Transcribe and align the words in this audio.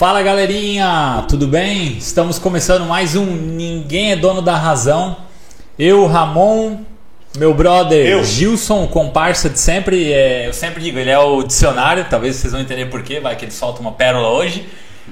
Fala 0.00 0.22
galerinha, 0.22 1.26
tudo 1.28 1.46
bem? 1.46 1.98
Estamos 1.98 2.38
começando 2.38 2.86
mais 2.86 3.14
um 3.14 3.26
Ninguém 3.26 4.12
é 4.12 4.16
Dono 4.16 4.40
da 4.40 4.56
Razão. 4.56 5.14
Eu, 5.78 6.06
Ramon, 6.06 6.78
meu 7.36 7.52
brother 7.52 8.06
Eu. 8.06 8.24
Gilson, 8.24 8.86
comparsa 8.86 9.50
de 9.50 9.58
sempre. 9.58 10.10
é, 10.10 10.48
eu 10.48 10.54
sempre 10.54 10.82
digo, 10.82 10.98
ele 10.98 11.10
é 11.10 11.18
o 11.18 11.42
dicionário, 11.42 12.06
talvez 12.08 12.36
vocês 12.36 12.50
vão 12.50 12.62
entender 12.62 12.86
porquê, 12.86 13.20
vai 13.20 13.36
que 13.36 13.44
ele 13.44 13.52
solta 13.52 13.82
uma 13.82 13.92
pérola 13.92 14.28
hoje. 14.30 14.66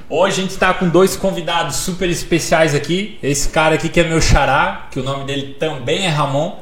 Hoje 0.08 0.38
a 0.38 0.42
gente 0.42 0.52
está 0.52 0.72
com 0.72 0.88
dois 0.88 1.16
convidados 1.16 1.76
super 1.76 2.08
especiais 2.08 2.74
aqui. 2.74 3.18
Esse 3.22 3.50
cara 3.50 3.74
aqui 3.74 3.90
que 3.90 4.00
é 4.00 4.04
meu 4.04 4.22
xará, 4.22 4.86
que 4.90 4.98
o 4.98 5.02
nome 5.02 5.26
dele 5.26 5.54
também 5.60 6.06
é 6.06 6.08
Ramon. 6.08 6.56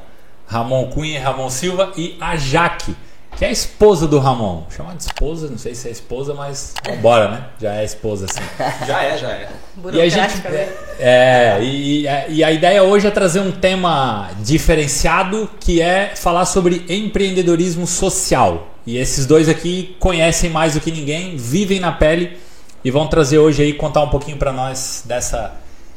Ramon 0.49 0.87
Cunha 0.87 1.17
e 1.17 1.23
Ramon 1.23 1.49
Silva. 1.49 1.93
E 1.97 2.17
a 2.21 2.35
Jaque, 2.35 2.93
que 3.37 3.45
é 3.45 3.49
a 3.49 3.51
esposa 3.51 4.07
do 4.07 4.19
Ramon. 4.19 4.65
Chama 4.75 4.95
de 4.95 5.03
esposa, 5.03 5.49
não 5.49 5.59
sei 5.59 5.75
se 5.75 5.89
é 5.89 5.91
esposa, 5.91 6.33
mas 6.35 6.75
vambora, 6.87 7.29
né? 7.31 7.45
Já 7.61 7.75
é 7.75 7.85
esposa 7.85 8.27
assim. 8.27 8.41
Já 8.87 9.03
é, 9.03 9.19
já 9.19 9.31
é. 9.31 9.49
E 9.93 10.01
a 10.01 10.09
gente, 10.09 10.37
Burocraticamente. 10.37 10.71
é, 10.99 11.59
e, 11.63 12.07
e 12.29 12.43
a 12.45 12.51
ideia 12.51 12.83
hoje 12.83 13.07
é 13.07 13.11
trazer 13.11 13.41
um 13.41 13.53
tema 13.53 14.31
diferenciado 14.41 15.51
que 15.61 15.83
é 15.83 16.13
falar 16.17 16.47
sobre 16.47 16.85
empreendedorismo 16.89 17.87
social. 17.87 18.69
E 18.87 18.97
esses 18.97 19.27
dois 19.27 19.49
aqui 19.49 19.97
conhecem 20.01 20.49
mais 20.49 20.75
do 20.75 20.81
que 20.81 20.91
ninguém, 20.91 21.37
vivem 21.37 21.79
na 21.81 21.93
pele 21.93 22.39
e 22.85 22.91
vão 22.91 23.07
trazer 23.07 23.39
hoje 23.39 23.63
aí 23.63 23.73
contar 23.75 24.03
um 24.03 24.09
pouquinho 24.09 24.37
para 24.39 24.53
nós 24.53 25.03
dessa 25.05 25.55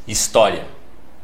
história. 0.08 0.79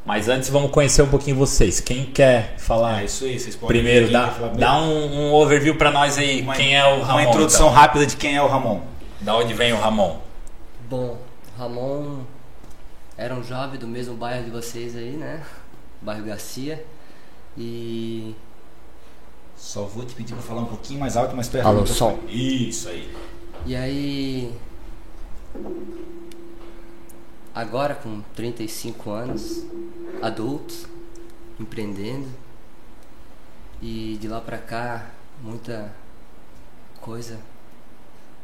Mas 0.05 0.29
antes 0.29 0.49
vamos 0.49 0.69
conhecer 0.71 1.01
um 1.01 1.07
pouquinho 1.07 1.35
vocês. 1.35 1.79
Quem 1.79 2.05
quer 2.05 2.55
falar 2.59 3.01
É 3.01 3.05
isso 3.05 3.25
aí, 3.25 3.39
vocês 3.39 3.55
podem 3.55 3.81
primeiro? 3.81 4.11
Dá, 4.11 4.27
dá 4.55 4.77
um, 4.79 5.29
um 5.29 5.33
overview 5.33 5.75
para 5.75 5.89
nós 5.91 6.17
aí. 6.17 6.41
uma- 6.43 6.55
quem 6.55 6.77
é 6.77 6.85
o 6.85 7.01
Ramon? 7.01 7.11
Uma 7.13 7.23
introdução 7.23 7.67
então. 7.67 7.79
rápida 7.81 8.05
de 8.05 8.15
quem 8.15 8.35
é 8.35 8.41
o 8.41 8.47
Ramon. 8.47 8.81
Da 9.21 9.35
onde 9.35 9.53
vem 9.55 9.73
o 9.73 9.77
Ramon? 9.79 10.19
Bom, 10.87 11.17
Ramon 11.57 12.19
era 13.17 13.33
um 13.33 13.43
jovem 13.43 13.79
do 13.79 13.87
mesmo 13.87 14.15
bairro 14.15 14.43
de 14.43 14.51
vocês 14.51 14.95
aí, 14.95 15.11
né? 15.11 15.41
Bairro 16.01 16.23
Garcia. 16.23 16.85
E. 17.57 18.35
Só 19.57 19.83
vou 19.85 20.05
te 20.05 20.13
pedir 20.13 20.33
pra 20.33 20.43
falar 20.43 20.61
um 20.61 20.65
pouquinho 20.65 20.99
mais 20.99 21.17
alto, 21.17 21.35
mais 21.35 21.47
perto 21.47 21.65
Alô, 21.65 21.87
som. 21.87 22.19
Isso 22.29 22.89
aí. 22.89 23.09
E 23.65 23.75
aí. 23.75 24.53
Agora 27.55 27.95
com 27.95 28.19
35 28.35 29.09
anos, 29.11 29.65
adultos, 30.21 30.85
empreendendo. 31.57 32.27
E 33.81 34.17
de 34.19 34.27
lá 34.27 34.41
pra 34.41 34.57
cá, 34.57 35.05
muita 35.41 35.89
coisa, 36.99 37.39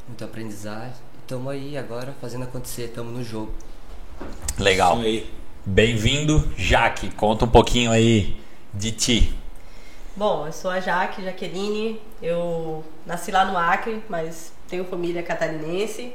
muita 0.08 0.24
aprendizagem. 0.24 0.94
Estamos 1.20 1.52
aí 1.52 1.78
agora 1.78 2.16
fazendo 2.22 2.46
acontecer, 2.46 2.84
estamos 2.84 3.12
no 3.12 3.22
jogo. 3.22 3.54
Legal. 4.58 5.00
Isso 5.00 5.06
aí. 5.06 5.34
Bem-vindo, 5.66 6.50
Jaque. 6.56 7.12
Conta 7.12 7.44
um 7.44 7.50
pouquinho 7.50 7.92
aí 7.92 8.40
de 8.74 8.94
ti. 8.94 9.38
Bom, 10.16 10.48
eu 10.48 10.54
sou 10.54 10.72
a 10.72 10.80
Jaque 10.80 11.22
Jaqueline, 11.22 12.02
eu 12.22 12.82
nasci 13.06 13.30
lá 13.30 13.44
no 13.44 13.58
Acre, 13.58 14.02
mas 14.08 14.54
tenho 14.70 14.86
família 14.86 15.22
catarinense. 15.22 16.14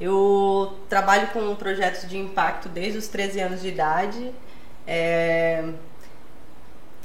Eu 0.00 0.74
trabalho 0.88 1.28
com 1.28 1.54
projetos 1.54 2.08
de 2.08 2.18
impacto 2.18 2.68
desde 2.68 2.98
os 2.98 3.08
13 3.08 3.40
anos 3.40 3.62
de 3.62 3.68
idade. 3.68 4.32
É, 4.86 5.64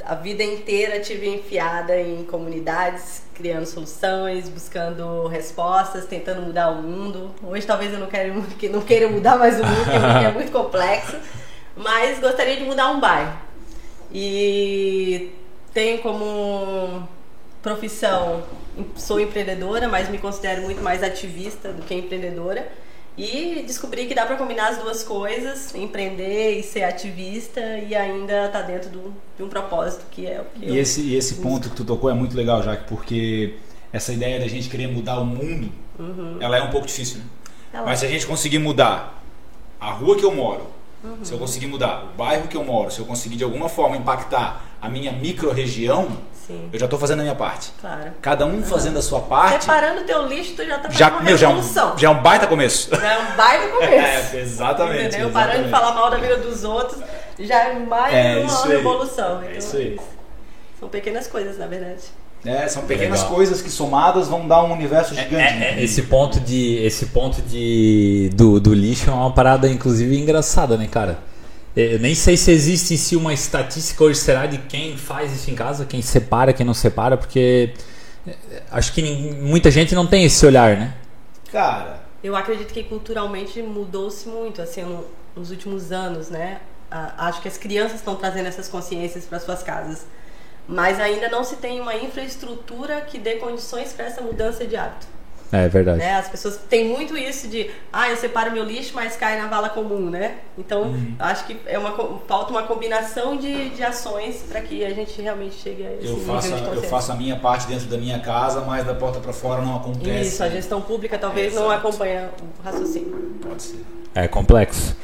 A 0.05 0.15
vida 0.15 0.43
inteira 0.43 0.99
tive 0.99 1.27
enfiada 1.27 1.99
em 1.99 2.23
comunidades, 2.25 3.21
criando 3.35 3.65
soluções, 3.65 4.49
buscando 4.49 5.27
respostas, 5.27 6.05
tentando 6.05 6.41
mudar 6.41 6.69
o 6.71 6.81
mundo. 6.81 7.31
Hoje 7.43 7.65
talvez 7.67 7.93
eu 7.93 7.99
não 7.99 8.07
queira, 8.07 8.33
que 8.57 8.69
não 8.69 8.81
queira 8.81 9.07
mudar 9.09 9.37
mais 9.37 9.59
o 9.59 9.63
mundo, 9.63 9.85
porque 9.85 10.25
é 10.25 10.31
muito 10.31 10.51
complexo, 10.51 11.15
mas 11.75 12.19
gostaria 12.19 12.57
de 12.57 12.63
mudar 12.63 12.89
um 12.91 12.99
bairro. 12.99 13.37
E 14.11 15.31
tenho 15.73 15.99
como 16.01 17.07
profissão, 17.61 18.43
sou 18.95 19.19
empreendedora, 19.19 19.87
mas 19.87 20.09
me 20.09 20.17
considero 20.17 20.61
muito 20.63 20.81
mais 20.81 21.03
ativista 21.03 21.71
do 21.73 21.81
que 21.83 21.93
empreendedora. 21.93 22.67
E 23.17 23.63
descobri 23.67 24.05
que 24.05 24.15
dá 24.15 24.25
para 24.25 24.37
combinar 24.37 24.69
as 24.69 24.77
duas 24.77 25.03
coisas, 25.03 25.75
empreender 25.75 26.57
e 26.57 26.63
ser 26.63 26.83
ativista 26.83 27.59
e 27.79 27.93
ainda 27.93 28.47
tá 28.47 28.61
dentro 28.61 28.89
do, 28.89 29.13
de 29.35 29.43
um 29.43 29.49
propósito 29.49 30.05
que 30.09 30.25
é 30.25 30.39
o 30.39 30.45
que 30.57 30.65
eu 30.69 30.73
E 30.73 30.77
esse, 30.79 31.01
e 31.01 31.15
esse 31.17 31.35
ponto 31.35 31.69
que 31.69 31.75
tu 31.75 31.83
tocou 31.83 32.09
é 32.09 32.13
muito 32.13 32.35
legal, 32.37 32.63
Jaque, 32.63 32.85
porque 32.87 33.55
essa 33.91 34.13
ideia 34.13 34.39
da 34.39 34.47
gente 34.47 34.69
querer 34.69 34.87
mudar 34.87 35.19
o 35.19 35.25
mundo, 35.25 35.69
ela 36.39 36.57
é 36.57 36.61
um 36.63 36.69
pouco 36.69 36.87
difícil, 36.87 37.17
né? 37.17 37.25
Ela- 37.73 37.85
Mas 37.87 37.99
se 37.99 38.05
a 38.05 38.09
gente 38.09 38.25
conseguir 38.25 38.59
mudar 38.59 39.21
a 39.81 39.91
rua 39.91 40.15
que 40.17 40.23
eu 40.23 40.31
moro, 40.33 40.67
se 41.21 41.33
eu 41.33 41.37
conseguir 41.37 41.67
mudar 41.67 42.05
o 42.13 42.17
bairro 42.17 42.47
que 42.47 42.55
eu 42.55 42.63
moro, 42.63 42.89
se 42.89 42.99
eu 42.99 43.05
conseguir 43.05 43.35
de 43.35 43.43
alguma 43.43 43.67
forma 43.67 43.97
impactar 43.97 44.63
a 44.81 44.87
minha 44.87 45.11
micro-região, 45.11 46.07
Sim, 46.49 46.67
eu 46.73 46.79
já 46.79 46.85
estou 46.87 46.97
fazendo 46.97 47.19
a 47.19 47.21
minha 47.23 47.35
parte. 47.35 47.71
claro. 47.79 48.11
Cada 48.21 48.43
um 48.45 48.63
fazendo 48.63 48.97
a 48.97 49.01
sua 49.03 49.19
parte, 49.21 49.65
Separando 49.65 50.01
o 50.01 50.03
teu 50.03 50.25
lixo, 50.27 50.53
tu 50.55 50.65
já 50.65 50.77
tá 50.79 50.89
fazendo 50.89 50.97
já, 50.97 51.09
uma 51.11 51.21
meu, 51.21 51.37
já, 51.37 51.45
é 51.45 51.49
um, 51.49 51.55
revolução. 51.57 51.97
já 51.97 52.07
é 52.07 52.11
um 52.11 52.21
baita 52.23 52.47
começo. 52.47 52.89
Já 52.99 53.13
é 53.13 53.19
um 53.19 53.35
baita 53.37 53.67
começo. 53.67 54.35
É, 54.35 54.39
exatamente. 54.41 55.05
Entendeu? 55.05 55.29
Parando 55.29 55.63
de 55.63 55.67
exatamente. 55.67 55.71
falar 55.71 55.93
mal 55.93 56.09
da 56.09 56.17
vida 56.17 56.37
dos 56.37 56.63
outros, 56.63 56.99
já 57.39 57.65
é 57.69 57.79
mais 57.79 58.13
É, 58.13 58.37
uma 58.37 58.45
isso 58.47 58.65
aí. 58.65 58.71
revolução. 58.77 59.41
É 59.43 59.45
Então, 59.45 59.57
isso 59.59 59.77
aí. 59.77 59.99
São 60.79 60.89
pequenas 60.89 61.27
coisas, 61.27 61.57
na 61.59 61.67
verdade. 61.67 62.01
É, 62.45 62.67
são 62.69 62.83
pequenas 62.83 63.19
Legal. 63.19 63.35
coisas 63.35 63.61
que 63.61 63.69
somadas 63.69 64.27
vão 64.29 64.47
dar 64.47 64.63
um 64.63 64.71
universo 64.71 65.13
gigante. 65.13 65.33
né? 65.35 65.73
É, 65.75 65.79
é, 65.81 65.83
esse 65.83 66.03
ponto 66.03 66.39
de 66.39 66.77
esse 66.77 67.07
ponto 67.07 67.41
de 67.41 68.29
do, 68.33 68.59
do 68.61 68.73
lixo 68.73 69.09
é 69.09 69.13
uma 69.13 69.31
parada 69.33 69.67
inclusive 69.69 70.17
engraçada, 70.17 70.77
né, 70.77 70.87
cara? 70.89 71.19
Eu 71.75 71.99
nem 71.99 72.15
sei 72.15 72.35
se 72.35 72.51
existe 72.51 72.93
em 72.93 72.97
si 72.97 73.15
uma 73.15 73.33
estatística 73.33 74.03
hoje 74.03 74.19
será 74.19 74.45
de 74.45 74.57
quem 74.57 74.97
faz 74.97 75.31
isso 75.33 75.49
em 75.51 75.55
casa, 75.55 75.85
quem 75.85 76.01
separa, 76.01 76.51
quem 76.51 76.65
não 76.65 76.73
separa, 76.73 77.15
porque 77.15 77.73
é, 78.27 78.35
acho 78.71 78.91
que 78.93 79.01
muita 79.41 79.71
gente 79.71 79.95
não 79.95 80.05
tem 80.07 80.25
esse 80.25 80.45
olhar, 80.45 80.75
né? 80.77 80.93
Cara, 81.51 82.07
Eu 82.21 82.35
acredito 82.35 82.73
que 82.73 82.83
culturalmente 82.83 83.61
mudou-se 83.61 84.27
muito, 84.27 84.61
assim, 84.61 84.81
no- 84.83 85.05
nos 85.33 85.51
últimos 85.51 85.89
anos, 85.89 86.29
né? 86.29 86.59
Acho 86.91 87.41
que 87.41 87.47
as 87.47 87.57
crianças 87.57 87.99
estão 87.99 88.13
trazendo 88.17 88.47
essas 88.47 88.67
consciências 88.67 89.23
para 89.23 89.39
suas 89.39 89.63
casas. 89.63 90.05
Mas 90.67 90.99
ainda 90.99 91.29
não 91.29 91.43
se 91.45 91.55
tem 91.57 91.79
uma 91.79 91.95
infraestrutura 91.95 92.99
que 93.01 93.17
dê 93.17 93.35
condições 93.35 93.93
para 93.93 94.05
essa 94.05 94.21
mudança 94.21 94.65
de 94.65 94.75
hábito. 94.75 95.07
É 95.51 95.67
verdade. 95.67 95.97
Né? 95.99 96.15
As 96.15 96.29
pessoas 96.29 96.57
têm 96.69 96.87
muito 96.87 97.17
isso 97.17 97.47
de, 97.47 97.71
ah, 97.91 98.09
eu 98.09 98.15
separo 98.17 98.51
meu 98.51 98.63
lixo, 98.63 98.91
mas 98.93 99.15
cai 99.15 99.35
na 99.41 99.47
vala 99.47 99.69
comum, 99.69 100.09
né? 100.09 100.35
Então, 100.57 100.83
Uhum. 100.83 101.15
acho 101.17 101.45
que 101.45 101.57
é 101.65 101.77
uma, 101.79 101.91
falta 102.27 102.51
uma 102.51 102.63
combinação 102.63 103.35
de, 103.35 103.69
de 103.69 103.83
ações 103.83 104.43
para 104.47 104.61
que 104.61 104.85
a 104.85 104.93
gente 104.93 105.19
realmente 105.21 105.55
chegue 105.55 105.85
a 105.85 105.93
esse 105.93 106.05
eu 106.05 106.17
nível 106.17 106.35
faço, 106.35 106.53
a, 106.53 106.57
eu 106.57 106.83
faço 106.83 107.11
a 107.11 107.15
minha 107.15 107.35
parte 107.35 107.67
dentro 107.67 107.87
da 107.87 107.97
minha 107.97 108.19
casa, 108.19 108.61
mas 108.61 108.85
da 108.85 108.93
porta 108.93 109.19
para 109.19 109.33
fora 109.33 109.61
não 109.61 109.77
acontece. 109.77 110.29
Isso, 110.29 110.43
a 110.43 110.49
gestão 110.49 110.81
pública 110.81 111.17
talvez 111.17 111.53
não 111.55 111.65
Exato. 111.71 111.87
acompanhe 111.87 112.17
o 112.19 112.63
raciocínio. 112.63 113.35
Pode 113.41 113.63
ser. 113.63 113.79
É 114.13 114.27
complexo. 114.27 114.95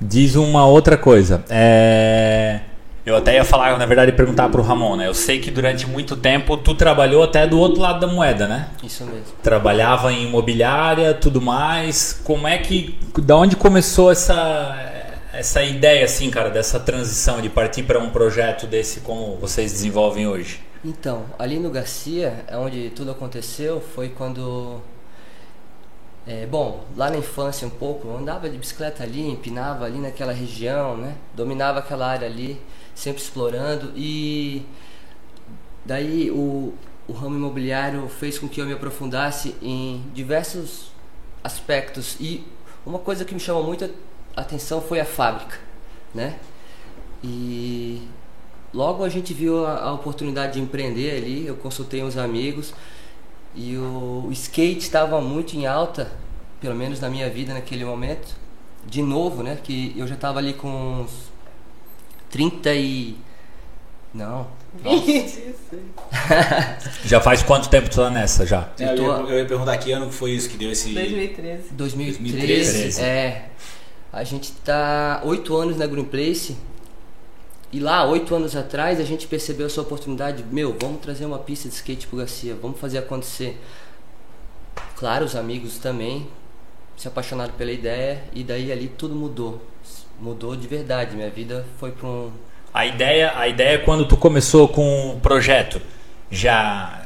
Diz 0.00 0.34
uma 0.34 0.66
outra 0.66 0.96
coisa. 0.96 1.44
É... 1.48 2.60
Eu 3.06 3.16
até 3.16 3.34
ia 3.34 3.44
falar, 3.44 3.78
na 3.78 3.84
verdade, 3.84 4.12
perguntar 4.12 4.48
pro 4.48 4.62
Ramon, 4.62 4.96
né? 4.96 5.06
Eu 5.06 5.14
sei 5.14 5.38
que 5.38 5.50
durante 5.50 5.86
muito 5.86 6.16
tempo 6.16 6.56
tu 6.56 6.74
trabalhou 6.74 7.22
até 7.22 7.46
do 7.46 7.58
outro 7.58 7.80
lado 7.80 8.00
da 8.00 8.06
moeda, 8.06 8.48
né? 8.48 8.70
Isso 8.82 9.04
mesmo. 9.04 9.24
trabalhava 9.42 10.10
em 10.12 10.24
imobiliária, 10.26 11.12
tudo 11.12 11.40
mais. 11.40 12.18
Como 12.24 12.46
é 12.48 12.56
que, 12.58 12.98
da 13.20 13.36
onde 13.36 13.56
começou 13.56 14.10
essa 14.10 14.90
essa 15.32 15.62
ideia 15.64 16.04
assim, 16.04 16.30
cara, 16.30 16.48
dessa 16.48 16.78
transição 16.78 17.40
de 17.42 17.48
partir 17.48 17.82
para 17.82 17.98
um 17.98 18.10
projeto 18.10 18.66
desse 18.68 19.00
como 19.00 19.36
vocês 19.36 19.72
desenvolvem 19.72 20.26
hoje? 20.28 20.62
Então, 20.84 21.24
ali 21.38 21.58
no 21.58 21.70
Garcia, 21.70 22.44
é 22.46 22.56
onde 22.56 22.90
tudo 22.90 23.10
aconteceu, 23.10 23.80
foi 23.94 24.10
quando. 24.10 24.80
é, 26.26 26.46
bom, 26.46 26.84
lá 26.96 27.10
na 27.10 27.16
infância 27.18 27.66
um 27.66 27.70
pouco, 27.70 28.08
eu 28.08 28.16
andava 28.16 28.48
de 28.48 28.56
bicicleta 28.56 29.02
ali, 29.02 29.28
empinava 29.28 29.84
ali 29.84 29.98
naquela 29.98 30.32
região, 30.32 30.96
né? 30.96 31.14
Dominava 31.34 31.80
aquela 31.80 32.06
área 32.06 32.28
ali, 32.28 32.60
sempre 32.94 33.22
explorando 33.22 33.92
e 33.96 34.64
daí 35.84 36.30
o, 36.30 36.72
o 37.08 37.12
ramo 37.12 37.36
imobiliário 37.36 38.08
fez 38.08 38.38
com 38.38 38.48
que 38.48 38.60
eu 38.60 38.66
me 38.66 38.72
aprofundasse 38.72 39.54
em 39.60 40.04
diversos 40.14 40.92
aspectos 41.42 42.16
e 42.20 42.44
uma 42.86 42.98
coisa 42.98 43.24
que 43.24 43.34
me 43.34 43.40
chamou 43.40 43.64
muito 43.64 43.84
a 44.36 44.40
atenção 44.40 44.80
foi 44.80 45.00
a 45.00 45.04
fábrica, 45.04 45.58
né? 46.14 46.38
E 47.22 48.02
logo 48.72 49.04
a 49.04 49.08
gente 49.08 49.32
viu 49.32 49.64
a, 49.66 49.84
a 49.84 49.92
oportunidade 49.92 50.54
de 50.54 50.60
empreender 50.60 51.16
ali, 51.16 51.46
eu 51.46 51.56
consultei 51.56 52.02
uns 52.02 52.16
amigos 52.16 52.74
e 53.54 53.76
o, 53.76 54.26
o 54.28 54.32
skate 54.32 54.80
estava 54.80 55.20
muito 55.20 55.54
em 55.54 55.66
alta, 55.66 56.10
pelo 56.60 56.74
menos 56.74 57.00
na 57.00 57.08
minha 57.08 57.30
vida 57.30 57.54
naquele 57.54 57.84
momento. 57.84 58.34
De 58.86 59.00
novo, 59.00 59.42
né? 59.42 59.58
Que 59.62 59.94
eu 59.96 60.06
já 60.06 60.14
estava 60.14 60.38
ali 60.38 60.52
com 60.52 60.68
uns 60.68 61.32
30 62.34 62.74
e 62.74 63.16
Não. 64.12 64.48
26. 64.82 65.54
Já 67.06 67.20
faz 67.20 67.44
quanto 67.44 67.68
tempo 67.68 67.88
tu 67.88 67.94
tá 67.96 68.10
nessa 68.10 68.44
já? 68.44 68.68
É, 68.80 68.90
eu, 68.92 68.96
tô- 68.96 69.02
ia, 69.02 69.30
eu 69.34 69.38
ia 69.38 69.46
perguntar 69.46 69.78
que 69.78 69.92
ano 69.92 70.08
que 70.08 70.14
foi 70.14 70.32
isso 70.32 70.48
que 70.50 70.56
deu 70.56 70.72
esse. 70.72 70.92
2013. 70.92 71.72
2013, 71.72 72.32
2013. 72.32 73.00
é. 73.02 73.48
A 74.12 74.24
gente 74.24 74.50
tá 74.64 75.22
oito 75.24 75.56
anos 75.56 75.76
na 75.76 75.86
Green 75.86 76.04
Place. 76.04 76.56
E 77.70 77.78
lá, 77.78 78.04
oito 78.04 78.34
anos 78.34 78.56
atrás, 78.56 78.98
a 78.98 79.04
gente 79.04 79.28
percebeu 79.28 79.66
essa 79.66 79.80
oportunidade. 79.80 80.44
Meu, 80.50 80.76
vamos 80.80 81.00
trazer 81.00 81.24
uma 81.26 81.38
pista 81.38 81.68
de 81.68 81.74
skate 81.76 82.08
pro 82.08 82.16
Garcia, 82.18 82.56
vamos 82.60 82.80
fazer 82.80 82.98
acontecer. 82.98 83.60
Claro, 84.96 85.24
os 85.24 85.36
amigos 85.36 85.78
também 85.78 86.26
se 86.96 87.06
apaixonaram 87.06 87.52
pela 87.54 87.70
ideia 87.70 88.24
e 88.32 88.42
daí 88.42 88.72
ali 88.72 88.88
tudo 88.88 89.14
mudou. 89.14 89.60
Mudou 90.20 90.56
de 90.56 90.66
verdade. 90.66 91.14
Minha 91.16 91.30
vida 91.30 91.64
foi 91.78 91.90
pra 91.92 92.06
um. 92.08 92.30
A 92.72 92.86
ideia, 92.86 93.32
a 93.36 93.46
ideia 93.48 93.78
quando 93.78 94.04
tu 94.06 94.16
começou 94.16 94.66
com 94.68 95.10
o 95.10 95.20
projeto, 95.20 95.80
já 96.30 97.02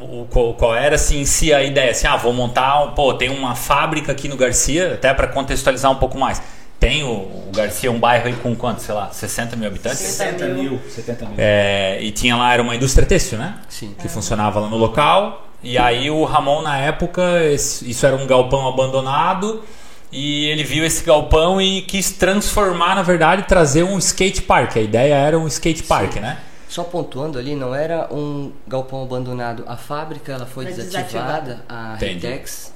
o, 0.00 0.26
qual, 0.30 0.54
qual 0.54 0.74
era 0.74 0.94
assim 0.96 1.20
em 1.20 1.24
si 1.24 1.52
a 1.54 1.62
ideia? 1.62 1.90
Assim, 1.92 2.06
ah, 2.06 2.16
vou 2.16 2.32
montar, 2.32 2.82
um- 2.84 2.90
pô, 2.92 3.14
tem 3.14 3.30
uma 3.30 3.54
fábrica 3.54 4.12
aqui 4.12 4.28
no 4.28 4.36
Garcia, 4.36 4.94
até 4.94 5.12
para 5.14 5.26
contextualizar 5.26 5.90
um 5.90 5.96
pouco 5.96 6.18
mais. 6.18 6.42
Tem 6.78 7.02
o, 7.02 7.08
o 7.08 7.50
Garcia 7.54 7.88
é 7.90 7.92
um 7.92 7.98
bairro 8.00 8.26
aí 8.26 8.32
com 8.34 8.54
quanto, 8.56 8.80
sei 8.80 8.94
lá, 8.94 9.10
60 9.10 9.54
mil 9.56 9.68
habitantes? 9.68 9.98
70 9.98 10.46
mil. 10.48 10.80
70 10.88 11.24
mil. 11.26 11.34
É, 11.38 11.98
e 12.00 12.10
tinha 12.10 12.36
lá, 12.36 12.52
era 12.52 12.62
uma 12.62 12.74
indústria 12.74 13.06
têxtil, 13.06 13.38
né? 13.38 13.56
Sim. 13.68 13.94
Que 14.00 14.08
funcionava 14.08 14.60
lá 14.60 14.68
no 14.68 14.76
local. 14.78 15.46
E 15.62 15.76
aí 15.76 16.10
o 16.10 16.24
Ramon, 16.24 16.62
na 16.62 16.78
época, 16.78 17.22
esse- 17.44 17.88
isso 17.90 18.06
era 18.06 18.16
um 18.16 18.26
galpão 18.26 18.66
abandonado. 18.68 19.62
E 20.12 20.46
ele 20.46 20.64
viu 20.64 20.84
esse 20.84 21.04
galpão 21.04 21.60
e 21.60 21.82
quis 21.82 22.10
transformar, 22.12 22.96
na 22.96 23.02
verdade, 23.02 23.44
trazer 23.44 23.84
um 23.84 23.96
skate 23.98 24.42
park. 24.42 24.76
A 24.76 24.80
ideia 24.80 25.14
era 25.14 25.38
um 25.38 25.46
skate 25.46 25.84
park, 25.84 26.16
né? 26.16 26.40
Só 26.68 26.84
pontuando 26.84 27.38
ali, 27.38 27.54
não 27.54 27.74
era 27.74 28.12
um 28.12 28.52
galpão 28.66 29.02
abandonado. 29.02 29.64
A 29.66 29.76
fábrica 29.76 30.32
ela 30.32 30.46
foi 30.46 30.66
Foi 30.66 30.74
desativada, 30.74 31.64
a 31.68 31.94
Entendi. 31.96 32.26
Redex 32.26 32.72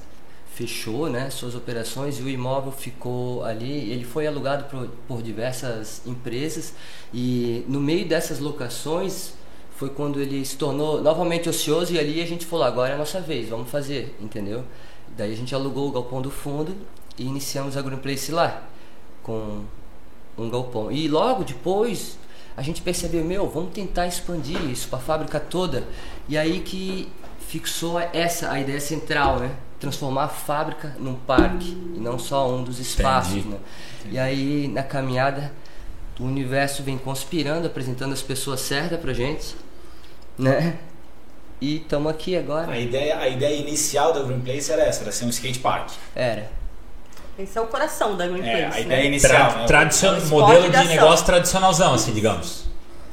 fechou 0.53 1.09
né, 1.09 1.29
suas 1.29 1.53
operações 1.53 2.17
e 2.19 2.21
o 2.21 2.29
imóvel 2.29 2.71
ficou 2.71 3.43
ali. 3.43 3.91
Ele 3.91 4.05
foi 4.05 4.25
alugado 4.25 4.65
por, 4.65 4.87
por 5.07 5.21
diversas 5.21 6.01
empresas 6.05 6.73
e 7.13 7.65
no 7.67 7.79
meio 7.81 8.05
dessas 8.05 8.39
locações 8.39 9.33
foi 9.75 9.89
quando 9.89 10.21
ele 10.21 10.43
se 10.45 10.55
tornou 10.55 11.01
novamente 11.01 11.49
ocioso 11.49 11.93
e 11.93 11.99
ali 11.99 12.21
a 12.21 12.25
gente 12.25 12.45
falou, 12.45 12.65
agora 12.65 12.91
é 12.91 12.95
a 12.95 12.97
nossa 12.97 13.19
vez, 13.19 13.49
vamos 13.49 13.69
fazer, 13.69 14.15
entendeu? 14.21 14.63
Daí 15.17 15.33
a 15.33 15.35
gente 15.35 15.53
alugou 15.53 15.89
o 15.89 15.91
galpão 15.91 16.21
do 16.21 16.31
fundo 16.31 16.73
e 17.17 17.23
iniciamos 17.23 17.77
a 17.77 17.81
Green 17.81 17.97
Place 17.97 18.31
lá, 18.31 18.63
com 19.23 19.63
um 20.37 20.49
galpão. 20.49 20.91
E 20.91 21.07
logo 21.07 21.43
depois 21.43 22.17
a 22.57 22.61
gente 22.61 22.81
percebeu, 22.81 23.23
meu, 23.23 23.49
vamos 23.49 23.73
tentar 23.73 24.07
expandir 24.07 24.61
isso 24.69 24.87
para 24.87 24.99
a 24.99 25.01
fábrica 25.01 25.39
toda. 25.39 25.83
E 26.27 26.37
aí 26.37 26.59
que 26.59 27.11
fixou 27.47 27.99
essa 27.99 28.51
a 28.51 28.59
ideia 28.59 28.79
central, 28.79 29.39
né? 29.39 29.51
Transformar 29.79 30.23
a 30.25 30.29
fábrica 30.29 30.95
num 30.99 31.15
parque 31.15 31.71
e 31.95 31.99
não 31.99 32.17
só 32.17 32.49
um 32.49 32.63
dos 32.63 32.79
espaços, 32.79 33.33
Entendi. 33.35 33.49
né? 33.49 33.59
E 34.11 34.19
aí 34.19 34.67
na 34.67 34.83
caminhada 34.83 35.51
o 36.19 36.23
universo 36.23 36.81
vem 36.81 36.97
conspirando, 36.97 37.67
apresentando 37.67 38.13
as 38.13 38.21
pessoas 38.21 38.61
certas 38.61 38.99
pra 38.99 39.13
gente, 39.13 39.55
né? 40.37 40.77
E 41.59 41.77
estamos 41.77 42.11
aqui 42.11 42.35
agora. 42.35 42.71
A 42.71 42.79
ideia, 42.79 43.17
a 43.17 43.27
ideia 43.27 43.55
inicial 43.55 44.13
da 44.13 44.23
Green 44.23 44.41
Place 44.41 44.71
era 44.71 44.83
essa, 44.83 45.03
era 45.03 45.11
ser 45.11 45.25
um 45.25 45.29
skate 45.29 45.59
park. 45.59 45.91
Era. 46.13 46.49
Esse 47.37 47.57
é 47.57 47.61
o 47.61 47.67
coração 47.67 48.15
da 48.15 48.27
Green 48.27 48.41
É, 48.47 48.65
a 48.65 48.79
ideia 48.79 49.01
né? 49.01 49.05
inicial. 49.07 49.49
Tra 49.51 49.59
né? 49.61 49.65
tradicion- 49.67 50.15
É 50.15 50.19
um 50.19 50.27
modelo 50.27 50.69
de 50.69 50.81
de 50.81 50.87
negócio 50.87 51.25
tradicionalzão, 51.25 51.93
assim, 51.93 52.13
digamos. 52.13 52.65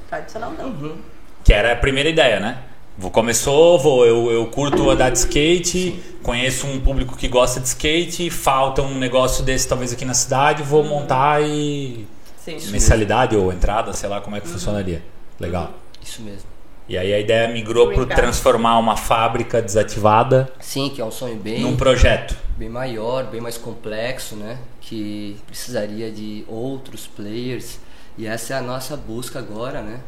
Tradicional 0.08 0.52
não. 0.52 0.96
Que 1.42 1.52
era 1.52 1.72
a 1.72 1.76
primeira 1.76 2.08
ideia, 2.08 2.38
né? 2.38 2.58
Vou, 2.96 3.10
começou, 3.10 3.78
vou, 3.78 4.04
eu, 4.06 4.30
eu 4.30 4.46
curto 4.46 4.88
andar 4.90 5.10
de 5.10 5.18
skate, 5.18 6.00
conheço 6.22 6.66
um 6.66 6.78
público 6.78 7.16
que 7.16 7.26
gosta 7.26 7.58
de 7.58 7.66
skate, 7.66 8.28
falta 8.30 8.82
um 8.82 8.96
negócio 8.98 9.42
desse 9.42 9.66
talvez 9.66 9.92
aqui 9.92 10.04
na 10.04 10.14
cidade, 10.14 10.62
vou 10.62 10.84
montar 10.84 11.42
e. 11.42 12.06
Sim. 12.44 12.58
mensalidade 12.70 13.36
ou 13.36 13.52
entrada, 13.52 13.92
sei 13.92 14.08
lá 14.08 14.20
como 14.20 14.36
é 14.36 14.40
que 14.40 14.48
funcionaria. 14.48 15.02
Legal. 15.40 15.70
Isso 16.02 16.20
mesmo. 16.22 16.51
E 16.92 16.98
aí 16.98 17.12
a 17.14 17.18
ideia 17.18 17.48
migrou 17.48 17.90
para 17.92 18.04
transformar 18.14 18.78
uma 18.78 18.96
fábrica 18.96 19.62
desativada 19.62 20.52
Sim, 20.60 20.90
que 20.90 21.00
é 21.00 21.04
um 21.04 21.10
sonho 21.10 21.36
bem 21.36 21.60
num 21.60 21.74
projeto. 21.74 22.36
bem 22.56 22.68
maior, 22.68 23.24
bem 23.24 23.40
mais 23.40 23.56
complexo, 23.56 24.36
né? 24.36 24.58
Que 24.80 25.36
precisaria 25.46 26.10
de 26.12 26.44
outros 26.46 27.06
players. 27.06 27.78
E 28.18 28.26
essa 28.26 28.52
é 28.54 28.56
a 28.58 28.60
nossa 28.60 28.94
busca 28.96 29.38
agora, 29.38 29.80
né? 29.80 30.00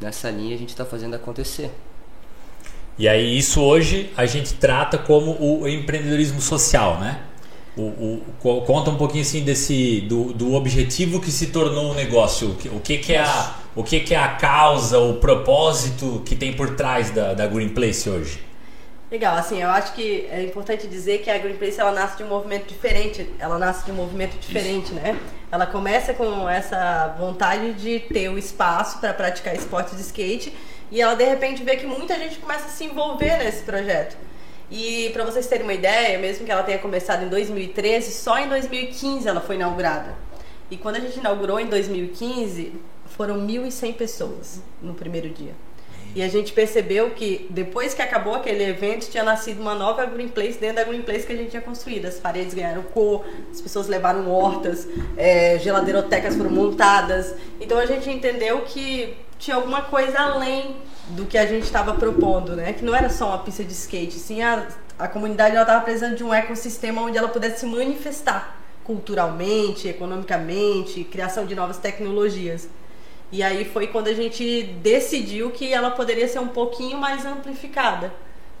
Nessa 0.00 0.30
linha 0.30 0.54
a 0.56 0.58
gente 0.58 0.70
está 0.70 0.84
fazendo 0.84 1.14
acontecer. 1.14 1.70
E 2.98 3.08
aí 3.08 3.38
isso 3.38 3.60
hoje 3.62 4.10
a 4.16 4.26
gente 4.26 4.54
trata 4.54 4.98
como 4.98 5.36
o 5.40 5.68
empreendedorismo 5.68 6.40
social, 6.40 6.98
né? 6.98 7.20
O, 7.76 7.82
o- 7.82 8.22
co- 8.40 8.62
conta 8.62 8.90
um 8.90 8.96
pouquinho 8.96 9.22
assim 9.22 9.42
desse 9.44 10.00
do, 10.02 10.32
do 10.32 10.54
objetivo 10.54 11.20
que 11.20 11.30
se 11.30 11.46
tornou 11.48 11.92
o 11.92 11.94
negócio. 11.94 12.50
O 12.50 12.54
que, 12.56 12.68
o 12.68 12.80
que, 12.80 12.98
que 12.98 13.12
é 13.14 13.20
a 13.20 13.54
o 13.74 13.84
que, 13.84 14.00
que 14.00 14.14
é 14.14 14.18
a 14.18 14.28
causa, 14.28 14.98
o 14.98 15.14
propósito 15.14 16.22
que 16.24 16.34
tem 16.34 16.52
por 16.52 16.74
trás 16.74 17.10
da, 17.10 17.34
da 17.34 17.46
Green 17.46 17.68
Place 17.68 18.08
hoje? 18.08 18.50
Legal, 19.10 19.36
assim, 19.36 19.60
eu 19.60 19.68
acho 19.68 19.92
que 19.92 20.28
é 20.30 20.42
importante 20.42 20.86
dizer 20.86 21.18
que 21.18 21.30
a 21.30 21.36
Green 21.36 21.56
Place 21.56 21.80
ela 21.80 21.90
nasce 21.90 22.16
de 22.16 22.22
um 22.22 22.28
movimento 22.28 22.68
diferente, 22.68 23.28
ela 23.40 23.58
nasce 23.58 23.84
de 23.84 23.90
um 23.90 23.94
movimento 23.94 24.38
diferente, 24.38 24.94
né? 24.94 25.18
Ela 25.50 25.66
começa 25.66 26.14
com 26.14 26.48
essa 26.48 27.16
vontade 27.18 27.72
de 27.74 27.98
ter 27.98 28.28
o 28.28 28.38
espaço 28.38 29.00
para 29.00 29.12
praticar 29.12 29.54
esportes 29.54 29.96
de 29.96 30.02
skate 30.02 30.54
e 30.92 31.00
ela 31.00 31.14
de 31.14 31.24
repente 31.24 31.64
vê 31.64 31.74
que 31.74 31.86
muita 31.86 32.16
gente 32.18 32.38
começa 32.38 32.66
a 32.66 32.68
se 32.68 32.84
envolver 32.84 33.38
nesse 33.38 33.64
projeto. 33.64 34.16
E 34.70 35.10
para 35.12 35.24
vocês 35.24 35.48
terem 35.48 35.64
uma 35.64 35.74
ideia, 35.74 36.16
mesmo 36.18 36.46
que 36.46 36.52
ela 36.52 36.62
tenha 36.62 36.78
começado 36.78 37.24
em 37.24 37.28
2013, 37.28 38.12
só 38.12 38.38
em 38.38 38.48
2015 38.48 39.26
ela 39.28 39.40
foi 39.40 39.56
inaugurada. 39.56 40.14
E 40.70 40.76
quando 40.76 40.96
a 40.96 41.00
gente 41.00 41.18
inaugurou 41.18 41.58
em 41.58 41.66
2015, 41.66 42.74
foram 43.10 43.46
1.100 43.46 43.94
pessoas 43.94 44.60
no 44.82 44.94
primeiro 44.94 45.28
dia. 45.28 45.54
E 46.14 46.22
a 46.22 46.28
gente 46.28 46.52
percebeu 46.52 47.10
que 47.10 47.46
depois 47.50 47.94
que 47.94 48.02
acabou 48.02 48.34
aquele 48.34 48.64
evento, 48.64 49.08
tinha 49.08 49.22
nascido 49.22 49.60
uma 49.60 49.76
nova 49.76 50.04
Green 50.06 50.26
Place 50.26 50.58
dentro 50.58 50.76
da 50.76 50.84
Green 50.84 51.02
Place 51.02 51.24
que 51.24 51.32
a 51.32 51.36
gente 51.36 51.50
tinha 51.50 51.62
construído. 51.62 52.06
As 52.06 52.18
paredes 52.18 52.52
ganharam 52.52 52.82
cor, 52.82 53.24
as 53.50 53.60
pessoas 53.60 53.86
levaram 53.86 54.28
hortas, 54.28 54.88
é, 55.16 55.56
geladeirodecas 55.60 56.34
foram 56.34 56.50
montadas. 56.50 57.34
Então 57.60 57.78
a 57.78 57.86
gente 57.86 58.10
entendeu 58.10 58.62
que 58.62 59.16
tinha 59.38 59.54
alguma 59.54 59.82
coisa 59.82 60.18
além 60.18 60.76
do 61.10 61.26
que 61.26 61.38
a 61.38 61.46
gente 61.46 61.62
estava 61.62 61.94
propondo, 61.94 62.56
né? 62.56 62.72
Que 62.72 62.84
não 62.84 62.94
era 62.94 63.08
só 63.08 63.28
uma 63.28 63.38
pista 63.38 63.62
de 63.62 63.72
skate, 63.72 64.14
sim 64.14 64.42
a, 64.42 64.66
a 64.98 65.06
comunidade 65.06 65.56
estava 65.56 65.80
precisando 65.80 66.16
de 66.16 66.24
um 66.24 66.34
ecossistema 66.34 67.02
onde 67.02 67.18
ela 67.18 67.28
pudesse 67.28 67.60
se 67.60 67.66
manifestar 67.66 68.60
culturalmente, 68.82 69.86
economicamente, 69.86 71.04
criação 71.04 71.46
de 71.46 71.54
novas 71.54 71.78
tecnologias. 71.78 72.68
E 73.32 73.42
aí 73.42 73.64
foi 73.64 73.86
quando 73.86 74.08
a 74.08 74.14
gente 74.14 74.64
decidiu 74.82 75.50
que 75.50 75.72
ela 75.72 75.90
poderia 75.90 76.26
ser 76.26 76.40
um 76.40 76.48
pouquinho 76.48 76.98
mais 76.98 77.24
amplificada, 77.24 78.12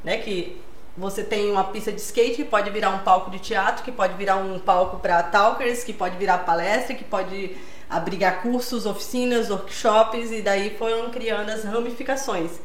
né? 0.04 0.18
Que 0.18 0.60
você 0.96 1.24
tem 1.24 1.50
uma 1.50 1.64
pista 1.64 1.90
de 1.90 2.00
skate 2.00 2.36
que 2.36 2.44
pode 2.44 2.70
virar 2.70 2.90
um 2.90 3.00
palco 3.00 3.30
de 3.30 3.38
teatro, 3.38 3.82
que 3.82 3.90
pode 3.90 4.14
virar 4.14 4.36
um 4.36 4.58
palco 4.58 4.98
para 4.98 5.22
talkers, 5.24 5.82
que 5.82 5.92
pode 5.92 6.16
virar 6.16 6.38
palestra, 6.38 6.94
que 6.94 7.02
pode 7.02 7.56
abrigar 7.88 8.42
cursos, 8.42 8.86
oficinas, 8.86 9.50
workshops 9.50 10.30
e 10.30 10.40
daí 10.40 10.76
foram 10.78 11.10
criando 11.10 11.50
as 11.50 11.64
ramificações. 11.64 12.60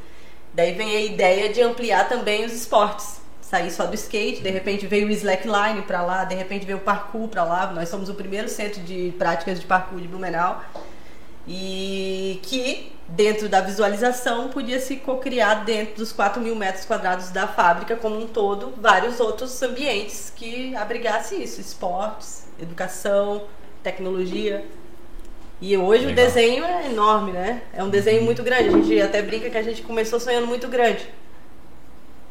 Daí 0.54 0.74
vem 0.74 0.96
a 0.96 1.02
ideia 1.02 1.52
de 1.52 1.62
ampliar 1.62 2.08
também 2.08 2.46
os 2.46 2.54
esportes. 2.54 3.20
Sair 3.42 3.72
só 3.72 3.86
do 3.86 3.96
skate, 3.96 4.42
de 4.42 4.50
repente 4.50 4.88
veio 4.88 5.08
o 5.08 5.12
slackline 5.12 5.82
para 5.84 6.02
lá, 6.02 6.24
de 6.24 6.36
repente 6.36 6.66
veio 6.66 6.78
o 6.78 6.82
parkour 6.82 7.28
para 7.28 7.44
lá. 7.44 7.68
Nós 7.68 7.90
somos 7.90 8.10
o 8.10 8.14
primeiro 8.14 8.48
centro 8.48 8.82
de 8.82 9.14
práticas 9.18 9.60
de 9.60 9.66
parkour 9.66 10.00
de 10.00 10.08
Blumenau 10.08 10.62
e 11.48 12.40
que 12.44 12.92
dentro 13.08 13.48
da 13.48 13.62
visualização 13.62 14.48
podia 14.50 14.80
se 14.80 14.96
cocriar 14.96 15.64
dentro 15.64 15.96
dos 15.98 16.12
4 16.12 16.42
mil 16.42 16.56
metros 16.56 16.86
quadrados 16.86 17.30
da 17.30 17.48
fábrica 17.48 17.96
como 17.96 18.20
um 18.20 18.26
todo 18.28 18.74
vários 18.82 19.20
outros 19.20 19.62
ambientes 19.62 20.34
que 20.36 20.76
abrigasse 20.76 21.36
isso, 21.36 21.62
esportes, 21.62 22.48
educação, 22.60 23.44
tecnologia. 23.84 24.66
E 25.62 25.78
hoje 25.78 26.06
o 26.06 26.08
Legal. 26.10 26.26
desenho 26.26 26.66
é 26.66 26.88
enorme, 26.88 27.32
né? 27.32 27.62
É 27.74 27.84
um 27.84 27.90
desenho 27.90 28.24
muito 28.24 28.44
grande. 28.44 28.70
A 28.70 28.72
gente 28.72 29.02
até 29.02 29.22
brinca 29.22 29.50
que 29.50 29.58
a 29.58 29.64
gente 29.64 29.84
começou 29.84 30.20
sonhando 30.20 30.48
muito 30.48 30.68
grande. 30.68 31.08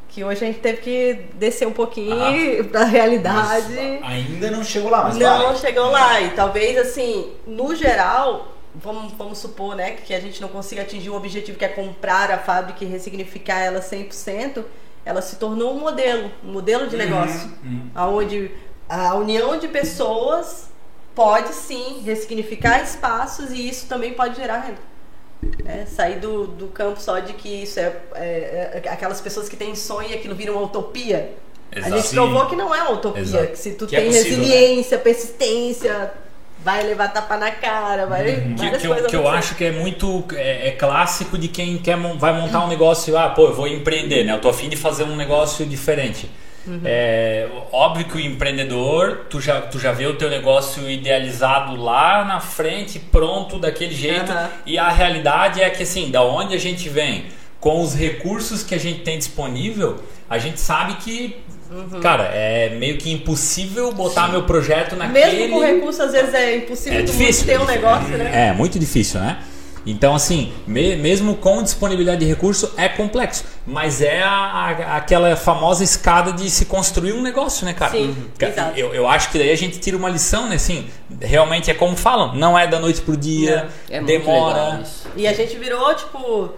Que 0.08 0.22
hoje 0.22 0.44
a 0.44 0.46
gente 0.48 0.58
teve 0.60 0.78
que 0.82 1.14
descer 1.34 1.66
um 1.66 1.72
pouquinho 1.72 2.14
Ah. 2.20 2.32
para 2.70 2.82
a 2.82 2.84
realidade. 2.84 3.74
Ainda 4.02 4.50
não 4.50 4.62
chegou 4.62 4.90
lá, 4.90 5.04
mas 5.04 5.16
Não 5.16 5.46
vai. 5.46 5.56
chegou 5.56 5.90
lá. 5.90 6.20
E 6.20 6.30
talvez, 6.30 6.76
assim, 6.78 7.32
no 7.46 7.74
geral, 7.74 8.53
vamos, 8.74 9.12
vamos 9.12 9.38
supor, 9.38 9.76
né, 9.76 9.92
que 9.92 10.12
a 10.14 10.20
gente 10.20 10.40
não 10.40 10.48
consiga 10.48 10.82
atingir 10.82 11.10
o 11.10 11.14
objetivo 11.14 11.58
que 11.58 11.64
é 11.64 11.68
comprar 11.68 12.30
a 12.30 12.38
fábrica 12.38 12.84
e 12.84 12.86
ressignificar 12.86 13.58
ela 13.60 13.80
100%, 13.80 14.64
ela 15.04 15.22
se 15.22 15.36
tornou 15.36 15.74
um 15.74 15.80
modelo, 15.80 16.30
um 16.42 16.52
modelo 16.52 16.88
de 16.88 16.96
negócio, 16.96 17.50
uhum. 17.62 17.90
onde 17.96 18.50
a 18.88 19.14
união 19.14 19.58
de 19.58 19.68
pessoas 19.68 20.68
pode 21.14 21.52
sim 21.54 22.02
ressignificar 22.04 22.82
espaços 22.82 23.52
e 23.52 23.68
isso 23.68 23.86
também 23.86 24.14
pode 24.14 24.36
gerar 24.36 24.58
renda. 24.58 24.80
Né? 25.62 25.86
Sair 25.86 26.18
do, 26.18 26.46
do 26.46 26.68
campo 26.68 27.00
só 27.00 27.18
de 27.18 27.34
que 27.34 27.48
isso 27.48 27.78
é, 27.78 27.94
é- 28.14 28.82
é 28.84 28.88
aquelas 28.88 29.20
pessoas 29.20 29.48
que 29.48 29.56
têm 29.56 29.74
sonho 29.74 30.10
e 30.10 30.14
aquilo 30.14 30.34
vira 30.34 30.52
uma 30.52 30.62
utopia. 30.62 31.34
Exato. 31.70 31.94
A 31.94 31.96
gente 31.98 32.14
provou 32.14 32.46
que 32.46 32.56
não 32.56 32.74
é 32.74 32.82
uma 32.82 32.92
utopia, 32.92 33.22
Exato. 33.22 33.46
que 33.48 33.58
se 33.58 33.72
tu 33.72 33.86
Que 33.86 33.96
é 33.96 34.00
tem 34.00 34.08
possível, 34.08 34.38
resiliência, 34.38 34.98
persistência, 34.98 36.14
vai 36.64 36.82
levar 36.82 37.08
tapa 37.08 37.36
na 37.36 37.50
cara, 37.50 38.06
vai 38.06 38.24
Que, 38.24 38.54
várias 38.56 38.82
que 38.82 38.88
eu, 38.88 39.06
que 39.06 39.16
eu 39.16 39.28
acho 39.28 39.54
que 39.54 39.64
é 39.64 39.70
muito 39.70 40.24
é, 40.32 40.68
é 40.68 40.70
clássico 40.72 41.36
de 41.36 41.48
quem 41.48 41.76
quer 41.76 41.96
vai 42.16 42.32
montar 42.32 42.64
um 42.64 42.68
negócio, 42.68 43.16
ah, 43.18 43.28
pô, 43.28 43.48
eu 43.48 43.54
vou 43.54 43.68
empreender, 43.68 44.24
né? 44.24 44.32
Eu 44.32 44.40
tô 44.40 44.48
afim 44.48 44.68
de 44.68 44.76
fazer 44.76 45.04
um 45.04 45.14
negócio 45.14 45.66
diferente. 45.66 46.30
Uhum. 46.66 46.80
É, 46.82 47.46
óbvio 47.70 48.06
que 48.06 48.16
o 48.16 48.20
empreendedor, 48.20 49.26
tu 49.28 49.38
já, 49.38 49.60
tu 49.60 49.78
já 49.78 49.92
vê 49.92 50.06
o 50.06 50.16
teu 50.16 50.30
negócio 50.30 50.90
idealizado 50.90 51.76
lá 51.76 52.24
na 52.24 52.40
frente, 52.40 52.98
pronto, 52.98 53.58
daquele 53.58 53.94
jeito. 53.94 54.32
Aham. 54.32 54.50
E 54.64 54.78
a 54.78 54.88
realidade 54.88 55.60
é 55.60 55.68
que 55.68 55.82
assim, 55.82 56.10
da 56.10 56.22
onde 56.22 56.54
a 56.54 56.58
gente 56.58 56.88
vem, 56.88 57.26
com 57.60 57.82
os 57.82 57.94
recursos 57.94 58.62
que 58.62 58.74
a 58.74 58.78
gente 58.78 59.00
tem 59.00 59.18
disponível, 59.18 60.02
a 60.28 60.38
gente 60.38 60.58
sabe 60.58 60.94
que, 60.94 61.36
Uhum. 61.74 62.00
cara, 62.00 62.24
é 62.32 62.70
meio 62.78 62.96
que 62.98 63.10
impossível 63.12 63.90
botar 63.92 64.28
meu 64.28 64.44
projeto 64.44 64.94
naquele... 64.94 65.26
Mesmo 65.36 65.50
com 65.56 65.60
recurso, 65.64 66.02
às 66.02 66.12
vezes 66.12 66.32
é 66.32 66.56
impossível 66.56 67.00
É 67.00 67.02
difícil. 67.02 67.46
ter 67.46 67.60
um 67.60 67.64
negócio, 67.64 68.16
né? 68.16 68.48
É, 68.48 68.52
muito 68.52 68.78
difícil, 68.78 69.18
né? 69.20 69.38
Então, 69.86 70.14
assim, 70.14 70.50
me- 70.66 70.96
mesmo 70.96 71.34
com 71.36 71.62
disponibilidade 71.62 72.20
de 72.20 72.24
recurso, 72.26 72.72
é 72.76 72.88
complexo. 72.88 73.44
Mas 73.66 74.00
é 74.00 74.22
a- 74.22 74.28
a- 74.30 74.96
aquela 74.96 75.36
famosa 75.36 75.84
escada 75.84 76.32
de 76.32 76.48
se 76.48 76.64
construir 76.64 77.12
um 77.12 77.20
negócio, 77.20 77.66
né, 77.66 77.74
cara? 77.74 77.90
Sim, 77.92 78.16
Ca- 78.38 78.48
exato. 78.48 78.78
Eu, 78.78 78.94
eu 78.94 79.06
acho 79.06 79.30
que 79.30 79.36
daí 79.38 79.50
a 79.52 79.56
gente 79.56 79.78
tira 79.80 79.94
uma 79.96 80.08
lição, 80.08 80.48
né? 80.48 80.54
Assim, 80.54 80.86
realmente 81.20 81.70
é 81.70 81.74
como 81.74 81.96
falam, 81.96 82.34
não 82.34 82.58
é 82.58 82.66
da 82.66 82.78
noite 82.80 83.02
pro 83.02 83.14
dia, 83.14 83.68
É 83.90 84.00
muito 84.00 84.06
demora. 84.06 84.54
legal 84.64 84.80
isso. 84.82 85.06
E 85.16 85.26
a 85.26 85.34
gente 85.34 85.54
virou, 85.58 85.94
tipo, 85.94 86.50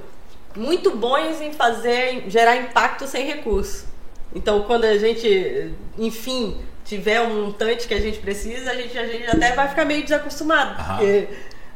muito 0.56 0.94
bons 0.96 1.40
em 1.40 1.52
fazer, 1.52 2.24
em 2.26 2.30
gerar 2.30 2.54
impacto 2.56 3.08
sem 3.08 3.26
recurso. 3.26 3.86
Então, 4.34 4.62
quando 4.62 4.84
a 4.84 4.98
gente, 4.98 5.72
enfim, 5.98 6.60
tiver 6.84 7.20
um 7.22 7.42
montante 7.46 7.88
que 7.88 7.94
a 7.94 8.00
gente 8.00 8.18
precisa, 8.18 8.70
a 8.70 8.74
gente, 8.74 8.96
a 8.98 9.06
gente 9.06 9.26
até 9.30 9.52
vai 9.52 9.68
ficar 9.68 9.84
meio 9.84 10.02
desacostumado. 10.02 10.78
Aham. 10.80 10.96
Porque 10.98 11.28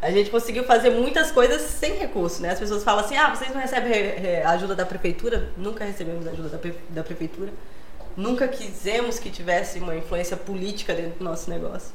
a 0.03 0.11
gente 0.11 0.31
conseguiu 0.31 0.65
fazer 0.65 0.91
muitas 0.91 1.31
coisas 1.31 1.61
sem 1.63 1.95
recurso, 1.97 2.41
né? 2.43 2.51
As 2.51 2.59
pessoas 2.59 2.83
falam 2.85 3.05
assim, 3.05 3.17
ah, 3.17 3.35
vocês 3.35 3.53
não 3.55 3.61
recebem 3.61 3.91
re- 3.93 4.15
re- 4.19 4.43
ajuda 4.43 4.75
da 4.75 4.85
prefeitura? 4.87 5.49
Nunca 5.57 5.85
recebemos 5.85 6.27
ajuda 6.27 6.49
da, 6.49 6.59
pre- 6.59 6.75
da 6.91 7.03
prefeitura. 7.03 7.51
Nunca 8.17 8.49
quisemos 8.49 9.19
que 9.19 9.31
tivesse 9.31 9.79
uma 9.79 9.97
influência 9.97 10.37
política 10.37 10.93
dentro 10.95 11.19
do 11.19 11.25
nosso 11.25 11.49
negócio. 11.49 11.93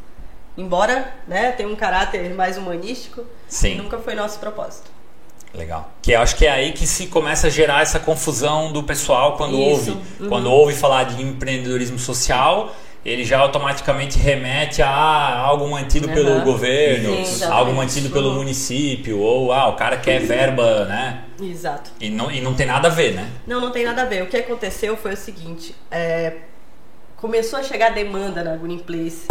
Embora, 0.57 1.13
né, 1.27 1.51
tenha 1.51 1.67
um 1.67 1.75
caráter 1.75 2.33
mais 2.33 2.57
humanístico, 2.57 3.25
Sim. 3.47 3.75
nunca 3.75 3.97
foi 3.97 4.15
nosso 4.15 4.39
propósito. 4.39 4.89
Legal. 5.55 5.89
Que 6.01 6.13
acho 6.13 6.35
que 6.35 6.45
é 6.45 6.51
aí 6.51 6.71
que 6.74 6.85
se 6.85 7.07
começa 7.07 7.47
a 7.47 7.50
gerar 7.50 7.81
essa 7.81 8.00
confusão 8.00 8.71
do 8.71 8.83
pessoal 8.83 9.38
quando 9.38 9.53
Isso. 9.53 9.69
ouve. 9.69 9.91
Uhum. 10.19 10.29
Quando 10.29 10.51
ouve 10.51 10.74
falar 10.74 11.05
de 11.05 11.21
empreendedorismo 11.21 11.97
social, 11.97 12.75
ele 13.05 13.24
já 13.24 13.38
automaticamente 13.39 14.17
remete 14.17 14.81
a 14.81 14.89
algo 14.89 15.69
mantido 15.69 16.09
pelo 16.09 16.29
Aham. 16.31 16.43
governo, 16.43 17.24
Sim, 17.25 17.45
algo 17.45 17.71
mantido 17.74 18.09
pelo 18.09 18.29
Uhum. 18.29 18.35
município, 18.35 19.19
ou 19.19 19.51
ah, 19.53 19.67
o 19.69 19.74
cara 19.75 19.97
quer 19.97 20.19
verba, 20.21 20.85
né? 20.85 21.21
Exato. 21.41 21.91
E 22.01 22.09
não, 22.09 22.31
e 22.31 22.41
não 22.41 22.53
tem 22.55 22.65
nada 22.65 22.88
a 22.88 22.91
ver, 22.91 23.13
né? 23.13 23.29
Não, 23.45 23.62
não 23.62 23.71
tem 23.71 23.85
nada 23.85 24.01
a 24.01 24.05
ver. 24.05 24.24
O 24.24 24.27
que 24.27 24.38
aconteceu 24.38 24.97
foi 24.97 25.13
o 25.13 25.17
seguinte: 25.17 25.75
é, 25.91 26.33
começou 27.17 27.60
a 27.60 27.63
chegar 27.63 27.93
demanda 27.93 28.43
na 28.43 28.55
Green 28.55 28.79
Place 28.79 29.27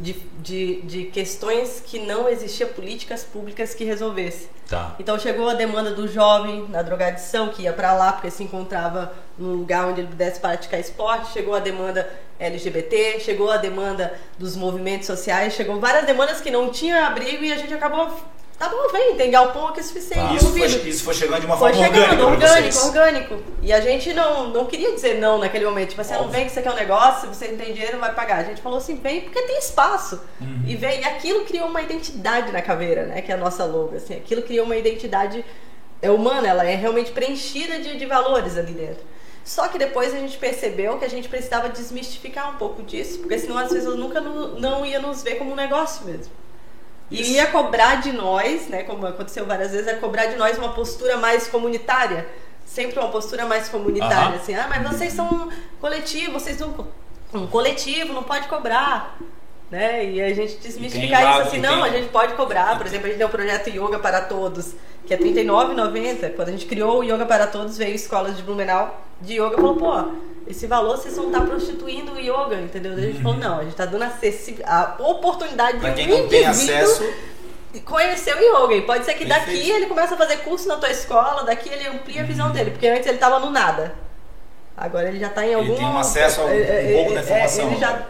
de, 0.00 0.14
de, 0.40 0.82
de 0.82 1.04
questões 1.04 1.82
que 1.84 1.98
não 1.98 2.28
existia 2.28 2.66
políticas 2.66 3.24
públicas 3.24 3.74
que 3.74 3.84
resolvessem. 3.84 4.48
Tá. 4.68 4.94
Então 4.98 5.18
chegou 5.18 5.48
a 5.48 5.54
demanda 5.54 5.90
do 5.92 6.08
jovem 6.08 6.66
na 6.68 6.82
drogadição 6.82 7.48
que 7.48 7.62
ia 7.62 7.72
pra 7.72 7.92
lá 7.92 8.12
porque 8.12 8.30
se 8.30 8.42
encontrava 8.42 9.12
num 9.38 9.52
lugar 9.54 9.86
onde 9.86 10.00
ele 10.00 10.08
pudesse 10.08 10.40
praticar 10.40 10.80
esporte, 10.80 11.32
chegou 11.32 11.54
a 11.54 11.60
demanda 11.60 12.08
LGBT, 12.38 13.20
chegou 13.20 13.50
a 13.50 13.56
demanda 13.56 14.14
dos 14.38 14.56
movimentos 14.56 15.06
sociais, 15.06 15.54
chegou 15.54 15.78
várias 15.80 16.06
demandas 16.06 16.40
que 16.40 16.50
não 16.50 16.70
tinham 16.70 17.04
abrigo 17.04 17.44
e 17.44 17.52
a 17.52 17.56
gente 17.56 17.72
acabou 17.72 18.10
tá 18.58 18.68
bom, 18.68 18.88
vem, 18.92 19.16
tem 19.16 19.30
galpão 19.30 19.68
aqui 19.68 19.80
o 19.80 19.84
suficiente. 19.84 20.20
Ah. 20.32 20.34
Isso 20.34 20.52
foi, 20.52 20.66
isso 20.88 21.04
foi 21.04 21.14
chegando 21.14 21.40
de 21.40 21.46
uma 21.46 21.56
Foi 21.56 21.72
forma 21.72 21.86
chegando, 21.86 22.24
orgânica 22.24 22.46
orgânico, 22.48 22.86
orgânico. 22.86 23.42
E 23.62 23.72
a 23.72 23.80
gente 23.80 24.12
não, 24.12 24.48
não 24.50 24.66
queria 24.66 24.92
dizer 24.92 25.18
não 25.20 25.38
naquele 25.38 25.64
momento. 25.64 25.90
Tipo 25.90 26.00
assim, 26.00 26.14
ah, 26.14 26.18
não 26.22 26.28
vem 26.28 26.46
que 26.46 26.52
você 26.52 26.62
quer 26.62 26.70
um 26.70 26.74
negócio, 26.76 27.28
você 27.28 27.48
não 27.48 27.56
tem 27.58 27.72
dinheiro, 27.72 27.92
não 27.94 28.00
vai 28.00 28.14
pagar. 28.14 28.38
A 28.38 28.44
gente 28.44 28.60
falou 28.62 28.78
assim, 28.78 28.96
vem 28.96 29.22
porque 29.22 29.42
tem 29.42 29.58
espaço. 29.58 30.20
Uhum. 30.40 30.64
E 30.66 30.76
vem, 30.76 31.00
e 31.00 31.04
aquilo 31.04 31.44
criou 31.44 31.66
uma 31.68 31.82
identidade 31.82 32.52
na 32.52 32.62
caveira, 32.62 33.06
né? 33.06 33.20
Que 33.22 33.32
é 33.32 33.34
a 33.34 33.38
nossa 33.38 33.64
logo. 33.64 33.96
Assim, 33.96 34.14
aquilo 34.14 34.42
criou 34.42 34.64
uma 34.66 34.76
identidade 34.76 35.44
é 36.02 36.10
humana, 36.10 36.46
ela 36.46 36.64
é 36.64 36.74
realmente 36.74 37.12
preenchida 37.12 37.78
de, 37.78 37.96
de 37.96 38.06
valores 38.06 38.58
ali 38.58 38.72
dentro. 38.72 39.02
Só 39.42 39.68
que 39.68 39.78
depois 39.78 40.14
a 40.14 40.18
gente 40.18 40.36
percebeu 40.38 40.98
que 40.98 41.04
a 41.04 41.08
gente 41.08 41.28
precisava 41.28 41.68
desmistificar 41.68 42.50
um 42.50 42.56
pouco 42.56 42.82
disso, 42.82 43.18
porque 43.18 43.38
senão 43.38 43.58
as 43.58 43.70
pessoas 43.70 43.98
nunca 43.98 44.20
no- 44.20 44.58
não 44.58 44.84
iam 44.86 45.02
nos 45.02 45.22
ver 45.22 45.34
como 45.36 45.52
um 45.52 45.54
negócio 45.54 46.04
mesmo. 46.06 46.32
E 47.10 47.34
ia 47.34 47.46
cobrar 47.48 47.96
de 47.96 48.12
nós, 48.12 48.68
né, 48.68 48.82
como 48.82 49.06
aconteceu 49.06 49.44
várias 49.44 49.72
vezes, 49.72 49.86
é 49.86 49.94
cobrar 49.94 50.26
de 50.26 50.36
nós 50.36 50.58
uma 50.58 50.72
postura 50.72 51.16
mais 51.16 51.46
comunitária. 51.48 52.26
Sempre 52.64 52.98
uma 52.98 53.10
postura 53.10 53.44
mais 53.44 53.68
comunitária, 53.68 54.36
assim, 54.36 54.54
ah, 54.54 54.66
mas 54.68 54.82
vocês 54.88 55.12
são 55.12 55.26
um 55.26 55.50
coletivo, 55.80 56.32
vocês 56.32 56.56
são 56.56 56.74
um 57.32 57.46
coletivo, 57.46 58.12
não 58.12 58.22
pode 58.22 58.48
cobrar. 58.48 59.16
Né? 59.70 60.04
E 60.04 60.22
a 60.22 60.32
gente 60.34 60.56
desmistificar 60.58 61.22
isso 61.40 61.48
assim, 61.48 61.58
não, 61.58 61.82
tem- 61.82 61.90
a 61.92 61.96
gente 61.96 62.08
pode 62.10 62.34
cobrar. 62.34 62.76
Por 62.76 62.86
exemplo, 62.86 63.06
a 63.06 63.08
gente 63.08 63.18
tem 63.18 63.26
o 63.26 63.30
projeto 63.30 63.68
Yoga 63.70 63.98
para 63.98 64.20
Todos, 64.20 64.72
que 65.06 65.12
é 65.12 65.16
R$ 65.16 65.24
39,90. 65.24 66.30
Quando 66.36 66.48
a 66.48 66.52
gente 66.52 66.66
criou 66.66 67.00
o 67.00 67.02
Yoga 67.02 67.26
para 67.26 67.46
Todos, 67.46 67.76
veio 67.76 67.94
escolas 67.94 68.36
de 68.36 68.42
Blumenau 68.42 69.00
de 69.20 69.34
yoga 69.40 69.54
e 69.54 69.56
falou, 69.56 69.76
pô, 69.76 70.10
esse 70.46 70.66
valor 70.66 70.96
vocês 70.98 71.16
vão 71.16 71.28
estar 71.28 71.40
prostituindo 71.40 72.12
o 72.12 72.18
yoga, 72.20 72.56
entendeu? 72.56 72.94
Daí 72.94 73.04
A 73.04 73.06
gente 73.08 73.22
falou, 73.22 73.38
não, 73.38 73.58
a 73.58 73.62
gente 73.62 73.70
está 73.70 73.86
dando 73.86 74.04
a 74.66 74.96
oportunidade 74.98 75.78
Pra 75.78 75.90
de 75.90 75.94
quem 76.04 76.12
um 76.12 76.18
não 76.18 76.28
tem 76.28 76.44
indivíduo 76.44 76.74
acesso, 76.76 77.04
conhecer 77.84 78.36
o 78.36 78.40
yoga. 78.40 78.74
E 78.74 78.82
pode 78.82 79.04
ser 79.04 79.14
que 79.14 79.24
daqui 79.24 79.46
Perfeito. 79.46 79.76
ele 79.76 79.86
comece 79.86 80.14
a 80.14 80.16
fazer 80.16 80.36
curso 80.38 80.68
na 80.68 80.76
tua 80.76 80.90
escola, 80.90 81.44
daqui 81.44 81.70
ele 81.70 81.86
amplia 81.88 82.20
a 82.20 82.24
visão 82.24 82.50
dele, 82.50 82.70
porque 82.72 82.86
antes 82.86 83.06
ele 83.06 83.16
estava 83.16 83.38
no 83.40 83.50
nada. 83.50 83.94
Agora 84.76 85.08
ele 85.08 85.18
já 85.20 85.28
está 85.28 85.42
em 85.44 85.50
Ele 85.50 85.54
algum... 85.54 85.74
tem 85.76 85.84
um 85.86 85.98
acesso 85.98 86.40
a 86.40 86.44
um- 86.44 86.48
um 86.48 86.50
é, 86.50 86.92
é, 86.92 86.94
pouco 86.96 87.14
da 87.14 87.20
é, 87.20 87.22
informação. 87.22 87.66
Ele 87.68 87.76
já 87.80 88.02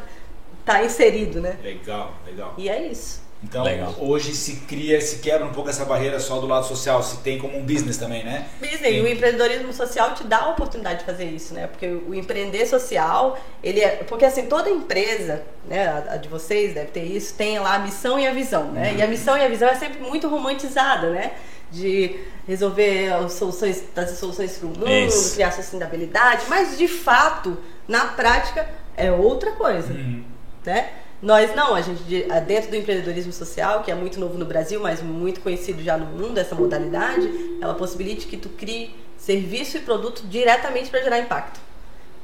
está 0.64 0.82
inserido, 0.82 1.40
né? 1.40 1.58
legal, 1.62 2.14
legal. 2.26 2.54
E 2.56 2.68
é 2.68 2.86
isso. 2.86 3.22
Então, 3.44 3.62
Legal. 3.62 3.94
hoje 3.98 4.34
se 4.34 4.56
cria, 4.60 4.98
se 5.02 5.18
quebra 5.18 5.46
um 5.46 5.52
pouco 5.52 5.68
essa 5.68 5.84
barreira 5.84 6.18
só 6.18 6.40
do 6.40 6.46
lado 6.46 6.66
social, 6.66 7.02
se 7.02 7.18
tem 7.18 7.38
como 7.38 7.58
um 7.58 7.62
business 7.62 7.98
também, 7.98 8.24
né? 8.24 8.46
Business, 8.58 8.94
e 8.94 9.00
o 9.00 9.06
empreendedorismo 9.06 9.70
social 9.70 10.14
te 10.14 10.24
dá 10.24 10.38
a 10.38 10.48
oportunidade 10.50 11.00
de 11.00 11.04
fazer 11.04 11.26
isso, 11.26 11.52
né? 11.52 11.66
Porque 11.66 11.86
o 11.86 12.14
empreender 12.14 12.64
social, 12.64 13.38
ele 13.62 13.80
é. 13.80 13.96
Porque 14.08 14.24
assim, 14.24 14.46
toda 14.46 14.70
empresa, 14.70 15.42
né, 15.68 16.04
a, 16.08 16.16
de 16.16 16.26
vocês 16.26 16.72
deve 16.72 16.86
ter 16.86 17.04
isso, 17.04 17.34
tem 17.34 17.58
lá 17.58 17.74
a 17.74 17.78
missão 17.80 18.18
e 18.18 18.26
a 18.26 18.32
visão, 18.32 18.72
né? 18.72 18.94
E 18.96 19.02
a 19.02 19.06
missão 19.06 19.36
e 19.36 19.42
a 19.42 19.48
visão 19.48 19.68
é 19.68 19.74
sempre 19.74 20.00
muito 20.00 20.26
romantizada, 20.26 21.10
né? 21.10 21.32
De 21.70 22.16
resolver 22.48 23.12
as 23.12 23.34
soluções, 23.34 23.84
trazer 23.94 24.16
soluções 24.16 24.56
para 24.56 24.66
o 24.66 24.70
mundo, 24.70 24.88
Isso. 24.88 25.34
criar 25.34 25.50
sustentabilidade, 25.50 26.44
mas 26.48 26.78
de 26.78 26.88
fato, 26.88 27.58
na 27.86 28.06
prática, 28.06 28.68
é 28.96 29.10
outra 29.10 29.52
coisa 29.52 29.92
Uhum. 29.92 30.33
Né? 30.64 30.90
Nós 31.22 31.54
não, 31.54 31.74
a 31.74 31.80
gente 31.80 32.02
de- 32.04 32.30
a- 32.30 32.40
dentro 32.40 32.70
do 32.70 32.76
empreendedorismo 32.76 33.32
social, 33.32 33.82
que 33.82 33.90
é 33.90 33.94
muito 33.94 34.20
novo 34.20 34.36
no 34.36 34.44
Brasil, 34.44 34.78
mas 34.80 35.00
muito 35.02 35.40
conhecido 35.40 35.82
já 35.82 35.96
no 35.96 36.04
mundo 36.06 36.36
essa 36.38 36.54
modalidade, 36.54 37.58
ela 37.62 37.74
possibilita 37.74 38.26
que 38.26 38.36
tu 38.36 38.48
crie 38.50 38.94
serviço 39.16 39.78
e 39.78 39.80
produto 39.80 40.22
diretamente 40.26 40.90
para 40.90 41.00
gerar 41.02 41.18
impacto. 41.18 41.58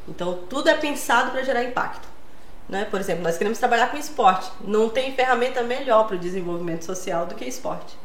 Então 0.06 0.40
tudo 0.50 0.68
é 0.68 0.75
pensado 0.75 1.30
para 1.30 1.42
gerar 1.42 1.62
impacto. 1.64 2.06
Né? 2.68 2.87
Por 2.90 3.00
exemplo, 3.00 3.23
nós 3.23 3.38
queremos 3.38 3.59
trabalhar 3.59 3.90
com 3.90 3.97
esporte. 3.97 4.50
Não 4.61 4.88
tem 4.88 5.12
ferramenta 5.14 5.62
melhor 5.62 6.06
para 6.06 6.16
o 6.16 6.18
desenvolvimento 6.18 6.85
social 6.85 7.26
do 7.26 7.35
que 7.35 7.44
esporte. 7.44 7.97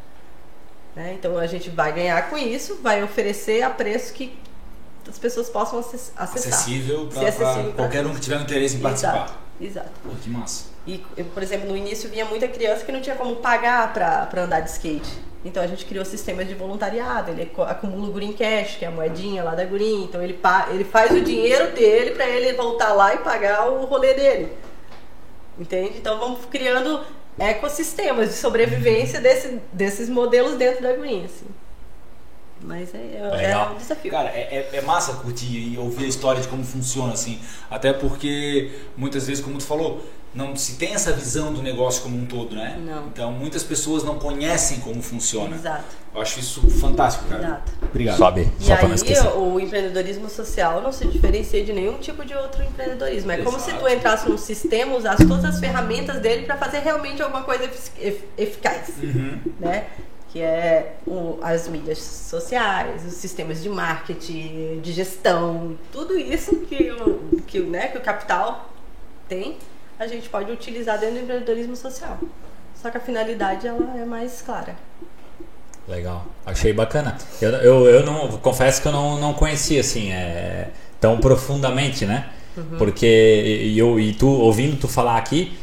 Né? 0.95 1.13
Então 1.19 1.37
a 1.37 1.45
gente 1.45 1.69
vai 1.69 1.91
ganhar 1.91 2.29
com 2.29 2.37
isso, 2.37 2.79
vai 2.81 3.03
oferecer 3.03 3.61
a 3.63 3.69
preço 3.69 4.13
que 4.13 4.37
as 5.07 5.19
pessoas 5.19 5.49
possam 5.49 5.79
acess- 5.79 6.11
acessar. 6.15 6.53
Acessível 6.53 7.07
para 7.07 7.73
qualquer 7.73 8.05
um 8.07 8.13
que 8.15 8.21
tiver 8.21 8.39
interesse 8.41 8.77
em 8.77 8.79
participar. 8.79 9.13
Exato, 9.25 9.33
exato. 9.59 9.91
Pô, 10.03 10.09
que 10.21 10.29
massa. 10.29 10.65
E, 10.87 10.97
por 11.33 11.41
exemplo, 11.41 11.67
no 11.69 11.75
início 11.75 12.09
vinha 12.09 12.25
muita 12.25 12.47
criança 12.47 12.85
que 12.85 12.91
não 12.91 13.01
tinha 13.01 13.15
como 13.15 13.37
pagar 13.37 13.91
para 13.93 14.43
andar 14.43 14.59
de 14.61 14.69
skate. 14.69 15.09
Então 15.43 15.61
a 15.61 15.67
gente 15.67 15.85
criou 15.85 16.03
sistemas 16.03 16.47
de 16.47 16.55
voluntariado. 16.55 17.31
Ele 17.31 17.51
acumula 17.67 18.07
o 18.09 18.11
Green 18.11 18.33
Cash, 18.33 18.77
que 18.77 18.85
é 18.85 18.87
a 18.87 18.91
moedinha 18.91 19.43
lá 19.43 19.53
da 19.55 19.63
Green. 19.63 20.03
Então 20.03 20.21
ele, 20.21 20.33
pa- 20.33 20.67
ele 20.71 20.83
faz 20.83 21.11
o 21.11 21.21
dinheiro 21.21 21.71
dele 21.71 22.11
para 22.11 22.27
ele 22.27 22.53
voltar 22.53 22.93
lá 22.93 23.13
e 23.13 23.17
pagar 23.19 23.69
o 23.69 23.85
rolê 23.85 24.13
dele. 24.13 24.51
Entende? 25.59 25.97
Então 25.97 26.17
vamos 26.19 26.45
criando 26.45 27.01
ecossistemas 27.39 28.29
de 28.29 28.35
sobrevivência 28.35 29.19
desse, 29.21 29.59
desses 29.71 30.09
modelos 30.09 30.55
dentro 30.55 30.81
da 30.81 30.93
Green. 30.93 31.25
Assim. 31.25 31.45
Mas 32.61 32.93
é, 32.95 32.97
é, 32.97 33.29
é 33.33 33.35
Legal. 33.47 33.73
um 33.73 33.77
desafio. 33.77 34.09
Cara, 34.11 34.29
é, 34.29 34.67
é- 34.73 34.77
é 34.77 34.81
massa 34.81 35.13
curtir 35.13 35.45
e 35.73 35.77
ouvir 35.77 36.05
a 36.05 36.07
história 36.07 36.41
de 36.41 36.47
como 36.47 36.63
funciona, 36.63 37.13
assim. 37.13 37.39
Até 37.69 37.93
porque, 37.93 38.71
muitas 38.97 39.27
vezes, 39.27 39.43
como 39.43 39.57
tu 39.57 39.63
falou, 39.65 40.03
não 40.33 40.53
se 40.55 40.75
tem 40.75 40.93
essa 40.93 41.13
visão 41.13 41.53
do 41.53 41.61
negócio 41.61 42.01
como 42.03 42.17
um 42.17 42.25
todo, 42.25 42.55
né? 42.55 42.77
Não. 42.85 43.07
Então 43.07 43.31
muitas 43.31 43.63
pessoas 43.63 44.03
não 44.03 44.17
conhecem 44.19 44.79
como 44.81 45.01
funciona. 45.01 45.55
Exato. 45.55 45.83
Eu 46.13 46.21
acho 46.21 46.39
isso 46.39 46.67
fantástico, 46.69 47.25
cara. 47.29 47.41
Exato. 47.43 47.71
Obrigado. 47.83 48.17
Sobe, 48.17 48.51
E 48.59 48.63
só 48.63 48.73
pra 48.75 48.83
não 48.83 48.89
aí 48.89 48.95
esquecer. 48.95 49.27
o 49.37 49.59
empreendedorismo 49.59 50.29
social 50.29 50.81
não 50.81 50.91
se 50.91 51.05
diferencia 51.07 51.63
de 51.63 51.71
nenhum 51.71 51.99
tipo 51.99 52.25
de 52.25 52.33
outro 52.33 52.63
empreendedorismo. 52.63 53.31
É 53.31 53.37
como 53.37 53.57
se 53.59 53.69
Exato. 53.69 53.83
tu 53.85 53.89
entrasse 53.89 54.29
num 54.29 54.37
sistema, 54.37 54.95
usasse 54.97 55.25
todas 55.25 55.45
as 55.45 55.59
ferramentas 55.59 56.19
dele 56.19 56.45
para 56.45 56.57
fazer 56.57 56.79
realmente 56.79 57.21
alguma 57.21 57.43
coisa 57.43 57.63
efic- 57.65 58.01
ef- 58.01 58.23
eficaz, 58.37 58.89
Uhum. 59.01 59.39
né? 59.59 59.85
Que 60.35 60.41
é 60.41 60.95
o- 61.07 61.39
as 61.41 61.65
mídias 61.69 61.97
sociais, 61.99 63.05
os 63.05 63.13
sistemas 63.13 63.63
de 63.63 63.69
marketing, 63.69 64.81
de 64.83 64.91
gestão, 64.91 65.77
tudo 65.93 66.19
isso 66.19 66.57
que 66.57 66.91
o, 66.91 67.41
que, 67.47 67.61
né, 67.61 67.87
que 67.87 67.97
o 67.97 68.01
capital 68.01 68.69
tem, 69.29 69.55
a 69.97 70.05
gente 70.07 70.27
pode 70.27 70.51
utilizar 70.51 70.99
dentro 70.99 71.15
do 71.15 71.21
empreendedorismo 71.21 71.73
social. 71.77 72.17
Só 72.75 72.91
que 72.91 72.97
a 72.97 72.99
finalidade 72.99 73.65
ela 73.65 73.97
é 73.97 74.03
mais 74.03 74.41
clara. 74.41 74.75
Legal, 75.87 76.25
achei 76.45 76.73
bacana. 76.73 77.17
Eu, 77.41 77.51
eu, 77.51 77.85
eu 77.85 78.05
não 78.05 78.27
confesso 78.39 78.81
que 78.81 78.89
eu 78.89 78.91
não, 78.91 79.17
não 79.17 79.33
conhecia 79.33 79.79
assim 79.79 80.11
é, 80.11 80.67
tão 80.99 81.17
profundamente, 81.17 82.05
né? 82.05 82.27
Porque 82.77 83.63
e 83.73 83.79
eu 83.79 83.97
e 83.97 84.13
tu 84.13 84.27
ouvindo 84.27 84.77
tu 84.77 84.89
falar 84.89 85.15
aqui, 85.17 85.57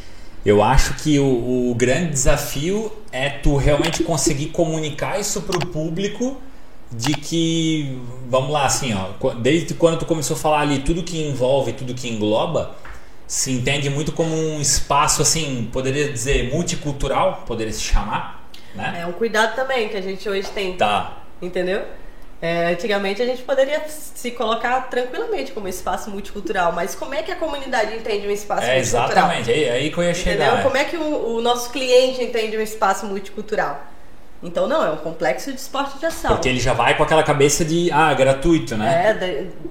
eu 0.45 0.63
acho 0.63 0.95
que 0.95 1.19
o, 1.19 1.71
o 1.71 1.75
grande 1.75 2.11
desafio 2.11 2.93
é 3.13 3.29
tu 3.31 3.57
realmente 3.57 4.03
conseguir 4.03 4.47
comunicar 4.47 5.21
isso 5.21 5.43
pro 5.43 5.67
público 5.67 6.37
de 6.91 7.15
que 7.15 7.99
vamos 8.29 8.51
lá 8.51 8.67
assim, 8.67 8.93
ó, 8.95 9.31
desde 9.35 9.75
quando 9.75 9.99
tu 9.99 10.05
começou 10.05 10.37
a 10.37 10.39
falar 10.39 10.61
ali 10.61 10.81
tudo 10.81 11.03
que 11.03 11.23
envolve, 11.23 11.73
tudo 11.73 11.95
que 11.95 12.09
engloba, 12.09 12.75
se 13.27 13.51
entende 13.51 13.89
muito 13.89 14.13
como 14.13 14.35
um 14.35 14.61
espaço 14.61 15.23
assim, 15.23 15.69
poderia 15.73 16.13
dizer 16.13 16.53
multicultural, 16.53 17.45
poderia 17.47 17.73
se 17.73 17.81
chamar, 17.81 18.47
né? 18.75 19.01
É 19.03 19.07
um 19.07 19.13
cuidado 19.13 19.55
também 19.55 19.89
que 19.89 19.97
a 19.97 20.03
gente 20.03 20.29
hoje 20.29 20.49
tem 20.51 20.77
Tá. 20.77 21.19
Entendeu? 21.41 21.83
É, 22.45 22.67
antigamente 22.73 23.23
a 23.23 23.25
gente 23.25 23.41
poderia 23.45 23.81
se 23.89 24.33
colocar 24.33 24.91
tranquilamente 24.91 25.53
como 25.53 25.69
espaço 25.69 26.11
multicultural, 26.11 26.73
mas 26.73 26.93
como 26.93 27.15
é 27.15 27.23
que 27.23 27.31
a 27.31 27.37
comunidade 27.37 27.95
entende 27.95 28.27
um 28.27 28.33
espaço 28.33 28.65
É, 28.67 28.75
multicultural? 28.79 29.11
exatamente, 29.31 29.53
é 29.65 29.71
aí 29.71 29.93
que 29.93 29.99
eu 29.99 30.03
ia 30.03 30.11
Entendeu? 30.11 30.33
chegar. 30.33 30.59
é. 30.59 30.63
Como 30.65 30.77
é 30.77 30.85
que 30.85 30.97
o, 30.97 31.37
o 31.37 31.41
nosso 31.41 31.71
cliente 31.71 32.21
entende 32.21 32.59
um 32.59 32.61
espaço 32.61 33.07
multicultural? 33.07 33.81
Então 34.43 34.67
não, 34.67 34.85
é 34.85 34.91
um 34.91 34.97
complexo 34.97 35.53
de 35.53 35.61
esporte 35.61 36.01
de 36.01 36.07
ação. 36.07 36.33
Porque 36.33 36.49
ele 36.49 36.59
já 36.59 36.73
vai 36.73 36.97
com 36.97 37.05
aquela 37.05 37.23
cabeça 37.23 37.65
de, 37.65 37.93
ah, 37.93 38.13
gratuito, 38.13 38.77
né? 38.77 39.17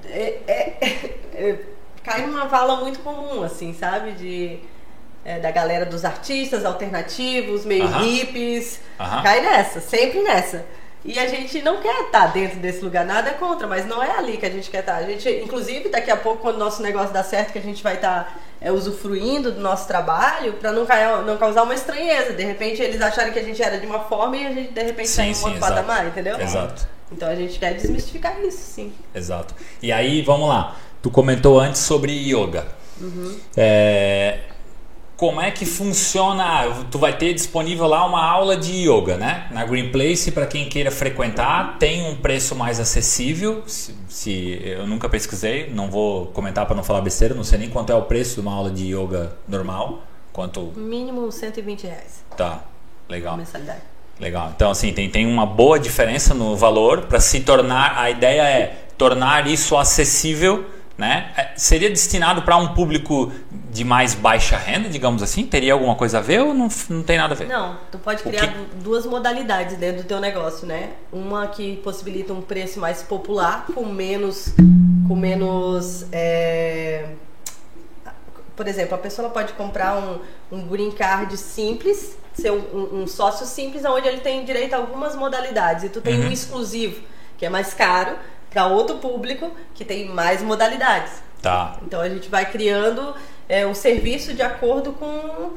É, 0.09 0.17
é, 0.17 0.41
é- 0.47 1.09
é- 1.33 1.59
cai 2.01 2.25
numa 2.25 2.45
vala 2.47 2.77
muito 2.77 2.99
comum, 2.99 3.43
assim, 3.43 3.73
sabe? 3.73 4.13
De, 4.13 4.59
é, 5.25 5.39
da 5.39 5.51
galera 5.51 5.85
dos 5.85 6.05
artistas 6.05 6.63
alternativos, 6.63 7.65
meio 7.65 7.83
Aham. 7.83 7.99
hippies. 8.01 8.79
Cai 8.97 9.41
nessa, 9.41 9.81
sempre 9.81 10.21
nessa. 10.21 10.63
E 11.03 11.17
a 11.17 11.27
gente 11.27 11.61
não 11.63 11.81
quer 11.81 12.05
estar 12.05 12.27
dentro 12.27 12.59
desse 12.59 12.83
lugar, 12.83 13.03
nada 13.03 13.31
é 13.31 13.33
contra, 13.33 13.65
mas 13.67 13.87
não 13.87 14.03
é 14.03 14.17
ali 14.17 14.37
que 14.37 14.45
a 14.45 14.49
gente 14.49 14.69
quer 14.69 14.81
estar. 14.81 14.97
A 14.97 15.03
gente, 15.03 15.27
inclusive, 15.43 15.89
daqui 15.89 16.11
a 16.11 16.17
pouco, 16.17 16.41
quando 16.41 16.57
o 16.57 16.59
nosso 16.59 16.81
negócio 16.83 17.11
dá 17.11 17.23
certo, 17.23 17.51
que 17.51 17.57
a 17.57 17.61
gente 17.61 17.81
vai 17.81 17.95
estar 17.95 18.39
é, 18.61 18.71
usufruindo 18.71 19.51
do 19.51 19.59
nosso 19.59 19.87
trabalho, 19.87 20.53
para 20.53 20.71
não, 20.71 20.85
não 21.25 21.37
causar 21.37 21.63
uma 21.63 21.73
estranheza. 21.73 22.33
De 22.33 22.43
repente, 22.43 22.83
eles 22.83 23.01
acharem 23.01 23.33
que 23.33 23.39
a 23.39 23.43
gente 23.43 23.61
era 23.61 23.79
de 23.79 23.85
uma 23.87 24.01
forma 24.01 24.37
e 24.37 24.45
a 24.45 24.51
gente, 24.51 24.71
de 24.71 24.83
repente, 24.83 25.09
Sim, 25.09 25.23
em 25.23 25.31
um 25.31 25.33
sim, 25.33 25.43
outro 25.45 25.57
exato. 25.57 25.73
patamar, 25.73 26.05
entendeu? 26.07 26.39
Exato, 26.39 26.87
Então 27.11 27.27
a 27.27 27.35
gente 27.35 27.57
quer 27.57 27.73
desmistificar 27.73 28.39
isso, 28.43 28.59
sim. 28.59 28.93
exato. 29.15 29.55
E 29.81 29.91
aí, 29.91 30.21
vamos 30.21 30.47
lá. 30.47 30.75
Tu 31.01 31.09
comentou 31.09 31.59
antes 31.59 31.81
sobre 31.81 32.11
yoga. 32.11 32.67
É, 33.57 34.37
como 35.21 35.39
é 35.39 35.51
que 35.51 35.67
funciona? 35.67 36.63
Tu 36.89 36.97
vai 36.97 37.15
ter 37.15 37.31
disponível 37.35 37.85
lá 37.85 38.03
uma 38.07 38.25
aula 38.25 38.57
de 38.57 38.89
yoga, 38.89 39.17
né? 39.17 39.45
Na 39.51 39.63
Green 39.63 39.91
Place, 39.91 40.31
para 40.31 40.47
quem 40.47 40.67
queira 40.67 40.89
frequentar, 40.89 41.77
tem 41.77 42.01
um 42.09 42.15
preço 42.15 42.55
mais 42.55 42.79
acessível. 42.79 43.61
Se, 43.67 43.95
se- 44.09 44.59
eu 44.65 44.87
nunca 44.87 45.07
pesquisei, 45.07 45.69
não 45.69 45.91
vou 45.91 46.25
comentar 46.27 46.65
para 46.65 46.75
não 46.75 46.83
falar 46.83 47.01
besteira, 47.01 47.35
não 47.35 47.43
sei 47.43 47.59
nem 47.59 47.69
quanto 47.69 47.91
é 47.91 47.95
o 47.95 48.01
preço 48.01 48.33
de 48.33 48.41
uma 48.41 48.51
aula 48.51 48.71
de 48.71 48.95
yoga 48.95 49.33
normal. 49.47 50.01
Quanto 50.33 50.73
Mínimo 50.75 51.31
120 51.31 51.83
reais 51.83 52.23
tá? 52.35 52.63
Legal. 53.07 53.37
mensalidade. 53.37 53.81
Legal. 54.19 54.51
Então, 54.55 54.71
assim, 54.71 54.91
tem, 54.91 55.07
tem 55.07 55.27
uma 55.27 55.45
boa 55.45 55.79
diferença 55.79 56.33
no 56.33 56.55
valor 56.55 57.01
para 57.01 57.19
se 57.19 57.41
tornar. 57.41 57.95
A 57.95 58.09
ideia 58.09 58.41
é 58.41 58.85
tornar 58.97 59.45
isso 59.45 59.77
acessível, 59.77 60.65
né? 61.01 61.31
É, 61.35 61.49
Seria 61.57 61.89
destinado 61.89 62.43
para 62.43 62.55
um 62.55 62.73
público 62.73 63.31
de 63.71 63.83
mais 63.83 64.13
baixa 64.13 64.55
renda, 64.57 64.87
digamos 64.87 65.21
assim? 65.23 65.45
Teria 65.45 65.73
alguma 65.73 65.95
coisa 65.95 66.19
a 66.19 66.21
ver 66.21 66.41
ou 66.41 66.53
não, 66.53 66.67
não 66.89 67.03
tem 67.03 67.17
nada 67.17 67.33
a 67.33 67.37
ver? 67.37 67.47
Não, 67.47 67.77
tu 67.91 67.97
pode 67.97 68.21
criar 68.23 68.47
que- 68.47 68.75
duas 68.83 69.05
modalidades 69.05 69.77
dentro 69.77 70.03
do 70.03 70.07
teu 70.07 70.19
negócio, 70.19 70.65
né? 70.67 70.91
Uma 71.11 71.47
que 71.47 71.77
possibilita 71.77 72.31
um 72.33 72.41
preço 72.41 72.79
mais 72.79 73.01
popular, 73.01 73.65
com 73.73 73.85
menos. 73.85 74.53
com 75.07 75.15
menos. 75.15 76.05
é, 76.11 77.05
Por 78.55 78.67
exemplo, 78.67 78.93
a 78.93 78.97
pessoa 78.97 79.29
pode 79.29 79.53
comprar 79.53 79.95
um, 79.97 80.19
um 80.51 80.67
green 80.67 80.91
card 80.91 81.35
simples, 81.37 82.15
ser 82.33 82.51
um, 82.51 82.59
um- 82.73 83.01
um 83.03 83.07
sócio 83.07 83.45
simples, 83.45 83.83
onde 83.85 84.07
ele 84.07 84.19
tem 84.21 84.45
direito 84.45 84.73
a 84.73 84.77
algumas 84.77 85.15
modalidades. 85.15 85.85
E 85.85 85.89
tu 85.89 85.99
tem 86.01 86.19
Uhum. 86.19 86.27
um 86.27 86.31
exclusivo, 86.31 87.01
que 87.37 87.45
é 87.45 87.49
mais 87.49 87.73
caro, 87.73 88.15
para 88.51 88.67
outro 88.67 88.97
público 88.97 89.49
que 89.73 89.83
tem 89.83 90.05
mais 90.07 90.43
modalidades. 90.43 91.13
Tá. 91.41 91.77
Então 91.81 91.99
a 91.99 92.07
gente 92.07 92.29
vai 92.29 92.45
criando 92.51 93.15
é, 93.49 93.65
o 93.65 93.73
serviço 93.73 94.33
de 94.35 94.43
acordo 94.43 94.91
com 94.93 95.53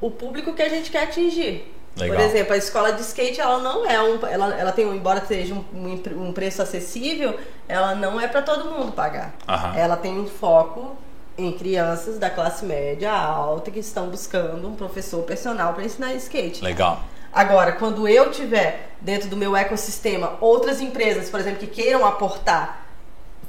o 0.00 0.10
público 0.10 0.52
que 0.52 0.60
a 0.60 0.68
gente 0.68 0.90
quer 0.90 1.04
atingir. 1.04 1.72
Legal. 1.96 2.14
Por 2.18 2.22
exemplo, 2.24 2.52
a 2.52 2.56
escola 2.58 2.92
de 2.92 3.00
skate, 3.00 3.40
ela 3.40 3.58
não 3.58 3.86
é 3.88 4.02
um. 4.02 4.18
Ela, 4.26 4.54
ela 4.54 4.72
tem, 4.72 4.84
um- 4.84 4.94
embora 4.94 5.24
seja 5.26 5.54
um, 5.54 5.64
um, 5.72 6.28
um 6.28 6.32
preço 6.32 6.60
acessível, 6.60 7.38
ela 7.66 7.94
não 7.94 8.20
é 8.20 8.28
para 8.28 8.42
todo 8.42 8.70
mundo 8.70 8.92
pagar. 8.92 9.34
Aham. 9.48 9.74
Ela 9.78 9.96
tem 9.96 10.18
um 10.20 10.26
foco 10.26 10.94
em 11.38 11.52
crianças 11.52 12.18
da 12.18 12.28
classe 12.28 12.66
média 12.66 13.10
alta 13.10 13.70
que 13.70 13.78
estão 13.78 14.08
buscando 14.08 14.68
um 14.68 14.74
professor 14.74 15.22
personal 15.22 15.72
para 15.72 15.84
ensinar 15.84 16.12
skate. 16.14 16.62
Legal. 16.62 17.00
Agora, 17.36 17.72
quando 17.72 18.08
eu 18.08 18.30
tiver 18.30 18.92
dentro 18.98 19.28
do 19.28 19.36
meu 19.36 19.54
ecossistema 19.54 20.38
outras 20.40 20.80
empresas, 20.80 21.28
por 21.28 21.38
exemplo, 21.38 21.58
que 21.58 21.66
queiram 21.66 22.06
aportar, 22.06 22.86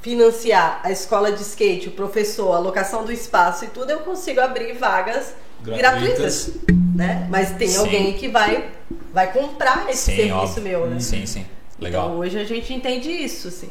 financiar 0.02 0.80
a 0.84 0.92
escola 0.92 1.32
de 1.32 1.40
skate, 1.40 1.88
o 1.88 1.92
professor, 1.92 2.52
a 2.52 2.58
locação 2.58 3.02
do 3.02 3.10
espaço 3.10 3.64
e 3.64 3.68
tudo, 3.68 3.90
eu 3.90 4.00
consigo 4.00 4.42
abrir 4.42 4.74
vagas 4.74 5.32
Gratuitas. 5.62 6.50
gratuitas, 6.50 6.50
né? 6.94 7.26
Mas 7.30 7.52
tem 7.52 7.68
Sim. 7.68 7.78
alguém 7.78 8.12
que 8.12 8.28
vai 8.28 8.68
vai 9.10 9.32
comprar 9.32 9.86
esse 9.88 10.10
Sim, 10.10 10.16
serviço 10.16 10.34
óbvio. 10.58 10.62
meu, 10.64 10.86
né? 10.86 11.00
Sim, 11.00 11.24
sim. 11.24 11.46
Legal. 11.80 12.08
Então 12.08 12.18
hoje 12.18 12.38
a 12.38 12.44
gente 12.44 12.74
entende 12.74 13.10
isso, 13.10 13.50
sim. 13.50 13.70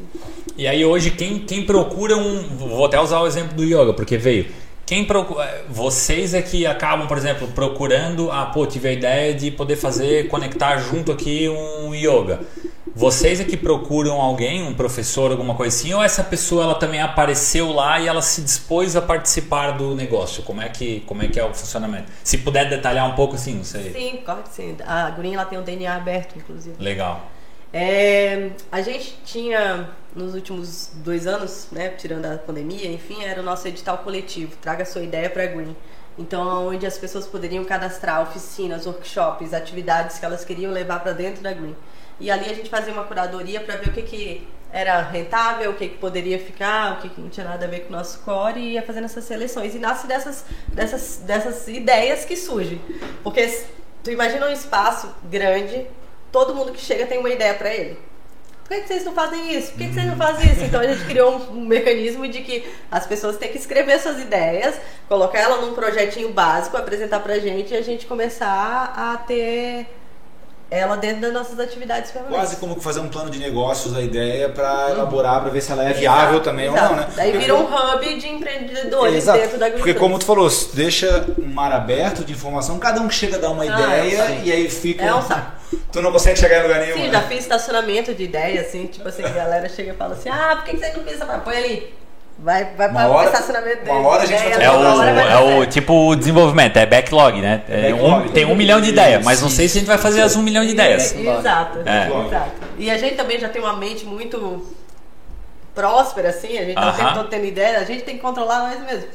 E 0.56 0.66
aí 0.66 0.84
hoje 0.84 1.12
quem, 1.12 1.38
quem 1.46 1.64
procura 1.64 2.16
um. 2.16 2.56
Vou 2.56 2.84
até 2.84 2.98
usar 3.00 3.20
o 3.20 3.26
exemplo 3.28 3.54
do 3.56 3.62
yoga, 3.62 3.94
porque 3.94 4.16
veio. 4.18 4.46
Quem 4.88 5.04
procura. 5.04 5.66
Vocês 5.68 6.32
é 6.32 6.40
que 6.40 6.64
acabam, 6.64 7.06
por 7.06 7.18
exemplo, 7.18 7.46
procurando. 7.48 8.30
Ah, 8.30 8.46
pô, 8.46 8.64
tive 8.64 8.88
a 8.88 8.92
ideia 8.92 9.34
de 9.34 9.50
poder 9.50 9.76
fazer, 9.76 10.28
conectar 10.32 10.78
junto 10.78 11.12
aqui 11.12 11.46
um 11.46 11.94
yoga. 11.94 12.40
Vocês 12.94 13.38
é 13.38 13.44
que 13.44 13.54
procuram 13.54 14.18
alguém, 14.18 14.62
um 14.62 14.72
professor, 14.72 15.30
alguma 15.30 15.54
coisa 15.54 15.76
assim, 15.76 15.92
ou 15.92 16.02
essa 16.02 16.24
pessoa 16.24 16.64
ela 16.64 16.74
também 16.74 17.02
apareceu 17.02 17.70
lá 17.70 18.00
e 18.00 18.08
ela 18.08 18.22
se 18.22 18.40
dispôs 18.40 18.96
a 18.96 19.02
participar 19.02 19.72
do 19.72 19.94
negócio? 19.94 20.42
Como 20.42 20.62
é 20.62 20.70
que, 20.70 21.00
como 21.00 21.22
é, 21.22 21.28
que 21.28 21.38
é 21.38 21.44
o 21.44 21.52
funcionamento? 21.52 22.10
Se 22.24 22.38
puder 22.38 22.70
detalhar 22.70 23.06
um 23.06 23.14
pouco 23.14 23.34
assim, 23.34 23.56
não 23.56 23.64
sei. 23.64 23.92
Sim, 23.92 24.20
claro 24.24 24.42
que 24.42 24.48
sim. 24.48 24.74
A 24.86 25.10
Green 25.10 25.34
ela 25.34 25.44
tem 25.44 25.58
o 25.58 25.62
DNA 25.62 25.94
aberto, 25.96 26.38
inclusive. 26.38 26.82
Legal. 26.82 27.28
É, 27.74 28.52
a 28.72 28.80
gente 28.80 29.18
tinha 29.22 29.90
nos 30.18 30.34
últimos 30.34 30.90
dois 30.96 31.26
anos, 31.26 31.68
né, 31.70 31.90
tirando 31.90 32.26
a 32.26 32.36
pandemia, 32.36 32.90
enfim, 32.90 33.24
era 33.24 33.40
o 33.40 33.44
nosso 33.44 33.66
edital 33.68 33.98
coletivo, 33.98 34.56
traga 34.60 34.84
sua 34.84 35.02
ideia 35.02 35.30
para 35.30 35.46
Green. 35.46 35.76
Então, 36.18 36.66
onde 36.66 36.84
as 36.84 36.98
pessoas 36.98 37.26
poderiam 37.26 37.64
cadastrar 37.64 38.20
oficinas, 38.20 38.86
workshops, 38.86 39.54
atividades 39.54 40.18
que 40.18 40.24
elas 40.24 40.44
queriam 40.44 40.72
levar 40.72 41.00
para 41.00 41.12
dentro 41.12 41.42
da 41.42 41.52
Green. 41.52 41.76
E 42.18 42.30
ali 42.30 42.50
a 42.50 42.54
gente 42.54 42.68
fazia 42.68 42.92
uma 42.92 43.04
curadoria 43.04 43.60
para 43.60 43.76
ver 43.76 43.90
o 43.90 43.92
que, 43.92 44.02
que 44.02 44.48
era 44.72 45.00
rentável, 45.00 45.70
o 45.70 45.74
que, 45.74 45.88
que 45.88 45.98
poderia 45.98 46.38
ficar, 46.38 46.94
o 46.94 46.96
que, 47.00 47.08
que 47.08 47.20
não 47.20 47.28
tinha 47.28 47.46
nada 47.46 47.64
a 47.64 47.68
ver 47.68 47.80
com 47.80 47.94
o 47.94 47.96
nosso 47.96 48.18
core 48.20 48.58
e 48.58 48.72
ia 48.72 48.82
fazendo 48.82 49.04
essas 49.04 49.24
seleções. 49.24 49.76
E 49.76 49.78
nasce 49.78 50.08
dessas, 50.08 50.44
dessas, 50.66 51.18
dessas 51.24 51.68
ideias 51.68 52.24
que 52.24 52.36
surgem. 52.36 52.80
Porque 53.22 53.46
tu 54.02 54.10
imagina 54.10 54.46
um 54.46 54.52
espaço 54.52 55.14
grande, 55.30 55.86
todo 56.32 56.54
mundo 56.54 56.72
que 56.72 56.80
chega 56.80 57.06
tem 57.06 57.18
uma 57.18 57.30
ideia 57.30 57.54
para 57.54 57.72
ele. 57.72 57.96
Por 58.68 58.76
que, 58.76 58.86
vocês 58.86 59.02
não 59.02 59.14
fazem 59.14 59.56
isso? 59.56 59.72
Por 59.72 59.78
que, 59.78 59.88
que 59.88 59.94
vocês 59.94 60.06
não 60.06 60.16
fazem 60.16 60.52
isso? 60.52 60.62
Então 60.62 60.78
a 60.78 60.86
gente 60.86 61.02
criou 61.06 61.38
um, 61.38 61.60
um 61.60 61.66
mecanismo 61.66 62.28
de 62.28 62.42
que 62.42 62.70
as 62.90 63.06
pessoas 63.06 63.38
têm 63.38 63.50
que 63.50 63.56
escrever 63.56 63.98
suas 63.98 64.20
ideias, 64.20 64.78
colocar 65.08 65.38
ela 65.38 65.62
num 65.62 65.72
projetinho 65.72 66.28
básico, 66.34 66.76
apresentar 66.76 67.20
pra 67.20 67.38
gente 67.38 67.72
e 67.72 67.76
a 67.78 67.80
gente 67.80 68.04
começar 68.04 68.92
a 68.94 69.16
ter 69.16 69.86
ela 70.70 70.96
dentro 70.96 71.22
das 71.22 71.32
nossas 71.32 71.58
atividades 71.58 72.10
permanentes. 72.10 72.40
Quase 72.40 72.56
como 72.56 72.78
fazer 72.80 73.00
um 73.00 73.08
plano 73.08 73.30
de 73.30 73.38
negócios, 73.38 73.96
a 73.96 74.02
ideia 74.02 74.48
para 74.50 74.90
elaborar, 74.90 75.40
para 75.40 75.50
ver 75.50 75.62
se 75.62 75.72
ela 75.72 75.88
é 75.88 75.92
viável 75.92 76.40
também 76.40 76.66
Exato. 76.66 76.82
ou 76.82 76.90
não, 76.90 76.96
né? 76.96 77.08
Daí 77.16 77.38
vira 77.38 77.54
um 77.54 77.64
hub 77.64 78.18
de 78.18 78.28
empreendedores 78.28 79.16
Exato. 79.16 79.38
dentro 79.38 79.58
da 79.58 79.66
Porque 79.66 79.90
agricultura. 79.90 79.98
como 79.98 80.18
tu 80.18 80.26
falou, 80.26 80.50
deixa 80.74 81.26
um 81.38 81.46
mar 81.46 81.72
aberto 81.72 82.24
de 82.24 82.32
informação, 82.32 82.78
cada 82.78 83.00
um 83.00 83.08
chega 83.08 83.36
a 83.36 83.40
dar 83.40 83.50
uma 83.50 83.64
ideia 83.64 84.26
sim. 84.26 84.42
e 84.44 84.52
aí 84.52 84.68
fica. 84.68 85.04
É 85.04 85.14
um 85.14 85.22
saco. 85.22 85.58
Tu 85.92 86.02
não 86.02 86.12
consegue 86.12 86.38
chegar 86.38 86.60
em 86.60 86.62
lugar 86.62 86.80
nenhum. 86.80 86.96
Sim, 86.96 87.02
né? 87.04 87.12
já 87.12 87.22
fiz 87.22 87.40
estacionamento 87.40 88.14
de 88.14 88.24
ideia, 88.24 88.60
assim, 88.60 88.86
tipo 88.86 89.08
assim, 89.08 89.22
a 89.22 89.28
galera 89.28 89.68
chega 89.68 89.92
e 89.92 89.96
fala 89.96 90.14
assim, 90.14 90.28
ah, 90.28 90.56
por 90.56 90.64
que 90.64 90.76
você 90.76 90.92
não 90.92 91.04
pensa? 91.04 91.26
Põe 91.26 91.56
ali. 91.56 91.94
Vai, 92.40 92.68
vai 92.76 92.86
Uma 92.88 93.00
para 93.00 93.08
o 93.08 93.12
hora- 93.14 93.26
estacionamento 93.26 93.78
uma 93.84 93.94
dele. 93.94 94.06
hora 94.06 94.22
a 94.22 94.26
gente 94.26 94.38
vai 94.38 94.46
ideia, 94.52 94.54
fazer 94.54 94.64
É 94.64 94.70
o, 94.70 94.94
uma 94.94 95.04
vai 95.12 95.32
é 95.32 95.38
o 95.58 95.66
tipo 95.66 96.08
o 96.08 96.14
desenvolvimento, 96.16 96.76
é 96.76 96.86
backlog, 96.86 97.40
né? 97.40 97.62
É 97.68 97.92
um- 97.92 97.98
Backlog. 98.10 98.28
tem 98.30 98.44
um 98.44 98.54
milhão 98.54 98.80
de 98.80 98.90
ideias, 98.90 99.24
mas 99.24 99.42
não 99.42 99.50
sei 99.50 99.66
se 99.68 99.78
a 99.78 99.80
gente 99.80 99.88
vai 99.88 99.98
fazer 99.98 100.20
as 100.22 100.36
um 100.36 100.42
milhão 100.42 100.64
de 100.64 100.70
ideias. 100.70 101.14
Exato, 101.16 101.78
É. 101.84 102.06
exato. 102.06 102.50
E 102.78 102.88
a 102.90 102.96
gente 102.96 103.16
também 103.16 103.40
já 103.40 103.48
tem 103.48 103.60
uma 103.60 103.76
mente 103.76 104.06
muito 104.06 104.64
próspera, 105.74 106.28
assim, 106.30 106.58
a 106.58 106.64
gente 106.64 106.74
tá 106.74 106.80
o 106.80 106.84
Aham. 106.88 106.96
tempo 106.96 107.14
todo 107.14 107.28
tendo 107.28 107.44
ideia, 107.44 107.78
a 107.78 107.84
gente 107.84 108.02
tem 108.02 108.16
que 108.16 108.20
controlar 108.22 108.68
nós 108.68 108.80
mesmos. 108.84 109.10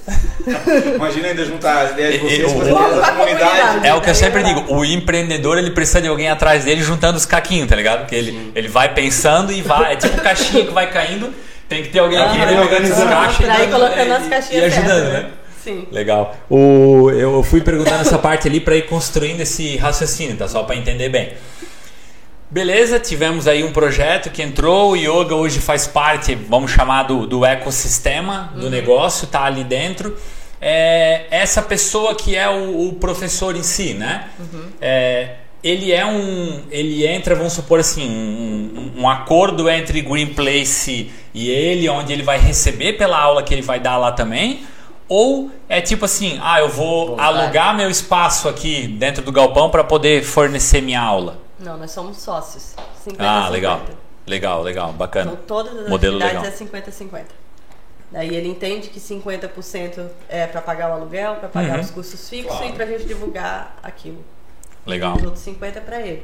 Imagina 0.96 1.28
ainda 1.30 1.46
juntar 1.46 1.82
as 1.86 1.92
ideias 1.92 2.14
de 2.14 2.20
vocês 2.20 2.52
o- 2.52 2.56
para 2.60 2.74
Vamos 2.74 2.98
a 2.98 3.02
pra 3.02 3.12
comunidade. 3.14 3.52
comunidade. 3.52 3.88
É 3.88 3.94
o 3.94 4.02
que 4.02 4.10
eu 4.10 4.16
sempre 4.16 4.42
vai 4.44 4.54
digo, 4.54 4.74
o 4.74 4.86
empreendedor 4.86 5.58
ele 5.58 5.72
precisa 5.72 6.02
de 6.02 6.08
alguém 6.10 6.30
atrás 6.30 6.64
dele 6.66 6.82
juntando 6.82 7.18
os 7.18 7.26
caquinhos, 7.26 7.68
tá 7.70 7.76
ligado? 7.76 8.00
Porque 8.02 8.16
ele, 8.16 8.52
ele 8.56 8.68
vai 8.70 8.94
pensando 8.94 9.52
e 9.52 9.62
vai, 9.62 9.94
é 9.94 9.96
tipo 9.98 10.16
um 10.16 10.20
caixinha 10.24 10.66
que 10.66 10.72
vai 10.74 10.90
caindo, 10.90 11.34
tem 11.70 11.84
que 11.84 11.90
ter 11.90 12.00
alguém 12.00 12.18
aqui 12.20 12.38
Ah, 12.42 12.46
né, 12.46 12.60
organizando. 12.62 13.04
os 13.04 13.10
caixas 13.10 13.60
e 13.64 13.68
colocando 13.68 14.12
as 14.12 14.28
caixinhas 14.28 14.64
E 14.64 14.66
ajudando, 14.66 14.88
certas, 15.04 15.24
né? 15.24 15.30
Sim. 15.64 15.88
Legal. 15.92 16.36
O, 16.50 17.10
eu 17.12 17.42
fui 17.42 17.62
perguntando 17.62 18.02
essa 18.02 18.18
parte 18.20 18.48
ali 18.48 18.60
para 18.60 18.76
ir 18.76 18.86
construindo 18.86 19.40
esse 19.40 19.78
raciocínio, 19.78 20.36
tá? 20.36 20.48
Só 20.48 20.64
para 20.64 20.76
entender 20.76 21.08
bem. 21.10 21.34
Beleza, 22.52 23.00
tivemos 23.00 23.48
aí 23.48 23.64
um 23.64 23.72
projeto 23.72 24.30
que 24.30 24.42
entrou, 24.44 24.92
o 24.92 24.96
Yoga 24.96 25.34
hoje 25.34 25.60
faz 25.60 25.88
parte, 25.88 26.36
vamos 26.36 26.70
chamar 26.70 27.04
do, 27.04 27.26
do 27.26 27.44
ecossistema 27.44 28.54
do 28.56 28.70
negócio, 28.70 29.26
tá 29.28 29.44
ali 29.46 29.64
dentro. 29.64 30.16
É, 30.62 31.24
essa 31.32 31.62
pessoa 31.64 32.14
que 32.14 32.36
é 32.36 32.48
o, 32.48 32.90
o 32.90 32.94
professor 32.94 33.56
em 33.56 33.64
si, 33.64 33.94
né? 33.96 34.26
É, 34.80 35.30
ele 35.64 35.92
é 35.92 36.06
um. 36.06 36.62
Ele 36.70 37.08
entra, 37.08 37.34
vamos 37.36 37.54
supor 37.54 37.80
assim, 37.80 38.08
um, 38.08 39.02
um 39.02 39.10
acordo 39.10 39.68
entre 39.70 40.02
Green 40.02 40.28
Place 40.28 41.10
e 41.34 41.50
ele, 41.50 41.90
onde 41.90 42.14
ele 42.14 42.24
vai 42.24 42.38
receber 42.38 42.94
pela 42.94 43.18
aula 43.20 43.44
que 43.44 43.54
ele 43.54 43.62
vai 43.62 43.80
dar 43.80 43.98
lá 43.98 44.12
também. 44.12 44.66
Ou 45.10 45.52
é 45.68 45.82
tipo 45.82 46.06
assim, 46.06 46.40
ah, 46.42 46.60
eu 46.62 46.70
vou 46.70 47.08
Voluntário. 47.08 47.40
alugar 47.42 47.76
meu 47.76 47.90
espaço 47.90 48.48
aqui 48.48 48.88
dentro 48.88 49.22
do 49.24 49.32
galpão 49.32 49.70
para 49.70 49.84
poder 49.84 50.24
fornecer 50.24 50.82
minha 50.82 51.02
aula. 51.02 51.38
Não, 51.60 51.78
nós 51.78 51.92
somos 51.92 52.18
sócios. 52.18 52.74
50 53.04 53.22
Ah, 53.24 53.34
50. 53.48 53.50
legal. 53.52 53.82
Legal, 54.26 54.62
legal, 54.64 54.94
bacana. 54.94 55.32
Então 55.34 55.44
todas 55.46 55.78
as 55.78 55.90
Modelo 55.90 56.16
atividades 56.24 56.60
legal. 56.60 56.80
é 56.82 56.82
50-50. 56.82 57.26
Daí 58.12 58.34
ele 58.36 58.48
entende 58.48 58.90
que 58.90 59.00
50% 59.00 60.08
é 60.30 60.46
para 60.48 60.62
pagar 60.62 60.92
o 60.92 60.94
aluguel, 60.94 61.36
para 61.36 61.50
pagar 61.50 61.76
Uhum. 61.76 61.82
os 61.82 61.92
custos 61.92 62.30
fixos 62.30 62.56
Claro. 62.56 62.72
e 62.72 62.74
para 62.74 62.86
a 62.86 62.88
gente 62.88 63.06
divulgar 63.06 63.76
aquilo. 63.84 64.24
Legal. 64.86 65.16
E 65.16 65.18
os 65.18 65.24
outros 65.26 65.44
50 65.44 65.80
é 65.80 65.82
para 65.82 66.00
ele. 66.02 66.24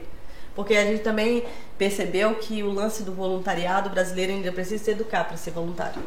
Porque 0.55 0.75
a 0.75 0.83
gente 0.83 1.01
também 1.01 1.43
percebeu 1.77 2.35
que 2.35 2.61
o 2.63 2.71
lance 2.71 3.03
do 3.03 3.13
voluntariado 3.13 3.89
brasileiro 3.89 4.33
ainda 4.33 4.51
precisa 4.51 4.83
se 4.83 4.91
educar 4.91 5.23
para 5.23 5.37
ser 5.37 5.51
voluntário. 5.51 6.01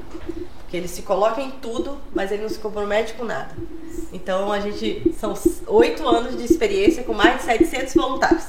Porque 0.58 0.76
ele 0.76 0.88
se 0.88 1.02
coloca 1.02 1.40
em 1.40 1.50
tudo, 1.50 1.98
mas 2.14 2.30
ele 2.30 2.42
não 2.42 2.48
se 2.48 2.58
compromete 2.58 3.14
com 3.14 3.24
nada. 3.24 3.54
Então 4.12 4.52
a 4.52 4.60
gente 4.60 5.14
são 5.18 5.34
oito 5.68 6.06
anos 6.06 6.36
de 6.36 6.44
experiência 6.44 7.02
com 7.04 7.14
mais 7.14 7.38
de 7.38 7.44
700 7.44 7.94
voluntários. 7.94 8.44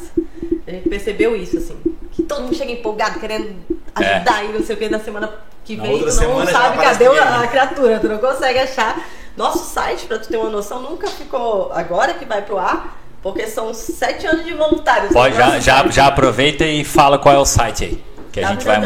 A 0.67 0.71
gente 0.71 0.89
percebeu 0.89 1.35
isso 1.35 1.57
assim, 1.57 1.77
que 2.11 2.23
todo 2.23 2.43
mundo 2.43 2.55
chega 2.55 2.71
empolgado 2.71 3.19
querendo 3.19 3.55
ajudar 3.95 4.45
e 4.45 4.53
não 4.53 4.63
sei 4.63 4.75
o 4.75 4.79
que 4.79 4.89
na 4.89 4.99
semana 4.99 5.33
que 5.63 5.75
Na 5.75 5.83
vem, 5.83 5.99
tu 5.99 6.05
não 6.05 6.45
sabe 6.45 6.77
cadê 6.77 7.07
a 7.07 7.39
né? 7.39 7.47
criatura, 7.47 7.99
tu 7.99 8.07
não 8.09 8.17
consegue 8.17 8.59
achar. 8.59 9.05
Nosso 9.35 9.65
site, 9.65 10.05
para 10.05 10.19
tu 10.19 10.27
ter 10.27 10.37
uma 10.37 10.49
noção, 10.49 10.81
nunca 10.81 11.07
ficou 11.07 11.71
agora 11.73 12.13
que 12.13 12.25
vai 12.25 12.43
pro 12.43 12.57
ar, 12.57 13.02
porque 13.23 13.47
são 13.47 13.73
sete 13.73 14.27
anos 14.27 14.45
de 14.45 14.53
voluntários. 14.53 15.13
Pode, 15.13 15.33
no 15.33 15.39
já, 15.39 15.59
já, 15.59 15.87
já 15.87 16.07
aproveita 16.07 16.65
e 16.65 16.83
fala 16.83 17.17
qual 17.17 17.33
é 17.33 17.39
o 17.39 17.45
site 17.45 17.85
aí. 17.85 18.03
Que 18.33 18.41
a 18.41 18.49
gente 18.49 18.65
vai. 18.65 18.81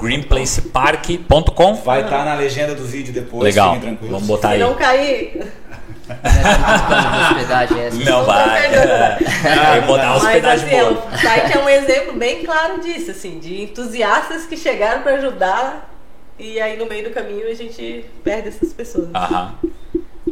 greenplacepark.com. 0.00 1.74
Vai 1.74 2.02
estar 2.02 2.24
na 2.24 2.34
legenda 2.34 2.74
do 2.74 2.84
vídeo 2.84 3.14
depois, 3.14 3.44
Legal. 3.44 3.78
Vamos 4.02 4.26
botar 4.26 4.48
Se 4.48 4.54
aí. 4.54 4.60
não 4.60 4.74
cair. 4.74 5.46
Não 8.02 8.24
vai. 8.24 8.64
É, 8.64 9.80
botar 9.86 10.08
mas 10.14 10.22
hospedagem 10.24 10.66
assim, 10.66 10.94
boa. 10.94 11.06
o 11.12 11.18
site 11.18 11.52
é 11.52 11.58
um 11.58 11.68
exemplo 11.68 12.14
bem 12.14 12.42
claro 12.42 12.80
disso, 12.80 13.10
assim, 13.10 13.38
de 13.38 13.60
entusiastas 13.64 14.46
que 14.46 14.56
chegaram 14.56 15.02
para 15.02 15.16
ajudar 15.16 15.94
e 16.38 16.58
aí 16.58 16.78
no 16.78 16.86
meio 16.86 17.04
do 17.04 17.10
caminho 17.10 17.46
a 17.46 17.52
gente 17.52 18.06
perde 18.24 18.48
essas 18.48 18.72
pessoas. 18.72 19.08
Aham. 19.14 19.54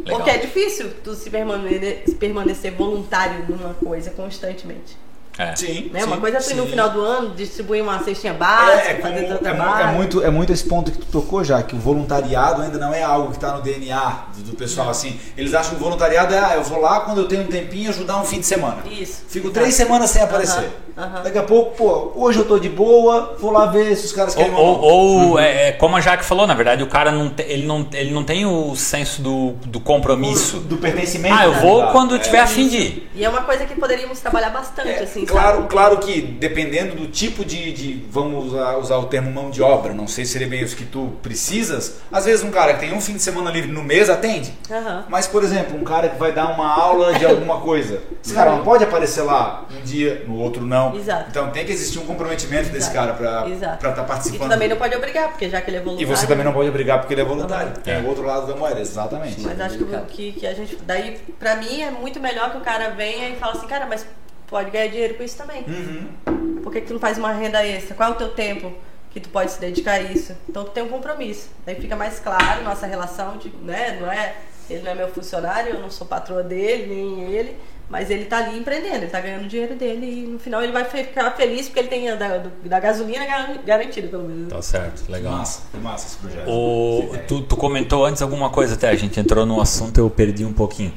Legal. 0.07 0.17
Porque 0.17 0.31
é 0.31 0.37
difícil 0.37 0.91
tu 1.03 1.13
se 1.13 1.29
permanecer, 1.29 2.03
se 2.05 2.15
permanecer 2.15 2.71
voluntário 2.73 3.45
numa 3.47 3.73
coisa 3.73 4.11
constantemente. 4.11 4.97
É. 5.37 5.55
Sim, 5.55 5.89
Né? 5.93 5.99
sim, 6.01 6.05
Uma 6.07 6.17
coisa 6.17 6.37
é 6.37 6.53
no 6.55 6.65
final 6.65 6.89
do 6.89 7.01
ano 7.01 7.29
distribuir 7.35 7.83
uma 7.83 7.99
cestinha 8.03 8.33
É, 8.33 8.35
básica, 8.35 8.89
é, 8.89 8.93
como- 8.95 9.13
é 9.17 9.21
mu- 9.33 9.37
trabalho. 9.37 9.87
é 9.89 9.91
muito, 9.93 10.23
é 10.23 10.29
muito 10.31 10.51
esse 10.51 10.63
ponto 10.63 10.91
que 10.91 10.97
tu 10.97 11.05
tocou 11.07 11.43
já, 11.43 11.61
que 11.61 11.75
o 11.75 11.79
voluntariado 11.79 12.61
ainda 12.63 12.77
não 12.79 12.93
é 12.93 13.03
algo 13.03 13.29
que 13.29 13.37
está 13.37 13.53
no 13.55 13.61
DNA 13.61 14.25
do, 14.35 14.43
do 14.51 14.55
pessoal, 14.57 14.89
assim. 14.89 15.19
Eles 15.37 15.53
acham 15.53 15.71
que 15.71 15.75
o 15.75 15.83
voluntariado 15.83 16.33
é, 16.33 16.39
ah, 16.39 16.53
eu 16.55 16.63
vou 16.63 16.79
lá 16.81 17.01
quando 17.01 17.19
eu 17.21 17.27
tenho 17.27 17.43
um 17.43 17.47
tempinho 17.47 17.89
ajudar 17.89 18.17
um 18.19 18.25
fim 18.25 18.39
de 18.39 18.45
semana. 18.47 18.77
Isso. 18.89 19.23
Fico 19.29 19.49
três 19.51 19.75
semanas 19.75 20.09
sem 20.09 20.21
aparecer. 20.23 20.69
Aham, 20.97 21.05
aham. 21.15 21.23
Daqui 21.23 21.37
a 21.37 21.43
pouco, 21.43 21.75
pô, 21.77 22.11
hoje 22.15 22.39
eu 22.39 22.45
tô 22.45 22.57
de 22.57 22.69
boa, 22.69 23.35
vou 23.39 23.51
lá 23.51 23.67
ver 23.67 23.95
se 23.95 24.05
os 24.07 24.13
caras 24.13 24.35
Ou, 24.35 24.43
querem 24.43 24.57
ou, 24.57 24.75
uma- 24.75 24.85
ou, 24.85 25.39
é, 25.39 25.67
é, 25.67 25.71
como 25.73 25.95
a 25.95 26.01
Jaque 26.01 26.25
falou, 26.25 26.47
na 26.47 26.55
verdade, 26.55 26.81
o 26.81 26.87
cara 26.87 27.11
não, 27.11 27.29
te- 27.29 27.43
ele 27.43 27.67
não, 27.67 27.87
ele 27.93 28.11
não 28.11 28.23
tem 28.23 28.45
o 28.47 28.75
senso 28.75 29.21
do, 29.21 29.51
do 29.65 29.79
compromisso. 29.79 30.57
do 30.61 30.77
pertencimento. 30.77 31.35
Ah, 31.35 31.45
eu 31.45 31.51
né? 31.51 31.59
vou 31.59 31.87
quando 31.91 32.15
É. 32.15 32.19
tiver 32.19 32.39
a 32.39 32.47
fim 32.47 32.67
de 32.67 32.77
ir. 32.77 33.09
E 33.13 33.23
é 33.23 33.29
uma 33.29 33.41
coisa 33.43 33.65
que 33.65 33.75
poderíamos 33.75 34.19
trabalhar 34.19 34.49
bastante, 34.49 34.89
É, 34.89 35.03
assim, 35.03 35.26
claro, 35.27 35.63
claro 35.69 35.97
que 35.99 36.21
dependendo 36.21 36.95
do 36.95 37.07
tipo 37.07 37.43
de, 37.45 37.71
de- 37.73 38.05
vamos 38.09 38.45
usar, 38.53 38.77
usar 38.77 38.97
o 38.97 39.05
termo 39.05 39.31
mão 39.31 39.49
de 39.49 39.61
obra, 39.61 39.93
não 39.93 40.07
sei 40.07 40.25
se 40.25 40.31
seria 40.33 40.47
bem 40.47 40.61
isso 40.63 40.75
que 40.75 40.85
tu 40.85 41.13
precisas. 41.21 41.97
Às 42.11 42.25
vezes 42.25 42.43
um 42.43 42.51
cara 42.51 42.73
que 42.73 42.79
tem 42.81 42.93
um 42.93 43.01
fim 43.01 43.13
de 43.13 43.21
semana 43.21 43.51
livre 43.51 43.71
no 43.71 43.83
mês 43.83 44.09
atende. 44.09 44.53
Aham. 44.71 45.05
Mas, 45.09 45.27
por 45.27 45.43
exemplo, 45.43 45.77
um 45.77 45.83
cara 45.83 46.09
que 46.09 46.17
vai 46.17 46.31
dar 46.31 46.47
uma 46.53 46.67
aula 46.67 47.13
de 47.13 47.25
alguma 47.25 47.59
coisa, 47.61 48.01
esse 48.23 48.33
cara 48.33 48.51
não 48.51 48.63
pode 48.63 48.83
aparecer 48.83 49.21
lá 49.21 49.65
um 49.71 49.81
dia, 49.83 50.23
no 50.27 50.37
outro 50.39 50.65
não. 50.65 50.95
Exato. 50.95 51.25
Então 51.29 51.49
tem 51.51 51.65
que 51.65 51.71
existir 51.71 51.99
um 51.99 52.05
comprometimento 52.05 52.69
desse 52.69 52.89
Exato. 52.89 52.93
cara 52.93 53.13
para 53.13 53.49
estar 53.49 53.91
E 53.91 53.93
tu 53.93 54.03
participando. 54.07 54.49
também 54.49 54.67
não 54.69 54.77
pode 54.77 54.95
obrigar, 54.95 55.29
porque 55.29 55.49
já 55.49 55.61
que 55.61 55.69
ele 55.69 55.77
é 55.77 55.81
E 55.81 55.83
voluntário. 55.83 56.15
você 56.17 56.27
também 56.27 56.45
não 56.45 56.53
pode 56.53 56.69
obrigar 56.69 56.99
porque 56.99 57.13
ele 57.13 57.21
é 57.21 57.25
voluntário. 57.25 57.67
Uhum. 57.75 57.81
Tem 57.83 57.93
É. 57.95 57.99
o 57.99 58.07
outro 58.07 58.25
lado 58.25 58.47
da 58.47 58.55
moeda, 58.55 58.79
exatamente. 58.79 59.41
Mas 59.41 59.59
acho 59.59 59.77
que, 59.77 60.31
que, 60.33 60.39
que 60.39 60.47
a 60.47 60.53
gente. 60.53 60.77
Daí, 60.85 61.19
pra 61.39 61.55
mim, 61.55 61.81
é 61.81 61.91
muito 61.91 62.19
melhor 62.19 62.51
que 62.51 62.57
o 62.57 62.61
cara 62.61 62.89
venha 62.89 63.29
e 63.29 63.35
fale 63.35 63.57
assim, 63.57 63.67
cara, 63.67 63.85
mas 63.85 64.05
pode 64.49 64.71
ganhar 64.71 64.87
dinheiro 64.87 65.13
com 65.15 65.23
isso 65.23 65.37
também. 65.37 65.63
Uhum. 65.67 66.61
Por 66.61 66.71
que, 66.71 66.81
que 66.81 66.87
tu 66.87 66.93
não 66.93 66.99
faz 66.99 67.17
uma 67.17 67.31
renda 67.31 67.65
extra? 67.65 67.95
Qual 67.95 68.09
é 68.09 68.13
o 68.13 68.15
teu 68.15 68.29
tempo 68.29 68.71
que 69.11 69.19
tu 69.19 69.29
pode 69.29 69.51
se 69.51 69.59
dedicar 69.59 69.93
a 69.93 70.01
isso? 70.01 70.35
Então 70.49 70.63
tu 70.63 70.71
tem 70.71 70.83
um 70.83 70.89
compromisso. 70.89 71.49
Daí 71.65 71.75
fica 71.75 71.95
mais 71.95 72.19
claro 72.19 72.63
nossa 72.63 72.85
relação 72.85 73.37
de, 73.37 73.49
né, 73.63 73.97
não 73.99 74.11
é, 74.11 74.35
ele 74.69 74.81
não 74.83 74.91
é 74.91 74.95
meu 74.95 75.07
funcionário, 75.09 75.73
eu 75.75 75.79
não 75.79 75.89
sou 75.89 76.05
patroa 76.05 76.43
dele, 76.43 76.93
nem 76.93 77.31
ele, 77.33 77.55
mas 77.89 78.09
ele 78.09 78.25
tá 78.25 78.39
ali 78.39 78.59
empreendendo, 78.59 78.97
ele 78.97 79.07
tá 79.07 79.21
ganhando 79.21 79.45
o 79.45 79.47
dinheiro 79.47 79.75
dele 79.75 80.05
e 80.05 80.27
no 80.27 80.37
final 80.39 80.61
ele 80.61 80.73
vai 80.73 80.83
ficar 80.83 81.31
feliz 81.37 81.67
porque 81.67 81.79
ele 81.79 81.87
tem 81.87 82.09
a 82.09 82.15
da, 82.15 82.43
da 82.65 82.79
gasolina 82.81 83.25
gar- 83.25 83.57
garantida, 83.65 84.09
pelo 84.09 84.23
menos. 84.23 84.49
Tá 84.51 84.61
certo, 84.61 85.05
Que 85.05 85.11
legal. 85.11 85.31
massa, 85.37 85.61
que 85.71 85.77
massa 85.77 86.07
esse 86.07 86.17
projeto. 86.17 86.49
O, 86.49 87.09
tu, 87.27 87.41
tu 87.43 87.55
comentou 87.55 88.05
antes 88.05 88.21
alguma 88.21 88.49
coisa 88.49 88.73
até, 88.75 88.89
a 88.89 88.95
gente 88.95 89.17
entrou 89.19 89.45
no 89.45 89.61
assunto 89.61 89.97
eu 89.99 90.09
perdi 90.09 90.43
um 90.43 90.51
pouquinho. 90.53 90.93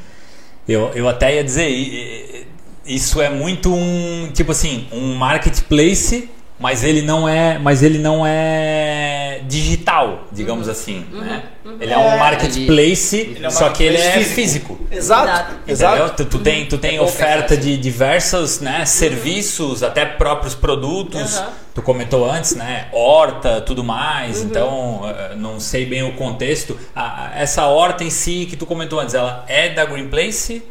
Eu, 0.69 0.89
eu 0.95 1.09
até 1.09 1.35
ia 1.37 1.43
dizer, 1.45 2.40
isso 2.85 3.21
é 3.21 3.29
muito 3.31 3.73
um, 3.75 4.31
tipo 4.33 4.53
assim, 4.53 4.87
um 4.93 5.15
marketplace, 5.15 6.29
mas 6.59 6.85
ele 6.85 7.01
não 7.03 7.27
é, 7.29 7.59
mas 7.59 7.83
ele 7.83 7.99
não 7.99 8.27
é 8.27 9.41
digital, 9.49 10.27
digamos 10.31 10.69
assim, 10.69 11.07
né? 11.11 11.43
Ele 11.81 11.93
é 11.93 11.97
um 11.97 12.03
É, 12.03 12.19
marketplace, 12.19 13.17
Ele 13.17 13.45
é 13.45 13.49
um 13.49 13.51
só 13.51 13.71
que 13.71 13.83
ele 13.83 13.97
é 13.97 14.05
marketplace 14.05 14.35
físico. 14.35 14.79
Exato, 14.91 15.55
Exato. 15.67 16.25
Tu, 16.25 16.25
tu 16.27 16.39
tem, 16.41 16.67
tu 16.67 16.77
tem 16.77 16.97
É 16.97 17.01
oferta 17.01 17.57
de 17.57 17.77
diversos 17.79 18.61
né, 18.61 18.85
serviços, 18.85 19.83
até 19.83 20.05
próprios 20.05 20.55
produtos. 20.55 21.39
Aham. 21.39 21.49
Tu 21.75 21.83
comentou 21.83 22.31
antes, 22.31 22.55
né? 22.57 22.89
Horta, 22.93 23.61
tudo 23.61 23.83
mais. 23.85 24.43
Então, 24.43 25.03
eh, 25.05 25.35
não 25.37 25.61
sei 25.61 25.87
bem 25.87 26.03
o 26.03 26.13
contexto. 26.15 26.77
Essa 27.35 27.67
horta 27.67 28.03
em 28.03 28.11
si 28.11 28.47
que 28.51 28.57
tu 28.57 28.67
comentou 28.67 28.99
antes, 28.99 29.15
ela 29.15 29.45
é 29.49 29.69
da 29.71 29.85
Green 29.87 30.09
Place? 30.09 30.63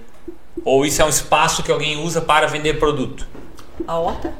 Ou 0.65 0.86
isso 0.86 1.02
é 1.02 1.06
um 1.06 1.10
espaço 1.10 1.63
que 1.63 1.72
alguém 1.72 2.04
usa 2.04 2.22
para 2.22 2.48
vender 2.48 2.80
produto? 2.80 3.28
A 3.88 3.98
horta? 3.98 4.34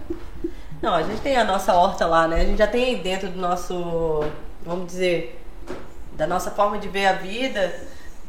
Não, 0.82 0.94
a 0.94 1.04
gente 1.04 1.22
tem 1.22 1.36
a 1.38 1.44
nossa 1.44 1.74
horta 1.74 2.06
lá, 2.06 2.28
né? 2.28 2.42
A 2.42 2.46
gente 2.46 2.58
já 2.58 2.68
tem 2.68 2.86
aí 2.86 2.96
dentro 2.98 3.30
do 3.30 3.40
nosso, 3.40 4.24
vamos 4.64 4.88
dizer, 4.88 5.42
da 6.14 6.26
nossa 6.28 6.52
forma 6.52 6.78
de 6.78 6.88
ver 6.88 7.06
a 7.08 7.14
vida, 7.14 7.74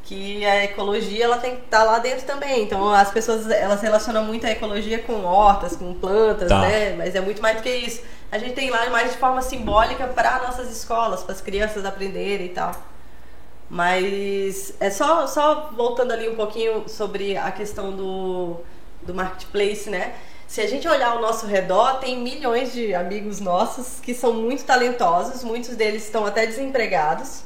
que 0.05 0.45
a 0.45 0.65
ecologia 0.65 1.25
ela 1.25 1.37
tem 1.39 1.55
que 1.57 1.63
estar 1.63 1.85
lá 1.85 1.99
dentro 2.01 2.27
também. 2.27 2.63
Então 2.65 2.93
as 2.93 3.11
pessoas 3.11 3.49
elas 3.49 3.81
relacionam 3.81 4.25
muito 4.25 4.47
a 4.47 4.51
ecologia 4.51 4.99
com 5.01 5.25
hortas, 5.25 5.77
com 5.77 5.95
plantas, 5.95 6.49
Tá. 6.49 6.61
né? 6.61 6.95
Mas 6.97 7.15
é 7.15 7.21
muito 7.21 7.41
mais 7.41 7.57
do 7.59 7.63
que 7.63 7.71
isso. 7.71 8.03
A 8.33 8.39
gente 8.39 8.55
tem 8.55 8.71
lá 8.71 8.89
mais 8.91 9.13
de 9.13 9.19
forma 9.19 9.43
simbólica 9.43 10.07
para 10.09 10.41
nossas 10.45 10.71
escolas, 10.71 11.23
para 11.23 11.35
as 11.35 11.41
crianças 11.41 11.85
aprenderem 11.85 12.47
e 12.47 12.51
tal. 12.51 12.73
Mas 13.71 14.75
é 14.81 14.91
só, 14.91 15.29
só 15.29 15.71
voltando 15.77 16.11
ali 16.11 16.29
um 16.29 16.35
pouquinho 16.35 16.89
sobre 16.89 17.37
a 17.37 17.53
questão 17.53 17.93
do, 17.93 18.57
do 19.03 19.15
marketplace, 19.15 19.89
né? 19.89 20.15
Se 20.49 20.61
a 20.61 20.67
gente 20.67 20.89
olhar 20.89 21.13
ao 21.13 21.21
nosso 21.21 21.47
redor, 21.47 22.01
tem 22.01 22.19
milhões 22.19 22.73
de 22.73 22.93
amigos 22.93 23.39
nossos 23.39 24.01
que 24.01 24.13
são 24.13 24.33
muito 24.33 24.65
talentosos, 24.65 25.45
muitos 25.45 25.77
deles 25.77 26.03
estão 26.03 26.27
até 26.27 26.45
desempregados, 26.45 27.45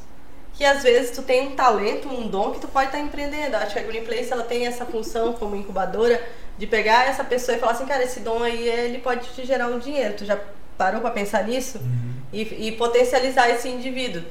que 0.55 0.65
às 0.65 0.83
vezes 0.83 1.11
tu 1.15 1.21
tem 1.21 1.49
um 1.49 1.51
talento, 1.55 2.09
um 2.09 2.27
dom 2.27 2.53
que 2.53 2.61
tu 2.61 2.69
pode 2.69 2.87
estar 2.87 3.01
empreendendo. 3.01 3.57
Acho 3.57 3.75
que 3.75 3.81
a 3.81 3.83
Green 3.83 4.05
Place 4.05 4.33
ela 4.33 4.45
tem 4.45 4.67
essa 4.67 4.87
função 4.87 5.35
como 5.35 5.55
incubadora 5.55 6.27
de 6.57 6.67
pegar 6.67 7.07
essa 7.07 7.23
pessoa 7.23 7.55
e 7.55 7.61
falar 7.61 7.73
assim, 7.73 7.85
cara, 7.85 8.03
esse 8.03 8.21
dom 8.21 8.43
aí 8.43 8.67
ele 8.67 8.99
pode 8.99 9.29
te 9.35 9.45
gerar 9.45 9.67
um 9.67 9.79
dinheiro. 9.79 10.15
Tu 10.17 10.25
já 10.25 10.39
parou 10.79 11.03
para 11.03 11.11
pensar 11.11 11.45
nisso? 11.45 11.79
E, 12.33 12.69
e 12.69 12.73
potencializar 12.73 13.51
esse 13.51 13.69
indivíduo. 13.69 14.23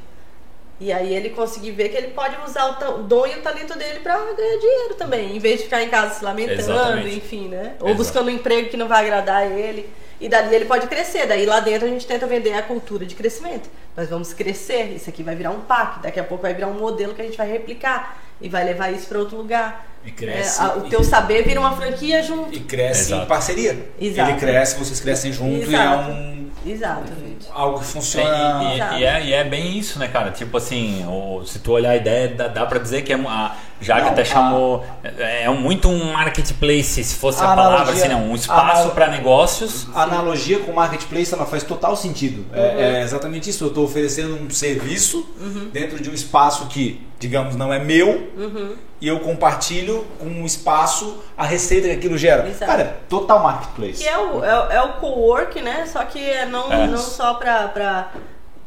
E 0.83 0.91
aí 0.91 1.15
ele 1.15 1.29
conseguir 1.29 1.71
ver 1.71 1.87
que 1.87 1.95
ele 1.95 2.09
pode 2.09 2.35
usar 2.45 2.77
o, 2.89 3.03
dom 3.03 3.25
e 3.25 3.35
o 3.35 3.41
talento 3.41 3.77
dele 3.77 3.99
para 4.01 4.17
ganhar 4.17 4.57
dinheiro 4.59 4.95
também, 4.95 5.33
em 5.33 5.39
vez 5.39 5.59
de 5.59 5.63
ficar 5.63 5.81
em 5.81 5.87
casa 5.87 6.15
se 6.15 6.25
lamentando, 6.25 6.59
Exatamente. 6.59 7.15
enfim, 7.15 7.47
né? 7.47 7.75
Ou 7.79 7.87
Exato. 7.87 7.95
buscando 8.03 8.27
um 8.27 8.31
emprego 8.31 8.67
que 8.67 8.75
não 8.75 8.89
vai 8.89 9.03
agradar 9.05 9.49
ele. 9.49 9.89
E 10.19 10.27
dali 10.27 10.53
ele 10.53 10.65
pode 10.65 10.87
crescer. 10.87 11.25
Daí 11.25 11.45
lá 11.45 11.61
dentro 11.61 11.87
a 11.87 11.89
gente 11.89 12.05
tenta 12.05 12.27
vender 12.27 12.51
a 12.53 12.61
cultura 12.61 13.05
de 13.05 13.15
crescimento. 13.15 13.69
Nós 13.95 14.09
vamos 14.09 14.33
crescer, 14.33 14.93
isso 14.93 15.09
aqui 15.09 15.23
vai 15.23 15.35
virar 15.35 15.51
um 15.51 15.61
pack, 15.61 16.01
daqui 16.01 16.19
a 16.19 16.23
pouco 16.25 16.41
vai 16.41 16.53
virar 16.53 16.67
um 16.67 16.73
modelo 16.73 17.13
que 17.13 17.21
a 17.21 17.25
gente 17.25 17.37
vai 17.37 17.49
replicar 17.49 18.21
e 18.41 18.49
vai 18.49 18.65
levar 18.65 18.91
isso 18.91 19.07
para 19.07 19.19
outro 19.19 19.37
lugar. 19.37 19.87
E 20.05 20.11
cresce. 20.11 20.59
É, 20.61 20.65
a- 20.65 20.75
o 20.75 20.87
e- 20.87 20.89
teu 20.89 21.01
saber 21.01 21.43
vira 21.43 21.61
uma 21.61 21.77
franquia 21.77 22.21
junto. 22.21 22.53
E 22.53 22.59
cresce 22.59 23.03
Exato. 23.11 23.23
em 23.23 23.27
parceria. 23.27 23.87
Exato. 23.97 24.31
Ele 24.31 24.37
cresce, 24.39 24.75
vocês 24.77 24.99
crescem 24.99 25.31
junto 25.31 25.61
Exato. 25.63 25.71
e 25.71 26.13
é 26.13 26.13
um, 26.13 26.42
Exatamente. 26.65 27.47
algo 27.53 27.79
que 27.79 27.85
funciona. 27.85 28.63
e, 28.63 28.77
e- 28.77 28.99
e 29.01 29.03
é, 29.05 29.25
e 29.25 29.33
é 29.33 29.43
bem 29.43 29.77
isso, 29.77 29.99
né, 29.99 30.07
cara? 30.07 30.31
Tipo 30.31 30.57
assim, 30.57 31.05
o- 31.07 31.43
se 31.45 31.59
tu 31.59 31.71
olhar 31.73 31.91
a 31.91 31.95
ideia, 31.95 32.29
dá, 32.29 32.47
dá 32.47 32.65
pra 32.65 32.79
dizer 32.79 33.01
que 33.03 33.11
é 33.11 33.15
uma. 33.15 33.55
Já 33.81 33.95
que 33.95 34.01
Não, 34.03 34.09
até 34.11 34.21
a- 34.21 34.25
chamou. 34.25 34.85
É, 35.03 35.43
é 35.43 35.49
muito 35.49 35.89
um 35.89 36.13
marketplace, 36.13 37.03
se 37.03 37.15
fosse 37.15 37.41
a, 37.41 37.45
A 37.51 37.55
palavra 37.55 37.77
analogia- 37.81 38.05
assim, 38.05 38.13
não. 38.13 38.29
Um 38.29 38.33
a 38.33 38.35
espaço 38.35 38.89
para 38.91 39.07
negócios. 39.09 39.87
A 39.93 40.03
analogia 40.03 40.59
com 40.59 40.71
o 40.71 40.75
marketplace 40.75 41.33
ela 41.33 41.45
faz 41.45 41.63
total 41.63 41.95
sentido. 41.95 42.45
Uhum. 42.53 42.59
É, 42.63 42.99
é 42.99 43.01
exatamente 43.01 43.49
isso. 43.49 43.63
Eu 43.63 43.69
estou 43.69 43.83
oferecendo 43.85 44.35
um 44.41 44.49
serviço 44.49 45.27
dentro 45.73 45.99
de 46.01 46.09
um 46.09 46.13
espaço 46.13 46.67
que, 46.67 47.05
digamos, 47.19 47.55
não 47.55 47.73
é 47.73 47.79
meu 47.79 48.31
Uhum. 48.37 48.75
e 49.01 49.07
eu 49.07 49.19
compartilho 49.19 50.05
com 50.17 50.25
um 50.27 50.45
espaço 50.45 51.17
a 51.37 51.45
receita 51.45 51.87
que 51.89 51.93
aquilo 51.95 52.17
gera. 52.17 52.47
Exato. 52.47 52.65
Cara, 52.71 52.97
total 53.09 53.39
marketplace. 53.43 54.01
Que 54.01 54.07
é 54.07 54.17
o, 54.17 54.43
é, 54.43 54.59
o- 54.67 54.71
é 54.71 54.81
o 54.81 54.93
co-work, 54.93 55.61
né? 55.61 55.85
Só 55.91 56.03
que 56.05 56.19
é 56.23 56.45
não, 56.45 56.71
É. 56.71 56.87
não 56.87 56.97
só 56.97 57.33
para 57.33 58.11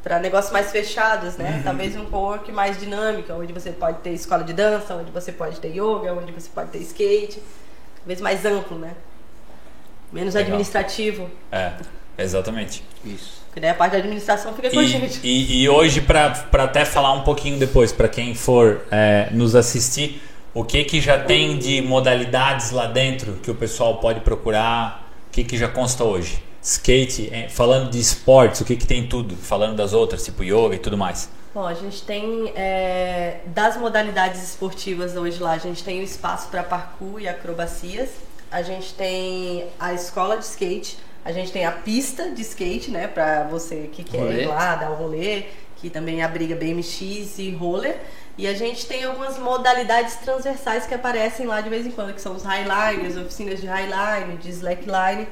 para 0.07 0.21
negócios 0.21 0.53
mais 0.53 0.71
fechados, 0.71 1.35
Uhum. 1.35 1.43
né? 1.43 1.61
Talvez 1.65 1.97
um 1.97 2.05
co-work 2.05 2.53
mais 2.53 2.79
dinâmico, 2.79 3.33
onde 3.33 3.53
você 3.53 3.73
pode 3.73 3.99
ter 3.99 4.11
escola 4.11 4.45
de 4.45 4.53
dança, 4.53 4.95
onde 4.95 5.11
você 5.11 5.33
pode 5.33 5.59
ter 5.59 5.71
yoga, 5.77 6.15
onde 6.15 6.31
você 6.31 6.49
pode 6.55 6.71
ter 6.71 6.79
skate. 6.79 7.43
Talvez 7.99 8.21
mais 8.21 8.45
amplo, 8.45 8.79
né? 8.79 8.93
Menos 10.13 10.33
Legal. 10.35 10.47
administrativo. 10.51 11.29
É, 11.51 11.73
exatamente. 12.17 12.85
Isso. 13.05 13.43
Porque 13.49 13.59
daí 13.59 13.71
a 13.71 13.75
parte 13.75 13.93
da 13.95 13.99
administração 13.99 14.55
fica 14.55 14.71
com 14.71 14.79
a 14.79 14.83
E, 14.85 14.87
gente. 14.87 15.19
e, 15.25 15.63
e 15.65 15.69
hoje, 15.69 16.01
para 16.01 16.47
até 16.53 16.85
falar 16.85 17.13
um 17.13 17.23
pouquinho 17.23 17.59
depois, 17.59 17.91
para 17.91 18.07
quem 18.09 18.33
for 18.33 18.83
é, 18.93 19.29
nos 19.33 19.57
assistir, 19.57 20.23
o 20.55 20.63
que 20.63 20.85
que 20.85 21.01
já 21.01 21.19
tem 21.19 21.59
de 21.59 21.83
modalidades 21.83 22.71
lá 22.71 22.87
dentro 22.87 23.33
que 23.43 23.51
o 23.51 23.57
pessoal 23.57 23.97
pode 23.99 24.21
procurar? 24.21 25.11
O 25.27 25.33
que 25.33 25.43
que 25.43 25.59
já 25.59 25.67
consta 25.67 26.05
hoje? 26.05 26.41
Skate, 26.67 27.33
é, 27.33 27.49
falando 27.49 27.93
de 27.93 28.01
esportes, 28.01 28.61
o 28.61 28.65
que 28.65 28.75
que 28.75 28.85
tem 28.85 29.07
tudo? 29.07 29.37
Falando 29.37 29.77
das 29.77 29.93
outras, 29.93 30.25
tipo 30.25 30.43
yoga 30.43 30.75
e 30.75 30.79
tudo 30.81 30.99
mais. 30.99 31.31
Bom, 31.55 31.65
a 31.65 31.75
gente 31.75 32.03
tem 32.03 32.53
é, 32.57 33.39
das 33.47 33.77
modalidades 33.77 34.43
esportivas 34.43 35.15
hoje 35.15 35.41
lá, 35.41 35.53
a 35.53 35.59
gente 35.59 35.85
tem 35.85 36.01
o 36.01 36.03
espaço 36.03 36.49
para 36.49 36.65
parkour 36.65 37.21
e 37.21 37.29
acrobacias, 37.29 38.11
a 38.51 38.63
gente 38.63 38.95
tem 38.95 39.69
a 39.79 39.95
escola 39.95 40.37
de 40.37 40.45
skate, 40.45 40.99
a 41.25 41.31
gente 41.31 41.53
tem 41.53 41.65
a 41.65 41.71
pista 41.71 42.33
de 42.33 42.43
skate, 42.43 42.91
né, 42.91 43.07
para 43.07 43.45
você 43.45 43.89
que 43.93 44.03
quer 44.03 44.19
Rolê. 44.19 44.43
ir 44.43 44.47
lá 44.47 44.75
dar 44.75 44.91
um 44.91 44.97
rolê, 44.97 45.45
que 45.77 45.89
também 45.89 46.21
abriga 46.21 46.57
BMX 46.57 47.39
e 47.39 47.53
roller. 47.53 47.97
E 48.37 48.45
a 48.47 48.55
gente 48.55 48.87
tem 48.87 49.05
algumas 49.05 49.39
modalidades 49.39 50.17
transversais 50.17 50.85
que 50.85 50.93
aparecem 50.93 51.47
lá 51.47 51.61
de 51.61 51.71
vez 51.71 51.87
em 51.87 51.93
quando, 51.93 52.13
que 52.13 52.21
são 52.21 52.35
os 52.35 52.43
highliners, 52.43 53.17
oficinas 53.17 53.61
de 53.61 53.67
highline, 53.69 54.37
de 54.39 54.51
slackline. 54.51 55.29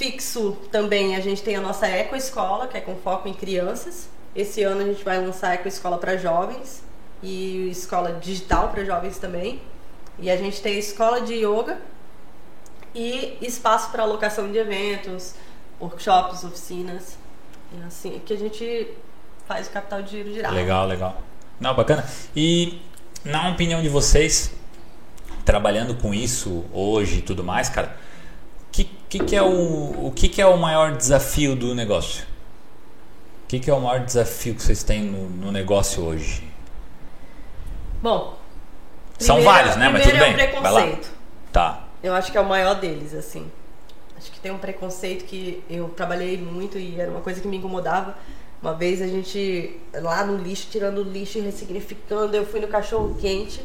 Fixo 0.00 0.56
também 0.72 1.14
a 1.14 1.20
gente 1.20 1.42
tem 1.42 1.56
a 1.56 1.60
nossa 1.60 1.86
Eco 1.86 2.16
Escola, 2.16 2.66
que 2.66 2.74
é 2.74 2.80
com 2.80 2.96
foco 2.96 3.28
em 3.28 3.34
crianças. 3.34 4.08
Esse 4.34 4.62
ano 4.62 4.80
a 4.80 4.86
gente 4.86 5.04
vai 5.04 5.20
lançar 5.20 5.48
a 5.48 5.52
Eco 5.52 5.68
Escola 5.68 5.98
para 5.98 6.16
jovens 6.16 6.82
e 7.22 7.68
escola 7.68 8.14
digital 8.14 8.70
para 8.70 8.82
jovens 8.82 9.18
também. 9.18 9.60
E 10.18 10.30
a 10.30 10.38
gente 10.38 10.62
tem 10.62 10.78
escola 10.78 11.20
de 11.20 11.34
yoga 11.34 11.82
e 12.94 13.36
espaço 13.42 13.90
para 13.90 14.02
alocação 14.02 14.50
de 14.50 14.56
eventos, 14.56 15.34
workshops, 15.78 16.44
oficinas. 16.44 17.18
E 17.70 17.86
assim 17.86 18.22
que 18.24 18.32
a 18.32 18.38
gente 18.38 18.88
faz 19.46 19.66
o 19.66 19.70
capital 19.70 20.00
de 20.00 20.12
giro 20.12 20.32
girar. 20.32 20.54
Legal, 20.54 20.86
legal. 20.86 21.22
Não, 21.60 21.74
bacana. 21.74 22.08
E 22.34 22.80
na 23.22 23.50
opinião 23.50 23.82
de 23.82 23.90
vocês, 23.90 24.50
trabalhando 25.44 25.94
com 25.94 26.14
isso 26.14 26.64
hoje 26.72 27.18
e 27.18 27.22
tudo 27.22 27.44
mais, 27.44 27.68
cara, 27.68 27.94
que, 28.72 28.84
que, 29.08 29.18
que 29.20 29.36
é 29.36 29.42
o, 29.42 30.06
o 30.06 30.12
que, 30.14 30.28
que 30.28 30.40
é 30.40 30.46
o 30.46 30.56
maior 30.56 30.96
desafio 30.96 31.54
do 31.56 31.74
negócio? 31.74 32.24
O 33.44 33.46
que, 33.48 33.58
que 33.60 33.70
é 33.70 33.74
o 33.74 33.80
maior 33.80 34.00
desafio 34.04 34.54
que 34.54 34.62
vocês 34.62 34.82
têm 34.84 35.02
no, 35.02 35.28
no 35.28 35.50
negócio 35.52 36.04
hoje? 36.04 36.44
Bom, 38.02 38.38
São 39.18 39.36
primeiro- 39.36 39.58
vários, 39.58 39.76
né? 39.76 39.88
Mas 39.88 40.02
tudo 40.04 40.18
bem. 40.18 40.22
é 40.22 40.58
o 40.58 40.62
Vai 40.62 40.72
lá. 40.72 40.80
preconceito. 40.82 41.10
Tá. 41.52 41.84
Eu 42.02 42.14
acho 42.14 42.30
que 42.32 42.38
é 42.38 42.40
o 42.40 42.48
maior 42.48 42.74
deles, 42.76 43.12
assim. 43.14 43.50
Acho 44.16 44.30
que 44.30 44.40
tem 44.40 44.52
um 44.52 44.58
preconceito 44.58 45.24
que 45.24 45.62
eu 45.68 45.88
trabalhei 45.88 46.36
muito 46.38 46.78
e 46.78 47.00
era 47.00 47.10
uma 47.10 47.20
coisa 47.20 47.40
que 47.40 47.48
me 47.48 47.56
incomodava. 47.56 48.16
Uma 48.62 48.74
vez 48.74 49.00
a 49.02 49.06
gente, 49.06 49.78
lá 49.94 50.24
no 50.24 50.36
lixo, 50.36 50.68
tirando 50.70 50.98
o 50.98 51.02
lixo 51.02 51.38
e 51.38 51.40
ressignificando, 51.40 52.36
eu 52.36 52.44
fui 52.46 52.60
no 52.60 52.68
cachorro 52.68 53.16
quente. 53.20 53.60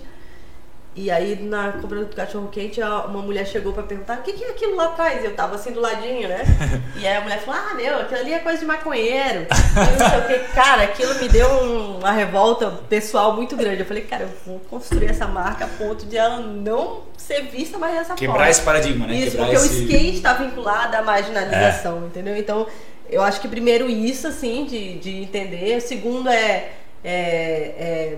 E 0.98 1.12
aí, 1.12 1.36
na 1.44 1.74
compra 1.74 2.06
do 2.06 2.16
cachorro 2.16 2.48
quente, 2.50 2.80
uma 2.82 3.22
mulher 3.22 3.46
chegou 3.46 3.74
pra 3.74 3.84
perguntar: 3.84 4.20
o 4.20 4.22
que, 4.24 4.32
que 4.32 4.44
é 4.46 4.52
aquilo 4.52 4.78
lá 4.78 4.86
atrás? 4.86 5.26
Eu 5.26 5.36
tava 5.36 5.56
assim 5.56 5.74
do 5.74 5.82
ladinho, 5.82 6.30
né? 6.30 6.44
E 6.98 7.06
aí 7.06 7.18
a 7.18 7.22
mulher 7.22 7.40
falou: 7.42 7.60
ah, 7.70 7.74
meu, 7.74 8.00
aquilo 8.00 8.22
ali 8.22 8.34
é 8.34 8.40
coisa 8.40 8.60
de 8.60 8.66
maconheiro. 8.66 9.42
E 9.42 10.00
não 10.00 10.10
sei 10.10 10.20
o 10.20 10.26
que. 10.40 10.54
Cara, 10.54 10.84
aquilo 10.84 11.14
me 11.16 11.28
deu 11.28 11.50
um- 11.50 11.98
uma 11.98 12.12
revolta 12.14 12.72
pessoal 12.88 13.34
muito 13.36 13.58
grande. 13.58 13.82
Eu 13.82 13.86
falei: 13.86 14.04
cara, 14.04 14.24
eu 14.24 14.30
vou 14.46 14.60
construir 14.70 15.08
essa 15.10 15.28
marca 15.28 15.66
a 15.66 15.68
ponto 15.68 16.06
de 16.06 16.16
ela 16.16 16.40
não 16.40 17.02
ser 17.18 17.42
vista 17.44 17.78
mais 17.78 17.94
dessa 17.96 18.14
Quebrar 18.16 18.36
forma. 18.38 18.50
esse 18.52 18.62
paradigma, 18.62 19.06
né? 19.08 19.16
Isso, 19.16 19.32
Quebrar 19.32 19.46
porque 19.48 19.58
o 19.62 19.66
esse... 19.66 19.84
skate 19.84 20.16
está 20.16 20.34
vinculado 20.36 20.96
à 20.96 21.02
marginalização, 21.02 22.04
É. 22.04 22.08
entendeu? 22.08 22.38
Então, 22.38 22.66
eu 23.10 23.22
acho 23.22 23.42
que 23.42 23.50
primeiro 23.50 23.90
isso, 23.90 24.28
assim, 24.30 24.64
de, 24.66 24.98
de 25.00 25.22
entender. 25.24 25.76
O 25.78 25.82
segundo 25.82 26.30
é, 26.30 26.70
é- 27.04 27.74
é 27.78 28.18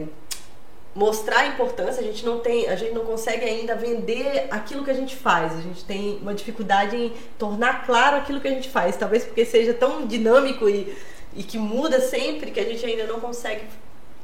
mostrar 0.98 1.42
a 1.42 1.48
importância. 1.48 2.02
A 2.02 2.04
gente 2.04 2.26
não 2.26 2.40
tem, 2.40 2.68
a 2.68 2.76
gente 2.76 2.92
não 2.92 3.06
consegue 3.06 3.46
ainda 3.46 3.76
vender 3.76 4.48
aquilo 4.50 4.84
que 4.84 4.90
a 4.90 4.96
gente 4.96 5.16
faz. 5.16 5.56
A 5.56 5.62
gente 5.62 5.86
tem 5.86 6.18
uma 6.22 6.34
dificuldade 6.34 6.96
em 6.96 7.14
tornar 7.38 7.86
claro 7.86 8.18
aquilo 8.18 8.42
que 8.42 8.48
a 8.48 8.52
gente 8.52 8.68
faz. 8.68 8.98
Talvez 8.98 9.24
porque 9.24 9.46
seja 9.46 9.76
tão 9.76 10.08
dinâmico 10.08 10.68
e, 10.68 10.98
e 11.36 11.44
que 11.44 11.60
muda 11.60 12.02
sempre 12.02 12.50
que 12.50 12.60
a 12.60 12.64
gente 12.64 12.84
ainda 12.84 13.06
não 13.06 13.20
consegue 13.20 13.66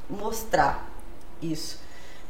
mostrar 0.10 0.90
isso. 1.40 1.80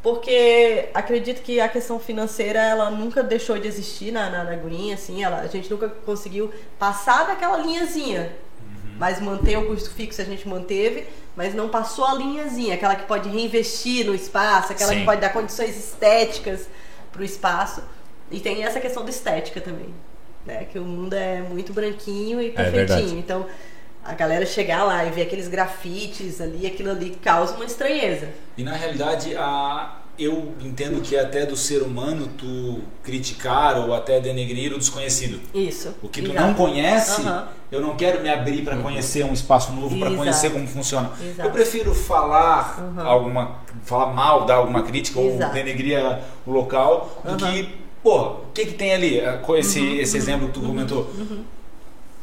Porque 0.02 0.90
acredito 0.94 1.42
que 1.42 1.62
a 1.62 1.70
questão 1.70 1.98
financeira 1.98 2.60
ela 2.60 2.92
nunca 2.92 3.24
deixou 3.24 3.58
de 3.58 3.70
existir 3.70 4.12
na, 4.12 4.30
na, 4.30 4.44
na 4.44 4.56
Green, 4.56 4.92
assim, 4.92 5.24
ela, 5.24 5.40
a 5.40 5.48
gente 5.48 5.72
nunca 5.72 5.88
conseguiu 5.88 6.52
passar 6.78 7.28
daquela 7.28 7.58
linhazinha. 7.60 8.36
Mas 8.98 9.22
manter 9.22 9.58
o 9.58 9.66
custo 9.66 9.90
fixo 9.92 10.22
a 10.22 10.26
gente 10.26 10.46
manteve, 10.46 11.08
mas 11.36 11.54
não 11.54 11.70
passou 11.70 12.06
a 12.06 12.14
linhazinha, 12.14 12.76
aquela 12.76 12.96
que 12.96 13.06
pode 13.06 13.30
reinvestir 13.30 14.06
no 14.06 14.14
espaço, 14.14 14.72
aquela 14.72 14.92
Sim. 14.92 15.00
que 15.00 15.06
pode 15.06 15.22
dar 15.22 15.30
condições 15.30 15.78
estéticas 15.78 16.68
para 17.12 17.22
o 17.22 17.26
espaço. 17.26 17.84
E 18.30 18.40
tem 18.40 18.64
essa 18.64 18.80
questão 18.80 19.04
da 19.04 19.10
estética 19.10 19.60
também, 19.62 19.94
né? 20.46 20.66
Que 20.66 20.80
o 20.80 20.84
mundo 20.84 21.14
é 21.14 21.42
muito 21.42 21.74
branquinho 21.74 22.42
e 22.42 22.50
verdade. 22.50 22.72
perfeitinho. 22.72 23.20
então, 23.20 23.46
a 24.04 24.14
galera 24.14 24.46
chegar 24.46 24.84
lá 24.84 25.06
e 25.06 25.12
ver 25.12 25.24
aqueles 25.24 25.48
grafites 25.48 26.42
ali, 26.42 26.68
aquilo 26.68 26.92
ali 26.92 27.12
causa 27.22 27.56
uma 27.56 27.66
estranheza. 27.66 28.30
E 28.58 28.64
na 28.64 28.76
realidade, 28.76 29.36
a, 29.36 29.98
eu 30.18 30.54
entendo 30.62 31.02
que 31.02 31.16
é 31.16 31.22
até 31.22 31.46
do 31.46 31.56
ser 31.56 31.82
humano 31.82 32.28
tu 32.38 32.82
criticar 33.04 33.78
ou 33.80 33.94
até 33.94 34.20
denegrir 34.20 34.74
o 34.74 34.78
desconhecido. 34.78 35.40
Isso. 35.54 35.94
O 36.02 36.08
que 36.10 36.22
tu 36.22 36.32
Exato. 36.32 36.48
não 36.48 36.54
conhece, 36.54 37.22
Aham. 37.22 37.48
eu 37.72 37.82
não 37.82 37.96
quero 37.96 38.22
me 38.22 38.30
abrir 38.30 38.64
para 38.64 38.78
conhecer 38.78 39.26
um 39.26 39.34
espaço 39.34 39.72
novo, 39.74 39.98
para 40.00 40.12
conhecer 40.16 40.52
como 40.52 40.68
funciona. 40.68 41.12
Exato. 41.22 41.48
Eu 41.50 41.52
prefiro 41.52 41.94
falar 41.96 42.80
Uhum. 42.80 43.02
alguma, 43.08 43.56
falar 43.84 44.14
mal, 44.14 44.46
dar 44.46 44.56
alguma 44.56 44.84
crítica 44.84 45.20
ou 45.20 45.30
Exato. 45.36 45.54
denegrir 45.54 45.98
a- 46.00 46.20
o 46.46 46.52
local, 46.52 47.22
do 47.24 47.32
Uhum. 47.32 47.38
que, 47.38 47.70
porra, 48.04 48.30
o 48.32 48.46
que 48.54 48.66
que 48.68 48.74
tem 48.74 48.94
ali? 48.94 49.20
Eh, 49.20 49.40
Com 49.44 49.56
esse, 49.56 49.84
esse 49.98 50.16
exemplo 50.18 50.48
que 50.48 50.54
tu 50.54 50.62
comentou. 50.62 51.10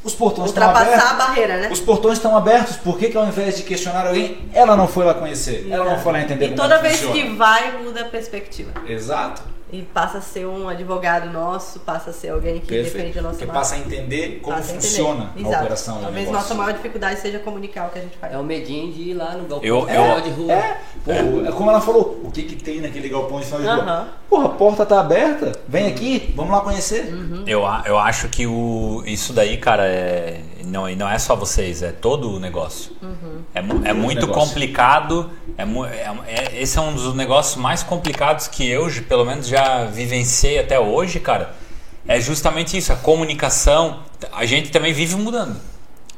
Os 0.03 0.15
portões 0.15 0.49
estão 0.49 0.67
Ultrapassar 0.67 0.95
abertos. 0.95 1.11
a 1.11 1.15
barreira, 1.27 1.57
né? 1.59 1.69
Os 1.71 1.81
portões 1.81 2.15
estão 2.19 2.35
abertos, 2.37 2.77
por 2.77 2.99
que, 2.99 3.09
que 3.11 3.17
ao 3.19 3.27
invés 3.27 3.57
de 3.59 3.65
questionar 3.65 4.07
alguém, 4.07 4.49
ela 4.55 4.75
não 4.77 4.89
foi 4.89 5.05
lá 5.05 5.13
conhecer? 5.13 5.67
Ela 5.71 5.85
não 5.85 5.99
foi 5.99 6.13
lá 6.13 6.21
entender 6.23 6.47
E 6.47 6.49
como 6.49 6.61
toda 6.63 6.75
é 6.75 6.79
que 6.79 6.83
vez 6.85 7.01
funciona. 7.01 7.21
que 7.31 7.37
vai, 7.37 7.83
muda 7.83 8.01
a 8.01 8.05
perspectiva. 8.07 8.71
Exato. 8.89 9.43
E 9.73 9.83
passa 9.83 10.19
a 10.19 10.21
ser 10.21 10.47
um 10.47 10.69
advogado 10.69 11.31
nosso, 11.31 11.79
passa 11.81 12.11
a 12.11 12.13
ser 12.13 12.31
alguém 12.31 12.59
que 12.59 12.67
Perfeito. 12.67 12.93
defende 12.97 13.19
a 13.21 13.23
nossa 13.23 13.35
Porque 13.37 13.47
marca. 13.47 13.61
passa 13.61 13.75
a 13.77 13.79
entender 13.79 14.41
como 14.43 14.57
Passa 14.57 14.73
a 14.73 14.75
entender. 14.75 14.89
funciona 14.89 15.31
a 15.37 15.39
Exato. 15.41 15.57
operação 15.65 15.95
Talvez 16.01 16.27
negócio. 16.27 16.33
nossa 16.33 16.55
maior 16.55 16.73
dificuldade 16.73 17.21
seja 17.21 17.39
comunicar 17.39 17.87
o 17.87 17.91
que 17.91 17.99
a 18.01 18.03
gente 18.03 18.17
faz. 18.17 18.33
É 18.35 18.39
o 18.39 18.43
medinho 18.43 18.93
de 18.93 19.11
ir 19.11 19.15
lá 19.15 19.33
no 19.35 19.45
galpão 19.47 19.69
Eu- 19.69 19.87
de 19.87 19.95
eu- 19.95 20.21
de 20.23 20.31
rua. 20.31 20.53
É, 20.53 20.79
pô, 21.05 21.13
é 21.47 21.53
como 21.53 21.71
ela 21.71 21.81
falou, 21.81 22.21
o 22.25 22.31
que 22.33 22.43
que 22.43 22.57
tem 22.57 22.81
naquele 22.81 23.09
galpão 23.09 23.39
de 23.39 23.47
final 23.47 23.61
de 23.61 23.67
rua? 23.69 24.09
Porra, 24.31 24.47
a 24.47 24.51
porta 24.51 24.87
tá 24.87 25.01
aberta, 25.01 25.51
vem 25.67 25.89
aqui, 25.89 26.33
vamos 26.37 26.53
lá 26.53 26.61
conhecer. 26.61 27.13
Uhum. 27.13 27.43
Eu, 27.49 27.63
eu 27.85 27.99
acho 27.99 28.29
que 28.29 28.47
o, 28.47 29.03
isso 29.05 29.33
daí, 29.33 29.57
cara, 29.57 29.85
é, 29.89 30.41
não, 30.65 30.89
e 30.89 30.95
não 30.95 31.09
é 31.11 31.19
só 31.19 31.35
vocês, 31.35 31.83
é 31.83 31.91
todo 31.91 32.37
o 32.37 32.39
negócio. 32.39 32.93
Uhum. 33.03 33.43
É, 33.53 33.59
é 33.91 33.93
muito 33.93 34.27
negócio. 34.27 34.49
complicado. 34.49 35.29
É, 35.59 35.65
é- 35.65 36.19
é- 36.29 36.63
esse 36.63 36.79
é 36.79 36.81
um 36.81 36.95
dos 36.95 37.13
negócios 37.13 37.57
mais 37.57 37.83
complicados 37.83 38.47
que 38.47 38.65
eu, 38.69 38.89
pelo 39.09 39.25
menos, 39.25 39.49
já 39.49 39.87
vivenciei 39.87 40.61
até 40.61 40.79
hoje, 40.79 41.19
cara. 41.19 41.53
É 42.07 42.21
justamente 42.21 42.77
isso, 42.77 42.93
a 42.93 42.97
comunicação. 42.97 43.99
A 44.33 44.47
gente 44.47 44.71
também 44.71 44.93
vive 44.93 45.17
mudando. 45.17 45.57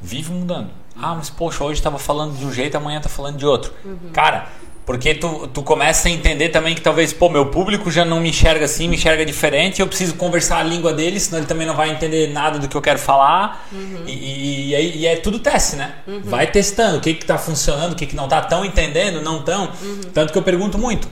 Vive 0.03 0.31
mudando. 0.33 0.69
Ah, 0.95 1.15
mas 1.15 1.31
poxa, 1.31 1.65
hoje 1.65 1.81
estava 1.81 1.99
falando 1.99 2.37
de 2.37 2.45
um 2.45 2.53
jeito, 2.53 2.77
amanhã 2.77 3.01
tá 3.01 3.09
falando 3.09 3.39
de 3.39 3.47
outro. 3.47 3.73
Cara, 4.13 4.49
porque 4.85 5.15
tu, 5.15 5.47
tu 5.49 5.63
começa 5.63 6.09
a 6.09 6.11
entender 6.11 6.49
também 6.49 6.75
que 6.75 6.81
talvez, 6.81 7.13
pô, 7.13 7.29
meu 7.29 7.47
público 7.47 7.91
já 7.91 8.05
não 8.05 8.21
me 8.21 8.31
enxerga 8.31 8.65
assim, 8.65 8.89
me 8.89 8.97
enxerga 8.97 9.25
diferente, 9.25 9.81
eu 9.81 9.87
preciso 9.87 10.15
conversar 10.15 10.59
a 10.59 10.63
língua 10.63 10.93
dele, 10.93 11.21
senão 11.21 11.39
ele 11.39 11.47
também 11.47 11.67
não 11.67 11.77
vai 11.77 11.91
entender 11.91 12.33
nada 12.33 12.59
do 12.59 12.67
que 12.67 12.77
eu 12.77 12.83
quero 12.83 12.99
falar. 12.99 13.69
E, 14.07 14.71
e, 14.71 14.75
aí- 14.75 15.07
é 15.07 15.17
tudo 15.17 15.39
teste, 15.39 15.77
né? 15.77 15.95
Vai 16.25 16.49
testando 16.51 16.99
o 16.99 17.01
que 17.01 17.15
que 17.15 17.25
tá 17.25 17.39
funcionando, 17.39 17.93
o 17.93 17.97
que 17.97 18.07
que 18.07 18.17
não 18.17 18.27
tá 18.27 18.41
tão 18.41 18.65
entendendo, 18.65 19.23
não 19.23 19.43
tão. 19.43 19.71
Tanto 20.13 20.33
que 20.33 20.39
eu 20.39 20.43
pergunto 20.43 20.77
muito. 20.79 21.09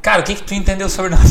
Cara, 0.00 0.20
o 0.20 0.24
que 0.24 0.34
que 0.34 0.42
tu 0.42 0.52
entendeu 0.54 0.88
sobre 0.88 1.10
nós? 1.12 1.30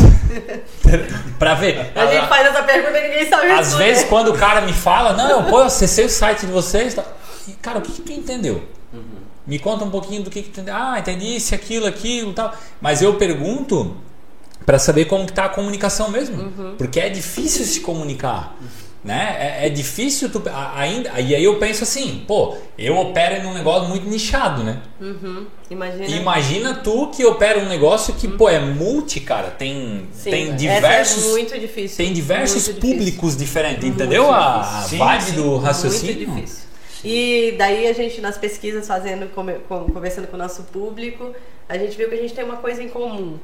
pra 1.37 1.55
ver. 1.55 1.91
A 1.95 2.05
gente 2.05 2.27
faz 2.27 2.47
essa 2.47 2.63
pergunta 2.63 2.97
e 2.97 3.09
ninguém 3.09 3.29
sabe 3.29 3.47
Às 3.51 3.73
vezes, 3.75 4.03
quando 4.05 4.29
o 4.29 4.37
cara 4.37 4.61
me 4.61 4.71
fala, 4.71 5.13
não, 5.13 5.43
pô, 5.45 5.59
eu 5.59 5.65
acessei 5.65 6.05
o 6.05 6.09
site 6.09 6.45
de 6.45 6.51
vocês. 6.51 6.93
Tá... 6.93 7.03
E, 7.47 7.51
Cara, 7.53 7.79
o 7.79 7.81
que, 7.81 7.91
que 7.91 8.01
tu 8.01 8.13
entendeu? 8.13 8.63
Me 9.51 9.59
conta 9.59 9.83
um 9.83 9.89
pouquinho 9.89 10.23
do 10.23 10.29
que, 10.29 10.43
que 10.43 10.49
tu. 10.49 10.61
Ah, 10.71 10.97
entendi 10.97 11.35
isso, 11.35 11.53
aquilo, 11.53 11.85
aquilo 11.85 12.31
tal. 12.31 12.55
Mas 12.79 13.01
eu 13.01 13.15
pergunto 13.15 13.97
para 14.65 14.79
saber 14.79 15.03
como 15.03 15.25
que 15.25 15.33
tá 15.33 15.43
a 15.43 15.49
comunicação 15.49 16.09
mesmo. 16.09 16.77
Porque 16.77 17.01
é 17.01 17.09
difícil 17.09 17.65
se 17.65 17.81
comunicar. 17.81 18.55
Né? 19.03 19.35
É, 19.59 19.67
é 19.67 19.69
difícil 19.69 20.29
tu, 20.29 20.41
ainda. 20.73 21.19
E 21.19 21.35
aí 21.35 21.43
eu 21.43 21.59
penso 21.59 21.83
assim, 21.83 22.23
pô, 22.25 22.55
eu 22.77 22.95
opero 22.95 23.43
num 23.43 23.53
negócio 23.53 23.89
muito 23.89 24.07
nichado, 24.07 24.63
né? 24.63 24.79
Uhum. 25.01 25.45
Imagina. 25.69 26.07
Imagina 26.07 26.75
tu 26.75 27.07
que 27.07 27.25
opera 27.25 27.59
um 27.59 27.67
negócio 27.67 28.13
que, 28.13 28.29
pô, 28.29 28.47
é 28.47 28.59
multi, 28.59 29.19
cara. 29.19 29.49
Tem, 29.49 30.07
Sim, 30.13 30.29
tem 30.29 30.45
essa 30.45 30.55
diversos. 30.55 31.25
É 31.25 31.29
muito 31.31 31.59
difícil. 31.59 31.97
Tem 31.97 32.13
diversos 32.13 32.67
muito 32.67 32.79
difícil. 32.79 32.97
públicos 32.97 33.35
diferentes, 33.35 33.83
entendeu? 33.83 34.31
A, 34.31 34.61
a 34.61 34.81
Sim, 34.83 34.97
vibe 34.97 35.23
sim. 35.23 35.33
do 35.33 35.57
raciocínio. 35.57 36.29
Muito 36.29 36.41
difícil. 36.41 36.70
E 37.03 37.55
daí 37.57 37.87
a 37.87 37.93
gente, 37.93 38.21
nas 38.21 38.37
pesquisas, 38.37 38.87
fazendo, 38.87 39.27
conversando 39.33 40.27
com 40.27 40.35
o 40.35 40.39
nosso 40.39 40.63
público, 40.63 41.33
a 41.67 41.77
gente 41.77 41.97
viu 41.97 42.07
que 42.09 42.15
a 42.15 42.21
gente 42.21 42.33
tem 42.33 42.43
uma 42.43 42.57
coisa 42.57 42.83
em 42.83 42.89
comum. 42.89 43.39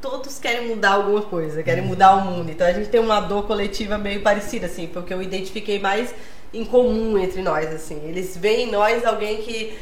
Todos 0.00 0.38
querem 0.38 0.68
mudar 0.68 0.92
alguma 0.92 1.22
coisa, 1.22 1.62
querem 1.62 1.84
mudar 1.84 2.16
o 2.16 2.20
mundo. 2.24 2.50
Então 2.50 2.66
a 2.66 2.72
gente 2.72 2.88
tem 2.88 3.00
uma 3.00 3.20
dor 3.20 3.46
coletiva 3.46 3.98
meio 3.98 4.22
parecida, 4.22 4.66
assim, 4.66 4.86
porque 4.86 5.12
eu 5.12 5.20
identifiquei 5.20 5.78
mais 5.78 6.14
em 6.54 6.64
comum 6.64 7.18
entre 7.18 7.42
nós, 7.42 7.66
assim. 7.74 8.00
Eles 8.06 8.36
veem 8.36 8.68
em 8.68 8.70
nós 8.70 9.04
alguém 9.04 9.42
que 9.42 9.76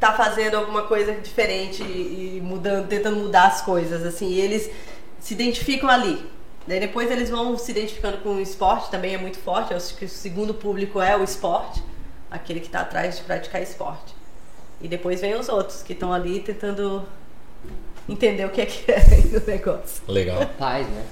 tá 0.00 0.12
fazendo 0.12 0.56
alguma 0.56 0.82
coisa 0.82 1.12
diferente 1.12 1.82
e 1.82 2.14
e 2.36 2.40
mudando, 2.40 2.88
tentando 2.88 3.16
mudar 3.16 3.46
as 3.46 3.62
coisas, 3.62 4.04
assim. 4.04 4.28
E 4.28 4.40
eles 4.40 4.70
se 5.20 5.34
identificam 5.34 5.88
ali. 5.88 6.20
Daí 6.66 6.80
depois 6.80 7.10
eles 7.10 7.28
vão 7.28 7.56
se 7.58 7.70
identificando 7.72 8.18
com 8.18 8.30
o 8.36 8.40
esporte, 8.40 8.90
também 8.90 9.14
é 9.14 9.18
muito 9.18 9.38
forte. 9.38 9.70
Eu 9.72 9.76
acho 9.76 9.94
que 9.96 10.04
o 10.06 10.08
segundo 10.08 10.54
público 10.54 11.00
é 11.00 11.16
o 11.16 11.22
esporte, 11.22 11.82
aquele 12.30 12.60
que 12.60 12.66
está 12.66 12.80
atrás 12.80 13.16
de 13.18 13.22
praticar 13.22 13.60
esporte. 13.62 14.14
E 14.80 14.88
depois 14.88 15.20
vem 15.20 15.34
os 15.34 15.48
outros 15.48 15.82
que 15.82 15.92
estão 15.92 16.12
ali 16.12 16.40
tentando 16.40 17.06
entender 18.08 18.44
o 18.44 18.50
que 18.50 18.60
é 18.62 18.66
que 18.66 18.90
é 18.90 18.98
o 19.38 19.46
negócio. 19.50 20.02
Legal. 20.08 20.46
Pais, 20.58 20.86
né? 20.88 21.06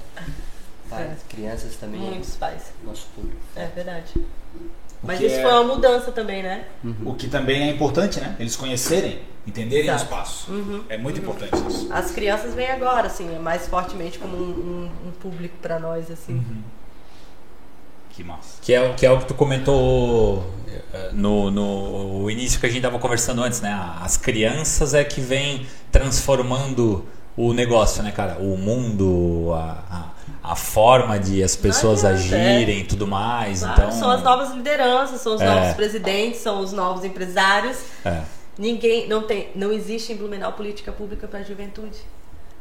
Pais, 0.89 1.11
É. 1.11 1.15
crianças 1.35 1.75
também. 1.75 1.99
Muitos 1.99 2.35
pais. 2.35 2.71
Nosso 2.83 3.07
público. 3.15 3.37
É 3.55 3.67
verdade. 3.67 4.13
Mas 5.03 5.19
isso 5.19 5.35
é- 5.35 5.41
foi 5.41 5.51
uma 5.51 5.63
mudança 5.75 6.11
também, 6.11 6.41
né? 6.41 6.65
O 7.05 7.13
que 7.13 7.27
também 7.27 7.63
é 7.63 7.71
importante, 7.71 8.19
né? 8.21 8.35
Eles 8.39 8.55
conhecerem, 8.55 9.19
entenderem 9.45 9.85
Exato. 9.89 10.01
o 10.01 10.03
espaço. 10.05 10.51
Uhum. 10.51 10.83
É 10.87 10.97
muito 10.97 11.19
importante 11.19 11.51
isso. 11.67 11.87
As 11.91 12.11
crianças 12.11 12.53
vêm 12.53 12.71
agora, 12.71 13.07
assim, 13.07 13.37
mais 13.39 13.67
fortemente 13.67 14.17
como 14.17 14.35
um, 14.37 14.41
um- 14.49 15.07
um 15.09 15.11
público 15.11 15.55
para 15.61 15.77
nós, 15.79 16.09
assim. 16.09 16.41
Que 18.11 18.23
massa. 18.23 18.57
Que 18.61 18.73
é, 18.73 18.81
o- 18.89 18.93
que 18.93 19.05
é 19.05 19.11
o 19.11 19.17
que 19.19 19.25
tu 19.25 19.33
comentou 19.33 20.43
eh, 20.93 21.09
no, 21.13 21.49
no 21.51 22.29
início 22.29 22.59
que 22.59 22.65
a 22.65 22.69
gente 22.69 22.81
tava 22.81 22.97
conversando 22.99 23.43
antes, 23.43 23.59
né? 23.61 23.71
As 24.01 24.17
crianças 24.17 24.93
é 24.93 25.03
que 25.03 25.19
vem 25.19 25.65
transformando 25.91 27.05
o 27.35 27.53
negócio, 27.53 28.01
né, 28.03 28.11
cara? 28.11 28.37
O 28.39 28.55
mundo, 28.57 29.51
a, 29.53 30.11
a, 30.43 30.55
forma 30.55 31.17
de 31.17 31.41
as 31.41 31.55
pessoas 31.55 32.03
adianta, 32.03 32.35
agirem 32.35 32.79
e 32.79 32.83
tudo 32.83 33.07
mais. 33.07 33.61
Claro, 33.61 33.81
então, 33.81 33.91
São 33.91 34.11
as 34.11 34.21
novas 34.21 34.51
lideranças, 34.51 35.21
são 35.21 35.35
os 35.35 35.41
É. 35.41 35.45
novos 35.45 35.73
presidentes, 35.73 36.41
são 36.41 36.59
os 36.59 36.73
novos 36.73 37.05
empresários. 37.05 37.77
É. 38.03 38.21
Ninguém, 38.57 39.07
não 39.07 39.23
tem, 39.23 39.49
não 39.55 39.71
existe 39.71 40.13
em 40.13 40.15
Blumenau 40.17 40.53
política 40.53 40.91
pública 40.91 41.27
para 41.27 41.39
a 41.39 41.43
juventude. 41.43 41.97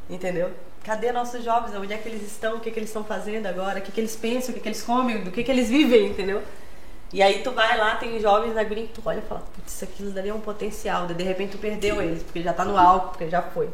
Entendeu? 0.08 0.50
Cadê 0.84 1.12
nossos 1.12 1.44
jovens? 1.44 1.74
Onde 1.76 1.92
é 1.92 1.96
que 1.96 2.08
eles 2.08 2.22
estão? 2.22 2.56
O 2.56 2.60
que, 2.60 2.68
é 2.68 2.72
que 2.72 2.78
eles 2.78 2.88
estão 2.88 3.04
fazendo 3.04 3.46
agora? 3.46 3.78
O 3.78 3.82
que, 3.82 3.90
é 3.90 3.94
que 3.94 4.00
eles 4.00 4.16
pensam? 4.16 4.50
O 4.50 4.52
que, 4.52 4.58
é 4.58 4.62
que 4.62 4.68
eles 4.68 4.82
comem? 4.82 5.22
Do 5.22 5.30
que, 5.30 5.40
é 5.40 5.44
que 5.44 5.50
eles 5.50 5.68
vivem? 5.68 6.06
Entendeu? 6.06 6.42
E 7.12 7.22
aí 7.22 7.40
tu 7.42 7.50
vai 7.50 7.76
lá, 7.76 7.96
tem 7.96 8.18
jovens 8.20 8.54
na 8.54 8.64
Green, 8.64 8.86
tu 8.86 9.02
olha 9.04 9.18
e 9.18 9.22
fala, 9.28 9.42
putz, 9.54 9.82
aquilo 9.82 10.10
dali 10.10 10.30
é 10.30 10.34
um 10.34 10.40
potencial. 10.40 11.06
De 11.06 11.22
repente 11.22 11.52
tu 11.52 11.58
perdeu 11.58 12.00
eles, 12.00 12.22
porque 12.22 12.42
já 12.42 12.52
tá 12.52 12.64
no 12.64 12.76
álcool, 12.76 13.10
porque 13.10 13.28
já 13.28 13.42
foi. 13.42 13.68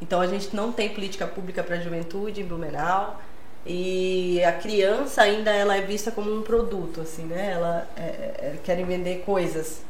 Então 0.00 0.20
a 0.20 0.26
gente 0.26 0.54
não 0.54 0.72
tem 0.72 0.88
política 0.88 1.26
pública 1.26 1.62
para 1.62 1.76
a 1.76 1.80
juventude 1.80 2.40
em 2.40 2.44
Blumenau. 2.44 3.20
E 3.66 4.44
a 4.44 4.52
criança 4.52 5.22
ainda 5.22 5.50
ela 5.50 5.76
é 5.76 5.80
vista 5.80 6.10
como 6.10 6.30
um 6.30 6.42
produto, 6.42 7.00
assim, 7.00 7.24
né? 7.24 7.52
Ela 7.52 7.88
é, 7.96 8.00
é, 8.02 8.54
querem 8.62 8.84
vender 8.84 9.22
coisas 9.24 9.80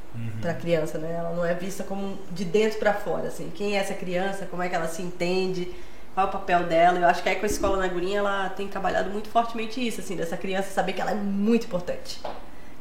para 0.41 0.53
a 0.53 0.55
criança, 0.55 0.97
né? 0.97 1.13
Ela 1.19 1.31
não 1.31 1.45
é 1.45 1.55
vista 1.55 1.83
como 1.83 2.17
de 2.31 2.45
dentro 2.45 2.79
para 2.79 2.95
fora, 2.95 3.27
assim. 3.27 3.51
Quem 3.53 3.77
é 3.77 3.81
essa 3.81 3.95
criança? 3.95 4.47
Como 4.47 4.63
é 4.63 4.69
que 4.69 4.75
ela 4.77 4.87
se 4.87 5.03
entende? 5.03 5.75
Qual 6.15 6.27
é 6.27 6.29
o 6.29 6.33
papel 6.33 6.65
dela? 6.65 7.01
Eu 7.01 7.09
acho 7.09 7.21
que 7.21 7.29
a 7.29 7.33
Ecoescola 7.33 7.77
na 7.77 7.89
Gurinha 7.89 8.21
ela 8.21 8.49
tem 8.51 8.69
trabalhado 8.69 9.11
muito 9.11 9.29
fortemente 9.29 9.85
isso, 9.85 10.01
assim, 10.01 10.15
dessa 10.15 10.37
criança 10.37 10.71
saber 10.71 10.93
que 10.93 11.01
ela 11.01 11.11
é 11.11 11.17
muito 11.17 11.67
importante, 11.67 12.21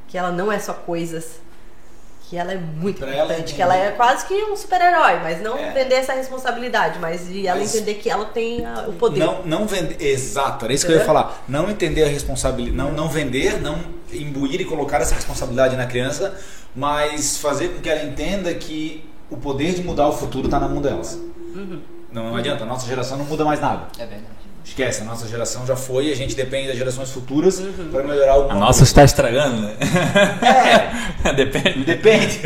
que 0.08 0.16
ela 0.16 0.32
não 0.32 0.52
é 0.52 0.60
só 0.60 0.74
coisas, 0.74 1.40
que 2.34 2.38
ela 2.40 2.52
é 2.52 2.58
muito 2.58 2.98
Pra 2.98 3.12
ela 3.12 3.26
importante, 3.26 3.54
que 3.54 3.62
ela 3.62 3.78
é 3.78 3.92
quase 3.92 4.26
que 4.26 4.34
um 4.34 4.56
super-herói, 4.56 5.20
mas 5.22 5.40
não 5.40 5.56
É. 5.56 5.70
vender 5.72 5.94
essa 5.94 6.14
responsabilidade, 6.14 6.98
mas 6.98 7.28
de 7.28 7.46
ela 7.46 7.60
Mas- 7.60 7.76
entender 7.76 7.94
que 7.94 8.10
ela 8.10 8.26
tem 8.26 8.66
a- 8.66 8.86
o 8.88 8.94
poder. 8.94 9.20
Não, 9.20 9.44
não 9.46 9.68
vender. 9.68 10.02
Exato, 10.04 10.66
era 10.66 10.74
isso 10.74 10.84
que 10.84 10.92
eu 10.92 10.96
ia 10.96 11.04
Entendeu? 11.04 11.14
falar. 11.22 11.44
Não 11.48 11.70
entender 11.70 12.04
a 12.04 12.08
responsabilidade. 12.08 12.76
Não, 12.76 12.92
não 12.92 13.08
vender, 13.08 13.62
não 13.62 13.78
imbuir 14.12 14.60
e 14.62 14.66
colocar 14.66 15.00
essa 15.00 15.14
responsabilidade 15.14 15.76
na 15.76 15.86
criança, 15.86 16.36
mas 16.76 17.38
fazer 17.38 17.68
com 17.68 17.82
que 17.82 17.88
ela 17.88 18.04
entenda 18.04 18.52
que 18.56 19.08
o 19.30 19.38
poder 19.38 19.76
de 19.76 19.84
mudar 19.84 20.08
o 20.08 20.12
futuro 20.14 20.46
está 20.48 20.60
na 20.60 20.68
mão 20.68 20.82
delas. 20.82 21.14
Uhum. 21.14 21.82
Não, 22.12 22.30
não 22.32 22.36
adianta, 22.36 22.64
a 22.64 22.66
nossa 22.66 22.88
geração 22.88 23.16
não 23.16 23.26
muda 23.26 23.46
mais 23.46 23.60
nada. 23.60 23.84
É 24.00 24.08
verdade. 24.08 24.26
Esquece, 24.64 25.02
a 25.02 25.06
nossa 25.06 25.28
geração 25.28 25.66
já 25.68 25.76
foi, 25.76 26.12
a 26.12 26.16
gente 26.16 26.36
depende 26.36 26.70
das 26.70 26.78
gerações 26.78 27.12
futuras 27.12 27.60
Uhum. 27.60 27.90
para 27.92 28.04
melhorar 28.04 28.32
alguma 28.34 28.54
A 28.54 28.60
nossa 28.60 28.84
está 28.84 29.04
estragando, 29.04 29.62
né? 29.62 29.76
Depende. 31.36 31.84
Depende. 31.84 32.40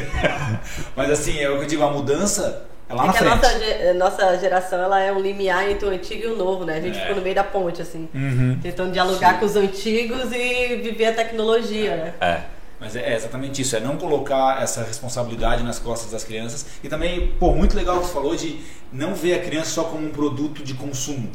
Mas 0.95 1.12
assim, 1.12 1.39
é 1.39 1.49
o 1.49 1.58
que 1.58 1.63
eu 1.63 1.67
digo, 1.67 1.84
a 1.84 1.91
mudança 1.91 2.63
é 2.89 2.93
lá 2.93 3.03
É 3.03 3.08
na 3.08 3.13
que 3.13 3.23
a 3.23 3.38
frente. 3.38 3.88
a 3.89 3.93
nossa 3.93 4.38
geração 4.39 4.80
ela 4.82 4.99
é 4.99 5.11
um 5.11 5.20
limiar 5.20 5.70
entre 5.70 5.86
o 5.88 5.91
antigo 5.91 6.24
e 6.24 6.28
o 6.28 6.36
novo, 6.36 6.65
né? 6.65 6.78
A 6.78 6.82
gente 6.82 6.97
É. 6.97 7.01
ficou 7.01 7.15
no 7.18 7.22
meio 7.22 7.36
da 7.36 7.43
ponte, 7.43 7.82
assim. 7.82 8.09
Uhum. 8.13 8.57
Tentando 8.61 8.91
dialogar 8.91 9.39
com 9.39 9.45
os 9.45 9.55
antigos 9.55 10.32
e 10.34 10.76
viver 10.78 11.05
a 11.07 11.13
tecnologia, 11.13 11.95
né? 11.97 12.13
É. 12.20 12.41
Mas 12.80 12.95
é 12.95 13.15
exatamente 13.15 13.61
isso, 13.61 13.76
é 13.76 13.80
não 13.80 13.97
colocar 13.97 14.61
essa 14.61 14.84
responsabilidade 14.84 15.63
nas 15.63 15.80
costas 15.80 16.11
das 16.11 16.24
crianças. 16.24 16.65
E 16.84 16.88
também, 16.88 17.34
pô, 17.39 17.51
muito 17.53 17.76
legal 17.76 17.99
que 17.99 18.05
você 18.05 18.13
falou 18.13 18.36
de 18.36 18.59
não 18.93 19.15
ver 19.15 19.34
a 19.34 19.39
criança 19.39 19.72
só 19.72 19.84
como 19.86 20.05
um 20.05 20.11
produto 20.11 20.63
de 20.63 20.76
consumo. 20.76 21.30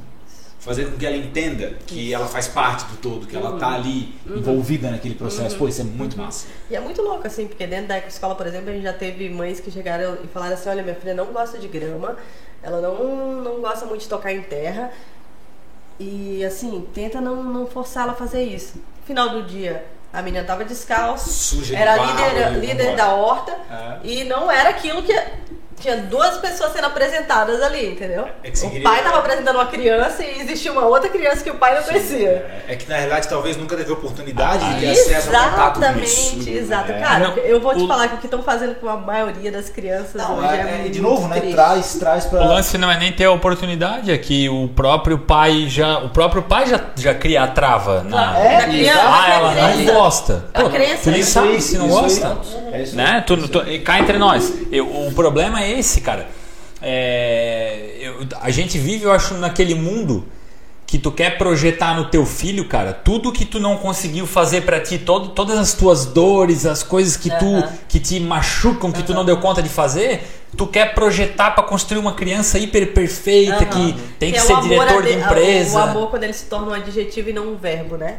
Fazer 0.63 0.85
com 0.93 0.97
que 0.97 1.05
ela 1.05 1.17
entenda 1.17 1.75
que 1.89 2.15
ela 2.15 2.27
faz 2.29 2.47
parte 2.47 2.85
do 2.85 2.97
todo, 2.99 3.27
que 3.27 3.35
ela 3.35 3.59
tá 3.59 3.75
ali 3.75 4.15
envolvida 4.25 4.91
naquele 4.93 5.17
processo. 5.17 5.57
Pô, 5.57 5.67
isso 5.67 5.81
é 5.81 5.85
muito 5.85 6.17
massa. 6.17 6.47
E 6.71 6.77
é 6.77 6.79
muito 6.81 7.03
louco, 7.03 7.27
assim, 7.27 7.49
porque 7.49 7.67
dentro 7.67 7.89
da 7.89 7.99
escola, 7.99 8.37
por 8.37 8.47
exemplo, 8.47 8.71
a 8.71 8.73
gente 8.73 8.85
já 8.85 8.93
teve 8.93 9.29
mães 9.29 9.59
que 9.59 9.73
chegaram 9.73 10.19
e 10.23 10.29
falaram 10.29 10.55
assim, 10.55 10.69
olha, 10.69 10.85
minha 10.85 10.95
filha 10.95 11.15
não 11.15 11.27
gosta 11.27 11.59
de 11.59 11.67
grama, 11.67 12.17
ela 12.63 12.81
não, 12.81 13.43
não 13.43 13.61
gosta 13.61 13.87
muito 13.87 14.03
de 14.03 14.09
tocar 14.09 14.33
em 14.33 14.41
terra. 14.43 14.93
E 15.99 16.45
assim, 16.45 16.87
tenta 16.95 17.21
não, 17.21 17.43
não 17.43 17.67
forçar 17.67 18.05
ela 18.05 18.13
a 18.13 18.17
fazer 18.17 18.45
isso. 18.45 18.75
Final 19.05 19.31
do 19.31 19.43
dia, 19.43 19.85
a 20.13 20.23
menina 20.23 20.45
tava 20.45 20.65
descalça, 20.65 21.29
Suja 21.29 21.75
de 21.75 21.83
era 21.83 21.97
barro 21.97 22.29
líder, 22.29 22.59
líder 22.61 22.97
da 22.97 23.15
horta 23.15 23.51
É. 23.69 23.99
e 24.05 24.25
não 24.25 24.49
era 24.51 24.69
aquilo 24.71 25.03
que. 25.03 25.13
Tinha 25.83 25.97
duas 25.97 26.39
pessoas 26.39 26.73
sendo 26.73 26.87
apresentadas 26.87 27.61
ali, 27.61 27.91
entendeu? 27.91 28.27
É 28.45 28.51
que 28.51 28.57
você 28.59 28.67
o 28.67 28.83
pai 28.83 29.03
tava 29.03 29.19
apresentando 29.19 29.57
uma 29.57 29.67
criança 29.67 30.23
e 30.23 30.41
existia 30.41 30.71
uma 30.71 30.87
outra 30.87 31.09
criança 31.11 31.43
que 31.43 31.51
o 31.51 31.57
pai 31.57 31.75
não 31.75 31.83
conhecia. 31.83 32.29
É, 32.69 32.73
é 32.73 32.77
que 32.77 32.89
na 32.89 32.95
realidade 32.97 33.29
talvez 33.29 33.57
nunca 33.57 33.77
teve 33.77 33.91
oportunidade 33.93 34.65
de 34.75 34.81
ter 34.81 34.91
acesso 34.93 35.35
ao 35.37 35.51
contato 35.51 35.81
com 35.81 35.99
isso. 36.01 36.37
Exatamente, 36.37 36.51
exato. 36.57 36.93
É. 36.93 37.01
Cara, 37.01 37.19
Não, 37.29 37.37
eu 37.39 37.61
vou 37.61 37.75
te 37.75 37.83
o- 37.83 37.89
falar 37.89 38.09
que 38.09 38.15
o 38.15 38.19
que 38.19 38.27
estão 38.27 38.43
fazendo 38.45 38.77
com 38.77 38.89
a 38.89 38.97
maioria 38.97 39.51
das 39.51 39.69
crianças 39.69 40.15
Não, 40.15 40.39
hoje 40.39 40.47
é, 40.49 40.83
é, 40.83 40.87
é, 40.87 40.89
de 40.89 41.01
novo, 41.01 41.27
né? 41.27 41.37
triste. 41.41 41.55
Traz, 41.55 41.95
traz 41.95 42.25
pra. 42.27 42.43
O 42.43 42.47
lance 42.47 42.79
não 42.79 42.89
é 42.91 42.97
nem 42.99 43.11
ter 43.13 43.25
a 43.25 43.33
oportunidade, 43.33 44.13
é 44.13 44.19
que 44.19 44.49
o 44.49 44.69
próprio 44.69 45.19
pai 45.19 45.67
já. 45.69 45.99
O 45.99 46.11
próprio 46.11 46.43
pai 46.43 46.67
já, 46.67 46.81
já 46.95 47.13
cria 47.15 47.43
a 47.43 47.49
trava. 47.49 48.05
Na, 48.05 48.39
É, 48.39 48.59
da 48.59 48.69
criança, 48.69 49.01
ah, 49.03 49.31
ela 49.33 49.55
não 49.55 49.73
criança. 49.73 49.93
gosta. 49.93 50.45
A 50.55 50.63
Pô, 50.63 50.71
crença, 50.71 51.03
tu 51.03 51.11
nem 51.11 51.21
né? 51.21 51.27
sabe 51.27 51.61
se 51.61 51.77
não 51.79 51.89
gosta. 51.89 52.39
É 52.73 52.83
isso 52.83 52.93
aí. 52.93 52.97
Né? 53.05 53.25
Tu, 53.27 53.49
tu, 53.49 53.61
cá 53.85 53.99
entre 53.99 54.17
nós. 54.19 54.53
Eu- 54.71 54.87
o 55.07 55.13
problema 55.13 55.61
é 55.63 55.72
esse, 55.73 56.01
cara. 56.01 56.29
É, 56.81 57.97
eu- 58.01 58.27
a 58.41 58.51
gente 58.51 58.77
vive, 58.79 59.05
eu 59.05 59.13
acho, 59.13 59.35
naquele 59.35 59.75
mundo 59.75 60.25
que 60.87 60.99
tu 60.99 61.11
quer 61.11 61.39
projetar 61.39 61.95
no 61.97 62.07
teu 62.11 62.27
filho, 62.27 62.67
cara, 62.69 62.93
tudo 62.93 63.33
que 63.33 63.47
tu 63.47 63.59
não 63.59 63.79
conseguiu 63.79 64.27
fazer 64.27 64.61
pra 64.63 64.79
ti, 64.79 64.99
todo, 64.99 65.29
todas 65.31 65.59
as 65.59 65.73
tuas 65.73 66.05
dores, 66.05 66.67
as 66.67 66.83
coisas 66.83 67.17
que 67.17 67.31
tu 67.31 67.65
que 67.89 67.99
te 67.99 68.21
machucam, 68.21 68.93
que 68.93 69.03
tu 69.03 69.15
não 69.15 69.25
deu 69.25 69.39
conta 69.39 69.63
de 69.63 69.71
fazer, 69.71 70.23
tu 70.55 70.67
quer 70.67 70.93
projetar 70.95 71.53
pra 71.53 71.63
construir 71.65 71.99
uma 71.99 72.13
criança 72.13 72.59
hiper 72.59 72.93
perfeita 72.93 73.55
Aham. 73.65 73.65
que 73.65 73.95
tem 74.19 74.33
que, 74.33 74.39
é 74.39 74.41
ser 74.43 74.61
diretor 74.61 75.03
de 75.03 75.13
ade- 75.15 75.23
empresa. 75.23 75.79
O 75.79 75.83
amor 75.83 76.11
quando 76.11 76.25
ele 76.25 76.35
se 76.35 76.45
torna 76.45 76.69
um 76.73 76.75
adjetivo 76.75 77.31
e 77.31 77.33
não 77.33 77.53
um 77.55 77.57
verbo, 77.57 77.97
né? 77.97 78.17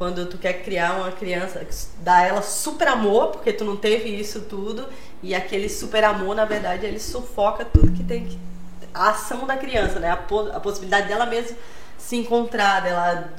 Quando 0.00 0.24
tu 0.24 0.38
quer 0.38 0.62
criar 0.64 0.94
uma 0.94 1.12
criança, 1.12 1.60
dá 2.02 2.22
ela 2.22 2.40
super 2.40 2.88
amor, 2.88 3.32
porque 3.32 3.52
tu 3.52 3.66
não 3.66 3.76
teve 3.76 4.08
isso 4.08 4.40
tudo, 4.48 4.86
e 5.22 5.34
aquele 5.34 5.68
super 5.68 6.02
amor, 6.04 6.34
na 6.34 6.46
verdade, 6.46 6.86
ele 6.86 6.98
sufoca 6.98 7.66
tudo 7.66 7.92
que 7.92 8.02
tem 8.02 8.24
que. 8.24 8.38
A 8.94 9.10
ação 9.10 9.46
da 9.46 9.58
criança, 9.58 10.00
né? 10.00 10.10
A, 10.10 10.16
po- 10.16 10.48
a 10.54 10.58
possibilidade 10.58 11.06
dela 11.06 11.26
mesmo 11.26 11.54
se 11.98 12.16
encontrar, 12.16 12.80
dela 12.80 13.30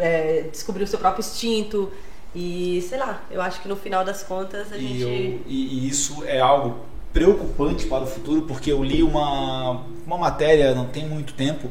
é, 0.00 0.48
descobrir 0.50 0.82
o 0.82 0.88
seu 0.88 0.98
próprio 0.98 1.20
instinto. 1.20 1.88
E 2.34 2.84
sei 2.88 2.98
lá, 2.98 3.22
eu 3.30 3.40
acho 3.40 3.62
que 3.62 3.68
no 3.68 3.76
final 3.76 4.04
das 4.04 4.24
contas 4.24 4.72
a 4.72 4.76
E, 4.76 4.80
gente. 4.80 5.00
eu- 5.02 5.08
e- 5.46 5.84
e 5.84 5.88
isso 5.88 6.24
é 6.26 6.40
algo 6.40 6.80
preocupante 7.12 7.86
para 7.86 8.02
o 8.02 8.06
futuro, 8.08 8.42
porque 8.42 8.72
eu 8.72 8.82
li 8.82 9.04
uma, 9.04 9.82
uma 10.04 10.18
matéria 10.18 10.74
não 10.74 10.86
tem 10.86 11.06
muito 11.08 11.32
tempo 11.34 11.70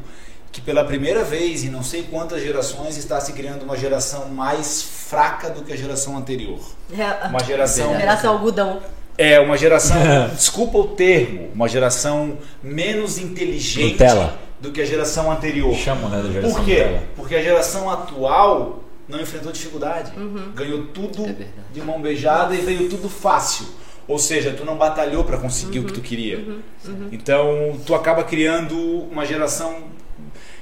que 0.50 0.60
pela 0.60 0.84
primeira 0.84 1.22
vez 1.24 1.62
em 1.64 1.68
não 1.68 1.82
sei 1.82 2.02
quantas 2.04 2.42
gerações 2.42 2.96
está 2.96 3.20
se 3.20 3.32
criando 3.32 3.62
uma 3.62 3.76
geração 3.76 4.28
mais 4.28 4.82
fraca 4.82 5.50
do 5.50 5.62
que 5.62 5.72
a 5.72 5.76
geração 5.76 6.16
anterior. 6.16 6.58
É, 6.96 7.26
Uma 7.28 7.42
geração 7.44 7.96
Geração 7.98 8.32
algodão. 8.32 8.80
é 9.16 9.38
uma 9.40 9.56
geração, 9.58 9.96
desculpa 10.34 10.78
o 10.78 10.88
termo, 10.88 11.50
uma 11.54 11.68
geração 11.68 12.38
menos 12.62 13.18
inteligente 13.18 13.92
Nutella. 13.92 14.38
do 14.60 14.72
que 14.72 14.80
a 14.80 14.84
geração 14.86 15.30
anterior. 15.30 15.74
Chamam, 15.74 16.08
né, 16.08 16.22
da 16.22 16.30
geração 16.30 16.56
Por 16.56 16.64
quê? 16.64 16.78
Nutella. 16.82 17.02
Porque 17.16 17.34
a 17.34 17.42
geração 17.42 17.90
atual 17.90 18.84
não 19.08 19.20
enfrentou 19.20 19.52
dificuldade. 19.52 20.12
Uhum. 20.18 20.52
Ganhou 20.54 20.86
tudo 20.88 21.24
É 21.26 21.34
de 21.72 21.80
mão 21.80 22.00
beijada 22.00 22.54
e 22.54 22.58
veio 22.60 22.88
tudo 22.88 23.08
fácil. 23.08 23.66
Ou 24.06 24.18
seja, 24.18 24.52
tu 24.52 24.64
não 24.64 24.76
batalhou 24.78 25.22
para 25.24 25.36
conseguir 25.36 25.80
o 25.80 25.84
que 25.84 25.92
tu 25.92 26.00
queria. 26.00 26.38
Uhum. 26.38 27.08
Então, 27.12 27.78
tu 27.86 27.94
acaba 27.94 28.24
criando 28.24 28.74
uma 29.10 29.24
geração 29.26 29.82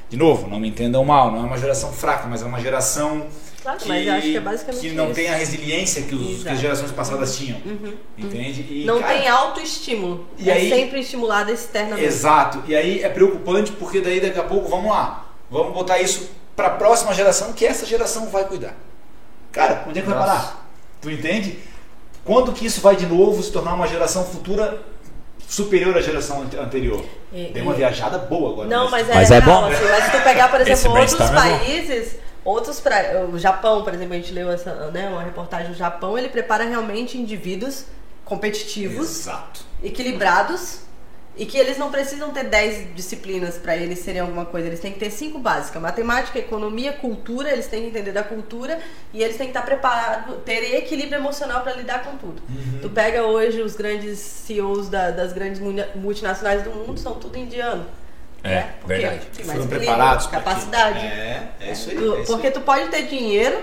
de 0.09 0.17
novo, 0.17 0.49
não 0.49 0.59
me 0.61 0.69
entendam 0.69 1.05
mal, 1.05 1.31
não 1.33 1.41
é 1.41 1.43
uma 1.47 1.59
geração 1.59 1.93
fraca, 1.93 2.27
mas 2.29 2.43
é 2.43 2.45
uma 2.45 2.61
geração 2.61 3.27
Claro, 3.63 3.79
que, 3.81 3.89
mas 3.89 4.07
eu 4.07 4.13
acho 4.13 4.23
que 4.23 4.37
é 4.37 4.41
basicamente 4.41 4.81
que 4.81 4.93
não 4.93 5.07
isso. 5.07 5.15
tem 5.15 5.29
a 5.29 5.35
resiliência 5.35 6.03
que, 6.03 6.15
os- 6.15 6.43
que 6.45 6.49
as. 6.49 6.55
Uhum. 6.55 6.61
gerações 6.61 6.91
passadas 6.93 7.37
tinham. 7.37 7.61
Entende? 8.17 8.61
E, 8.71 8.85
não 8.87 9.01
cara, 9.01 9.19
tem 9.19 9.27
autoestímulo. 9.29 10.27
E 10.39 10.49
é 10.49 10.53
aí- 10.53 10.71
sempre 10.71 11.01
estimulada 11.01 11.51
externamente. 11.51 12.05
Exato. 12.07 12.63
E 12.69 12.77
aí 12.77 13.03
é 13.03 13.09
preocupante 13.09 13.73
porque 13.73 14.01
daí 14.01 14.21
daqui 14.21 14.39
a 14.39 14.45
pouco, 14.45 14.69
vamos 14.69 14.89
lá, 14.91 15.27
vamos 15.51 15.73
botar 15.73 15.99
isso 16.01 16.31
para 16.55 16.69
a 16.69 16.71
próxima 16.71 17.13
geração 17.13 17.53
que 17.53 17.67
essa 17.67 17.85
geração 17.85 18.27
vai 18.29 18.45
cuidar. 18.45 18.75
Cara, 19.51 19.85
onde 19.89 19.99
é 19.99 20.03
que 20.03 20.09
vai 20.09 20.17
Nossa. 20.19 20.29
parar? 20.33 20.69
Tu 21.01 21.11
entende? 21.11 21.59
Quando 22.25 22.53
que 22.53 22.65
isso 22.67 22.81
vai 22.81 22.95
de 22.95 23.07
novo 23.07 23.43
se 23.43 23.51
tornar 23.51 23.75
uma 23.75 23.87
geração 23.89 24.25
futura 24.25 24.81
superior 25.49 25.97
à 25.97 26.01
geração 26.01 26.43
ante- 26.43 26.57
anterior? 26.57 27.05
E- 27.33 27.47
Tem 27.53 27.63
uma 27.63 27.73
e- 27.73 27.77
viajada 27.77 28.19
boa 28.19 28.53
agora. 28.53 28.69
Não, 28.69 28.85
nesse- 28.91 28.93
mas 28.93 29.09
é 29.09 29.15
Mas 29.15 29.31
é 29.31 29.39
real, 29.41 29.61
bom. 29.63 29.67
assim, 29.69 29.85
mas 29.85 30.05
se 30.05 30.11
tu 30.13 30.23
pegar, 30.23 30.49
por 30.51 30.61
Esse 30.61 30.71
exemplo, 30.73 30.99
outros 30.99 31.21
é 31.21 31.27
bom. 31.27 31.35
países, 31.35 32.17
outros 32.45 32.81
pra, 32.81 33.27
o 33.33 33.39
Japão, 33.39 33.83
por 33.85 33.93
exemplo, 33.95 34.15
a 34.15 34.17
gente 34.17 34.33
leu 34.33 34.51
essa, 34.51 34.91
né, 34.91 35.09
uma 35.09 35.23
reportagem 35.23 35.73
do 35.73 35.77
Japão, 35.77 36.17
ele 36.19 36.29
prepara 36.29 36.65
realmente 36.65 37.17
indivíduos 37.19 37.85
competitivos, 38.25 39.21
Exato. 39.21 39.61
equilibrados 39.83 40.81
e 41.39 41.45
que 41.45 41.59
eles 41.59 41.77
não 41.77 41.91
precisam 41.91 42.31
ter 42.31 42.45
10 42.45 42.95
disciplinas 42.95 43.59
para 43.59 43.77
eles 43.77 43.99
serem 43.99 44.21
alguma 44.23 44.47
coisa, 44.47 44.67
eles 44.69 44.81
têm 44.81 44.93
que 44.93 44.99
ter 44.99 45.11
cinco 45.11 45.39
básicas: 45.39 45.81
matemática, 45.83 46.39
economia, 46.39 46.93
cultura, 46.95 47.51
eles 47.53 47.67
têm 47.67 47.83
que 47.83 47.89
entender 47.89 48.13
da 48.13 48.23
cultura 48.25 48.79
e 49.13 49.23
eles 49.23 49.37
têm 49.37 49.47
que 49.47 49.51
estar 49.51 49.63
preparados, 49.63 50.37
ter 50.45 50.75
equilíbrio 50.77 51.19
emocional 51.19 51.61
para 51.63 51.73
lidar 51.75 52.05
com 52.05 52.17
tudo. 52.17 52.43
Uhum. 52.49 52.79
Tu 52.81 52.89
pega 52.91 53.25
hoje 53.25 53.61
os 53.61 53.77
grandes 53.77 54.19
CEOs 54.19 54.89
da- 54.89 55.11
das 55.11 55.33
grandes 55.33 55.61
multinacionais 55.95 56.63
do 56.63 56.71
mundo, 56.71 56.99
são 56.99 57.15
tudo 57.15 57.37
indiano. 57.39 57.87
É, 58.43 58.49
né? 58.49 58.71
Porque 58.81 58.95
verdade. 58.95 59.27
tem 59.37 59.45
mais 59.47 59.59
Foram 59.59 59.77
preparados 59.77 60.27
capacidade. 60.29 60.99
É, 61.01 61.49
é 61.61 61.73
isso 61.73 61.91
aí. 61.91 61.97
Tu- 61.97 62.15
é 62.15 62.21
isso 62.23 62.33
porque 62.33 62.47
aí. 62.47 62.53
tu 62.53 62.61
pode 62.61 62.89
ter 62.91 63.03
dinheiro, 63.07 63.59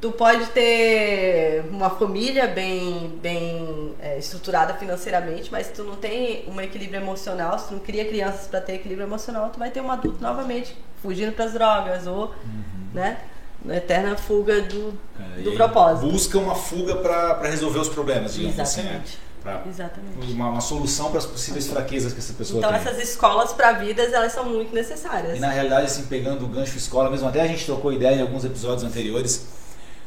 tu 0.00 0.12
pode 0.12 0.46
ter 0.46 1.64
uma 1.70 1.90
família 1.90 2.46
bem, 2.46 3.18
bem 3.22 3.94
é, 4.00 4.18
estruturada 4.18 4.74
financeiramente, 4.74 5.50
mas 5.50 5.66
se 5.66 5.72
tu 5.72 5.82
não 5.84 5.96
tem 5.96 6.44
um 6.48 6.60
equilíbrio 6.60 7.00
emocional, 7.00 7.58
se 7.58 7.68
tu 7.68 7.74
não 7.74 7.80
cria 7.80 8.04
crianças 8.04 8.46
para 8.46 8.60
ter 8.60 8.74
equilíbrio 8.74 9.06
emocional, 9.06 9.50
tu 9.52 9.58
vai 9.58 9.70
ter 9.70 9.80
um 9.80 9.90
adulto 9.90 10.22
novamente 10.22 10.76
fugindo 11.02 11.32
para 11.32 11.44
as 11.46 11.52
drogas 11.52 12.06
ou, 12.06 12.26
Uhum. 12.26 12.88
né, 12.94 13.18
na 13.64 13.76
eterna 13.76 14.16
fuga 14.16 14.60
do, 14.62 14.94
É, 15.38 15.40
do 15.42 15.52
propósito. 15.52 16.08
Busca 16.10 16.38
uma 16.38 16.54
fuga 16.54 16.96
para 16.96 17.48
resolver 17.48 17.80
os 17.80 17.88
problemas, 17.88 18.34
digamos 18.34 18.58
assim. 18.60 18.82
né? 18.82 18.88
Exatamente. 19.04 19.18
Pra- 19.42 19.62
Exatamente. 19.68 20.32
uma, 20.32 20.48
uma 20.50 20.60
solução 20.60 21.10
para 21.10 21.18
as 21.18 21.26
possíveis 21.26 21.66
fraquezas 21.68 22.12
que 22.12 22.18
essa 22.18 22.32
pessoa 22.34 22.58
Então 22.58 22.70
tem. 22.72 22.80
essas 22.80 22.98
escolas 22.98 23.52
para 23.52 23.72
vidas, 23.72 24.12
elas 24.12 24.32
são 24.32 24.44
muito 24.44 24.74
necessárias. 24.74 25.36
E 25.36 25.40
na 25.40 25.48
realidade, 25.48 25.86
assim, 25.86 26.04
pegando 26.06 26.44
o 26.44 26.48
gancho 26.48 26.76
escola 26.76 27.08
mesmo, 27.10 27.28
até 27.28 27.40
a 27.40 27.46
gente 27.46 27.64
trocou 27.64 27.92
ideia 27.92 28.16
em 28.16 28.22
alguns 28.22 28.44
episódios 28.44 28.82
anteriores. 28.84 29.46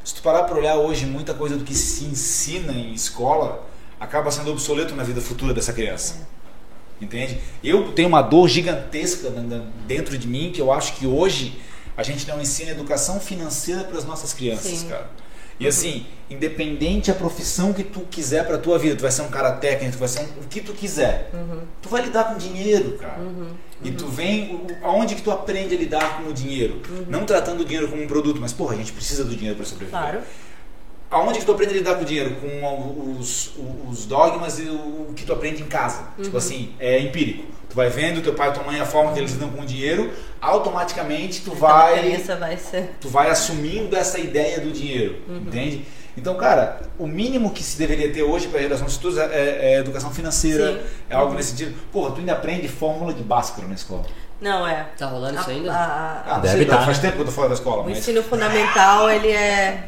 Se 0.03 0.15
tu 0.15 0.21
parar 0.21 0.43
para 0.43 0.57
olhar 0.57 0.75
hoje, 0.77 1.05
muita 1.05 1.33
coisa 1.33 1.55
do 1.55 1.63
que 1.63 1.75
se 1.75 2.05
ensina 2.05 2.73
em 2.73 2.93
escola 2.93 3.67
acaba 3.99 4.31
sendo 4.31 4.51
obsoleto 4.51 4.95
na 4.95 5.03
vida 5.03 5.21
futura 5.21 5.53
dessa 5.53 5.71
criança. 5.71 6.27
Entende? 6.99 7.39
Eu 7.63 7.91
tenho 7.93 8.07
uma 8.07 8.21
dor 8.21 8.47
gigantesca 8.47 9.31
dentro 9.87 10.17
de 10.17 10.27
mim 10.27 10.51
que 10.53 10.61
eu 10.61 10.71
acho 10.71 10.93
que 10.93 11.07
hoje 11.07 11.59
a 11.95 12.03
gente 12.03 12.27
não 12.27 12.41
ensina 12.41 12.71
educação 12.71 13.19
financeira 13.19 13.83
para 13.83 13.97
as 13.97 14.05
nossas 14.05 14.33
crianças, 14.33 14.71
Sim. 14.71 14.87
cara. 14.87 15.09
E 15.59 15.67
assim, 15.67 16.07
independente 16.29 17.11
a 17.11 17.13
profissão 17.13 17.71
que 17.71 17.83
tu 17.83 17.99
quiser 18.01 18.47
para 18.47 18.57
tua 18.57 18.79
vida, 18.79 18.95
tu 18.95 19.01
vai 19.01 19.11
ser 19.11 19.21
um 19.21 19.29
cara 19.29 19.51
técnico, 19.53 19.93
tu 19.93 19.99
vai 19.99 20.07
ser 20.07 20.21
um, 20.21 20.43
o 20.43 20.47
que 20.49 20.61
tu 20.61 20.73
quiser. 20.73 21.29
Uhum. 21.33 21.61
Tu 21.79 21.89
vai 21.89 22.01
lidar 22.01 22.23
com 22.25 22.37
dinheiro, 22.37 22.97
cara. 22.97 23.21
E 23.83 23.91
tu 23.91 24.07
vem, 24.07 24.61
aonde 24.83 25.15
que 25.15 25.21
tu 25.21 25.31
aprende 25.31 25.75
a 25.75 25.77
lidar 25.77 26.17
com 26.21 26.29
o 26.29 26.33
dinheiro? 26.33 26.81
Não 27.07 27.25
tratando 27.25 27.61
o 27.61 27.65
dinheiro 27.65 27.87
como 27.87 28.01
um 28.03 28.07
produto, 28.07 28.39
mas 28.39 28.53
porra, 28.53 28.73
a 28.73 28.77
gente 28.77 28.91
precisa 28.91 29.23
do 29.23 29.35
dinheiro 29.35 29.55
para 29.55 29.65
sobreviver. 29.65 29.99
Claro. 29.99 30.19
Aonde 31.09 31.39
que 31.39 31.45
tu 31.45 31.51
aprende 31.51 31.73
a 31.73 31.77
lidar 31.77 31.95
com 31.95 32.03
o 32.03 32.05
dinheiro? 32.05 32.35
Com 32.35 33.17
os, 33.19 33.51
os 33.89 34.05
dogmas 34.05 34.59
e 34.59 34.69
o 34.69 35.11
que 35.15 35.25
tu 35.25 35.33
aprende 35.33 35.61
em 35.61 35.65
casa. 35.65 36.03
Uhum. 36.17 36.23
Tipo 36.23 36.37
assim, 36.37 36.73
é 36.79 36.99
empírico. 36.99 37.43
Tu 37.69 37.75
vai 37.75 37.89
vendo 37.89 38.21
teu 38.21 38.33
pai 38.33 38.49
e 38.49 38.53
tua 38.53 38.63
mãe 38.63 38.79
a 38.79 38.85
forma 38.85 39.11
que 39.13 39.19
eles 39.19 39.31
lidam 39.33 39.49
com 39.49 39.61
o 39.61 39.65
dinheiro, 39.65 40.11
automaticamente 40.41 41.41
tu 41.41 41.47
Então, 41.47 41.55
vai 41.59 42.17
vai 42.39 42.57
ser. 42.57 42.91
tu 42.99 43.07
vai 43.09 43.29
assumindo 43.29 43.95
essa 43.95 44.19
ideia 44.19 44.59
do 44.59 44.71
dinheiro, 44.71 45.17
entende? 45.29 45.85
Então, 46.17 46.35
cara, 46.35 46.79
o 46.99 47.07
mínimo 47.07 47.51
que 47.51 47.63
se 47.63 47.77
deveria 47.77 48.11
ter 48.13 48.21
hoje 48.23 48.47
para 48.47 48.59
a 48.59 48.61
geração 48.63 48.85
de 48.85 48.91
estudos 48.91 49.17
é, 49.17 49.25
é- 49.25 49.73
é 49.75 49.79
educação 49.79 50.11
financeira, 50.11 50.73
Sim. 50.73 50.79
é 51.09 51.15
algo 51.15 51.33
nesse 51.33 51.51
sentido. 51.51 51.73
Porra, 51.91 52.11
tu 52.11 52.19
ainda 52.19 52.33
aprende 52.33 52.67
fórmula 52.67 53.13
de 53.13 53.23
Bhaskara 53.23 53.67
na 53.67 53.75
escola. 53.75 54.03
Não, 54.41 54.67
é. 54.67 54.87
Tá 54.97 55.05
rolando 55.05 55.39
isso 55.39 55.49
A- 55.49 55.53
ainda? 55.53 55.71
a- 55.71 56.23
Ah, 56.25 56.33
não 56.35 56.41
Deve 56.41 56.57
sei, 56.57 56.65
tá, 56.65 56.81
faz 56.83 56.97
né? 56.97 57.03
tempo 57.03 57.15
que 57.15 57.21
eu 57.21 57.25
tô 57.27 57.31
fora 57.31 57.47
da 57.49 57.53
escola, 57.53 57.83
O 57.83 57.85
mas 57.89 57.99
ensino 57.99 58.23
fundamental, 58.23 59.09
ele 59.09 59.29
é. 59.31 59.83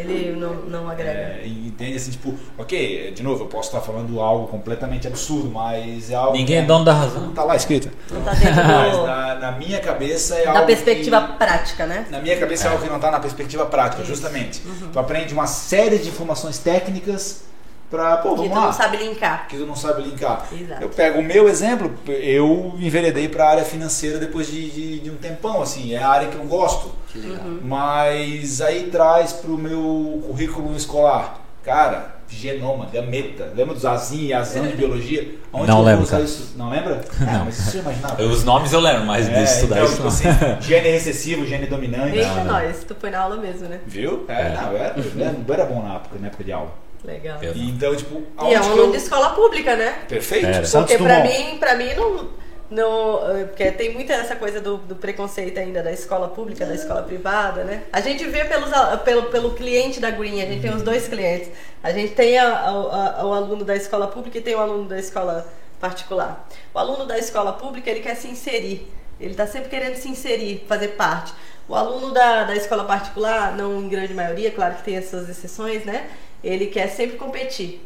Ele 0.00 0.36
não, 0.38 0.54
não 0.54 0.88
agrega. 0.88 1.10
É, 1.10 1.42
entende 1.46 1.96
assim, 1.96 2.10
tipo, 2.10 2.34
ok, 2.56 3.12
de 3.12 3.22
novo, 3.22 3.44
eu 3.44 3.48
posso 3.48 3.68
estar 3.68 3.80
falando 3.80 4.20
algo 4.20 4.46
completamente 4.48 5.06
absurdo, 5.06 5.50
mas 5.50 6.10
é 6.10 6.14
algo. 6.14 6.32
Ninguém 6.36 6.58
é 6.58 6.60
que 6.62 6.66
dono 6.66 6.84
da 6.84 6.92
razão. 6.92 7.22
Não 7.22 7.32
tá 7.32 7.44
lá 7.44 7.56
escrito. 7.56 7.90
Não 8.10 8.20
tá 8.22 8.32
dentro 8.34 8.54
Mas 8.64 8.96
do, 8.96 9.06
na, 9.06 9.34
na 9.36 9.52
minha 9.52 9.80
cabeça 9.80 10.34
é 10.36 10.44
da 10.44 10.50
algo. 10.52 10.66
perspectiva 10.66 11.20
que- 11.22 11.32
prática, 11.38 11.86
né? 11.86 12.06
na 12.10 12.20
minha 12.20 12.36
cabeça 12.38 12.68
é, 12.68 12.70
algo 12.70 12.82
que 12.82 12.88
não 12.88 12.96
está 12.96 13.10
na 13.10 13.20
perspectiva 13.20 13.66
prática, 13.66 14.04
justamente. 14.04 14.60
Tu 14.92 14.98
aprende 14.98 15.32
uma 15.34 15.46
série 15.46 15.98
de 15.98 16.08
informações 16.08 16.58
técnicas 16.58 17.42
pra, 17.90 18.16
pô, 18.18 18.30
Que 18.30 18.36
vamos 18.36 18.52
tu 18.52 18.54
lá. 18.58 18.66
não 18.66 18.72
sabe 18.72 18.96
linkar. 18.98 19.48
Que 19.48 19.56
tu 19.56 19.66
não 19.66 19.76
sabe 19.76 20.02
linkar. 20.02 20.46
Exato. 20.52 20.82
Eu 20.82 20.88
pego 20.88 21.18
o 21.20 21.22
meu 21.22 21.48
exemplo, 21.48 21.92
eu 22.06 22.74
enveredei 22.78 23.28
para 23.28 23.44
a 23.44 23.50
área 23.50 23.64
financeira 23.64 24.18
depois 24.18 24.46
de, 24.46 24.70
de, 24.70 25.00
de 25.00 25.10
um 25.10 25.16
tempão, 25.16 25.62
assim, 25.62 25.94
é 25.94 25.98
a 26.02 26.08
área 26.08 26.28
que 26.28 26.36
eu 26.36 26.44
gosto. 26.44 26.92
Que 27.12 27.18
legal. 27.18 27.46
Uhum. 27.46 27.60
Mas 27.62 28.60
aí 28.60 28.84
traz 28.90 29.32
pro 29.32 29.56
meu 29.56 30.22
currículo 30.26 30.76
escolar, 30.76 31.40
cara, 31.64 32.16
genoma, 32.28 32.84
gameta, 32.92 33.50
lembra 33.56 33.72
dos 33.74 33.86
Azin 33.86 34.26
e 34.26 34.34
Azan 34.34 34.66
de 34.68 34.76
biologia? 34.76 35.34
Onde 35.50 35.68
Não 35.68 35.78
eu 35.78 35.84
lembro, 35.84 36.02
usar 36.02 36.16
cara. 36.18 36.24
isso? 36.24 36.52
Não 36.58 36.68
lembra? 36.68 37.00
Ah, 37.26 37.42
mas 37.46 37.58
isso 37.58 37.70
você 37.70 37.78
imaginava. 37.78 38.22
Os 38.22 38.44
nomes 38.44 38.70
eu 38.74 38.80
lembro, 38.80 39.06
mas 39.06 39.26
de 39.26 39.32
É, 39.34 39.42
estudar 39.44 39.76
então, 39.76 39.84
isso 39.86 39.94
tipo 39.94 40.02
não. 40.34 40.52
assim, 40.52 40.60
gene 40.60 40.90
recessivo, 40.90 41.46
gene 41.46 41.66
dominante. 41.66 42.18
Eita, 42.18 42.44
nós, 42.44 42.84
tu 42.84 42.94
foi 42.94 43.08
na 43.08 43.20
aula 43.20 43.36
mesmo, 43.38 43.66
né? 43.68 43.80
Viu? 43.86 44.26
É, 44.28 44.50
não, 44.54 44.72
eu 44.72 44.76
era, 44.78 44.94
eu 44.98 45.20
era- 45.24 45.36
eu 45.48 45.54
era 45.54 45.64
bom 45.64 45.82
na 45.82 45.94
época, 45.94 46.16
na 46.20 46.26
época 46.26 46.44
de 46.44 46.52
aula. 46.52 46.70
Legal. 47.08 47.38
Eu- 47.42 47.54
E 47.54 47.70
então, 47.70 47.96
tipo, 47.96 48.22
E 48.46 48.54
é 48.54 48.60
um 48.60 48.64
aluno 48.64 48.82
eu... 48.84 48.90
de 48.90 48.96
escola 48.98 49.30
pública, 49.30 49.74
né? 49.76 49.98
Perfeito, 50.08 50.46
Era. 50.46 50.64
Santos 50.66 50.92
Porque 50.94 51.02
pra 51.02 51.22
mim, 51.24 51.56
pra 51.58 51.74
mim 51.74 51.94
não, 51.94 52.28
não. 52.70 53.30
eh, 53.36 53.44
Porque 53.44 53.70
tem 53.72 53.92
muita 53.94 54.12
essa 54.12 54.36
coisa 54.36 54.60
do, 54.60 54.76
do 54.76 54.94
preconceito 54.94 55.58
ainda 55.58 55.82
da 55.82 55.90
escola 55.90 56.28
pública, 56.28 56.66
da 56.66 56.74
escola 56.74 57.02
privada, 57.02 57.64
né? 57.64 57.84
A 57.92 58.00
gente 58.02 58.24
vê 58.26 58.44
pelos, 58.44 58.70
pelo, 59.04 59.22
pelo 59.30 59.50
cliente 59.54 60.00
da 60.00 60.10
Green, 60.10 60.42
a 60.42 60.46
gente 60.46 60.60
tem 60.60 60.74
os 60.74 60.82
dois 60.82 61.08
clientes. 61.08 61.48
A 61.82 61.90
gente 61.92 62.14
tem 62.14 62.36
a- 62.38 62.46
a- 62.52 63.20
a- 63.20 63.26
o 63.26 63.32
aluno 63.32 63.64
da 63.64 63.74
escola 63.74 64.06
pública 64.08 64.36
e 64.38 64.40
tem 64.42 64.54
o 64.54 64.60
aluno 64.60 64.84
da 64.86 64.98
escola 64.98 65.46
particular. 65.80 66.46
O 66.74 66.78
aluno 66.78 67.06
da 67.06 67.16
escola 67.18 67.52
pública, 67.54 67.88
ele 67.90 68.00
quer 68.00 68.16
se 68.16 68.28
inserir. 68.28 68.92
Ele 69.20 69.30
está 69.32 69.46
sempre 69.46 69.68
querendo 69.68 69.96
se 69.96 70.08
inserir, 70.08 70.64
fazer 70.68 70.88
parte. 70.88 71.32
O 71.68 71.74
aluno 71.74 72.12
da, 72.12 72.44
da 72.44 72.54
escola 72.56 72.84
particular, 72.84 73.54
não 73.56 73.80
em 73.80 73.88
grande 73.88 74.14
maioria, 74.14 74.50
claro 74.50 74.74
que 74.76 74.82
tem 74.84 74.96
as 74.96 75.06
suas 75.10 75.28
exceções, 75.28 75.84
né? 75.84 76.06
Ele 76.42 76.66
quer 76.66 76.88
sempre 76.88 77.16
competir 77.16 77.84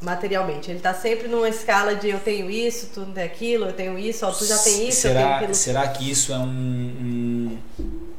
materialmente. 0.00 0.70
Ele 0.70 0.78
está 0.78 0.92
sempre 0.92 1.28
numa 1.28 1.48
escala 1.48 1.94
de 1.94 2.10
eu 2.10 2.18
tenho 2.18 2.50
isso, 2.50 2.90
tu 2.92 3.00
não 3.00 3.12
tem 3.12 3.24
aquilo, 3.24 3.66
eu 3.66 3.72
tenho 3.72 3.98
isso, 3.98 4.26
ó, 4.26 4.30
tu 4.30 4.44
já 4.44 4.58
tem 4.58 4.88
isso, 4.88 5.06
eu 5.06 5.12
tenho 5.12 5.24
será, 5.24 5.36
aquilo. 5.36 5.54
será 5.54 5.88
que 5.88 6.10
isso 6.10 6.32
é 6.32 6.38
um... 6.38 6.42
um 6.44 7.58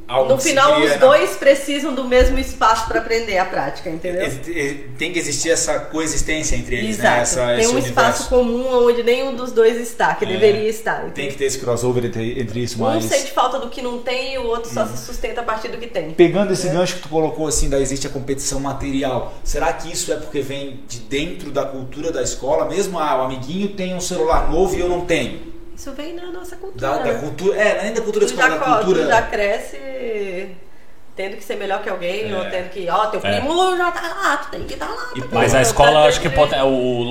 algo 0.06 0.28
No 0.34 0.38
final, 0.40 0.80
os 0.80 0.90
na- 0.90 0.96
dois 0.96 1.30
precisam 1.36 1.94
do 1.94 2.04
mesmo 2.04 2.38
espaço 2.38 2.86
para 2.86 3.00
aprender 3.00 3.38
a 3.38 3.44
prática, 3.44 3.88
entendeu? 3.90 4.30
Tem 4.98 5.12
que 5.12 5.18
existir 5.18 5.50
essa 5.50 5.78
coexistência 5.78 6.56
entre 6.56 6.76
eles, 6.76 6.98
né? 6.98 7.04
Exato. 7.04 7.20
Essa, 7.22 7.46
tem 7.46 7.58
esse 7.60 7.68
um 7.68 7.70
universo. 7.78 7.88
espaço 7.88 8.28
comum 8.28 8.86
onde 8.86 9.02
nenhum 9.02 9.34
dos 9.34 9.52
dois 9.52 9.80
está, 9.80 10.14
que 10.14 10.24
É. 10.24 10.28
deveria 10.28 10.68
estar. 10.68 11.00
Tem 11.00 11.08
entendeu? 11.08 11.30
que 11.32 11.38
ter 11.38 11.44
esse 11.46 11.58
crossover 11.58 12.04
entre, 12.04 12.40
entre 12.40 12.60
isso, 12.60 12.76
Um 12.78 12.86
mas... 12.86 13.04
sente 13.04 13.32
falta 13.32 13.58
do 13.58 13.68
que 13.68 13.80
não 13.82 13.98
tem 13.98 14.34
e 14.34 14.38
o 14.38 14.46
outro 14.46 14.72
só 14.72 14.86
se 14.86 14.98
sustenta 15.04 15.40
a 15.40 15.44
partir 15.44 15.68
do 15.68 15.78
que 15.78 15.86
tem. 15.86 16.10
Pegando 16.12 16.52
esse 16.52 16.68
É. 16.68 16.72
gancho 16.72 16.96
que 16.96 17.02
tu 17.02 17.08
colocou 17.08 17.46
assim, 17.46 17.68
da 17.70 17.80
existe 17.80 18.06
a 18.06 18.10
competição 18.10 18.60
material, 18.60 19.32
será 19.42 19.72
que 19.72 19.90
isso 19.92 20.12
é 20.12 20.16
porque 20.16 20.40
vem 20.40 20.80
de 20.88 20.98
dentro 21.00 21.50
da 21.50 21.64
cultura 21.64 22.12
da 22.12 22.22
escola? 22.22 22.66
Mesmo 22.68 22.98
ah, 22.98 23.22
o 23.22 23.24
amiguinho 23.24 23.68
tem 23.68 23.94
um 23.94 24.00
celular 24.00 24.50
novo 24.50 24.76
e 24.76 24.80
eu 24.80 24.88
não 24.88 25.02
tenho. 25.02 25.54
Isso 25.76 25.90
vem 25.92 26.14
da 26.14 26.26
nossa 26.26 26.54
cultura. 26.54 26.80
Da, 26.88 26.98
da 26.98 27.04
né? 27.12 27.18
cultura, 27.18 27.56
é, 27.60 27.82
nem 27.82 27.92
da 27.92 28.00
cultura 28.00 28.24
da 28.26 28.32
Tu 28.32 28.34
escola, 28.38 28.54
já, 28.54 28.58
da 28.58 28.64
co- 28.64 28.70
tu 28.80 28.84
cultura. 28.86 29.06
já 29.08 29.22
cresce 29.22 29.76
tendo 31.16 31.36
que 31.36 31.44
ser 31.44 31.54
melhor 31.56 31.80
que 31.80 31.88
alguém, 31.88 32.28
É. 32.32 32.36
ou 32.36 32.44
tendo 32.46 32.70
que, 32.70 32.88
ó, 32.90 33.06
teu 33.06 33.20
É. 33.22 33.38
primo 33.40 33.76
já 33.76 33.92
tá 33.92 34.00
lá, 34.02 34.36
tu 34.38 34.50
tem 34.50 34.64
que 34.64 34.74
estar 34.74 34.86
lá. 34.88 35.10
E- 35.14 35.20
tu 35.20 35.28
Mas 35.32 35.54
a 35.54 35.58
que 35.58 35.62
escola, 35.66 35.92
tá 35.92 36.08
acho 36.08 36.20
que 36.20 36.28
poten- 36.28 36.60
o, 36.62 36.66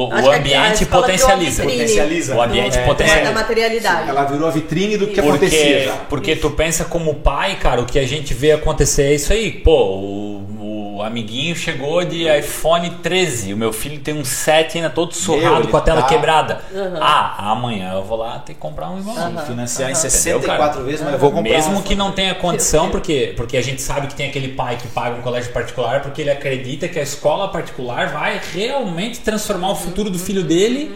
o 0.10 0.14
Acho 0.14 0.24
que 0.24 0.30
a 0.30 0.38
ambiente 0.40 0.86
potencializa. 0.88 1.64
Potencializa. 1.64 2.36
O 2.36 2.42
ambiente 2.42 2.78
do- 2.78 2.84
potencializa. 2.86 3.32
Da 3.32 3.40
materialidade. 3.40 4.10
Ela 4.10 4.26
virou 4.26 4.48
a 4.48 4.52
vitrine 4.52 4.98
do 4.98 5.08
que 5.08 5.14
Porque- 5.22 5.30
acontecia 5.30 5.60
Porque, 5.60 5.86
já. 5.86 5.94
porque 6.10 6.36
tu 6.36 6.52
pensa 6.52 6.84
como 6.84 7.16
pai, 7.16 7.56
cara, 7.56 7.80
o 7.82 7.86
que 7.86 7.98
a 7.98 8.06
gente 8.06 8.34
vê 8.34 8.52
acontecer 8.52 9.04
é 9.04 9.14
isso 9.16 9.32
aí. 9.32 9.52
Pô, 9.52 9.72
o, 9.72 10.46
o 10.94 11.02
amiguinho 11.02 11.56
chegou 11.56 12.04
de 12.06 12.28
iPhone 12.28 12.90
13, 13.02 13.54
o 13.54 13.58
meu 13.58 13.74
filho 13.74 14.00
tem 14.00 14.14
um 14.14 14.24
7 14.24 14.78
ainda 14.78 14.90
todo 14.90 15.14
surrado 15.14 15.62
ele 15.62 15.68
com 15.68 15.78
a 15.78 15.82
tela 15.82 16.02
tá- 16.04 16.08
quebrada. 16.08 16.62
Uhum. 16.72 16.98
Ah, 17.02 17.52
amanhã 17.52 17.94
eu 17.94 18.04
vou 18.04 18.18
lá 18.18 18.38
ter 18.40 18.54
que 18.54 18.60
comprar 18.60 18.90
um 18.90 19.00
igual. 19.00 19.18
Aham. 19.18 19.46
Financiar 19.46 19.90
em 19.90 19.94
Aham. 19.94 20.02
64 20.02 20.84
vezes, 20.84 21.02
mas 21.02 21.14
eu 21.14 21.20
vou 21.20 21.32
comprar. 21.32 21.52
Mesmo 21.52 21.78
um 21.78 21.82
que 21.82 21.96
não 21.96 22.12
tenha 22.12 22.36
condição, 22.36 22.92
porque, 22.92 23.34
porque 23.36 23.58
a 23.58 23.62
gente 23.62 23.82
sabe 23.82 24.08
que 24.08 24.14
tem 24.16 24.30
aquele 24.30 24.50
pai 24.50 24.78
que 24.78 24.88
paga 24.88 25.18
um 25.18 25.22
colégio 25.22 25.52
particular 25.52 26.02
porque 26.02 26.22
ele 26.22 26.30
acredita 26.32 26.88
que 26.88 27.00
a 27.00 27.04
escola 27.04 27.48
particular 27.48 28.10
vai 28.10 28.40
realmente 28.54 29.20
transformar 29.20 29.72
o 29.72 29.76
futuro 29.76 30.10
do 30.10 30.20
filho 30.20 30.44
dele 30.44 30.96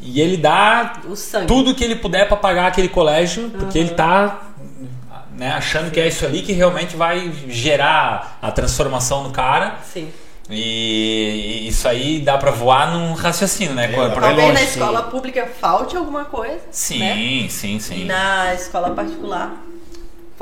e 0.00 0.20
ele 0.20 0.36
dá 0.36 1.00
tudo 1.46 1.74
que 1.74 1.82
ele 1.82 1.96
puder 1.96 2.28
para 2.28 2.36
pagar 2.36 2.66
aquele 2.66 2.88
colégio, 2.88 3.50
porque 3.50 3.78
ele 3.78 3.90
tá 3.90 4.53
né, 5.36 5.52
achando 5.52 5.90
que 5.90 6.00
é 6.00 6.08
isso 6.08 6.24
ali 6.24 6.42
que 6.42 6.52
realmente 6.52 6.96
vai 6.96 7.32
gerar 7.48 8.38
a 8.40 8.50
transformação 8.50 9.22
no 9.24 9.30
cara. 9.30 9.78
Sim. 9.92 10.10
E 10.50 11.66
isso 11.66 11.88
aí 11.88 12.20
dá 12.20 12.36
para 12.36 12.50
voar 12.50 12.92
num 12.92 13.14
raciocínio, 13.14 13.74
né? 13.74 13.90
É, 13.92 14.08
Talvez 14.10 14.36
longe. 14.36 14.52
na 14.52 14.62
escola 14.62 15.02
pública 15.04 15.48
falte 15.58 15.96
alguma 15.96 16.26
coisa. 16.26 16.60
Sim, 16.70 16.98
né? 16.98 17.48
sim, 17.48 17.76
E 17.76 17.80
sim. 17.80 18.04
na 18.04 18.54
escola 18.54 18.90
particular 18.90 19.52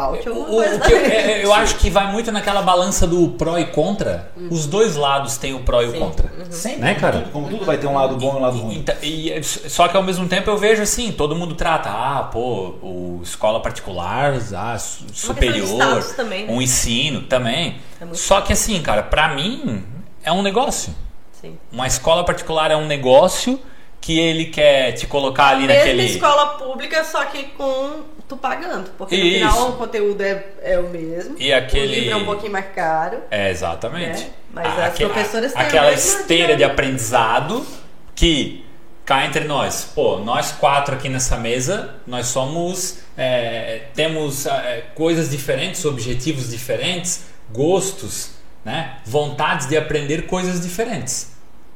falte 0.06 0.28
alguma 0.28 0.46
O, 0.48 0.50
coisa. 0.50 0.76
o 0.76 0.80
que 0.80 0.92
eu, 0.92 1.02
também. 1.02 1.16
é, 1.16 1.44
eu 1.44 1.52
acho 1.54 1.76
que 1.76 1.90
vai 1.90 2.10
muito 2.12 2.30
naquela 2.32 2.62
balança 2.62 3.06
do 3.06 3.28
pró 3.30 3.58
e 3.58 3.66
contra. 3.66 4.30
Os 4.50 4.66
dois 4.66 4.96
lados 4.96 5.36
têm 5.36 5.54
o 5.54 5.60
pró 5.60 5.82
e 5.82 5.86
o 5.86 5.92
Sim. 5.92 5.98
contra. 5.98 6.32
Sempre, 6.50 6.80
Né, 6.80 6.94
cara? 6.94 7.28
Como 7.32 7.48
tudo, 7.48 7.64
vai 7.64 7.78
ter 7.78 7.86
um 7.86 7.94
lado 7.94 8.16
bom 8.16 8.34
e 8.34 8.36
um 8.36 8.40
lado 8.40 8.58
ruim. 8.58 8.78
Então, 8.78 8.94
e- 9.02 9.42
só 9.42 9.88
que 9.88 9.96
ao 9.96 10.02
mesmo 10.02 10.26
tempo 10.28 10.50
eu 10.50 10.56
vejo 10.58 10.82
assim, 10.82 11.12
todo 11.12 11.34
mundo 11.34 11.54
trata, 11.54 11.88
ah, 11.90 12.28
pô, 12.32 12.74
o 12.82 13.20
escola 13.22 13.60
particular, 13.60 14.34
ah, 14.54 14.76
superior, 14.78 16.02
também, 16.16 16.46
né? 16.46 16.52
um 16.52 16.60
ensino 16.60 17.22
também. 17.22 17.76
É 18.00 18.06
Só 18.14 18.40
que 18.40 18.52
assim, 18.52 18.80
cara, 18.82 19.02
pra 19.02 19.28
mim 19.34 19.84
é 20.24 20.32
um 20.32 20.42
negócio. 20.42 20.94
Sim. 21.40 21.56
Uma 21.72 21.86
escola 21.86 22.24
particular 22.24 22.70
é 22.70 22.76
um 22.76 22.86
negócio 22.86 23.58
que 24.00 24.18
ele 24.18 24.46
quer 24.46 24.92
te 24.92 25.06
colocar 25.06 25.48
ali 25.48 25.66
Mesma 25.66 25.74
naquele 25.76 26.02
escola 26.06 26.46
pública, 26.58 27.04
só 27.04 27.24
que 27.26 27.44
com 27.56 28.00
tu 28.34 28.36
pagando. 28.36 28.90
Porque 28.96 29.16
no 29.16 29.24
Isso. 29.24 29.34
final 29.38 29.68
o 29.70 29.72
conteúdo 29.74 30.20
é, 30.20 30.44
é 30.62 30.78
o 30.78 30.88
mesmo. 30.88 31.36
E 31.38 31.52
aquele- 31.52 31.86
O 31.86 32.00
livro 32.00 32.10
é 32.12 32.16
um 32.16 32.24
pouquinho 32.24 32.52
mais 32.52 32.66
caro. 32.74 33.18
É, 33.30 33.50
exatamente. 33.50 34.22
É, 34.22 34.30
mas 34.52 34.78
as 34.78 34.98
professoras 34.98 35.52
têm 35.52 35.62
Aquela 35.62 35.88
a 35.88 35.92
esteira 35.92 36.56
de 36.56 36.64
aprendizado 36.64 37.66
que 38.14 38.64
cá 39.04 39.26
entre 39.26 39.44
nós, 39.44 39.84
pô, 39.94 40.18
nós 40.18 40.52
quatro 40.52 40.94
aqui 40.94 41.08
nessa 41.08 41.36
mesa, 41.36 41.96
nós 42.06 42.26
somos, 42.26 42.98
é, 43.16 43.82
temos 43.94 44.46
é, 44.46 44.84
coisas 44.94 45.30
diferentes, 45.30 45.84
objetivos 45.84 46.50
diferentes, 46.50 47.24
gostos, 47.52 48.30
né? 48.64 48.98
Vontades 49.04 49.66
de 49.68 49.76
aprender 49.76 50.22
coisas 50.26 50.60
diferentes. 50.60 51.31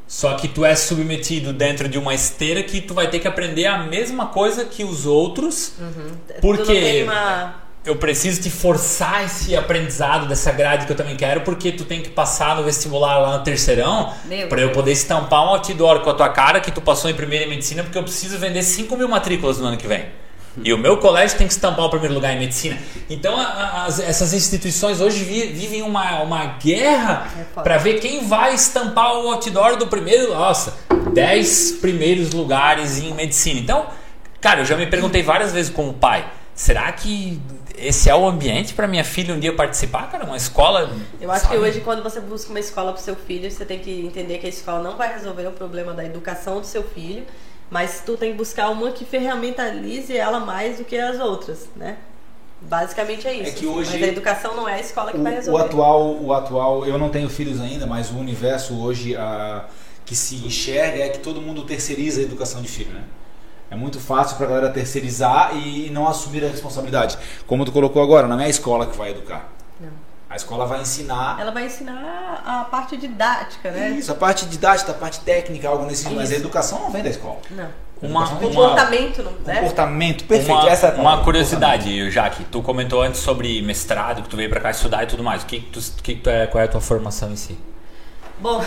Só 0.07 0.35
que 0.35 0.47
tu 0.47 0.65
é 0.65 0.75
submetido 0.77 1.53
dentro 1.53 1.89
de 1.89 1.99
uma 1.99 2.15
esteira 2.15 2.63
que 2.63 2.81
tu 2.81 2.95
vai 2.95 3.09
ter 3.11 3.19
que 3.19 3.27
aprender 3.27 3.67
a 3.67 3.79
mesma 3.79 4.27
coisa 4.27 4.65
que 4.65 4.85
os 4.85 5.05
outros. 5.05 5.73
Tu 6.29 6.41
Porque 6.41 7.03
uma... 7.03 7.57
eu 7.85 7.97
preciso 7.97 8.41
te 8.41 8.49
forçar 8.49 9.25
esse 9.25 9.57
aprendizado 9.57 10.29
dessa 10.29 10.53
grade 10.53 10.87
que 10.87 10.93
eu 10.93 10.97
também 10.97 11.17
quero, 11.17 11.41
porque 11.41 11.73
tu 11.73 11.85
tem 11.85 12.01
que 12.03 12.11
passar 12.11 12.55
no 12.57 12.63
vestibular 12.63 13.19
lá 13.19 13.39
no 13.39 13.45
terceirão 13.45 14.13
para 14.49 14.61
eu 14.61 14.71
poder 14.71 14.93
estampar 14.93 15.45
um 15.45 15.49
outdoor 15.49 16.01
com 16.01 16.11
a 16.11 16.15
tua 16.15 16.29
cara 16.29 16.61
que 16.61 16.71
tu 16.71 16.81
passou 16.81 17.11
em 17.11 17.15
primeira 17.15 17.45
em 17.45 17.49
medicina, 17.49 17.83
porque 17.83 17.99
eu 17.99 18.03
preciso 18.05 18.39
vender 18.39 18.63
5 18.63 18.97
mil 18.97 19.09
matrículas 19.09 19.59
no 19.59 19.67
ano 19.67 19.77
que 19.77 19.89
vem. 19.89 20.07
E 20.65 20.73
o 20.73 20.79
meu 20.79 20.97
colégio 20.99 21.37
tem 21.39 21.47
que 21.47 21.53
estampar 21.53 21.85
o 21.85 21.91
primeiro 21.91 22.15
lugar 22.15 22.33
em 22.35 22.39
medicina. 22.39 22.79
Então, 23.11 23.37
a- 23.39 23.43
a- 23.45 23.85
as- 23.87 24.01
essas 24.01 24.33
instituições 24.33 25.01
hoje 25.01 25.23
vi- 25.23 25.49
vivem 25.53 25.83
uma, 25.83 26.23
uma 26.23 26.45
guerra 26.59 27.29
É 27.57 27.63
para 27.63 27.77
ver 27.79 28.01
quem 28.01 28.27
vai 28.27 28.55
estampar 28.55 29.15
o 29.15 29.31
outdoor 29.33 29.77
do 29.77 29.87
primeiro. 29.87 30.33
Nossa, 30.35 30.75
10 31.13 31.73
primeiros 31.73 32.33
lugares 32.33 32.99
em 32.99 33.13
medicina. 33.15 33.61
Então, 33.61 33.87
cara, 34.41 34.61
eu 34.61 34.65
já 34.65 34.77
me 34.77 34.87
perguntei 34.87 35.23
várias 35.23 35.53
vezes 35.53 35.71
como 35.71 35.93
pai: 35.95 36.27
será 36.55 36.91
que 36.93 37.41
esse 37.77 38.09
é 38.09 38.15
o 38.15 38.27
ambiente 38.27 38.73
para 38.73 38.87
minha 38.89 39.05
filha 39.05 39.35
um 39.35 39.39
dia 39.39 39.53
participar, 39.55 40.11
cara? 40.11 40.25
Uma 40.25 40.37
escola. 40.39 40.91
Eu 41.21 41.31
acho 41.31 41.43
sabe? 41.45 41.55
que 41.57 41.61
hoje, 41.63 41.81
quando 41.81 42.03
você 42.03 42.21
busca 42.21 42.49
uma 42.51 42.59
escola 42.61 42.93
para 42.93 43.03
seu 43.03 43.15
filho, 43.15 43.51
você 43.51 43.65
tem 43.67 43.79
que 43.79 43.91
entender 44.07 44.39
que 44.39 44.47
a 44.47 44.49
escola 44.49 44.83
não 44.83 44.97
vai 44.97 45.13
resolver 45.13 45.47
o 45.47 45.53
problema 45.53 45.93
da 45.93 46.03
educação 46.05 46.61
do 46.61 46.67
seu 46.67 46.83
filho, 46.83 47.25
mas 47.71 48.03
tu 48.05 48.17
tem 48.17 48.33
que 48.33 48.39
buscar 48.39 48.71
uma 48.71 48.91
que 48.91 49.05
ferramentalize 49.05 50.17
ela 50.17 50.41
mais 50.41 50.79
do 50.79 50.85
que 50.85 50.97
as 50.99 51.19
outras, 51.21 51.69
né? 51.77 51.97
Basicamente 52.61 53.27
é 53.29 53.35
isso. 53.35 53.51
É 53.51 53.55
que 53.55 53.67
hoje- 53.67 53.93
Mas 53.93 54.03
a 54.03 54.07
educação 54.07 54.55
não 54.57 54.69
é 54.69 54.75
a 54.75 54.81
escola 54.81 55.12
que 55.12 55.19
vai 55.19 55.33
O, 55.33 55.35
o 55.35 55.37
resolver. 55.39 55.64
atual, 55.64 56.17
o 56.23 56.33
atual, 56.33 56.87
eu 56.87 56.97
não 56.99 57.11
tenho 57.11 57.29
filhos 57.29 57.61
ainda, 57.61 57.87
mas 57.87 58.11
o 58.11 58.17
universo 58.17 58.75
hoje 58.81 59.14
a, 59.14 59.64
que 60.05 60.17
se 60.17 60.37
enxerga 60.37 61.05
é 61.05 61.09
que 61.11 61.19
todo 61.19 61.41
mundo 61.43 61.64
terceiriza 61.64 62.21
a 62.21 62.25
educação 62.25 62.62
de 62.62 62.69
filho, 62.69 62.93
né? 62.93 63.03
É 63.71 63.75
muito 63.77 63.99
fácil 64.01 64.37
pra 64.37 64.47
galera 64.47 64.71
terceirizar 64.71 65.55
e 65.57 65.91
não 65.91 66.07
assumir 66.07 66.45
a 66.45 66.49
responsabilidade. 66.49 67.19
Como 67.47 67.64
tu 67.64 67.73
colocou 67.73 68.01
agora, 68.03 68.27
não 68.29 68.39
é 68.41 68.45
a 68.45 68.49
escola 68.49 68.87
que 68.87 68.97
vai 68.97 69.11
educar. 69.11 69.53
A 70.37 70.39
escola 70.39 70.66
vai 70.66 70.82
ensinar 70.82 71.41
Ela 71.41 71.51
vai 71.51 71.64
ensinar 71.64 72.43
a 72.45 72.64
parte 72.64 72.95
didática, 72.99 73.70
né? 73.70 73.89
isso, 73.91 74.12
a 74.12 74.14
parte 74.14 74.45
didática, 74.45 74.93
a 74.93 74.95
parte 74.95 75.20
técnica, 75.20 75.66
algo 75.66 75.87
nesse 75.87 76.07
mas 76.11 76.30
a 76.30 76.34
educação 76.37 76.78
não 76.78 76.91
vem 76.91 77.03
da 77.03 77.09
escola. 77.09 77.39
Não. 77.51 77.68
Uma, 78.03 78.28
uma, 78.28 78.39
Comportamento, 78.39 79.22
não, 79.22 79.32
né? 79.47 79.55
Comportamento, 79.55 80.24
perfeito. 80.26 80.53
uma, 80.61 80.68
Essa 80.68 80.89
é 80.89 80.99
a 80.99 81.01
uma 81.01 81.24
curiosidade, 81.24 82.11
Jaque. 82.11 82.45
Tu 82.45 82.61
comentou 82.61 83.01
antes 83.01 83.20
sobre 83.22 83.62
mestrado, 83.62 84.22
que 84.22 84.28
tu 84.28 84.37
veio 84.37 84.51
pra 84.51 84.61
cá 84.61 84.70
estudar 84.70 85.05
e 85.05 85.07
tudo 85.07 85.24
mais. 85.24 85.43
O 85.43 85.47
que, 85.47 85.61
que 85.61 85.70
tu, 85.70 85.80
que 86.03 86.14
que 86.14 86.20
tu 86.20 86.28
é, 86.28 86.47
qual 86.47 86.61
é 86.61 86.66
a 86.66 86.68
tua 86.68 86.82
formação 86.82 87.30
em 87.32 87.37
si? 87.37 87.59
Bom, 88.39 88.62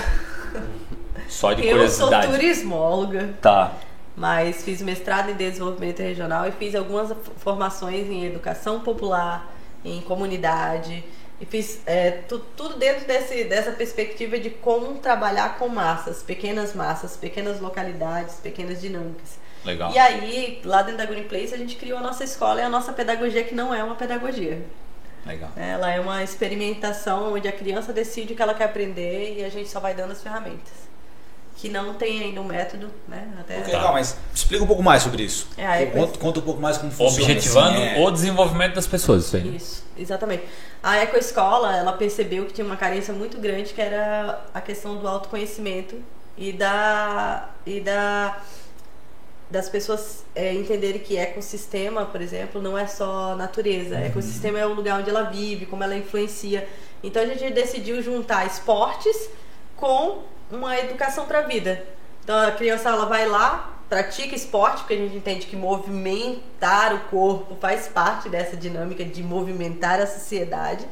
Só 1.27 1.53
de 1.53 1.61
eu 1.67 1.87
sou 1.89 2.07
curiosidade. 2.07 2.27
turismóloga, 2.31 3.29
Tá. 3.39 3.73
mas 4.17 4.63
fiz 4.63 4.81
mestrado 4.81 5.29
em 5.29 5.35
desenvolvimento 5.35 5.99
regional 5.99 6.47
e 6.47 6.51
fiz 6.51 6.73
algumas 6.73 7.13
formações 7.37 8.07
em 8.09 8.25
educação 8.25 8.79
popular, 8.79 9.47
em 9.85 10.01
comunidade. 10.01 11.03
E 11.41 11.45
fiz 11.45 11.79
é, 11.85 12.11
tu- 12.27 12.39
tudo 12.57 12.77
dentro 12.77 13.05
desse, 13.07 13.45
dessa 13.45 13.71
perspectiva 13.71 14.37
de 14.37 14.49
como 14.49 14.95
trabalhar 14.99 15.57
com 15.57 15.69
massas, 15.69 16.21
pequenas 16.21 16.73
massas, 16.75 17.15
pequenas 17.15 17.61
localidades, 17.61 18.35
pequenas 18.35 18.81
dinâmicas. 18.81 19.39
Legal. 19.63 19.91
E 19.91 19.97
aí, 19.97 20.61
lá 20.65 20.81
dentro 20.81 20.97
da 20.97 21.05
Green 21.05 21.23
Place, 21.23 21.53
a 21.53 21.57
gente 21.57 21.75
criou 21.77 21.97
a 21.97 22.01
nossa 22.01 22.23
escola 22.23 22.59
e 22.59 22.63
a 22.63 22.69
nossa 22.69 22.91
pedagogia, 22.93 23.43
que 23.43 23.55
não 23.55 23.73
é 23.73 23.81
uma 23.83 23.95
pedagogia. 23.95 24.61
Legal. 25.25 25.49
Ela 25.55 25.91
é 25.91 25.99
uma 25.99 26.23
experimentação 26.23 27.33
onde 27.33 27.47
a 27.47 27.51
criança 27.51 27.91
decide 27.93 28.33
o 28.33 28.35
que 28.35 28.41
ela 28.41 28.53
quer 28.53 28.65
aprender 28.65 29.37
e 29.37 29.43
a 29.43 29.49
gente 29.49 29.69
só 29.69 29.79
vai 29.79 29.93
dando 29.93 30.11
as 30.11 30.21
ferramentas. 30.23 30.88
Que 31.59 31.67
não 31.67 31.93
tem 31.93 32.23
ainda 32.23 32.39
um 32.39 32.45
método, 32.45 32.89
né? 33.05 33.27
Até 33.37 33.57
Ok, 33.57 33.73
legal, 33.73 33.91
mas 33.91 34.17
explica 34.33 34.63
um 34.63 34.67
pouco 34.67 34.81
mais 34.81 35.03
sobre 35.03 35.23
isso. 35.23 35.45
É, 35.57 35.67
aí 35.67 35.87
conta, 35.87 36.17
conta 36.17 36.39
um 36.39 36.43
pouco 36.43 36.61
mais 36.61 36.77
como 36.77 36.89
funciona. 36.89 37.23
Objetivando 37.23 37.77
assim, 37.77 37.83
é. 37.83 37.99
o 37.99 38.11
desenvolvimento 38.11 38.75
das 38.75 38.87
pessoas, 38.87 39.25
isso 39.25 39.35
aí. 39.35 39.55
Isso, 39.57 39.83
exatamente. 39.97 40.43
A 40.81 41.03
Ecoescola, 41.03 41.75
ela 41.75 41.91
percebeu 41.91 42.45
que 42.45 42.53
tinha 42.53 42.65
uma 42.65 42.77
carência 42.77 43.13
muito 43.13 43.37
grande, 43.37 43.73
que 43.73 43.81
era 43.81 44.45
a 44.53 44.61
questão 44.61 44.95
do 44.95 45.05
autoconhecimento 45.05 45.97
e 46.37 46.53
da 46.53 47.49
e 47.65 47.81
da 47.81 48.41
das 49.51 49.67
pessoas 49.67 50.23
é, 50.35 50.53
entenderem 50.53 51.01
que 51.01 51.17
ecossistema, 51.17 52.05
por 52.05 52.21
exemplo, 52.21 52.61
não 52.61 52.77
é 52.77 52.85
só 52.85 53.35
natureza. 53.35 53.97
Ecossistema 53.97 54.59
é 54.59 54.65
o 54.65 54.73
lugar 54.73 54.99
onde 54.99 55.09
ela 55.09 55.23
vive, 55.23 55.65
como 55.65 55.83
ela 55.83 55.97
influencia. 55.97 56.69
Então 57.03 57.21
a 57.21 57.25
gente 57.25 57.51
decidiu 57.51 58.01
juntar 58.01 58.45
esportes 58.45 59.29
com 59.75 60.19
uma 60.51 60.77
educação 60.77 61.25
para 61.25 61.39
a 61.39 61.41
vida. 61.43 61.83
Então 62.23 62.37
a 62.39 62.51
criança 62.51 62.89
ela 62.89 63.05
vai 63.05 63.27
lá, 63.27 63.73
pratica 63.89 64.35
esporte, 64.35 64.79
porque 64.79 64.93
a 64.93 64.97
gente 64.97 65.15
entende 65.17 65.47
que 65.47 65.55
movimentar 65.55 66.93
o 66.93 66.99
corpo 67.09 67.55
faz 67.59 67.87
parte 67.87 68.29
dessa 68.29 68.55
dinâmica 68.55 69.03
de 69.03 69.23
movimentar 69.23 69.99
a 69.99 70.07
sociedade. 70.07 70.85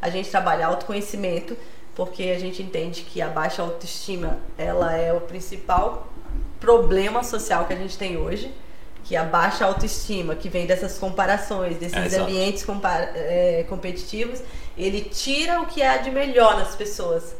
A 0.00 0.08
gente 0.10 0.30
trabalha 0.30 0.66
autoconhecimento, 0.66 1.56
porque 1.94 2.24
a 2.24 2.38
gente 2.38 2.62
entende 2.62 3.02
que 3.02 3.20
a 3.22 3.28
baixa 3.28 3.62
autoestima 3.62 4.38
ela 4.58 4.92
é 4.96 5.12
o 5.12 5.20
principal 5.20 6.08
problema 6.60 7.22
social 7.22 7.66
que 7.66 7.72
a 7.72 7.76
gente 7.76 7.96
tem 7.98 8.16
hoje, 8.16 8.52
que 9.04 9.16
a 9.16 9.22
baixa 9.24 9.66
autoestima, 9.66 10.34
que 10.34 10.48
vem 10.48 10.66
dessas 10.66 10.98
comparações, 10.98 11.76
desses 11.76 12.12
É, 12.14 12.18
ambientes 12.18 12.64
compa- 12.64 13.08
é, 13.14 13.64
competitivos, 13.68 14.40
ele 14.78 15.02
tira 15.02 15.60
o 15.60 15.66
que 15.66 15.82
há 15.82 15.98
de 15.98 16.10
melhor 16.10 16.56
nas 16.56 16.74
pessoas, 16.74 17.34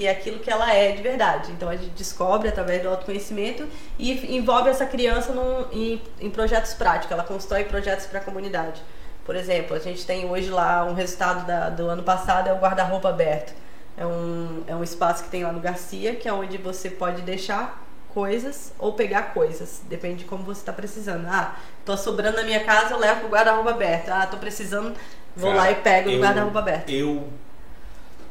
que 0.00 0.06
é 0.06 0.10
aquilo 0.12 0.38
que 0.38 0.50
ela 0.50 0.72
é 0.72 0.92
de 0.92 1.02
verdade. 1.02 1.52
Então 1.52 1.68
a 1.68 1.76
gente 1.76 1.90
descobre 1.90 2.48
através 2.48 2.80
do 2.82 2.88
autoconhecimento 2.88 3.68
e 3.98 4.34
envolve 4.34 4.70
essa 4.70 4.86
criança 4.86 5.30
num- 5.30 5.66
em, 5.70 6.00
em 6.18 6.30
projetos 6.30 6.72
práticos, 6.72 7.12
ela 7.12 7.22
constrói 7.22 7.64
projetos 7.64 8.06
para 8.06 8.18
a 8.18 8.22
comunidade. 8.22 8.80
Por 9.26 9.36
exemplo, 9.36 9.76
a 9.76 9.78
gente 9.78 10.06
tem 10.06 10.24
hoje 10.24 10.48
lá 10.48 10.84
um 10.86 10.94
resultado 10.94 11.46
da- 11.46 11.68
do 11.68 11.86
ano 11.86 12.02
passado, 12.02 12.48
é 12.48 12.52
o 12.54 12.56
guarda-roupa 12.56 13.10
aberto. 13.10 13.52
É 13.94 14.06
um, 14.06 14.62
é 14.66 14.74
um 14.74 14.82
espaço 14.82 15.24
que 15.24 15.28
tem 15.28 15.44
lá 15.44 15.52
no 15.52 15.60
Garcia, 15.60 16.14
que 16.14 16.26
é 16.26 16.32
onde 16.32 16.56
você 16.56 16.88
pode 16.88 17.20
deixar 17.20 17.84
coisas 18.14 18.72
ou 18.78 18.94
pegar 18.94 19.34
coisas. 19.34 19.82
Depende 19.86 20.20
de 20.20 20.24
como 20.24 20.42
você 20.44 20.60
está 20.62 20.72
precisando. 20.72 21.26
Ah, 21.28 21.56
tô 21.84 21.94
sobrando 21.94 22.38
na 22.38 22.42
minha 22.44 22.64
casa, 22.64 22.94
eu 22.94 22.98
levo 22.98 23.20
pro 23.20 23.28
guarda-roupa 23.28 23.68
aberto. 23.72 24.08
Ah, 24.08 24.26
tô 24.26 24.38
precisando, 24.38 24.94
vou 25.36 25.50
Cara, 25.50 25.62
lá 25.64 25.70
e 25.70 25.74
pego 25.74 26.08
eu- 26.08 26.20
guarda-roupa 26.22 26.58
aberto. 26.60 26.88
Eu 26.88 27.28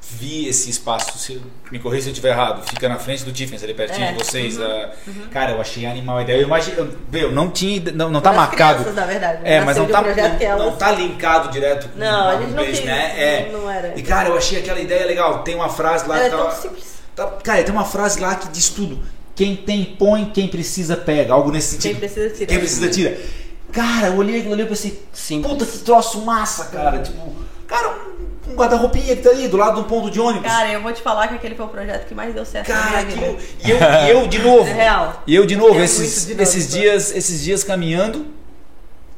vi 0.02 0.48
esse 0.48 0.70
espaço, 0.70 1.18
se, 1.20 1.42
me 1.72 1.78
corrija 1.80 2.04
se 2.04 2.10
eu 2.10 2.14
estiver 2.14 2.30
errado, 2.30 2.68
fica 2.68 2.90
na 2.90 2.98
frente 2.98 3.24
do 3.24 3.32
Tiffany, 3.32 3.64
ali 3.64 3.74
pertinho 3.74 4.08
É, 4.08 4.12
de 4.14 4.24
vocês. 4.24 4.60
ah, 4.60 4.90
Cara, 5.32 5.52
eu 5.52 5.62
achei 5.62 5.86
animal 5.86 6.18
a 6.18 6.22
ideia. 6.24 6.38
Eu 6.38 6.44
imagino, 6.44 6.78
eu, 6.78 6.94
meu, 7.12 7.32
não 7.32 7.50
tinha, 7.52 7.92
não, 7.94 8.10
não 8.10 8.22
tá 8.22 8.34
marcado. 8.34 8.80
crianças, 8.84 8.96
na 8.96 9.06
verdade. 9.06 9.42
É, 9.44 9.62
mas 9.62 9.78
não 9.78 9.86
um 9.86 9.88
tá, 9.88 10.04
que 10.04 10.48
não, 10.48 10.58
não 10.58 10.72
tá 10.76 10.92
linkado 10.92 11.50
direto 11.52 11.90
com 11.90 12.00
Não, 12.00 12.28
a 12.30 12.42
gente 12.42 12.52
não 12.54 12.66
quis, 12.66 12.84
né? 12.84 13.14
É. 13.18 13.50
não 13.52 13.70
era. 13.70 13.94
E 13.98 14.02
cara, 14.02 14.30
eu 14.30 14.38
achei 14.38 14.60
aquela 14.60 14.80
ideia 14.80 15.06
legal. 15.06 15.44
Tem 15.44 15.54
uma 15.56 15.70
frase 15.70 16.08
lá 16.08 16.16
Ela 16.18 16.26
é 16.26 16.30
que 16.30 16.36
tão 16.36 16.46
tava- 16.46 16.62
simples. 16.62 16.84
tá- 17.16 17.28
cara, 17.44 17.64
tem 17.64 17.74
uma 17.74 17.86
frase 17.86 18.20
lá 18.20 18.36
que 18.36 18.48
diz 18.50 18.70
tudo. 18.70 19.00
Quem 19.36 19.56
tem, 19.56 19.86
põe, 19.98 20.26
quem 20.34 20.48
precisa, 20.48 20.98
pega. 20.98 21.34
Algo 21.34 21.52
nesse 21.52 21.78
Quem 21.78 21.94
sentido. 21.94 22.00
precisa, 22.00 22.30
tira. 22.34 22.46
Quem 22.48 22.60
precisa, 22.60 22.90
tira. 22.90 23.18
Cara, 23.72 24.08
eu 24.08 24.18
olhei 24.18 24.40
aquilo 24.40 24.54
ali 24.54 24.64
e 24.64 24.66
pensei, 24.66 25.02
Simples. 25.14 25.54
puta 25.54 25.66
que 25.66 25.78
troço 25.80 26.20
massa, 26.26 26.66
cara. 26.66 26.98
Tipo, 27.00 27.36
cara, 27.68 27.90
um, 27.90 28.26
um 28.48 28.56
guarda-roupinha 28.56 29.16
que 29.16 29.22
tá 29.22 29.30
ali 29.30 29.48
do 29.48 29.58
lado 29.58 29.76
de 29.76 29.82
um 29.82 29.84
ponto 29.84 30.10
de 30.10 30.20
ônibus. 30.20 30.50
Cara, 30.50 30.72
eu 30.72 30.82
vou 30.82 30.92
te 30.94 31.02
falar 31.02 31.28
que 31.28 31.36
aquele 31.36 31.56
foi 31.56 31.66
o 31.66 31.70
projeto 31.70 32.08
que 32.08 32.16
mais 32.16 32.34
deu 32.34 32.46
certo 32.46 32.70
na 32.70 32.76
Cara, 32.82 33.06
vida. 33.06 33.36
E 33.64 33.70
eu, 33.70 33.78
e 33.78 34.10
eu 34.10 34.28
de 34.28 34.40
novo. 34.40 34.68
É 34.70 34.74
real. 34.74 35.24
E 35.28 35.36
eu 35.36 35.46
de 35.46 35.56
novo, 35.56 35.80
É 35.80 35.84
esses, 35.84 36.00
muito 36.00 36.20
dinâmico. 36.28 36.42
esses, 36.44 36.72
dias, 36.72 37.16
esses 37.16 37.44
dias 37.44 37.64
caminhando. 37.64 38.26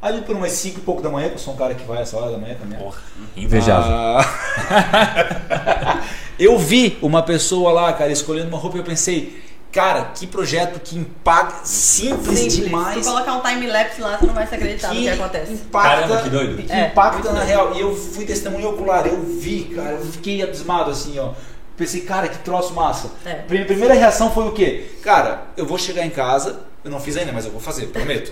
Ali 0.01 0.21
por 0.21 0.35
umas 0.35 0.51
5 0.53 0.79
e 0.79 0.81
pouco 0.81 0.99
da 1.01 1.09
manhã, 1.11 1.29
que 1.29 1.35
eu 1.35 1.39
sou 1.39 1.53
um 1.53 1.57
cara 1.57 1.75
que 1.75 1.85
vai 1.85 2.01
essa 2.01 2.17
hora 2.17 2.31
da 2.31 2.37
manhã 2.39 2.55
caminhar. 2.55 2.81
Porra, 2.81 2.97
invejável. 3.37 3.91
Ah, 3.93 6.01
eu 6.39 6.57
vi 6.57 6.97
uma 7.03 7.21
pessoa 7.21 7.71
lá, 7.71 7.93
cara, 7.93 8.11
escolhendo 8.11 8.47
uma 8.47 8.57
roupa 8.57 8.77
e 8.77 8.79
eu 8.79 8.83
pensei, 8.83 9.43
cara, 9.71 10.11
que 10.13 10.27
projeto 10.27 10.79
que 10.79 10.97
impacta 10.97 11.65
simples, 11.65 12.39
Simples. 12.39 12.53
Se 12.53 12.61
demais. 12.61 13.05
tu 13.05 13.11
colocar 13.11 13.33
um 13.35 13.41
time-lapse 13.41 14.01
lá, 14.01 14.17
tu 14.17 14.27
não 14.27 14.33
vai 14.33 14.45
se 14.47 14.55
acreditar 14.55 14.89
no 14.93 14.95
que 15.01 15.09
acontece. 15.09 15.53
impacta, 15.53 15.89
Caramba, 16.01 16.21
que 16.23 16.29
doido. 16.29 16.63
que 16.63 16.71
É, 16.71 16.87
impacta 16.87 17.27
na 17.31 17.39
doido. 17.39 17.47
real. 17.47 17.73
E 17.75 17.79
eu 17.81 17.95
fui 17.95 18.25
testemunho 18.25 18.69
ocular, 18.69 19.07
eu 19.07 19.21
vi, 19.21 19.63
cara, 19.75 19.91
eu 19.93 20.05
fiquei 20.05 20.41
abismado 20.43 20.91
assim, 20.91 21.17
ó. 21.19 21.31
Pensei, 21.77 22.01
cara, 22.01 22.27
que 22.27 22.37
troço 22.39 22.73
massa. 22.73 23.09
É. 23.25 23.33
Prime- 23.35 23.65
Primeira 23.65 23.93
reação 23.93 24.29
foi 24.31 24.45
o 24.47 24.51
quê? 24.51 24.91
Cara, 25.01 25.43
eu 25.57 25.65
vou 25.65 25.77
chegar 25.77 26.05
em 26.05 26.09
casa, 26.11 26.59
eu 26.83 26.91
não 26.91 26.99
fiz 26.99 27.17
ainda, 27.17 27.31
mas 27.31 27.45
eu 27.45 27.51
vou 27.51 27.61
fazer, 27.61 27.87
prometo. 27.87 28.31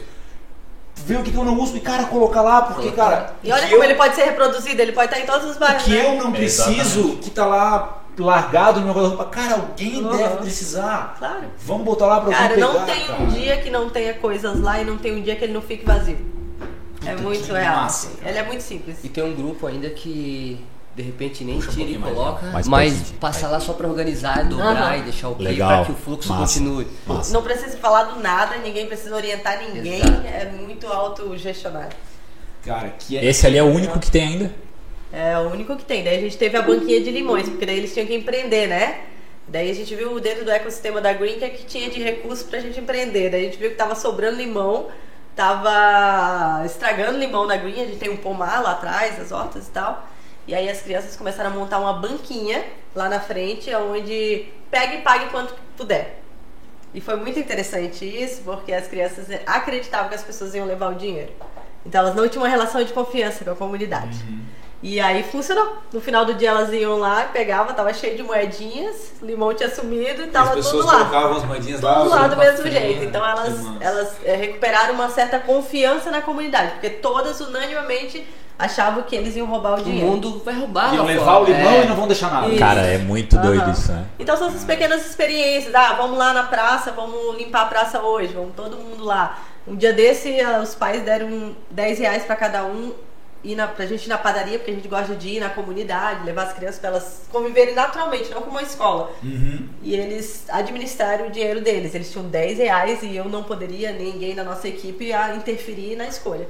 Ver 0.95 1.17
o 1.17 1.23
que, 1.23 1.31
que 1.31 1.37
eu 1.37 1.45
não 1.45 1.57
uso 1.59 1.75
e, 1.77 1.79
cara, 1.79 2.03
colocar 2.05 2.41
lá, 2.41 2.61
porque, 2.63 2.91
cara. 2.91 3.33
E 3.43 3.51
olha 3.51 3.63
como 3.63 3.75
eu- 3.77 3.83
ele 3.85 3.95
pode 3.95 4.15
ser 4.15 4.23
reproduzido, 4.25 4.81
ele 4.81 4.91
pode 4.91 5.05
estar 5.13 5.19
em 5.19 5.25
todos 5.25 5.49
os 5.49 5.57
bairros. 5.57 5.83
que 5.83 5.91
né? 5.91 6.05
eu 6.05 6.23
não 6.23 6.31
preciso, 6.31 6.71
Exatamente. 6.99 7.17
que 7.21 7.29
tá 7.29 7.45
lá 7.45 7.95
largado 8.17 8.79
no 8.81 8.85
meu 8.87 8.93
guarda-roupa. 8.93 9.25
Cara, 9.25 9.55
alguém 9.55 10.03
Uhum. 10.03 10.15
deve 10.17 10.37
precisar. 10.37 11.15
Claro. 11.17 11.45
Vamos 11.59 11.83
botar 11.85 12.05
lá 12.05 12.19
pra 12.21 12.31
Cara, 12.31 12.43
alguém 12.53 12.59
não 12.59 12.73
pegar, 12.73 12.85
tem 12.85 13.05
cara. 13.07 13.19
um 13.21 13.27
dia 13.27 13.57
que 13.61 13.69
não 13.69 13.89
tenha 13.89 14.13
coisas 14.15 14.59
lá 14.59 14.81
e 14.81 14.83
não 14.85 14.97
tem 14.97 15.15
um 15.15 15.21
dia 15.21 15.35
que 15.37 15.43
ele 15.45 15.53
não 15.53 15.61
fique 15.61 15.85
vazio. 15.85 16.17
É 17.05 17.11
Puta, 17.11 17.23
muito 17.23 17.45
que 17.45 17.51
real. 17.53 17.75
massa, 17.77 18.09
cara. 18.17 18.29
Ele 18.29 18.37
é 18.39 18.43
muito 18.43 18.61
simples. 18.61 18.97
E 19.03 19.07
tem 19.07 19.23
um 19.23 19.33
grupo 19.33 19.65
ainda 19.67 19.89
que 19.89 20.59
de 20.95 21.01
repente 21.03 21.43
nem 21.43 21.55
Puxa 21.55 21.69
um 21.69 21.73
tira 21.73 21.89
e 21.89 21.93
pouquinho 21.93 22.01
mais, 22.01 22.15
coloca, 22.15 22.45
né? 22.45 22.51
Mais 22.51 22.67
mas 22.67 22.93
pertinho. 22.93 23.19
passa 23.19 23.47
lá 23.47 23.59
só 23.59 23.73
pra 23.73 23.87
organizar, 23.87 24.43
dobrar 24.45 24.75
Aham. 24.75 24.97
e 24.97 25.01
deixar 25.03 25.29
o 25.29 25.37
Legal. 25.41 25.69
para 25.69 25.85
que 25.85 25.91
o 25.91 25.95
fluxo 25.95 26.29
Massa. 26.29 26.41
continue. 26.59 26.87
Massa. 27.05 27.33
Não 27.33 27.41
precisa 27.41 27.77
falar 27.77 28.03
do 28.03 28.19
nada, 28.19 28.57
ninguém 28.57 28.85
precisa 28.87 29.15
orientar 29.15 29.59
ninguém. 29.63 29.99
Exato. 30.01 30.27
É 30.27 30.45
muito 30.45 30.87
autogestionário. 30.87 31.95
Cara, 32.65 32.89
que 32.99 33.17
é. 33.17 33.25
Esse 33.25 33.47
ali 33.47 33.57
é 33.57 33.63
o 33.63 33.67
único 33.67 33.97
que 33.99 34.11
tem 34.11 34.27
ainda? 34.27 34.53
É 35.13 35.37
o 35.37 35.49
único 35.49 35.75
que 35.77 35.85
tem. 35.85 36.03
Daí 36.03 36.17
a 36.17 36.21
gente 36.21 36.37
teve 36.37 36.57
a 36.57 36.61
banquinha 36.61 37.01
de 37.01 37.09
limões, 37.11 37.47
porque 37.47 37.65
daí 37.65 37.77
eles 37.77 37.93
tinham 37.93 38.05
que 38.05 38.13
empreender, 38.15 38.67
né? 38.67 38.99
Daí 39.47 39.71
a 39.71 39.73
gente 39.73 39.95
viu 39.95 40.19
dentro 40.19 40.45
do 40.45 40.51
ecossistema 40.51 41.01
da 41.01 41.11
Green 41.13 41.39
que 41.39 41.45
é 41.45 41.49
que 41.49 41.65
tinha 41.65 41.89
de 41.89 41.99
recurso 42.03 42.45
pra 42.45 42.59
gente 42.59 42.79
empreender. 42.79 43.29
Daí 43.31 43.41
a 43.41 43.45
gente 43.45 43.57
viu 43.57 43.69
que 43.71 43.75
tava 43.75 43.95
sobrando 43.95 44.37
limão, 44.37 44.87
tava 45.35 46.63
estragando 46.65 47.17
limão 47.17 47.47
na 47.47 47.55
Green, 47.55 47.81
a 47.81 47.85
gente 47.85 47.97
tem 47.97 48.09
um 48.09 48.17
pomar 48.17 48.61
lá 48.61 48.71
atrás, 48.71 49.19
as 49.19 49.31
hortas 49.31 49.67
e 49.67 49.71
tal. 49.71 50.07
E 50.49 50.55
aí 50.55 50.67
as 50.67 50.81
crianças 50.81 51.15
começaram 51.15 51.51
a 51.51 51.53
montar 51.53 51.77
uma 51.77 51.93
banquinha 51.93 52.65
lá 52.95 53.07
na 53.07 53.19
frente, 53.19 53.71
onde 53.75 54.47
pega 54.71 54.95
e 54.95 55.01
pague 55.01 55.25
quanto 55.29 55.53
puder. 55.77 56.19
E 56.91 56.99
foi 56.99 57.17
muito 57.17 57.37
interessante 57.37 58.03
isso, 58.03 58.41
porque 58.43 58.73
as 58.73 58.87
crianças 58.87 59.27
acreditavam 59.45 60.09
que 60.09 60.15
as 60.15 60.23
pessoas 60.23 60.55
iam 60.55 60.65
levar 60.65 60.91
o 60.91 60.95
dinheiro. 60.95 61.31
Então 61.85 62.01
elas 62.01 62.15
não 62.15 62.27
tinham 62.27 62.41
uma 62.43 62.49
relação 62.49 62.83
de 62.83 62.91
confiança 62.91 63.45
com 63.45 63.51
a 63.51 63.55
comunidade. 63.55 64.17
E 64.81 64.99
aí 64.99 65.21
funcionou. 65.21 65.77
No 65.93 66.01
final 66.01 66.25
do 66.25 66.33
dia 66.33 66.49
elas 66.49 66.73
iam 66.73 66.97
lá, 66.97 67.25
pegavam, 67.25 67.75
tava 67.75 67.93
cheio 67.93 68.17
de 68.17 68.23
moedinhas, 68.23 69.11
o 69.21 69.25
limão 69.27 69.53
tinha 69.53 69.69
sumido 69.69 70.23
e 70.23 70.25
As 70.25 70.31
tava 70.31 70.55
pessoas 70.55 70.83
tudo 70.83 70.87
lá. 70.87 71.05
colocavam 71.05 71.37
as 71.37 71.43
moedinhas 71.45 71.81
lá. 71.81 71.93
Tudo 71.93 72.09
lá 72.09 72.27
do 72.27 72.37
mesmo 72.37 72.57
frente. 72.63 72.73
jeito. 72.73 73.03
Então 73.03 73.23
elas, 73.23 73.53
elas 73.79 74.15
é, 74.25 74.35
recuperaram 74.35 74.95
uma 74.95 75.09
certa 75.09 75.37
confiança 75.39 76.09
na 76.09 76.23
comunidade, 76.23 76.71
porque 76.71 76.89
todas 76.89 77.39
unanimemente 77.39 78.25
achavam 78.59 79.03
que 79.03 79.15
eles 79.15 79.35
iam 79.37 79.47
roubar 79.47 79.77
o 79.77 79.81
O 79.81 79.83
dinheiro. 79.83 80.05
mundo 80.07 80.41
vai 80.43 80.53
roubar 80.53 80.93
Iam 80.93 81.05
levar 81.05 81.23
fora. 81.25 81.39
o 81.39 81.45
limão 81.45 81.71
É. 81.71 81.83
e 81.85 81.87
não 81.87 81.95
vão 81.95 82.07
deixar 82.07 82.29
nada. 82.29 82.47
Isso. 82.49 82.59
Cara, 82.59 82.81
é 82.81 82.97
muito 82.97 83.37
doido 83.37 83.61
Aham. 83.63 83.71
isso, 83.71 83.91
né? 83.93 84.05
Então 84.19 84.35
são 84.37 84.49
essas 84.49 84.65
pequenas 84.65 85.05
experiências. 85.05 85.73
Ah, 85.73 85.93
vamos 85.93 86.17
lá 86.17 86.33
na 86.33 86.43
praça, 86.43 86.91
vamos 86.91 87.37
limpar 87.37 87.61
a 87.61 87.65
praça 87.65 88.01
hoje, 88.01 88.33
vamos 88.33 88.53
todo 88.55 88.75
mundo 88.77 89.03
lá. 89.05 89.39
Um 89.65 89.75
dia 89.75 89.93
desse, 89.93 90.39
ah, 90.41 90.59
os 90.61 90.75
pais 90.75 91.01
deram 91.03 91.55
10 91.71 91.99
reais 91.99 92.23
para 92.25 92.35
cada 92.35 92.65
um 92.65 92.91
ir 93.41 93.55
na, 93.55 93.67
pra 93.67 93.85
gente 93.85 94.05
ir 94.05 94.09
na 94.09 94.17
padaria, 94.17 94.57
porque 94.59 94.71
a 94.71 94.73
gente 94.73 94.87
gosta 94.89 95.15
de 95.15 95.29
ir 95.37 95.39
na 95.39 95.47
comunidade, 95.49 96.25
levar 96.25 96.43
as 96.43 96.51
crianças 96.53 96.77
para 96.81 96.89
elas 96.89 97.21
conviverem 97.31 97.73
naturalmente, 97.73 98.29
não 98.31 98.41
como 98.41 98.51
uma 98.51 98.61
escola. 98.61 99.11
Uhum. 99.23 99.65
E 99.81 99.95
eles 99.95 100.43
administraram 100.49 101.27
o 101.27 101.31
dinheiro 101.31 101.61
deles. 101.61 101.95
Eles 101.95 102.11
tinham 102.11 102.27
10 102.27 102.57
reais 102.57 102.99
e 103.03 103.15
eu 103.15 103.25
não 103.25 103.43
poderia, 103.43 103.93
ninguém 103.93 104.35
da 104.35 104.43
nossa 104.43 104.67
equipe, 104.67 105.13
a 105.13 105.33
interferir 105.35 105.95
na 105.95 106.05
escolha. 106.07 106.45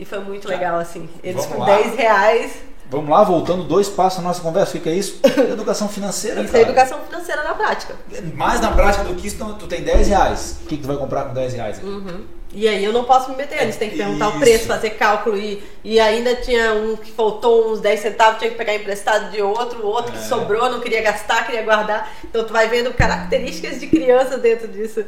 E 0.00 0.04
foi 0.04 0.18
muito 0.20 0.48
Tá. 0.48 0.54
legal, 0.54 0.78
assim. 0.78 1.08
Eles 1.22 1.44
Vamos 1.44 1.56
com 1.56 1.70
lá. 1.70 1.76
10 1.76 1.94
reais. 1.94 2.52
Vamos 2.88 3.08
lá, 3.08 3.22
voltando 3.22 3.62
dois 3.62 3.88
passos 3.88 4.18
na 4.20 4.28
nossa 4.28 4.40
conversa, 4.40 4.72
fica 4.72 4.90
isso. 4.90 5.20
Educação 5.52 5.88
financeira, 5.88 6.40
Isso 6.40 6.48
é 6.56 6.58
cara. 6.60 6.72
educação 6.72 6.98
financeira 7.08 7.44
na 7.44 7.54
prática. 7.54 7.94
Mais 8.34 8.60
na 8.60 8.72
prática 8.72 9.04
do 9.04 9.14
que 9.14 9.28
isso, 9.28 9.36
tu 9.60 9.68
tem 9.68 9.82
10 9.82 10.08
reais. 10.08 10.56
O 10.64 10.66
que, 10.66 10.76
que 10.76 10.82
tu 10.82 10.88
vai 10.88 10.96
comprar 10.96 11.24
com 11.26 11.34
10 11.34 11.52
reais 11.52 11.76
aqui? 11.78 11.86
Uhum. 11.86 12.24
E 12.52 12.66
aí 12.66 12.84
eu 12.84 12.92
não 12.92 13.04
posso 13.04 13.30
me 13.30 13.36
meter, 13.36 13.62
eles 13.62 13.76
têm 13.76 13.90
que 13.90 13.96
perguntar 13.96 14.26
Isso. 14.26 14.36
o 14.36 14.40
preço, 14.40 14.66
fazer 14.66 14.90
cálculo 14.90 15.36
e, 15.38 15.62
e 15.84 16.00
ainda 16.00 16.34
tinha 16.34 16.74
um 16.74 16.96
que 16.96 17.12
faltou 17.12 17.70
uns 17.70 17.78
10 17.80 18.00
centavos, 18.00 18.40
tinha 18.40 18.50
que 18.50 18.56
pegar 18.56 18.74
emprestado 18.74 19.30
de 19.30 19.40
outro, 19.40 19.84
o 19.84 19.86
outro 19.86 20.12
É. 20.12 20.18
que 20.18 20.24
sobrou, 20.24 20.68
não 20.68 20.80
queria 20.80 21.00
gastar, 21.00 21.46
queria 21.46 21.62
guardar. 21.62 22.10
Então 22.24 22.42
tu 22.44 22.52
vai 22.52 22.68
vendo 22.68 22.92
características 22.92 23.78
de 23.78 23.86
criança 23.86 24.36
dentro 24.36 24.66
disso. 24.66 25.04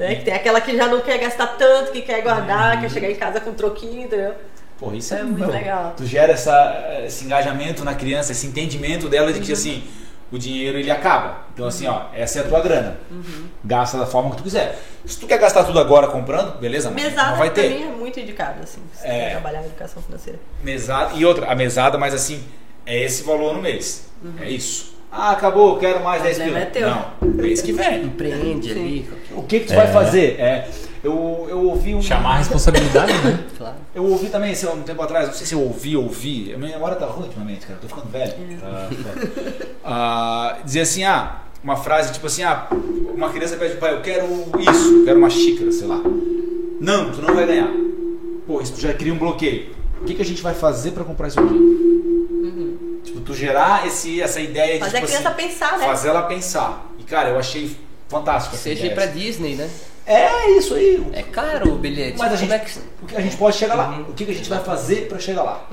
Né? 0.00 0.14
Que 0.16 0.24
tem 0.24 0.34
aquela 0.34 0.60
que 0.60 0.76
já 0.76 0.86
não 0.88 1.00
quer 1.00 1.18
gastar 1.18 1.46
tanto, 1.58 1.92
que 1.92 2.00
quer 2.02 2.22
guardar, 2.22 2.74
Uhum. 2.76 2.80
quer 2.82 2.90
chegar 2.90 3.10
em 3.10 3.14
casa 3.16 3.40
com 3.40 3.50
um 3.50 3.54
troquinho, 3.54 4.02
entendeu? 4.04 4.34
Pô, 4.78 4.92
isso 4.94 5.12
é, 5.14 5.20
É 5.20 5.22
muito 5.24 5.50
legal. 5.50 5.92
Tu 5.96 6.06
gera 6.06 6.32
essa, 6.32 7.02
esse 7.06 7.24
engajamento 7.26 7.84
na 7.84 7.94
criança, 7.94 8.32
esse 8.32 8.46
entendimento 8.46 9.08
dela 9.10 9.30
de 9.32 9.38
Uhum. 9.38 9.44
que 9.44 9.52
assim, 9.52 9.84
o 10.32 10.38
dinheiro 10.38 10.78
ele 10.78 10.90
acaba. 10.90 11.44
Então 11.52 11.66
assim, 11.66 11.86
ó, 11.86 12.04
essa 12.14 12.38
é 12.38 12.42
a 12.42 12.48
tua 12.48 12.60
grana. 12.60 12.96
Uhum. 13.10 13.46
Gasta 13.62 13.98
da 13.98 14.06
forma 14.06 14.30
que 14.30 14.36
tu 14.38 14.42
quiser. 14.42 14.78
Se 15.04 15.18
tu 15.20 15.26
quer 15.26 15.38
gastar 15.38 15.64
tudo 15.64 15.78
agora 15.78 16.06
comprando, 16.06 16.58
beleza, 16.58 16.90
Mesada 16.90 17.32
não 17.32 17.38
vai 17.38 17.50
ter. 17.50 17.68
mim 17.68 17.82
é 17.82 17.86
muito 17.88 18.18
indicado, 18.18 18.62
assim, 18.62 18.80
se 18.94 19.06
É. 19.06 19.10
quer 19.10 19.30
trabalhar 19.32 19.60
em 19.62 19.66
educação 19.66 20.02
financeira. 20.02 20.38
Mesada. 20.64 21.12
E 21.14 21.26
outra, 21.26 21.46
a 21.50 21.54
mesada, 21.54 21.98
mas 21.98 22.14
assim, 22.14 22.42
é 22.86 22.98
esse 23.02 23.22
valor 23.22 23.52
no 23.54 23.60
mês. 23.60 24.08
É 24.40 24.48
isso. 24.48 24.94
Ah, 25.12 25.32
acabou, 25.32 25.76
quero 25.76 26.02
mais 26.04 26.20
O 26.20 26.24
10 26.24 26.36
problema 26.38 26.66
pila. 26.66 26.68
é 26.68 26.70
teu. 26.70 26.88
Não, 26.90 27.34
mês 27.42 27.60
que 27.60 27.72
vem. 27.72 28.04
Empreende 28.04 28.70
ali. 28.70 29.10
O 29.32 29.42
que, 29.42 29.60
que 29.60 29.66
tu 29.66 29.74
vai 29.74 29.88
fazer? 29.92 30.38
É, 30.38 30.68
eu, 31.02 31.46
eu 31.48 31.66
ouvi 31.66 31.94
um. 31.94 32.00
Chamar 32.02 32.34
a 32.34 32.38
responsabilidade, 32.38 33.12
né? 33.24 33.40
Claro. 33.58 33.76
Eu 33.94 34.04
ouvi 34.04 34.28
também, 34.28 34.54
sei 34.54 34.68
lá, 34.68 34.74
um 34.74 34.82
tempo 34.82 35.02
atrás, 35.02 35.26
não 35.26 35.34
sei 35.34 35.46
se 35.46 35.54
eu 35.54 35.60
ouvi, 35.60 35.96
ouvi, 35.96 36.52
a 36.54 36.58
minha 36.58 36.72
memória 36.72 36.96
tá 36.96 37.06
ruim 37.06 37.24
ultimamente, 37.26 37.66
cara, 37.66 37.78
tô 37.80 37.88
ficando 37.88 38.08
velho. 38.08 38.32
Tá 38.60 38.88
foda. 38.88 39.66
Ah, 39.84 40.58
dizia 40.64 40.82
assim, 40.82 41.04
ah, 41.04 41.42
uma 41.62 41.76
frase 41.76 42.12
tipo 42.12 42.26
assim, 42.26 42.42
ah, 42.42 42.68
uma 43.14 43.28
criança 43.30 43.56
pede 43.56 43.76
pai, 43.76 43.92
eu 43.94 44.00
quero 44.00 44.26
isso, 44.58 44.98
eu 45.00 45.04
quero 45.04 45.18
uma 45.18 45.28
xícara, 45.28 45.70
sei 45.72 45.86
lá. 45.88 46.00
Não, 46.80 47.10
tu 47.10 47.20
não 47.20 47.34
vai 47.34 47.46
ganhar. 47.46 47.68
Pô, 48.46 48.60
isso 48.62 48.72
tu 48.74 48.80
já 48.80 48.94
cria 48.94 49.12
um 49.12 49.18
bloqueio. 49.18 49.79
O 50.00 50.04
que, 50.04 50.14
que 50.14 50.22
a 50.22 50.24
gente 50.24 50.42
vai 50.42 50.54
fazer 50.54 50.92
pra 50.92 51.04
comprar 51.04 51.28
isso 51.28 51.38
aqui? 51.40 53.00
Tipo, 53.04 53.20
tu 53.20 53.34
gerar 53.34 53.86
esse, 53.86 54.20
essa 54.20 54.40
ideia 54.40 54.74
de 54.74 54.80
Fazer 54.80 54.96
a 54.98 55.00
tipo 55.00 55.12
criança 55.12 55.28
assim, 55.30 55.48
pensar, 55.48 55.78
né? 55.78 55.86
fazer 55.86 56.08
ela 56.08 56.22
pensar. 56.22 56.86
E 56.98 57.02
cara, 57.02 57.30
eu 57.30 57.38
achei 57.38 57.76
fantástico 58.08 58.54
essa 58.54 58.64
Seja 58.64 58.86
ir 58.86 58.94
pra 58.94 59.06
Disney, 59.06 59.54
né? 59.54 59.68
É 60.06 60.50
isso 60.52 60.74
aí. 60.74 61.06
É 61.12 61.22
caro 61.22 61.72
o 61.72 61.76
bilhete. 61.78 62.18
Mas 62.18 62.32
a 62.32 62.36
gente, 62.36 62.52
é 62.52 62.58
que... 62.58 62.70
o 63.02 63.06
que 63.06 63.16
a 63.16 63.20
gente 63.20 63.36
pode 63.36 63.56
chegar 63.56 63.74
lá. 63.74 63.90
Uhum. 63.90 64.02
O 64.08 64.12
que, 64.12 64.24
que 64.24 64.30
a 64.32 64.34
gente 64.34 64.48
vai 64.48 64.58
fazer 64.60 65.06
pra 65.08 65.18
chegar 65.18 65.42
lá? 65.42 65.68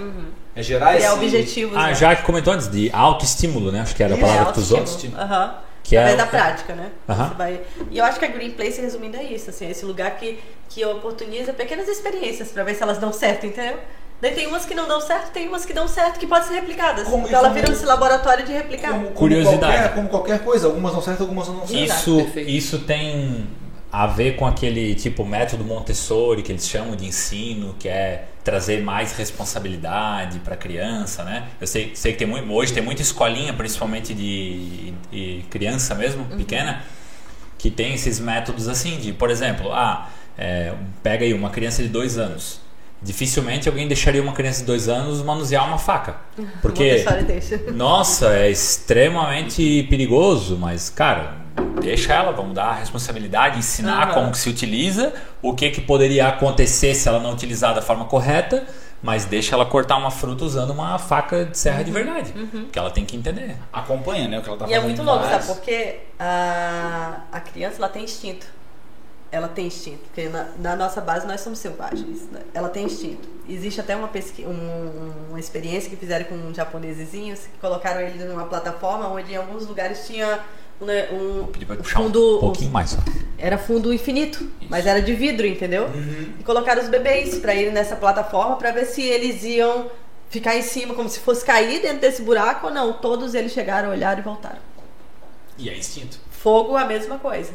É 0.56 0.62
gerar 0.62 0.94
Criar 0.94 1.00
esse 1.00 1.16
objetivos. 1.16 1.76
Ah, 1.78 1.88
né? 1.88 1.96
já 1.96 2.16
que 2.16 2.24
comentou 2.24 2.54
antes 2.54 2.68
de 2.68 2.92
autoestímulo, 2.92 3.72
né? 3.72 3.82
Acho 3.82 3.96
que 3.96 4.04
era 4.04 4.14
a 4.14 4.18
Isso, 4.18 4.26
palavra 4.26 4.46
que 4.48 4.54
tu 4.54 4.60
usou. 4.60 4.78
autoestímulo. 4.80 5.22
Aham. 5.22 5.56
Que 5.84 5.96
é 5.96 6.14
o- 6.14 6.18
da 6.18 6.26
prática, 6.28 6.76
né? 6.76 6.92
Aham. 7.08 7.30
Você 7.30 7.34
vai... 7.36 7.62
E 7.90 7.98
eu 7.98 8.04
acho 8.06 8.20
que 8.20 8.26
a 8.26 8.28
Green 8.28 8.52
Place, 8.52 8.80
resumindo, 8.82 9.16
é 9.18 9.24
isso. 9.24 9.50
Assim, 9.50 9.66
é 9.66 9.72
esse 9.72 9.86
lugar 9.86 10.12
que, 10.18 10.38
que 10.70 10.86
oportuniza 10.86 11.54
pequenas 11.54 11.88
experiências 11.88 12.50
pra 12.50 12.64
ver 12.64 12.76
se 12.76 12.84
elas 12.84 12.98
dão 12.98 13.12
certo, 13.14 13.46
entendeu? 13.46 13.78
Daí 14.20 14.34
tem 14.34 14.47
umas 14.47 14.65
que 14.65 14.74
não 14.74 14.88
dão 14.88 14.99
certo, 14.99 15.32
tem 15.32 15.47
umas 15.47 15.63
que 15.65 15.74
dão 15.74 15.88
certo 15.88 16.20
que 16.20 16.26
podem 16.26 16.47
ser 16.47 16.55
replicadas. 16.55 17.07
Como- 17.07 17.28
então 17.28 17.39
ela 17.39 17.49
vira 17.49 17.72
esse 17.72 17.86
laboratório 17.86 18.43
de 18.45 18.51
replicar. 18.51 18.89
Como, 18.91 19.03
como 19.03 19.15
Curiosidade. 19.15 19.59
Qualquer, 19.59 19.93
como 19.93 20.09
qualquer 20.09 20.39
coisa, 20.43 20.65
algumas 20.68 20.91
dão 20.91 21.01
certo, 21.01 21.22
algumas 21.22 21.47
não 21.47 21.57
dão 21.57 21.68
certo. 21.68 21.84
Isso, 21.84 22.15
perfeito. 22.18 22.49
isso 22.49 22.80
tem 22.80 23.47
a 23.91 24.05
ver 24.07 24.36
com 24.36 24.45
aquele 24.45 24.95
tipo 24.95 25.24
método 25.24 25.63
Montessori 25.63 26.41
que 26.41 26.51
eles 26.51 26.68
chamam 26.68 26.95
de 26.95 27.05
ensino, 27.05 27.76
que 27.80 27.88
é 27.88 28.26
trazer 28.43 28.82
mais 28.84 29.13
responsabilidade 29.13 30.39
para 30.39 30.55
a 30.55 30.57
criança, 30.57 31.24
né? 31.24 31.47
Eu 31.59 31.68
sei, 31.68 31.91
sei 31.95 32.13
que 32.13 32.18
tem 32.20 32.28
muito, 32.28 32.51
hoje 32.51 32.74
tem 32.74 32.84
muita 32.84 33.01
escolinha, 33.01 33.53
principalmente 33.53 34.13
de, 34.13 34.93
de 35.11 35.45
criança 35.49 35.93
mesmo, 35.95 36.26
pequena, 36.26 36.84
que 37.57 37.70
tem 37.70 37.93
esses 37.93 38.20
métodos 38.20 38.68
assim 38.68 38.97
de, 38.97 39.13
por 39.13 39.30
exemplo, 39.30 39.72
ah, 39.72 40.09
é, 40.38 40.74
pega 41.03 41.24
aí 41.26 41.34
uma 41.34 41.49
criança 41.49 41.82
de 41.84 41.89
dois 41.89 42.18
anos. 42.18 42.61
Dificilmente 43.02 43.70
alguém 43.70 43.88
deixaria 43.88 44.22
uma 44.22 44.34
criança 44.34 44.62
de 44.62 44.66
dois 44.66 44.89
anos 44.89 45.22
manusear 45.22 45.68
uma 45.68 45.78
faca, 45.78 46.16
porque 46.62 47.06
nossa, 47.74 48.36
é 48.36 48.50
extremamente 48.50 49.84
perigoso, 49.89 50.58
mas 50.58 50.89
cara, 50.89 51.36
deixa 51.80 52.12
ela, 52.14 52.32
vamos 52.32 52.56
dar 52.56 52.66
a 52.70 52.74
responsabilidade, 52.74 53.60
ensinar 53.60 54.06
Aham. 54.08 54.14
como 54.14 54.32
que 54.32 54.39
se 54.39 54.50
utiliza, 54.50 55.14
o 55.43 55.54
que 55.54 55.70
que 55.70 55.80
poderia 55.80 56.28
acontecer 56.28 56.95
se 56.95 57.08
ela 57.08 57.20
não 57.20 57.34
utilizar 57.34 57.76
da 57.76 57.84
forma 57.84 58.06
correta, 58.06 58.66
mas 59.02 59.26
deixa 59.26 59.54
ela 59.54 59.64
cortar 59.66 59.95
uma 59.98 60.10
fruta 60.10 60.43
usando 60.43 60.72
uma 60.72 60.98
faca 60.98 61.45
de 61.45 61.56
serra 61.56 61.84
de 61.84 61.91
verdade, 61.91 62.34
que 62.72 62.80
ela 62.80 62.89
tem 62.89 63.06
que 63.06 63.16
entender. 63.16 63.56
Acompanha, 63.72 64.28
né? 64.28 64.39
O 64.39 64.41
que 64.41 64.50
ela 64.50 64.58
tá 64.58 64.66
E 64.68 64.74
é 64.74 64.76
fazendo 64.82 64.86
muito 64.88 65.04
louco, 65.04 65.24
mais. 65.24 65.45
sabe? 65.45 65.56
Porque 65.56 66.00
a, 66.20 67.22
a 67.32 67.39
criança 67.39 67.76
ela 67.78 67.89
tem 67.89 68.04
instinto. 68.04 68.48
Ela 69.32 69.48
tem 69.50 69.68
instinto. 69.68 70.00
Porque 70.06 70.30
na, 70.30 70.48
na 70.60 70.76
nossa 70.76 71.02
base 71.02 71.28
nós 71.28 71.42
somos 71.42 71.60
selvagens. 71.60 72.24
né? 72.32 72.42
Ela 72.54 72.70
tem 72.70 72.86
instinto. 72.86 73.28
Existe 73.48 73.80
até 73.82 73.96
uma, 73.96 74.08
pesqui, 74.08 74.46
um- 74.46 75.12
uma 75.30 75.40
experiência 75.40 75.90
que 75.90 75.96
fizeram 75.96 76.26
com 76.26 76.54
japonesezinhos, 76.54 77.40
que 77.42 77.58
colocaram 77.60 78.02
eles 78.02 78.26
numa 78.26 78.46
plataforma 78.46 79.08
onde 79.10 79.34
em 79.34 79.36
alguns 79.36 79.66
lugares 79.68 80.06
tinha 80.08 80.40
um, 80.82 80.86
né, 80.86 81.10
um 81.12 81.46
puxar 81.78 82.00
fundo. 82.02 82.38
um 82.38 82.40
pouquinho 82.40 82.72
mais. 82.72 82.98
Era 83.38 83.58
fundo 83.58 83.94
infinito, 83.94 84.50
mas 84.70 84.86
era 84.86 85.02
de 85.02 85.14
vidro, 85.14 85.46
entendeu? 85.46 85.90
E 86.40 86.44
colocaram 86.44 86.82
os 86.82 86.90
bebês 86.90 87.38
pra 87.40 87.54
ir 87.56 87.72
nessa 87.72 87.96
plataforma 87.96 88.56
pra 88.58 88.72
ver 88.72 88.86
se 88.86 89.02
eles 89.02 89.44
iam 89.44 89.90
ficar 90.30 90.56
em 90.56 90.62
cima, 90.62 90.94
como 90.94 91.08
se 91.10 91.20
fosse 91.20 91.44
cair 91.46 91.82
dentro 91.82 92.00
desse 92.00 92.22
buraco 92.22 92.68
ou 92.68 92.74
não. 92.74 92.94
Todos 92.94 93.34
eles 93.34 93.52
chegaram, 93.52 93.90
olharam 93.90 94.20
e 94.20 94.24
voltaram. 94.24 94.60
E 95.58 95.70
é 95.70 95.78
instinto. 95.78 96.20
Fogo, 96.30 96.76
a 96.78 96.86
mesma 96.86 97.18
coisa. 97.18 97.54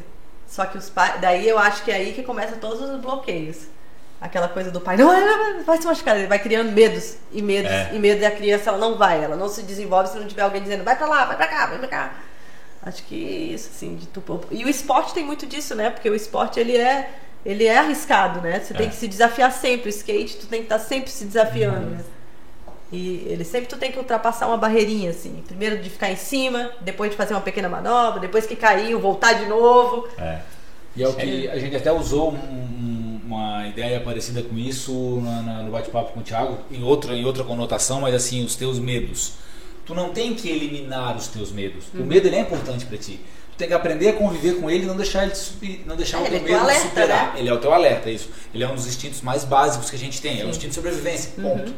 Só 0.53 0.66
que 0.66 0.76
os 0.76 0.90
pais. 0.90 1.18
Daí 1.18 1.48
eu 1.48 1.59
acho 1.59 1.82
que 1.82 1.90
é 1.90 1.94
aí 1.94 2.12
que 2.12 2.22
começa 2.22 2.57
todos 2.57 2.78
os 2.82 3.00
bloqueios. 3.00 3.57
Aquela 4.20 4.48
coisa 4.48 4.70
do 4.70 4.82
pai, 4.82 4.98
não, 4.98 5.64
vai 5.64 5.78
se 5.80 5.86
machucar, 5.86 6.14
ele 6.16 6.26
vai 6.28 6.38
criando 6.38 6.70
medos 6.70 7.16
e 7.32 7.40
medos 7.40 7.70
É. 7.72 7.90
e 7.94 7.98
medo 7.98 8.20
da 8.20 8.30
criança, 8.30 8.68
ela 8.68 8.78
não 8.78 8.96
vai, 8.98 9.24
ela 9.24 9.34
não 9.34 9.48
se 9.48 9.62
desenvolve 9.62 10.11
se 10.11 10.18
não 10.18 10.28
tiver 10.28 10.42
alguém 10.42 10.62
dizendo, 10.62 10.84
vai 10.84 10.94
pra 10.94 11.07
lá, 11.07 11.24
vai 11.24 11.36
pra 11.36 11.46
cá, 11.48 11.66
vai 11.66 11.78
pra 11.78 11.88
cá. 11.88 12.12
Acho 12.84 13.03
que 13.05 13.16
isso, 13.16 13.70
assim, 13.74 13.96
de 13.96 14.07
tu... 14.09 14.22
E 14.50 14.62
o 14.64 14.68
esporte 14.68 15.14
tem 15.14 15.24
muito 15.24 15.46
disso, 15.46 15.74
né? 15.74 15.88
Porque 15.90 16.09
o 16.11 16.14
esporte, 16.14 16.61
ele 16.61 16.76
é, 16.76 17.11
ele 17.46 17.64
é 17.64 17.78
arriscado, 17.78 18.40
né? 18.42 18.61
Você 18.61 18.74
tem 18.74 18.86
É. 18.86 18.90
que 18.90 18.94
se 18.94 19.09
desafiar 19.09 19.50
sempre. 19.50 19.88
O 19.88 19.90
skate, 19.90 20.36
tu 20.36 20.46
tem 20.46 20.61
que 20.61 20.66
estar 20.66 20.78
sempre 20.78 21.11
se 21.11 21.24
desafiando, 21.24 21.86
né? 21.90 22.05
E 22.93 23.24
ele 23.26 23.43
sempre 23.45 23.66
tu 23.68 23.76
tem 23.78 23.90
que 23.90 23.99
ultrapassar 23.99 24.47
uma 24.49 24.59
barreirinha, 24.59 25.11
assim. 25.11 25.43
Primeiro 25.47 25.80
de 25.80 25.88
ficar 25.88 26.11
em 26.11 26.16
cima, 26.16 26.70
depois 26.82 27.11
de 27.11 27.16
fazer 27.16 27.32
uma 27.32 27.40
pequena 27.40 27.68
manobra, 27.68 28.20
depois 28.20 28.45
que 28.47 28.55
caiu, 28.55 29.01
voltar 29.01 29.32
de 29.32 29.47
novo. 29.47 30.07
É. 30.18 30.40
E 30.95 31.03
é 31.03 31.09
o 31.09 31.14
que 31.14 31.49
a 31.49 31.59
gente 31.59 31.74
até 31.74 31.90
usou 31.90 32.32
um- 32.32 32.36
um- 32.36 33.20
uma 33.24 33.66
ideia 33.66 33.99
parecida 34.01 34.43
com 34.43 34.59
isso 34.59 34.93
no 34.93 35.70
bate-papo 35.70 36.12
com 36.12 36.20
o 36.20 36.22
Thiago, 36.22 36.59
em 36.70 36.82
outra, 36.82 37.14
em 37.16 37.24
outra 37.24 37.43
conotação, 37.45 38.03
mas 38.03 38.14
assim, 38.14 38.45
os 38.45 38.55
teus 38.57 38.78
medos. 38.78 39.32
Tu 39.86 39.95
não 39.95 40.11
tem 40.11 40.34
que 40.34 40.51
eliminar 40.51 41.16
os 41.16 41.28
teus 41.28 41.51
medos. 41.51 41.86
Uhum. 41.95 42.03
O 42.03 42.07
medo 42.07 42.28
ele 42.28 42.36
é 42.36 42.40
importante 42.40 42.84
pra 42.84 42.99
ti. 42.99 43.20
Tu 43.53 43.59
tem 43.59 43.68
que 43.68 43.74
aprender 43.74 44.09
a 44.09 44.12
conviver 44.14 44.55
com 44.61 44.68
ele 44.70 44.84
e 44.84 44.86
não 44.86 44.96
deixar 44.96 45.24
ele 45.24 45.34
subir, 45.34 45.84
não 45.86 45.94
deixar 45.94 46.18
É, 46.18 46.20
o 46.22 46.24
teu 46.24 46.34
é 46.36 46.38
teu 46.38 46.48
medo 46.48 46.57
te 46.59 46.62
alerta, 46.64 46.88
superar. 46.88 47.32
né? 47.34 47.40
Ele 47.40 47.48
é 47.48 47.53
o 47.53 47.59
teu 47.59 47.72
alerta, 47.72 48.11
isso. 48.11 48.30
Ele 48.55 48.64
é 48.64 48.68
um 48.68 48.74
dos 48.74 48.86
instintos 48.86 49.20
mais 49.20 49.44
básicos 49.44 49.90
que 49.90 49.96
a 49.96 49.98
gente 49.98 50.20
tem, 50.22 50.40
é 50.40 50.44
o 50.44 50.48
instinto 50.48 50.70
de 50.70 50.74
sobrevivência, 50.74 51.32
Uhum, 51.38 51.42
ponto. 51.59 51.74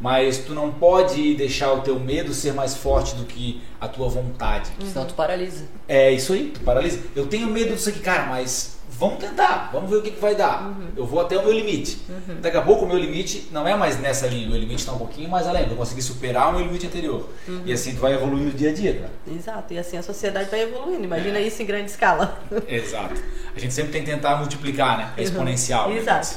Mas 0.00 0.38
tu 0.38 0.52
não 0.52 0.70
pode 0.72 1.34
deixar 1.34 1.72
o 1.72 1.80
teu 1.80 1.98
medo 1.98 2.34
ser 2.34 2.52
mais 2.52 2.74
forte 2.76 3.14
do 3.14 3.24
que 3.24 3.62
a 3.80 3.86
tua 3.88 4.08
vontade. 4.08 4.70
Senão 4.84 5.06
tu 5.06 5.14
paralisa. 5.14 5.64
É 5.88 6.10
isso 6.10 6.32
aí, 6.32 6.50
tu 6.52 6.60
paralisa. 6.60 6.98
Eu 7.16 7.26
tenho 7.26 7.46
medo 7.48 7.74
disso 7.74 7.88
aqui, 7.88 8.00
cara, 8.00 8.26
mas 8.26 8.76
vamos 8.98 9.18
tentar, 9.18 9.70
vamos 9.72 9.90
ver 9.90 9.96
o 9.96 10.02
que, 10.02 10.10
que 10.10 10.20
vai 10.20 10.34
dar. 10.34 10.64
Uhum. 10.66 10.88
Eu 10.96 11.06
vou 11.06 11.20
até 11.20 11.36
o 11.36 11.42
meu 11.42 11.52
limite. 11.52 11.98
Daqui 12.40 12.56
a 12.56 12.62
pouco 12.62 12.84
o 12.84 12.88
meu 12.88 12.98
limite 12.98 13.48
não 13.50 13.66
é 13.66 13.74
mais 13.76 13.98
nessa 14.00 14.26
linha, 14.26 14.46
o 14.46 14.50
meu 14.50 14.60
limite 14.60 14.80
está 14.80 14.92
um 14.92 14.98
pouquinho 14.98 15.28
mais 15.28 15.46
além, 15.46 15.68
eu 15.68 15.76
consegui 15.76 16.02
superar 16.02 16.50
o 16.50 16.52
meu 16.52 16.66
limite 16.66 16.86
anterior. 16.86 17.28
Uhum. 17.48 17.62
E 17.64 17.72
assim 17.72 17.94
tu 17.94 18.00
vai 18.00 18.14
evoluindo 18.14 18.50
dia 18.56 18.70
a 18.70 18.74
dia, 18.74 18.94
cara. 18.94 19.10
Exato, 19.36 19.74
e 19.74 19.78
assim 19.78 19.96
a 19.96 20.02
sociedade 20.02 20.50
vai 20.50 20.60
evoluindo. 20.62 21.04
Imagina 21.04 21.40
isso 21.40 21.62
em 21.62 21.66
grande 21.66 21.90
escala. 21.90 22.38
Exato. 22.68 23.20
A 23.54 23.58
gente 23.58 23.74
sempre 23.74 23.92
tem 23.92 24.04
que 24.04 24.10
tentar 24.10 24.36
multiplicar, 24.36 24.98
né? 24.98 25.12
É 25.16 25.22
exponencial. 25.22 25.88
né? 25.88 25.98
Exato. 25.98 26.36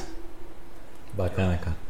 Bacana, 1.12 1.56
cara. 1.56 1.85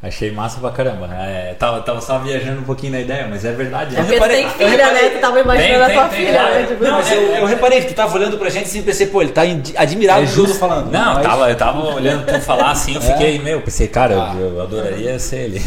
Achei 0.00 0.30
massa 0.30 0.60
pra 0.60 0.70
caramba. 0.70 1.08
É, 1.12 1.54
tava, 1.58 1.80
tava 1.80 2.00
só 2.00 2.20
viajando 2.20 2.60
um 2.60 2.64
pouquinho 2.64 2.92
na 2.92 3.00
ideia, 3.00 3.26
mas 3.28 3.44
é 3.44 3.50
verdade. 3.50 3.96
É 3.96 3.98
né? 3.98 4.04
porque 4.04 4.20
tu 4.20 4.28
tem 4.28 4.44
eu 4.44 4.50
filha, 4.50 4.70
reparei- 4.86 5.02
né? 5.02 5.08
Tu 5.16 5.20
tava 5.20 5.40
imaginando 5.40 5.68
Tem, 5.72 5.82
a 5.82 5.88
tua 6.00 6.08
tem, 6.08 6.16
tem, 6.18 6.26
filha, 6.26 6.38
claro. 6.38 6.54
né? 6.54 6.66
Tipo, 6.68 6.84
Não, 6.84 6.92
mas 6.92 7.12
eu, 7.12 7.20
eu 7.22 7.46
reparei 7.46 7.80
que 7.80 7.86
tu 7.88 7.94
tava 7.94 8.14
olhando 8.16 8.38
pra 8.38 8.48
gente 8.48 8.66
e 8.66 8.68
sempre 8.68 8.86
pensei, 8.92 9.06
pô, 9.08 9.22
ele 9.22 9.32
tá 9.32 9.42
admirado 9.76 10.24
do 10.24 10.32
que 10.32 10.38
eu 10.38 10.46
tô 10.46 10.54
falando. 10.54 10.92
Não, 10.92 11.14
mas- 11.14 11.22
tava, 11.26 11.50
eu 11.50 11.56
tava 11.56 11.94
olhando 11.94 12.24
tu 12.26 12.40
falar 12.40 12.70
assim, 12.70 12.94
eu 12.94 13.00
fiquei, 13.02 13.40
meu, 13.40 13.60
pensei, 13.60 13.88
cara, 13.88 14.14
eu- 14.14 14.20
Ah. 14.22 14.34
eu, 14.38 14.62
adoraria 14.62 15.18
ser 15.18 15.36
ele. 15.46 15.60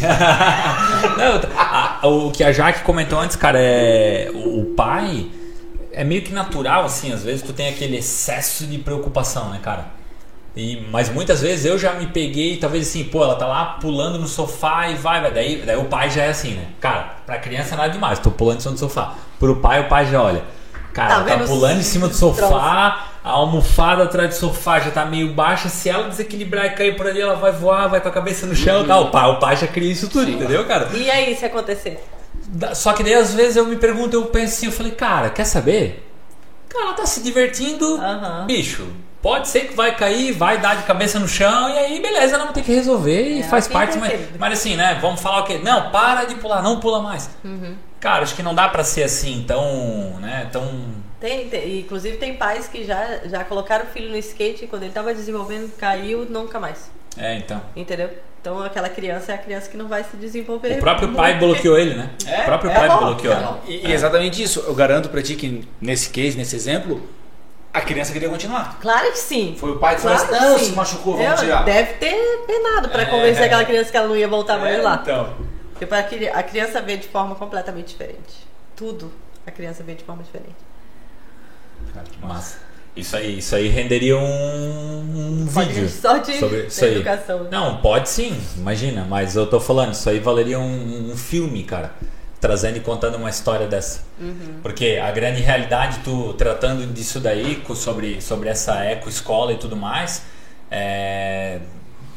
Não, 1.18 1.40
a- 1.54 1.98
a- 2.02 2.08
o 2.08 2.30
que 2.30 2.42
a 2.42 2.52
Jaque 2.52 2.80
comentou 2.84 3.18
antes, 3.18 3.36
cara, 3.36 3.58
é 3.60 4.30
o, 4.32 4.60
o 4.60 4.64
pai 4.74 5.26
é 5.92 6.04
meio 6.04 6.22
que 6.22 6.32
natural, 6.32 6.84
assim, 6.86 7.12
às 7.12 7.22
vezes 7.22 7.42
tu 7.42 7.52
tem 7.52 7.68
aquele 7.68 7.98
excesso 7.98 8.66
de 8.66 8.78
preocupação, 8.78 9.50
né, 9.50 9.60
cara? 9.62 9.86
E, 10.54 10.86
mas 10.90 11.08
muitas 11.08 11.40
vezes 11.40 11.64
eu 11.64 11.78
já 11.78 11.94
me 11.94 12.06
peguei, 12.08 12.58
talvez 12.58 12.86
assim, 12.88 13.04
pô, 13.04 13.24
ela 13.24 13.36
tá 13.36 13.46
lá 13.46 13.64
pulando 13.80 14.18
no 14.18 14.28
sofá 14.28 14.88
e 14.88 14.94
vai, 14.96 15.20
vai. 15.22 15.32
Daí, 15.32 15.62
daí 15.64 15.76
o 15.76 15.84
pai 15.84 16.10
já 16.10 16.24
é 16.24 16.28
assim, 16.28 16.54
né? 16.54 16.66
Cara, 16.78 17.16
pra 17.24 17.38
criança 17.38 17.74
nada 17.74 17.88
demais, 17.88 18.18
tô 18.18 18.30
pulando 18.30 18.58
em 18.58 18.60
cima 18.60 18.74
do 18.74 18.78
sofá. 18.78 19.14
Pro 19.38 19.56
pai, 19.56 19.80
o 19.80 19.88
pai 19.88 20.06
já 20.06 20.22
olha. 20.22 20.42
Cara, 20.92 21.08
Tá 21.24 21.30
ela 21.30 21.38
tá 21.40 21.46
pulando 21.46 21.80
em 21.80 21.82
cima 21.82 22.06
do 22.06 22.14
sofá, 22.14 23.06
a 23.24 23.30
almofada 23.30 24.02
atrás 24.02 24.28
do 24.28 24.34
sofá 24.34 24.78
já 24.78 24.90
tá 24.90 25.06
meio 25.06 25.32
baixa. 25.32 25.70
Se 25.70 25.88
ela 25.88 26.06
desequilibrar 26.10 26.66
e 26.66 26.70
cair 26.70 26.96
por 26.96 27.06
ali, 27.06 27.22
ela 27.22 27.34
vai 27.36 27.50
voar, 27.50 27.88
vai 27.88 27.98
com 28.02 28.08
a 28.08 28.12
cabeça 28.12 28.46
no 28.46 28.54
chão 28.54 28.84
e 28.84 28.86
tal. 28.86 29.04
O 29.04 29.10
pai, 29.10 29.30
o 29.30 29.38
pai 29.38 29.56
já 29.56 29.66
cria 29.66 29.90
isso 29.90 30.10
tudo, 30.10 30.30
entendeu, 30.30 30.66
cara? 30.66 30.90
E 30.92 31.10
aí, 31.10 31.34
se 31.34 31.46
acontecer? 31.46 31.98
Só 32.74 32.92
que 32.92 33.02
daí 33.02 33.14
às 33.14 33.32
vezes 33.32 33.56
eu 33.56 33.64
me 33.64 33.76
pergunto, 33.76 34.14
eu 34.14 34.26
penso 34.26 34.54
assim, 34.56 34.66
eu 34.66 34.72
falei, 34.72 34.92
cara, 34.92 35.30
quer 35.30 35.46
saber? 35.46 36.06
Cara, 36.68 36.86
ela 36.86 36.94
tá 36.94 37.06
se 37.06 37.22
divertindo, 37.22 37.98
bicho. 38.46 38.86
Pode 39.22 39.46
ser 39.48 39.60
que 39.68 39.74
vai 39.74 39.94
cair, 39.96 40.32
vai 40.32 40.58
dar 40.58 40.74
de 40.76 40.82
cabeça 40.82 41.18
no 41.20 41.28
chão 41.28 41.68
e 41.70 41.78
aí 41.78 42.02
beleza, 42.02 42.34
ela 42.34 42.44
vai 42.44 42.52
ter 42.52 42.62
que 42.62 42.74
resolver 42.74 43.22
e 43.36 43.40
É, 43.40 43.44
faz 43.44 43.68
parte. 43.68 43.92
tem 43.92 44.00
Mas, 44.00 44.20
mas 44.38 44.52
assim, 44.54 44.74
né? 44.76 44.98
Vamos 45.00 45.20
falar 45.20 45.40
o 45.42 45.44
quê? 45.44 45.60
Não, 45.62 45.90
para 45.90 46.24
de 46.24 46.34
pular, 46.34 46.60
não 46.60 46.80
pula 46.80 47.00
mais. 47.00 47.30
Uhum. 47.44 47.76
Cara, 48.00 48.24
acho 48.24 48.34
que 48.34 48.42
não 48.42 48.52
dá 48.54 48.68
pra 48.68 48.82
ser 48.82 49.04
assim 49.04 49.44
tão, 49.46 50.18
né? 50.20 50.48
Tão 50.50 50.68
Tem, 51.20 51.48
tem- 51.48 51.78
inclusive 51.78 52.16
tem 52.16 52.34
pais 52.34 52.66
que 52.66 52.84
já, 52.84 53.20
já 53.26 53.44
colocaram 53.44 53.84
o 53.84 53.88
filho 53.88 54.10
no 54.10 54.16
skate 54.16 54.64
e 54.64 54.66
quando 54.66 54.82
ele 54.82 54.92
tava 54.92 55.14
desenvolvendo, 55.14 55.70
caiu, 55.78 56.26
nunca 56.28 56.58
mais. 56.58 56.90
é, 57.16 57.36
então. 57.36 57.62
Entendeu? 57.76 58.10
Então 58.40 58.60
aquela 58.60 58.88
criança 58.88 59.30
é 59.30 59.34
a 59.36 59.38
criança 59.38 59.70
que 59.70 59.76
não 59.76 59.86
vai 59.86 60.02
se 60.02 60.16
desenvolver. 60.16 60.72
O 60.72 60.80
próprio 60.80 61.12
pai 61.12 61.36
muito. 61.36 61.46
bloqueou 61.46 61.78
ele, 61.78 61.94
né? 61.94 62.10
É, 62.26 62.40
o 62.40 62.44
próprio 62.44 62.72
é 62.72 62.74
pai 62.74 62.88
bom, 62.88 62.98
bloqueou. 62.98 63.34
é. 63.34 63.54
E, 63.68 63.86
e 63.86 63.92
exatamente 63.92 64.42
isso. 64.42 64.64
Eu 64.66 64.74
garanto 64.74 65.08
pra 65.10 65.22
ti 65.22 65.36
que 65.36 65.62
nesse 65.80 66.10
case, 66.10 66.36
nesse 66.36 66.56
exemplo, 66.56 67.00
a 67.72 67.80
criança 67.80 68.12
queria 68.12 68.28
continuar. 68.28 68.78
Claro 68.80 69.10
que 69.12 69.18
sim. 69.18 69.54
Foi 69.58 69.70
o 69.72 69.78
pai 69.78 69.94
que 69.96 70.02
Claro 70.02 70.18
falou 70.18 70.34
assim, 70.36 70.44
não, 70.46 70.58
sim. 70.58 70.64
se 70.66 70.72
machucou, 70.72 71.16
vamos 71.16 71.32
É, 71.40 71.44
tirar. 71.44 71.64
Deve 71.64 71.94
ter 71.94 72.44
penado 72.46 72.88
pra 72.90 73.02
É. 73.02 73.06
convencer 73.06 73.44
aquela 73.44 73.64
criança 73.64 73.90
que 73.90 73.96
ela 73.96 74.08
não 74.08 74.16
ia 74.16 74.28
voltar 74.28 74.58
mais 74.58 74.78
É, 74.78 74.82
lá. 74.82 74.98
Então. 75.02 75.34
Porque 75.72 75.86
cri- 76.04 76.28
a 76.28 76.42
criança 76.42 76.80
vê 76.82 76.96
de 76.96 77.08
forma 77.08 77.34
completamente 77.34 77.88
diferente. 77.88 78.46
Tudo 78.76 79.10
a 79.46 79.50
criança 79.50 79.82
vê 79.82 79.94
de 79.94 80.04
forma 80.04 80.22
diferente. 80.22 80.54
Cara, 81.92 82.06
que 82.10 82.24
Massa. 82.24 82.58
Isso 82.94 83.16
aí, 83.16 83.38
isso 83.38 83.56
aí 83.56 83.68
renderia 83.68 84.18
um, 84.18 85.42
um 85.42 85.46
vídeo 85.46 85.88
só 85.88 86.18
de 86.18 86.38
sobre 86.38 86.66
isso 86.66 86.84
aí. 86.84 86.96
educação. 86.96 87.44
né? 87.44 87.48
Não, 87.50 87.78
pode 87.78 88.08
sim, 88.10 88.38
imagina, 88.54 89.06
mas 89.08 89.34
eu 89.34 89.46
tô 89.46 89.58
falando, 89.58 89.94
isso 89.94 90.08
aí 90.10 90.18
valeria 90.20 90.58
um, 90.60 91.10
um 91.12 91.16
filme, 91.16 91.64
cara. 91.64 91.92
Trazendo 92.42 92.76
e 92.76 92.80
contando 92.80 93.14
uma 93.14 93.30
história 93.30 93.68
dessa. 93.68 94.02
Uhum. 94.20 94.58
Porque 94.62 95.00
a 95.02 95.12
grande 95.12 95.40
realidade, 95.40 96.00
tu 96.02 96.34
tratando 96.34 96.84
disso 96.92 97.20
daí, 97.20 97.62
sobre, 97.74 98.20
sobre 98.20 98.50
essa 98.50 98.84
eco-escola 98.84 99.52
e 99.52 99.56
tudo 99.56 99.76
mais, 99.76 100.24
é, 100.68 101.60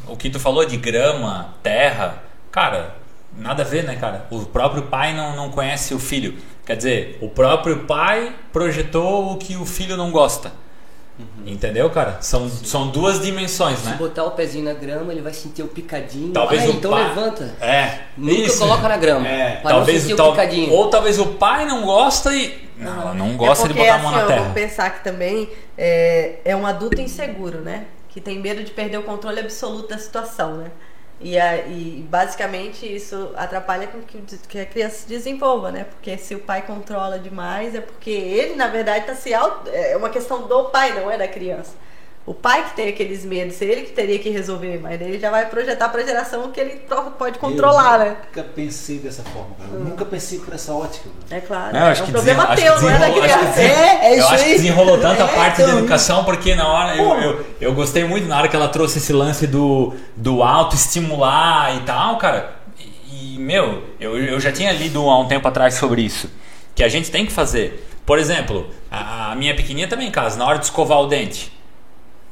o 0.07 0.17
que 0.17 0.30
tu 0.30 0.39
falou 0.39 0.65
de 0.65 0.78
grama, 0.78 1.53
terra, 1.61 2.23
cara, 2.51 2.95
nada 3.38 3.61
a 3.61 3.65
ver, 3.65 3.84
né, 3.84 3.95
cara? 3.97 4.26
O 4.32 4.45
próprio 4.45 4.84
pai 4.84 5.13
não, 5.13 5.36
não 5.36 5.51
conhece 5.51 5.93
o 5.93 5.99
filho. 5.99 6.38
Quer 6.65 6.76
dizer, 6.76 7.19
o 7.21 7.30
próprio 7.30 7.86
pai 7.86 8.36
projetou 8.51 9.34
o 9.34 9.38
que 9.38 9.55
o 9.55 9.65
filho 9.65 9.95
não 9.95 10.11
gosta. 10.11 10.51
Entendeu, 11.45 11.89
cara? 11.89 12.18
São, 12.22 12.49
são 12.49 12.89
duas 12.89 13.22
dimensões, 13.22 13.80
Se 13.80 13.86
né? 13.86 13.95
botar 13.97 14.26
o 14.26 14.32
pezinho 14.32 14.66
na 14.66 14.74
grama, 14.74 15.13
ele 15.13 15.22
vai 15.22 15.32
sentir 15.34 15.61
o 15.63 15.68
picadinho. 15.68 16.34
Talvez 16.34 16.63
ah, 16.63 16.68
o 16.68 16.70
então 16.72 16.91
pai- 16.91 17.07
levanta. 17.07 17.55
É, 17.61 17.99
Nunca 18.18 18.34
isso. 18.41 18.59
coloca 18.59 18.88
na 18.89 18.97
grama. 18.97 19.28
É, 19.28 19.61
talvez 19.63 20.01
sentir 20.01 20.13
o 20.13 20.18
tal- 20.18 20.32
picadinho. 20.32 20.72
ou 20.74 20.89
talvez 20.89 21.18
o 21.20 21.28
pai 21.28 21.66
não 21.66 21.84
gosta 21.86 22.36
e 22.36 22.68
não, 22.78 23.01
ela 23.01 23.13
não 23.13 23.38
gosta 23.38 23.66
é 23.66 23.68
de 23.70 23.74
porque, 23.74 23.88
botar 23.89 23.99
a 23.99 24.03
mão 24.03 24.11
assim, 24.11 24.20
na 24.22 24.28
terra. 24.28 24.39
Vamos 24.41 24.53
pensar 24.53 24.89
que 24.89 25.03
também 25.05 25.49
é, 25.78 26.39
é 26.43 26.55
um 26.55 26.66
adulto 26.66 26.99
inseguro, 26.99 27.59
né? 27.59 27.86
Que 28.09 28.20
tem 28.20 28.39
medo 28.39 28.63
de 28.63 28.72
perder 28.72 28.97
o 28.97 29.03
controle 29.03 29.39
absoluto 29.39 29.88
da 29.89 29.97
situação, 29.97 30.57
né? 30.57 30.72
E, 31.20 31.38
e 31.38 32.05
basicamente 32.09 32.86
isso 32.86 33.32
atrapalha 33.36 33.88
com 33.88 34.01
que, 34.01 34.22
que 34.49 34.59
a 34.59 34.66
criança 34.66 34.97
se 34.97 35.07
desenvolva, 35.07 35.72
né? 35.72 35.86
Porque 35.86 36.18
se 36.18 36.36
o 36.36 36.39
pai 36.39 36.61
controla 36.66 37.18
demais 37.18 37.74
é 37.74 37.82
porque 37.82 38.11
ele, 38.11 38.55
na 38.55 38.68
verdade, 38.68 39.01
está 39.01 39.16
se 39.16 39.34
auto... 39.34 39.70
É 39.70 39.95
uma 39.95 40.09
questão 40.09 40.47
do 40.47 40.66
pai, 40.66 40.93
não 40.93 41.09
é 41.09 41.18
da 41.18 41.28
criança. 41.28 41.74
O 42.28 42.34
pai 42.34 42.63
que 42.65 42.76
tem 42.76 42.89
aqueles 42.89 43.23
medos, 43.23 43.61
ele 43.61 43.84
que 43.84 43.91
teria 43.91 44.17
que 44.17 44.30
resolver, 44.32 44.80
mas 44.82 44.99
ele 44.99 45.19
já 45.19 45.30
vai 45.30 45.45
projetar 45.47 45.89
para 45.89 46.01
a 46.01 46.05
geração 46.05 46.51
que 46.51 46.59
ele 46.59 46.82
pode 47.19 47.38
controlar, 47.38 47.99
eu 47.99 48.05
né? 48.05 48.17
Nunca 48.26 48.41
pensei 48.43 48.97
dessa 48.97 49.21
forma, 49.21 49.55
cara. 49.59 49.69
Eu 49.73 49.80
nunca 49.82 50.05
pensei 50.05 50.39
por 50.39 50.51
essa 50.55 50.73
ótica. 50.73 51.07
cara. 51.30 51.39
É 51.39 51.45
claro. 51.45 51.73
Não, 51.78 51.86
acho 51.86 52.01
é 52.01 52.03
um 52.03 52.05
que 52.07 52.11
problema 52.13 52.47
teu, 52.55 52.73
acho 52.73 52.80
que 52.80 52.86
não 52.86 52.89
é 52.89 52.97
da 52.97 53.05
acho 53.05 53.13
que 53.13 53.21
criança. 53.21 53.61
É, 53.61 54.05
é 54.07 54.13
eu 54.13 54.17
isso 54.17 54.28
acho 54.34 54.43
que 54.43 54.49
aí. 54.49 54.55
desenrolou 54.57 54.97
tanta 54.99 55.23
É, 55.23 55.28
parte 55.36 55.61
então- 55.61 55.73
da 55.76 55.80
educação 55.82 56.23
porque 56.23 56.55
na 56.55 56.67
hora 56.67 56.95
eu, 56.97 57.13
eu, 57.21 57.45
eu 57.61 57.73
gostei 57.76 58.03
muito 58.05 58.28
na 58.28 58.39
hora 58.39 58.47
que 58.47 58.55
ela 58.55 58.69
trouxe 58.69 58.97
esse 58.97 59.13
lance 59.13 59.45
do, 59.45 59.93
do 60.15 60.41
autoestimular 60.41 61.76
e 61.78 61.82
tal, 61.82 62.17
cara. 62.17 62.55
E, 62.80 63.36
e, 63.36 63.39
meu, 63.39 63.84
eu, 63.99 64.17
eu 64.17 64.39
já 64.39 64.51
tinha 64.51 64.71
lido 64.71 64.99
há 65.09 65.19
um 65.19 65.28
tempo 65.28 65.47
atrás 65.47 65.76
sobre 65.76 66.01
isso. 66.01 66.30
Que 66.73 66.84
a 66.84 66.89
gente 66.89 67.11
tem 67.11 67.23
que 67.26 67.32
fazer. 67.32 67.88
Por 68.03 68.17
exemplo, 68.17 68.67
a, 68.89 69.32
a 69.32 69.36
minha 69.36 69.55
pequenininha 69.55 69.88
também 69.88 70.07
em 70.07 70.11
casa, 70.11 70.38
na 70.38 70.45
hora 70.47 70.57
de 70.57 70.65
escovar 70.65 70.99
o 70.99 71.05
dente. 71.07 71.55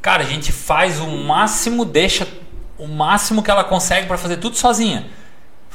Cara, 0.03 0.21
a 0.21 0.25
gente 0.25 0.51
faz 0.51 0.99
o 0.99 1.07
máximo, 1.07 1.85
deixa 1.85 2.27
o 2.77 2.85
máximo 2.89 3.41
que 3.41 3.49
ela 3.49 3.63
consegue 3.63 4.05
para 4.05 4.17
fazer 4.17 4.35
tudo 4.35 4.57
sozinha. 4.57 5.05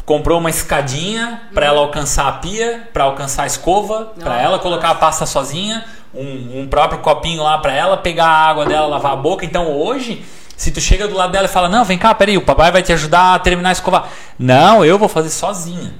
Comprou 0.04 0.38
uma 0.38 0.50
escadinha 0.50 1.42
para 1.54 1.64
ela 1.64 1.80
alcançar 1.80 2.28
a 2.28 2.32
pia, 2.32 2.88
para 2.92 3.04
alcançar 3.04 3.44
a 3.44 3.46
escova, 3.46 4.12
para 4.20 4.38
ela 4.38 4.58
colocar 4.58 4.90
a 4.90 4.94
pasta 4.94 5.24
sozinha, 5.24 5.82
um, 6.14 6.60
um 6.60 6.68
próprio 6.68 7.00
copinho 7.00 7.42
lá 7.42 7.56
para 7.56 7.72
ela 7.72 7.96
pegar 7.96 8.26
a 8.26 8.48
água 8.48 8.66
dela, 8.66 8.86
lavar 8.86 9.12
a 9.12 9.16
boca. 9.16 9.46
Então 9.46 9.72
hoje, 9.72 10.22
se 10.58 10.70
tu 10.70 10.80
chega 10.80 11.08
do 11.08 11.14
lado 11.14 11.32
dela 11.32 11.46
e 11.46 11.48
fala: 11.48 11.68
"Não, 11.68 11.82
vem 11.84 11.96
cá, 11.96 12.14
peraí, 12.14 12.36
o 12.36 12.42
papai 12.42 12.70
vai 12.70 12.82
te 12.82 12.92
ajudar 12.92 13.34
a 13.34 13.38
terminar 13.38 13.70
a 13.70 13.72
escovar". 13.72 14.08
Não, 14.38 14.84
eu 14.84 14.98
vou 14.98 15.08
fazer 15.08 15.30
sozinha. 15.30 15.94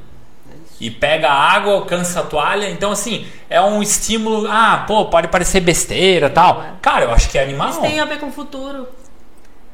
E 0.80 0.90
pega 0.90 1.28
água, 1.28 1.74
alcança 1.74 2.20
a 2.20 2.22
toalha. 2.22 2.68
Então, 2.70 2.92
assim, 2.92 3.26
é 3.50 3.60
um 3.60 3.82
estímulo. 3.82 4.46
Ah, 4.48 4.84
pô, 4.86 5.06
pode 5.06 5.28
parecer 5.28 5.60
besteira 5.60 6.30
tal. 6.30 6.64
Cara, 6.80 7.06
eu 7.06 7.12
acho 7.12 7.28
que 7.28 7.38
é 7.38 7.42
animal. 7.42 7.70
Isso 7.70 7.80
tem 7.80 7.98
a 8.00 8.04
ver 8.04 8.18
com 8.20 8.26
o 8.28 8.32
futuro, 8.32 8.88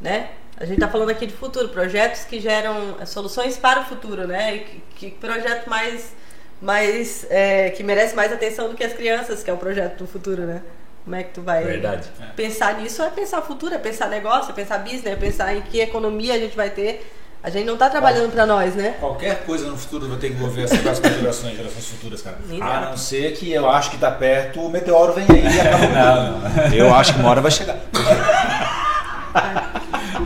né? 0.01 0.29
A 0.57 0.65
gente 0.65 0.79
tá 0.79 0.89
falando 0.89 1.11
aqui 1.11 1.27
de 1.27 1.33
futuro, 1.33 1.69
projetos 1.69 2.25
que 2.25 2.41
geram 2.41 2.97
é, 3.01 3.07
soluções 3.07 3.57
para 3.57 3.81
o 3.81 3.85
futuro, 3.85 4.27
né? 4.27 4.59
Que, 4.59 4.83
que 4.95 5.11
projeto 5.11 5.69
mais, 5.69 6.15
mais 6.63 7.27
é, 7.29 7.71
que 7.71 7.83
merece 7.83 8.15
mais 8.15 8.33
atenção 8.33 8.69
do 8.69 8.75
que 8.75 8.85
as 8.85 8.93
crianças, 8.93 9.43
que 9.43 9.51
é 9.51 9.53
o 9.53 9.57
projeto 9.57 9.99
do 9.99 10.07
futuro, 10.07 10.43
né? 10.43 10.63
Como 11.05 11.17
é 11.17 11.23
que 11.23 11.35
tu 11.35 11.43
vai 11.43 11.63
Verdade. 11.63 12.09
pensar 12.35 12.81
nisso? 12.81 13.03
É 13.03 13.11
pensar 13.11 13.43
futuro, 13.43 13.75
é 13.75 13.79
pensar 13.79 14.09
negócio, 14.09 14.51
é 14.53 14.55
pensar 14.55 14.79
business, 14.79 15.05
é 15.05 15.17
pensar 15.17 15.55
em 15.55 15.61
que 15.61 15.81
economia 15.81 16.35
a 16.35 16.39
gente 16.39 16.57
vai 16.57 16.71
ter. 16.71 17.05
A 17.45 17.51
gente 17.51 17.67
não 17.67 17.77
tá 17.77 17.91
trabalhando 17.91 18.33
para 18.33 18.47
nós, 18.47 18.75
né? 18.75 18.95
Qualquer 18.99 19.45
coisa 19.45 19.69
no 19.69 19.77
futuro 19.77 20.09
vai 20.09 20.17
ter 20.17 20.29
que 20.31 20.33
envolver 20.35 20.63
as 20.65 20.75
próximas 20.79 21.13
gerações, 21.21 21.55
gerações 21.57 21.85
futuras, 21.89 22.23
cara. 22.23 22.39
Exato. 22.51 22.63
A 22.73 22.81
não 22.91 22.97
ser 22.97 23.33
que 23.35 23.53
eu 23.53 23.69
acho 23.69 23.91
que 23.91 23.99
tá 23.99 24.11
perto, 24.11 24.61
o 24.61 24.71
meteoro 24.71 25.13
vem 25.13 25.27
aí 25.29 25.55
e 25.55 25.61
acaba 25.61 25.87
com 25.87 26.41
tudo. 26.65 26.75
Eu 26.75 26.95
acho 26.95 27.13
que 27.13 27.21
uma 27.21 27.29
hora 27.29 27.43
vai 27.43 27.51
chegar. 27.51 27.77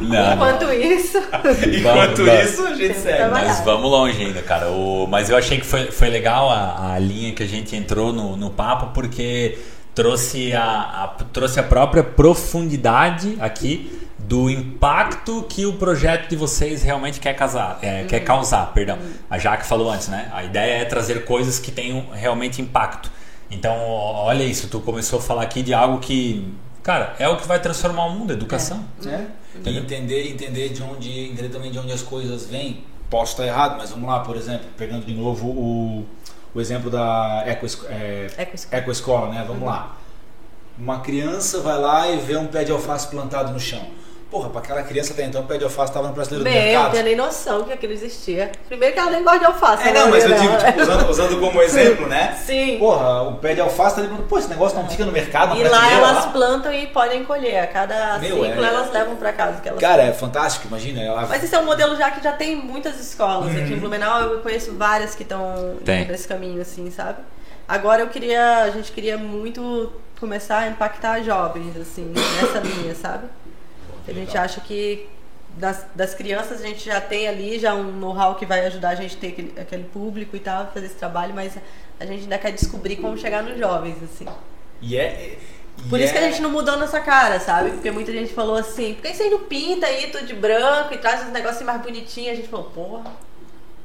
Não, 0.01 0.35
Enquanto 0.35 0.73
isso, 0.73 1.19
Enquanto 1.77 2.23
isso, 2.23 2.65
a 2.67 2.75
gente 2.75 3.01
trabalhar. 3.01 3.47
Mas 3.49 3.61
vamos 3.65 3.91
longe 3.91 4.23
ainda, 4.23 4.41
cara. 4.43 4.69
O, 4.71 5.07
mas 5.09 5.29
eu 5.29 5.37
achei 5.37 5.59
que 5.59 5.67
foi, 5.67 5.91
foi 5.91 6.09
legal 6.09 6.49
a, 6.51 6.93
a 6.95 6.99
linha 6.99 7.33
que 7.33 7.43
a 7.43 7.47
gente 7.49 7.75
entrou 7.75 8.13
no, 8.13 8.37
no 8.37 8.51
papo, 8.51 8.93
porque 8.95 9.59
trouxe 9.95 10.53
a, 10.55 10.63
a- 10.65 11.25
trouxe 11.33 11.59
a 11.59 11.63
própria 11.65 12.05
profundidade 12.05 13.37
aqui 13.41 14.08
do 14.29 14.51
impacto 14.51 15.43
que 15.49 15.65
o 15.65 15.73
projeto 15.73 16.29
de 16.29 16.37
vocês 16.37 16.83
realmente 16.83 17.19
quer, 17.19 17.33
casar, 17.35 17.79
é, 17.81 18.05
quer 18.05 18.21
causar. 18.21 18.73
Perdão. 18.75 18.99
A 19.31 19.39
Jaque 19.39 19.65
falou 19.67 19.91
antes, 19.91 20.09
né? 20.09 20.31
A 20.35 20.45
ideia 20.45 20.83
é 20.83 20.85
trazer 20.85 21.25
coisas 21.25 21.59
que 21.59 21.73
tenham 21.73 22.07
realmente 22.13 22.61
impacto. 22.61 23.11
Então, 23.51 23.75
olha 23.75 24.45
isso, 24.45 24.69
tu 24.69 24.81
começou 24.81 25.19
a 25.19 25.23
falar 25.23 25.43
aqui 25.45 25.63
de 25.63 25.73
algo 25.73 25.99
que, 25.99 26.47
cara, 26.83 27.15
é 27.19 27.27
o 27.27 27.39
que 27.39 27.49
vai 27.49 27.59
transformar 27.59 28.05
o 28.05 28.11
mundo, 28.11 28.31
a 28.33 28.35
educação. 28.35 28.85
né? 29.03 29.29
E 29.65 29.79
entender, 29.79 30.31
entender 30.31 30.69
de 30.69 30.83
onde, 30.83 31.31
entender 31.31 31.49
também 31.49 31.71
de 31.71 31.79
onde 31.79 31.91
as 31.93 32.03
coisas 32.03 32.45
vêm. 32.47 32.85
Posso 33.09 33.33
estar 33.33 33.47
errado, 33.47 33.77
mas 33.79 33.89
vamos 33.91 34.07
lá, 34.07 34.21
por 34.21 34.37
exemplo, 34.37 34.67
pegando 34.77 35.07
de 35.07 35.15
novo 35.15 35.49
o, 35.49 36.07
o 36.55 36.61
exemplo 36.61 36.91
da 36.91 37.45
eco, 37.47 37.65
é, 37.89 38.27
Ecoescola. 38.37 38.79
ecoescola, 38.83 39.29
né? 39.33 39.45
Vamos 39.49 39.65
lá. 39.67 39.97
Uma 40.79 41.01
criança 41.01 41.61
vai 41.61 41.79
lá 41.81 42.09
e 42.11 42.19
vê 42.19 42.37
um 42.37 42.47
pé 42.47 42.63
de 42.63 42.71
alface 42.71 43.09
plantado 43.09 43.51
no 43.53 43.59
chão. 43.59 43.97
Porra, 44.31 44.51
pra 44.51 44.61
aquela 44.61 44.83
criança 44.83 45.13
até 45.13 45.25
então, 45.25 45.41
o 45.41 45.45
pé 45.45 45.57
de 45.59 45.65
alface 45.65 45.93
tava 45.93 46.09
no 46.09 46.15
prateleiro 46.15 46.45
do 46.45 46.51
Meu, 46.51 46.59
eu 46.61 46.65
não 46.67 46.73
mercado. 46.75 46.91
tinha 46.93 47.03
nem 47.03 47.17
noção 47.17 47.65
que 47.65 47.73
aquilo 47.73 47.93
existia. 47.93 48.53
Primeiro 48.69 48.95
que 48.95 49.01
ela 49.01 49.11
nem 49.11 49.23
gosta 49.25 49.39
de 49.39 49.45
alface. 49.47 49.89
É, 49.89 49.93
não, 49.93 50.11
mas 50.11 50.25
eu 50.25 50.35
digo, 50.35 50.57
tipo, 50.59 50.81
usando, 50.83 51.09
usando 51.11 51.41
como 51.41 51.63
exemplo, 51.63 52.07
né? 52.07 52.37
Sim. 52.45 52.79
Porra, 52.79 53.23
o 53.23 53.37
pé 53.37 53.55
de 53.55 53.61
alface 53.61 53.97
tá 53.97 54.03
ali, 54.03 54.11
pô, 54.29 54.39
esse 54.39 54.49
negócio 54.49 54.79
não 54.79 54.89
fica 54.89 55.05
no 55.07 55.13
mercado, 55.13 55.55
na 55.55 55.57
E 55.61 55.69
lá 55.69 55.93
elas 55.93 56.25
lá. 56.27 56.31
plantam 56.33 56.73
e 56.73 56.87
podem 56.89 57.25
colher. 57.25 57.59
A 57.63 57.67
cada 57.67 58.19
Meu, 58.19 58.45
ciclo 58.45 58.65
é- 58.65 58.69
elas 58.69 58.93
levam 58.93 59.17
pra 59.17 59.33
casa. 59.33 59.61
Que 59.61 59.69
elas 59.69 59.81
Cara, 59.81 60.03
é 60.03 60.13
fantástico, 60.13 60.67
imagina. 60.69 61.01
Ela... 61.01 61.27
Mas 61.27 61.43
esse 61.43 61.55
é 61.55 61.59
um 61.59 61.65
modelo 61.65 61.97
já 61.97 62.11
que 62.11 62.23
já 62.23 62.33
tem 62.33 62.57
muitas 62.57 63.01
escolas. 63.01 63.49
Aqui 63.51 63.61
Uhum. 63.61 63.77
em 63.77 63.79
Blumenau 63.79 64.21
eu 64.23 64.41
conheço 64.41 64.73
várias 64.77 65.15
que 65.15 65.23
estão 65.23 65.77
nesse 65.87 66.29
caminho, 66.29 66.61
assim, 66.61 66.91
sabe? 66.91 67.19
Agora 67.67 68.03
eu 68.03 68.09
queria. 68.09 68.63
A 68.65 68.71
gente 68.71 68.93
queria 68.93 69.17
muito 69.19 69.93
começar 70.19 70.59
a 70.59 70.69
impactar 70.69 71.21
jovens, 71.23 71.77
assim, 71.77 72.13
nessa 72.41 72.59
linha, 72.59 72.95
sabe? 72.95 73.25
A 74.09 74.13
gente 74.13 74.37
acha 74.37 74.61
que 74.61 75.07
das, 75.57 75.85
das 75.95 76.15
crianças 76.15 76.61
a 76.63 76.67
gente 76.67 76.85
já 76.85 77.01
tem 77.01 77.29
ali 77.29 77.59
já 77.59 77.75
um 77.75 77.93
know-how 77.93 78.35
que 78.37 78.47
vai 78.47 78.65
ajudar 78.67 78.91
a 78.91 78.95
gente 78.95 79.17
a 79.17 79.21
ter 79.21 79.29
aquele, 79.29 79.61
aquele 79.61 79.85
público 79.85 80.37
e 80.37 80.41
tal, 80.41 80.71
fazer 80.73 80.87
esse 80.87 80.95
trabalho, 80.95 81.35
mas 81.35 81.57
a 82.01 82.07
gente 82.07 82.23
ainda 82.23 82.39
quer 82.39 82.53
descobrir 82.53 82.97
como 82.97 83.19
chegar 83.19 83.43
nos 83.43 83.59
jovens, 83.59 83.97
assim. 84.03 84.27
E 84.81 84.97
é. 84.97 85.37
Por 85.89 86.01
isso 86.01 86.13
que 86.13 86.19
a 86.19 86.23
é- 86.23 86.31
gente 86.31 86.43
não 86.43 86.51
mudou 86.51 86.77
nossa 86.77 87.01
cara, 87.01 87.39
sabe? 87.39 87.71
Porque 87.71 87.91
muita 87.91 88.13
gente 88.13 88.33
falou 88.33 88.57
assim, 88.57 88.95
por 88.95 89.03
que 89.03 89.15
você 89.15 89.29
não 89.31 89.41
pinta 89.41 89.87
aí 89.87 90.11
tudo 90.11 90.27
de 90.27 90.35
branco 90.35 90.95
e 90.95 90.99
traz 90.99 91.27
uns 91.27 91.33
negocinhos 91.33 91.67
mais 91.67 91.83
bonitinhos? 91.83 92.33
A 92.33 92.35
gente 92.37 92.49
falou, 92.49 92.67
porra, 92.71 93.13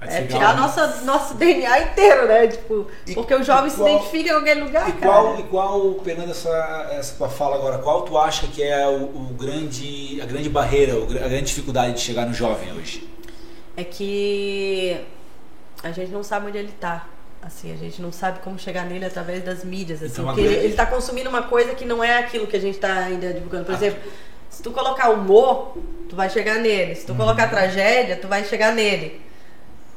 é 0.07 0.23
tirar 0.27 0.55
nossa, 0.57 1.01
nosso 1.03 1.33
DNA 1.35 1.79
inteiro, 1.83 2.27
né? 2.27 2.47
Tipo, 2.47 2.87
E- 3.07 3.13
porque 3.13 3.33
o 3.35 3.43
jovem 3.43 3.67
e 3.67 3.71
se 3.71 3.77
qual- 3.77 3.89
identifica 3.89 4.29
em 4.29 4.31
alguém 4.33 4.55
lugar, 4.63 4.89
E 4.89 4.93
cara. 4.93 5.11
qual, 5.11 5.39
e 5.39 5.43
qual, 5.43 5.91
pegando 6.03 6.31
essa, 6.31 6.87
essa 6.91 7.15
tua 7.15 7.29
fala 7.29 7.55
agora, 7.55 7.77
qual 7.79 8.01
tu 8.03 8.17
acha 8.17 8.47
que 8.47 8.61
é 8.63 8.87
o, 8.87 9.03
o 9.03 9.35
grande, 9.37 10.19
a 10.21 10.25
grande 10.25 10.49
barreira, 10.49 10.93
a 10.93 11.27
grande 11.27 11.43
dificuldade 11.45 11.93
de 11.93 12.01
chegar 12.01 12.25
no 12.25 12.33
jovem 12.33 12.71
hoje? 12.73 13.07
É 13.75 13.83
que 13.83 14.97
a 15.83 15.91
gente 15.91 16.11
não 16.11 16.23
sabe 16.23 16.47
onde 16.47 16.57
ele 16.57 16.73
tá. 16.79 17.07
Assim, 17.41 17.73
a 17.73 17.75
gente 17.75 18.01
não 18.01 18.11
sabe 18.11 18.39
como 18.39 18.57
chegar 18.57 18.85
nele 18.85 19.03
através 19.05 19.43
das 19.43 19.65
mídias, 19.65 20.01
assim. 20.01 20.13
Então, 20.13 20.25
porque 20.25 20.39
ele, 20.41 20.49
grande- 20.51 20.65
ele 20.65 20.73
tá 20.75 20.85
consumindo 20.85 21.29
uma 21.29 21.41
coisa 21.43 21.75
que 21.75 21.83
não 21.83 22.01
é 22.01 22.19
aquilo 22.19 22.47
que 22.47 22.55
a 22.55 22.59
gente 22.61 22.77
tá 22.77 22.93
ainda 22.99 23.33
divulgando. 23.33 23.65
Por 23.65 23.73
Ah. 23.73 23.77
exemplo, 23.77 23.99
se 24.49 24.63
tu 24.63 24.71
colocar 24.71 25.09
humor, 25.09 25.75
tu 26.07 26.15
vai 26.15 26.29
chegar 26.29 26.59
nele. 26.59 26.95
Se 26.95 27.05
tu 27.05 27.11
Uhum. 27.11 27.17
colocar 27.17 27.49
tragédia, 27.49 28.15
tu 28.15 28.29
vai 28.29 28.45
chegar 28.45 28.71
nele. 28.73 29.19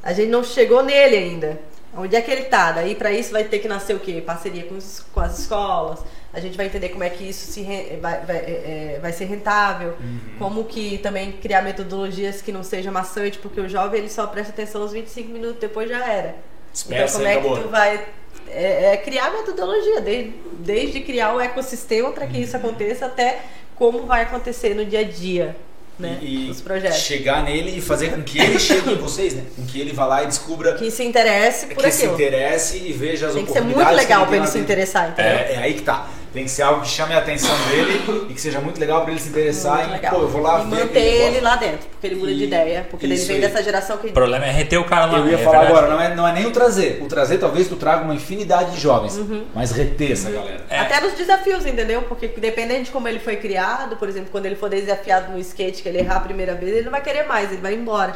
A 0.07 0.13
gente 0.13 0.29
não 0.29 0.41
chegou 0.41 0.81
nele 0.81 1.17
ainda. 1.17 1.59
Onde 1.95 2.15
é 2.15 2.21
que 2.21 2.31
ele 2.31 2.43
tá? 2.43 2.71
Daí 2.71 2.95
pra 2.95 3.11
isso 3.11 3.31
vai 3.31 3.43
ter 3.43 3.59
que 3.59 3.67
nascer 3.67 3.93
o 3.93 3.99
quê? 3.99 4.21
Parceria 4.25 4.63
com, 4.63 4.75
os- 4.75 5.03
com 5.13 5.19
as 5.19 5.39
escolas. 5.39 5.99
A 6.33 6.39
gente 6.39 6.55
vai 6.55 6.67
entender 6.67 6.89
como 6.89 7.03
é 7.03 7.09
que 7.09 7.25
isso 7.27 7.51
se 7.51 7.61
vai, 8.01 8.21
vai, 8.25 8.37
é, 8.37 8.93
é, 8.95 8.99
vai 9.01 9.11
ser 9.11 9.25
rentável. 9.25 9.95
Uhum. 9.99 10.19
Como 10.39 10.63
que 10.63 10.97
também 10.99 11.33
criar 11.33 11.61
metodologias 11.61 12.41
que 12.41 12.51
não 12.53 12.63
seja 12.63 12.89
maçante, 12.89 13.37
porque 13.39 13.59
o 13.59 13.67
jovem 13.67 13.99
ele 13.99 14.09
só 14.09 14.25
presta 14.27 14.53
atenção 14.53 14.83
uns 14.85 14.93
25 14.93 15.29
minutos, 15.29 15.59
depois 15.59 15.89
já 15.89 16.05
era. 16.07 16.35
Dispersa 16.71 17.21
então 17.21 17.41
como 17.41 17.55
é 17.55 17.57
que 17.57 17.63
tu 17.63 17.69
vai 17.69 18.05
é, 18.47 18.93
é 18.93 18.97
criar 18.97 19.31
metodologia, 19.31 19.99
desde, 19.99 20.33
desde 20.59 20.99
criar 21.01 21.33
o 21.35 21.41
ecossistema 21.41 22.11
para 22.11 22.27
que 22.27 22.37
isso 22.37 22.55
aconteça 22.55 23.07
até 23.07 23.39
como 23.75 24.05
vai 24.05 24.21
acontecer 24.21 24.73
no 24.73 24.85
dia 24.85 24.99
a 24.99 25.03
dia, 25.03 25.55
né? 25.99 26.17
E, 26.21 26.49
os 26.49 26.61
projetos. 26.61 26.97
chegar 26.99 27.43
nele 27.43 27.77
e 27.77 27.81
fazer 27.81 28.09
com 28.11 28.21
que 28.21 28.39
ele 28.39 28.59
chegue 28.59 28.91
em 28.91 28.97
vocês, 28.97 29.33
né? 29.33 29.43
Com 29.55 29.65
que 29.65 29.79
ele 29.79 29.93
vá 29.93 30.05
lá 30.05 30.23
e 30.23 30.27
descubra 30.27 30.73
Que 30.75 30.91
se 30.91 31.03
interesse 31.03 31.67
por 31.67 31.83
que 31.83 31.91
se 31.91 32.01
aquilo. 32.03 32.13
interesse 32.13 32.77
e 32.77 32.93
veja 32.93 33.27
as 33.27 33.33
Tem 33.33 33.45
que 33.45 33.51
ser 33.51 33.59
oportunidades. 33.59 33.95
muito 33.95 34.07
legal 34.07 34.19
que 34.21 34.27
para 34.27 34.31
tem 34.37 34.43
ele 34.43 34.51
se 34.51 34.59
interessar, 34.59 35.09
entendeu? 35.09 35.31
É, 35.31 35.53
é 35.53 35.57
aí 35.57 35.73
que 35.73 35.81
tá. 35.81 36.07
Tem 36.33 36.43
que 36.43 36.51
ser 36.51 36.61
algo 36.63 36.81
que 36.81 36.87
chame 36.89 37.13
a 37.13 37.19
atenção 37.19 37.55
dele 37.69 38.27
e 38.29 38.33
que 38.33 38.39
seja 38.41 38.59
muito 38.59 38.79
legal 38.79 39.01
para 39.01 39.11
ele 39.11 39.19
se 39.19 39.29
interessar 39.29 39.77
Muito 39.77 39.89
e, 39.89 39.93
legal. 39.93 40.13
pô, 40.15 40.21
eu 40.21 40.27
vou 40.27 40.41
lá 40.41 40.59
e 40.59 40.63
ver 40.69 40.69
manter 40.85 40.99
ele 40.99 41.19
negócio. 41.23 41.43
lá 41.43 41.55
dentro, 41.55 41.87
porque 41.89 42.07
ele 42.07 42.15
muda 42.15 42.33
de 42.33 42.43
E- 42.43 42.47
ideia, 42.47 42.87
porque 42.89 43.05
ele 43.05 43.15
vem 43.15 43.35
aí. 43.37 43.41
dessa 43.41 43.63
geração 43.63 43.97
que 43.97 44.07
O 44.07 44.11
problema 44.13 44.45
é 44.45 44.51
reter 44.51 44.77
o 44.79 44.83
cara 44.83 45.05
lá. 45.05 45.17
Eu 45.19 45.27
ia 45.29 45.35
é 45.35 45.37
falar 45.39 45.59
verdade. 45.65 45.79
agora, 45.79 45.93
não 45.95 46.01
é, 46.01 46.15
não 46.15 46.27
é 46.27 46.33
nem 46.33 46.45
o 46.45 46.51
trazer. 46.51 47.01
O 47.01 47.07
trazer 47.07 47.37
talvez 47.37 47.67
tu 47.67 47.75
traga 47.75 48.03
uma 48.03 48.13
infinidade 48.13 48.71
de 48.71 48.79
jovens, 48.79 49.19
mas 49.55 49.71
reter 49.71 50.11
essa 50.11 50.29
galera. 50.29 50.65
É. 50.69 50.79
Até 50.79 51.01
nos 51.01 51.13
desafios, 51.13 51.65
entendeu? 51.65 52.01
Porque 52.03 52.27
dependendo 52.27 52.83
de 52.83 52.91
como 52.91 53.07
ele 53.07 53.19
foi 53.19 53.37
criado, 53.37 53.95
por 53.95 54.07
exemplo, 54.09 54.29
quando 54.31 54.45
ele 54.45 54.55
for 54.55 54.69
desafiado 54.69 55.31
no 55.31 55.39
skate, 55.39 55.81
que 55.81 55.89
ele 55.89 55.99
errar 55.99 56.17
a 56.17 56.21
primeira 56.21 56.53
vez, 56.55 56.71
ele 56.73 56.83
não 56.83 56.91
vai 56.91 57.01
querer 57.01 57.23
mais, 57.25 57.51
ele 57.51 57.61
vai 57.61 57.73
embora. 57.73 58.13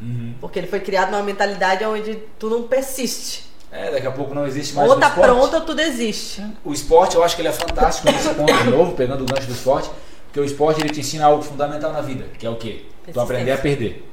Uhum. 0.00 0.34
Porque 0.40 0.58
ele 0.58 0.66
foi 0.66 0.80
criado 0.80 1.12
numa 1.12 1.22
mentalidade 1.22 1.84
onde 1.84 2.16
tu 2.38 2.50
não 2.50 2.64
persiste. 2.64 3.51
É, 3.72 3.90
daqui 3.90 4.06
a 4.06 4.10
pouco 4.10 4.34
não 4.34 4.46
existe 4.46 4.74
mais 4.74 4.90
ou 4.90 4.96
o 4.96 5.00
tá 5.00 5.08
esporte. 5.08 5.26
pronto 5.30 5.54
ou 5.54 5.60
tu 5.62 5.74
desiste. 5.74 6.44
O 6.62 6.72
esporte, 6.74 7.16
eu 7.16 7.24
acho 7.24 7.34
que 7.34 7.40
ele 7.40 7.48
é 7.48 7.52
fantástico 7.52 8.10
nesse 8.12 8.28
ponto 8.34 8.52
de 8.52 8.70
novo, 8.70 8.92
pegando 8.92 9.22
o 9.22 9.26
gancho 9.26 9.46
do 9.46 9.52
esporte, 9.54 9.90
porque 10.26 10.40
o 10.40 10.44
esporte 10.44 10.80
ele 10.82 10.90
te 10.90 11.00
ensina 11.00 11.24
algo 11.24 11.42
fundamental 11.42 11.90
na 11.92 12.02
vida, 12.02 12.26
que 12.38 12.46
é 12.46 12.50
o 12.50 12.56
quê? 12.56 12.84
Tu 13.10 13.18
aprender 13.18 13.50
a 13.52 13.56
perder. 13.56 14.06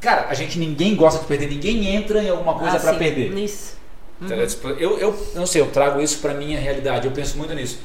Cara, 0.00 0.26
a 0.28 0.34
gente 0.34 0.58
ninguém 0.58 0.94
gosta 0.94 1.20
de 1.20 1.26
perder, 1.26 1.48
ninguém 1.48 1.94
entra 1.94 2.22
em 2.22 2.28
alguma 2.28 2.54
coisa 2.54 2.76
Ah, 2.76 2.80
pra 2.80 2.92
sim, 2.92 2.98
perder. 2.98 3.32
Nisso. 3.32 3.76
Entendeu? 4.20 4.46
Tipo, 4.46 4.68
Eu, 4.68 4.98
eu, 4.98 5.26
não 5.34 5.46
sei, 5.46 5.60
eu 5.62 5.66
trago 5.70 6.00
isso 6.00 6.18
pra 6.18 6.34
minha 6.34 6.58
realidade, 6.60 7.06
eu 7.06 7.12
penso 7.12 7.36
muito 7.38 7.54
nisso. 7.54 7.78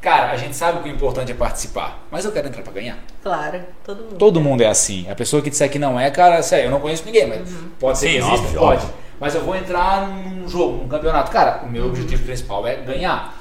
Cara, 0.00 0.32
a 0.32 0.36
gente 0.36 0.54
sabe 0.54 0.82
que 0.82 0.88
o 0.88 0.92
importante 0.92 1.32
é 1.32 1.34
participar, 1.34 2.06
mas 2.10 2.26
eu 2.26 2.32
quero 2.32 2.48
entrar 2.48 2.62
pra 2.62 2.72
ganhar. 2.74 2.98
Claro, 3.22 3.60
todo 3.82 4.02
mundo. 4.02 4.16
Todo 4.16 4.40
mundo 4.40 4.60
é 4.62 4.66
assim. 4.66 5.08
A 5.10 5.14
pessoa 5.14 5.40
que 5.40 5.48
disser 5.48 5.70
que 5.70 5.78
não 5.78 5.98
é, 5.98 6.10
cara, 6.10 6.42
sério, 6.42 6.66
eu 6.66 6.70
não 6.70 6.80
conheço 6.80 7.04
ninguém, 7.06 7.26
mas 7.26 7.50
Uhum. 7.50 7.70
pode 7.80 7.98
ser 7.98 8.06
Sim, 8.08 8.12
que 8.12 8.18
exista, 8.18 8.36
óbvio, 8.36 8.60
pode. 8.60 8.82
óbvio. 8.82 9.03
Mas 9.20 9.34
eu 9.34 9.42
vou 9.42 9.54
entrar 9.54 10.08
num 10.08 10.48
jogo, 10.48 10.78
num 10.82 10.88
campeonato. 10.88 11.30
Cara, 11.30 11.62
o 11.64 11.70
meu 11.70 11.86
objetivo 11.86 12.24
principal 12.24 12.66
é 12.66 12.76
ganhar. 12.76 13.36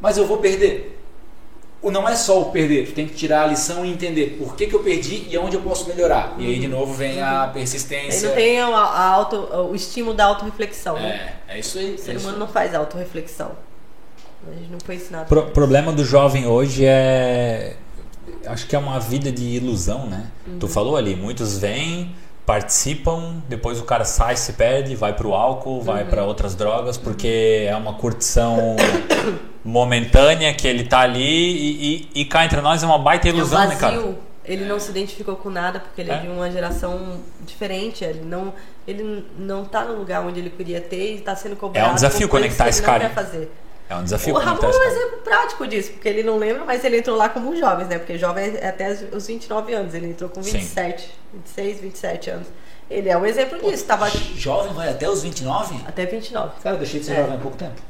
Mas 0.00 0.16
eu 0.16 0.26
vou 0.26 0.38
perder. 0.38 0.94
O 1.80 1.92
não 1.92 2.08
é 2.08 2.16
só 2.16 2.40
o 2.42 2.46
perder, 2.46 2.86
tu 2.88 2.92
tem 2.92 3.06
que 3.06 3.14
tirar 3.14 3.44
a 3.44 3.46
lição 3.46 3.86
e 3.86 3.92
entender 3.92 4.36
por 4.36 4.56
que, 4.56 4.66
que 4.66 4.74
eu 4.74 4.80
perdi 4.82 5.28
e 5.30 5.38
onde 5.38 5.54
eu 5.54 5.62
posso 5.62 5.86
melhorar. 5.88 6.34
E 6.36 6.44
aí 6.44 6.58
de 6.58 6.66
novo 6.66 6.92
vem 6.92 7.22
a 7.22 7.44
Aí 7.44 7.52
persistência. 7.52 8.28
não 8.30 8.34
tem 8.34 8.58
a, 8.60 8.66
a 8.66 9.08
auto, 9.10 9.36
o 9.70 9.74
estímulo 9.76 10.12
da 10.16 10.24
autorreflexão. 10.24 10.96
né? 10.96 11.34
É, 11.46 11.54
é 11.56 11.60
isso 11.60 11.78
aí. 11.78 11.92
O 11.92 11.94
é 11.94 11.98
ser 11.98 12.16
isso 12.16 12.24
humano 12.26 12.40
não 12.40 12.48
faz 12.48 12.74
autorreflexão. 12.74 13.52
A 14.50 14.54
gente 14.58 14.72
não 14.72 14.78
foi 14.84 14.96
ensinado. 14.96 15.24
O 15.24 15.28
pro- 15.28 15.46
problema 15.52 15.92
do 15.92 16.04
jovem 16.04 16.46
hoje 16.48 16.84
é. 16.84 17.76
Acho 18.46 18.66
que 18.66 18.74
é 18.74 18.78
uma 18.78 18.98
vida 18.98 19.30
de 19.30 19.44
ilusão, 19.44 20.06
né? 20.06 20.26
Tu 20.58 20.66
falou 20.66 20.96
ali, 20.96 21.14
muitos 21.14 21.58
vêm, 21.58 22.12
participam, 22.52 23.42
depois 23.46 23.78
o 23.78 23.84
cara 23.84 24.06
sai, 24.06 24.34
se 24.34 24.54
perde, 24.54 24.96
vai 24.96 25.12
pro 25.12 25.34
álcool, 25.34 25.82
vai 25.82 26.02
Uhum. 26.04 26.08
pra 26.08 26.24
outras 26.24 26.54
drogas, 26.54 26.96
porque 26.96 27.66
é 27.68 27.76
uma 27.76 27.92
curtição 27.92 28.74
momentânea 29.62 30.54
que 30.54 30.66
ele 30.66 30.84
tá 30.84 31.00
ali 31.00 31.20
e, 31.20 32.08
e, 32.14 32.22
e 32.22 32.24
cá 32.24 32.46
entre 32.46 32.62
nós 32.62 32.82
é 32.82 32.86
uma 32.86 32.98
baita 32.98 33.28
É 33.28 33.30
ilusão, 33.32 33.68
né, 33.68 33.76
cara? 33.76 33.96
vazio. 33.96 34.18
Ele 34.46 34.64
não 34.64 34.80
se 34.80 34.90
identificou 34.90 35.36
com 35.36 35.50
nada 35.50 35.78
porque 35.78 36.00
ele 36.00 36.10
é, 36.10 36.14
É. 36.14 36.18
de 36.20 36.28
uma 36.28 36.50
geração 36.50 37.18
diferente. 37.46 38.02
Ele 38.02 38.22
não, 38.24 38.54
ele 38.86 39.26
não 39.38 39.62
tá 39.66 39.84
no 39.84 39.94
lugar 39.98 40.24
onde 40.26 40.40
ele 40.40 40.48
queria 40.48 40.80
ter 40.80 41.16
e 41.16 41.20
tá 41.20 41.36
sendo 41.36 41.54
cobrado. 41.54 41.86
É 41.86 41.90
um 41.90 41.94
desafio 41.94 42.26
conectar 42.30 42.66
esse 42.66 42.80
cara, 42.80 43.00
Não 43.00 43.04
hein? 43.10 43.12
quer 43.14 43.22
fazer. 43.24 43.52
É 43.88 43.94
um 43.96 44.04
desafio 44.04 44.34
o 44.34 44.38
Ramon 44.38 44.60
é 44.62 44.66
um 44.66 44.82
exemplo 44.82 45.18
prático 45.24 45.66
disso, 45.66 45.92
porque 45.92 46.08
ele 46.08 46.22
não 46.22 46.36
lembra, 46.36 46.64
mas 46.64 46.84
ele 46.84 46.98
entrou 46.98 47.16
lá 47.16 47.28
como 47.30 47.56
jovens, 47.56 47.88
né? 47.88 47.98
Porque 47.98 48.18
jovem 48.18 48.54
é 48.60 48.68
até 48.68 48.90
os 49.12 49.26
29 49.26 49.72
anos, 49.72 49.94
ele 49.94 50.08
entrou 50.08 50.28
com 50.28 50.42
Sim. 50.42 50.58
27, 50.58 51.10
26, 51.32 51.80
27 51.80 52.30
anos. 52.30 52.46
Ele 52.90 53.08
é 53.08 53.16
um 53.16 53.24
exemplo 53.24 53.58
disso, 53.58 53.84
tava 53.86 54.08
Jovem 54.10 54.72
vai 54.74 54.90
até 54.90 55.08
os 55.08 55.22
29? 55.22 55.76
até 55.86 56.04
29. 56.06 56.60
Cara, 56.62 56.74
eu 56.74 56.78
deixei 56.78 57.00
de 57.00 57.06
ser 57.06 57.12
É. 57.12 57.16
jovem 57.16 57.34
há 57.36 57.38
pouco 57.38 57.56
tempo. 57.56 57.80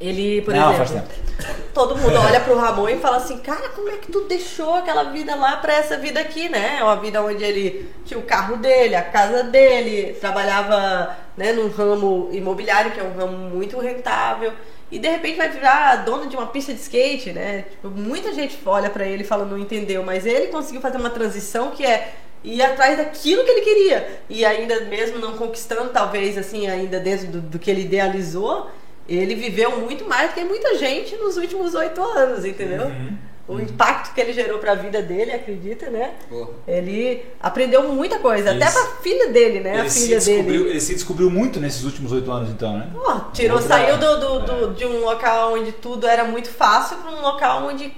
Ele, 0.00 0.42
por 0.42 0.52
não, 0.52 0.72
exemplo, 0.72 0.86
faz 0.88 0.90
tempo. 0.90 1.60
todo 1.72 1.96
mundo 1.96 2.16
olha 2.18 2.40
pro 2.40 2.56
Ramon 2.58 2.88
e 2.88 2.98
fala 2.98 3.18
assim, 3.18 3.38
cara, 3.38 3.68
como 3.68 3.88
é 3.88 3.98
que 3.98 4.10
tu 4.10 4.22
deixou 4.22 4.74
aquela 4.74 5.04
vida 5.04 5.36
lá 5.36 5.58
pra 5.58 5.74
essa 5.74 5.96
vida 5.96 6.18
aqui, 6.20 6.48
né? 6.48 6.78
É 6.80 6.82
uma 6.82 6.96
vida 6.96 7.22
onde 7.22 7.44
ele 7.44 7.88
tinha 8.04 8.18
o 8.18 8.24
carro 8.24 8.56
dele, 8.56 8.96
a 8.96 9.02
casa 9.02 9.44
dele, 9.44 10.14
trabalhava 10.20 11.16
né, 11.36 11.52
num 11.52 11.68
ramo 11.68 12.28
imobiliário, 12.32 12.90
que 12.90 12.98
é 12.98 13.04
um 13.04 13.14
ramo 13.16 13.36
muito 13.36 13.78
rentável, 13.78 14.52
e 14.92 14.98
de 14.98 15.08
repente 15.08 15.38
vai 15.38 15.48
virar 15.48 16.04
dono 16.04 16.26
de 16.28 16.36
uma 16.36 16.46
pista 16.46 16.74
de 16.74 16.78
skate, 16.78 17.32
né? 17.32 17.62
Tipo, 17.62 17.88
muita 17.88 18.30
gente 18.34 18.58
olha 18.66 18.90
pra 18.90 19.06
ele 19.06 19.22
e 19.22 19.26
fala, 19.26 19.46
não 19.46 19.56
entendeu, 19.58 20.04
mas 20.04 20.26
ele 20.26 20.48
conseguiu 20.48 20.82
fazer 20.82 20.98
uma 20.98 21.08
transição 21.08 21.70
que 21.70 21.82
é 21.82 22.12
ir 22.44 22.60
atrás 22.60 22.98
daquilo 22.98 23.42
que 23.42 23.50
ele 23.50 23.62
queria. 23.62 24.20
E 24.28 24.44
ainda 24.44 24.82
mesmo 24.82 25.18
não 25.18 25.32
conquistando, 25.32 25.88
talvez, 25.88 26.36
assim, 26.36 26.68
ainda 26.68 27.00
dentro 27.00 27.28
do, 27.28 27.40
do 27.40 27.58
que 27.58 27.70
ele 27.70 27.80
idealizou, 27.80 28.70
ele 29.08 29.34
viveu 29.34 29.80
muito 29.80 30.06
mais 30.06 30.30
do 30.30 30.34
que 30.34 30.44
muita 30.44 30.76
gente 30.76 31.16
nos 31.16 31.38
últimos 31.38 31.74
oito 31.74 32.02
anos, 32.02 32.44
entendeu? 32.44 32.84
Uhum. 32.84 33.16
O 33.48 33.58
impacto 33.58 34.14
que 34.14 34.20
ele 34.20 34.32
gerou 34.32 34.58
pra 34.60 34.74
vida 34.74 35.02
dele, 35.02 35.32
acredita, 35.32 35.90
né? 35.90 36.12
Porra. 36.28 36.50
Ele 36.66 37.24
aprendeu 37.40 37.82
muita 37.92 38.18
coisa, 38.20 38.50
Ele 38.50 38.62
até 38.62 38.70
se- 38.70 38.78
pra 38.80 38.96
filha 39.02 39.28
dele, 39.30 39.60
né? 39.60 39.72
Ele 39.78 39.80
a 39.80 39.90
se, 39.90 40.04
filha 40.04 40.18
descobriu, 40.18 40.58
dele. 40.60 40.70
ele 40.70 40.80
se 40.80 40.94
descobriu 40.94 41.28
muito 41.30 41.58
nesses 41.60 41.82
últimos 41.84 42.12
oito 42.12 42.30
anos, 42.30 42.50
então, 42.50 42.78
né? 42.78 42.88
Pô, 42.94 43.20
tirou, 43.32 43.58
Outra- 43.58 43.76
saiu 43.76 43.98
do, 43.98 44.20
do- 44.20 44.40
do- 44.46 44.70
é. 44.70 44.74
de 44.74 44.86
um 44.86 45.00
local 45.00 45.54
onde 45.54 45.72
tudo 45.72 46.06
era 46.06 46.22
muito 46.24 46.48
fácil 46.50 46.98
pra 46.98 47.10
um 47.10 47.20
local 47.20 47.64
onde 47.66 47.92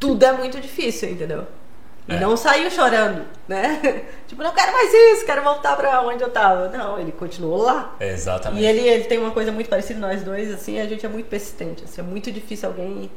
tudo 0.00 0.24
é 0.24 0.32
muito 0.32 0.58
difícil, 0.58 1.10
entendeu? 1.10 1.46
E 2.08 2.14
É. 2.14 2.18
não 2.20 2.34
saiu 2.38 2.70
chorando, 2.70 3.26
né? 3.46 4.04
tipo, 4.26 4.42
não 4.42 4.52
quero 4.54 4.72
mais 4.72 4.90
isso, 4.90 5.26
quero 5.26 5.42
voltar 5.42 5.76
pra 5.76 6.00
onde 6.00 6.22
eu 6.24 6.30
tava. 6.30 6.70
Não, 6.70 6.98
ele 6.98 7.12
continuou 7.12 7.58
lá. 7.62 7.94
Exatamente. 8.00 8.62
E 8.62 8.66
ele, 8.66 8.80
ele 8.88 9.04
tem 9.04 9.18
uma 9.18 9.32
coisa 9.32 9.52
muito 9.52 9.68
parecida, 9.68 10.00
nós 10.00 10.22
dois, 10.22 10.50
assim, 10.50 10.80
a 10.80 10.86
gente 10.86 11.04
é 11.04 11.08
muito 11.10 11.26
persistente. 11.26 11.84
Assim, 11.84 12.00
é 12.00 12.04
muito 12.04 12.32
difícil 12.32 12.66
alguém 12.70 13.10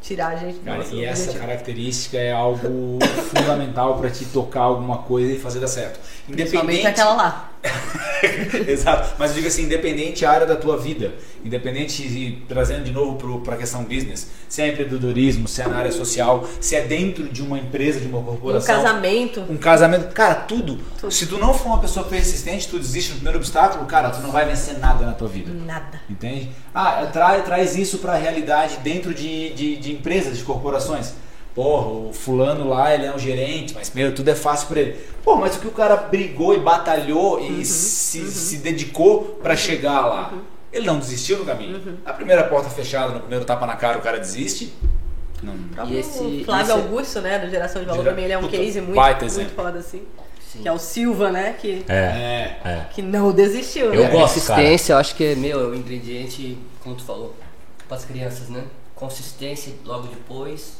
tirar 0.00 0.28
a 0.28 0.36
gente 0.36 0.58
Cara, 0.60 0.84
e 0.92 1.04
essa 1.04 1.22
objetivo. 1.24 1.46
característica 1.46 2.16
é 2.18 2.32
algo 2.32 2.98
fundamental 3.34 3.98
para 3.98 4.10
te 4.10 4.24
tocar 4.26 4.62
alguma 4.62 4.98
coisa 4.98 5.32
e 5.32 5.38
fazer 5.38 5.60
dar 5.60 5.68
certo. 5.68 6.00
Principalmente 6.30 6.86
aquela 6.86 7.14
lá. 7.14 7.46
Exato. 8.66 9.14
Mas 9.18 9.30
eu 9.30 9.36
digo 9.36 9.48
assim, 9.48 9.64
independente 9.64 10.24
a 10.24 10.30
área 10.30 10.46
da 10.46 10.56
tua 10.56 10.76
vida, 10.78 11.14
independente, 11.44 12.02
e 12.02 12.42
trazendo 12.48 12.84
de 12.84 12.90
novo 12.92 13.40
para 13.40 13.54
a 13.54 13.58
questão 13.58 13.84
business, 13.84 14.28
se 14.48 14.62
é 14.62 14.68
empreendedorismo, 14.68 15.46
se 15.46 15.60
é 15.62 15.68
na 15.68 15.76
área 15.76 15.92
social, 15.92 16.46
se 16.60 16.74
é 16.74 16.82
dentro 16.82 17.28
de 17.28 17.42
uma 17.42 17.58
empresa, 17.58 18.00
de 18.00 18.06
uma 18.06 18.18
Um 18.18 18.24
corporação. 18.24 18.76
casamento. 18.76 19.40
Um 19.48 19.56
casamento, 19.56 20.12
cara, 20.14 20.34
tudo. 20.36 20.78
Tudo. 20.98 21.12
Se 21.12 21.26
tu 21.26 21.38
não 21.38 21.52
for 21.52 21.66
uma 21.68 21.78
pessoa 21.80 22.06
persistente, 22.06 22.68
tu 22.68 22.78
desiste 22.78 23.10
no 23.10 23.16
primeiro 23.16 23.38
obstáculo, 23.38 23.84
cara, 23.86 24.10
tu 24.10 24.20
não 24.20 24.30
vai 24.32 24.46
vencer 24.46 24.78
nada 24.78 25.04
na 25.04 25.12
tua 25.12 25.28
vida. 25.28 25.52
Nada. 25.52 26.00
Entende? 26.08 26.50
Ah, 26.74 27.06
traz, 27.12 27.44
traz 27.44 27.76
isso 27.76 27.98
para 27.98 28.12
a 28.14 28.16
realidade 28.16 28.78
dentro 28.82 29.12
de, 29.12 29.50
de, 29.54 29.76
de 29.76 29.92
empresas, 29.92 30.36
de 30.38 30.44
corporações. 30.44 31.12
Porra, 31.62 31.86
o 32.08 32.10
fulano 32.14 32.66
lá, 32.70 32.94
ele 32.94 33.04
é 33.04 33.14
um 33.14 33.18
gerente, 33.18 33.74
mas 33.74 33.92
meu, 33.92 34.14
tudo 34.14 34.30
é 34.30 34.34
fácil 34.34 34.68
para 34.68 34.80
ele. 34.80 34.96
Pô, 35.22 35.36
mas 35.36 35.56
o 35.56 35.60
que 35.60 35.66
o 35.68 35.72
cara 35.72 35.94
brigou 35.94 36.54
e 36.54 36.58
batalhou 36.58 37.38
e 37.38 37.66
se, 37.66 38.26
se 38.30 38.56
dedicou 38.56 39.38
para 39.42 39.54
chegar 39.54 40.00
lá? 40.06 40.32
Ele 40.72 40.86
não 40.86 40.98
desistiu 40.98 41.36
no 41.36 41.44
caminho. 41.44 41.98
A 42.06 42.14
primeira 42.14 42.44
porta 42.44 42.70
fechada, 42.70 43.12
no 43.12 43.20
primeiro 43.20 43.44
tapa 43.44 43.66
na 43.66 43.76
cara, 43.76 43.98
o 43.98 44.00
cara 44.00 44.18
desiste. 44.18 44.72
Não. 45.42 45.52
O 45.54 45.58
próprio 45.74 45.96
E 45.96 46.00
esse- 46.00 46.44
Flávio 46.46 46.62
esse- 46.62 46.72
Augusto, 46.72 47.20
né, 47.20 47.38
do 47.40 47.50
Geração 47.50 47.82
de 47.82 47.88
Valor, 47.88 48.02
Gera- 48.04 48.12
pra 48.14 48.20
mim 48.20 48.24
ele 48.24 48.32
é 48.32 48.38
um 48.38 48.42
Puta, 48.42 48.56
case 48.56 48.80
muito, 48.80 48.98
muito 48.98 49.24
exemplo. 49.26 49.52
foda, 49.54 49.78
assim. 49.80 50.02
Sim. 50.50 50.62
Que 50.62 50.68
é 50.68 50.72
o 50.72 50.78
Silva, 50.78 51.30
né, 51.30 51.54
que, 51.60 51.84
É, 51.88 51.94
É. 51.94 52.60
é. 52.64 52.86
que 52.90 53.02
não 53.02 53.32
desistiu, 53.32 53.92
Eu 53.92 54.04
né? 54.04 54.08
gosto, 54.10 54.40
cara. 54.46 54.60
Consistência, 54.62 54.92
eu 54.94 54.96
acho 54.98 55.14
que 55.14 55.24
é 55.24 55.34
meu, 55.34 55.60
é 55.60 55.66
o 55.66 55.74
ingrediente, 55.74 56.56
como 56.82 56.94
tu 56.96 57.04
falou, 57.04 57.34
para 57.86 57.98
as 57.98 58.04
crianças, 58.06 58.48
né? 58.48 58.64
Consistência 58.94 59.74
logo 59.84 60.08
depois. 60.08 60.79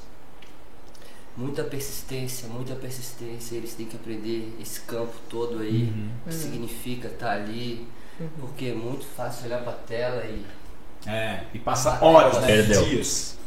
Muita 1.37 1.63
persistência, 1.65 2.49
muita 2.49 2.75
persistência. 2.75 3.55
Eles 3.57 3.75
têm 3.75 3.87
que 3.87 3.97
aprender 3.97 4.55
esse 4.61 4.81
campo 4.81 5.15
todo 5.29 5.61
aí, 5.61 5.85
Uhum. 5.85 6.11
o 6.27 6.29
que 6.29 6.35
significa 6.35 7.09
estar 7.09 7.31
ali. 7.31 7.87
Porque 8.39 8.67
é 8.67 8.75
muito 8.75 9.07
fácil 9.07 9.47
olhar 9.47 9.63
para 9.63 9.73
a 9.73 9.77
tela 9.77 10.25
e. 10.27 10.45
É. 11.09 11.45
E 11.55 11.59
passa 11.59 12.05
horas, 12.05 12.39
né? 12.43 12.47
Perdeu. 12.47 12.85
Dias. 12.85 13.39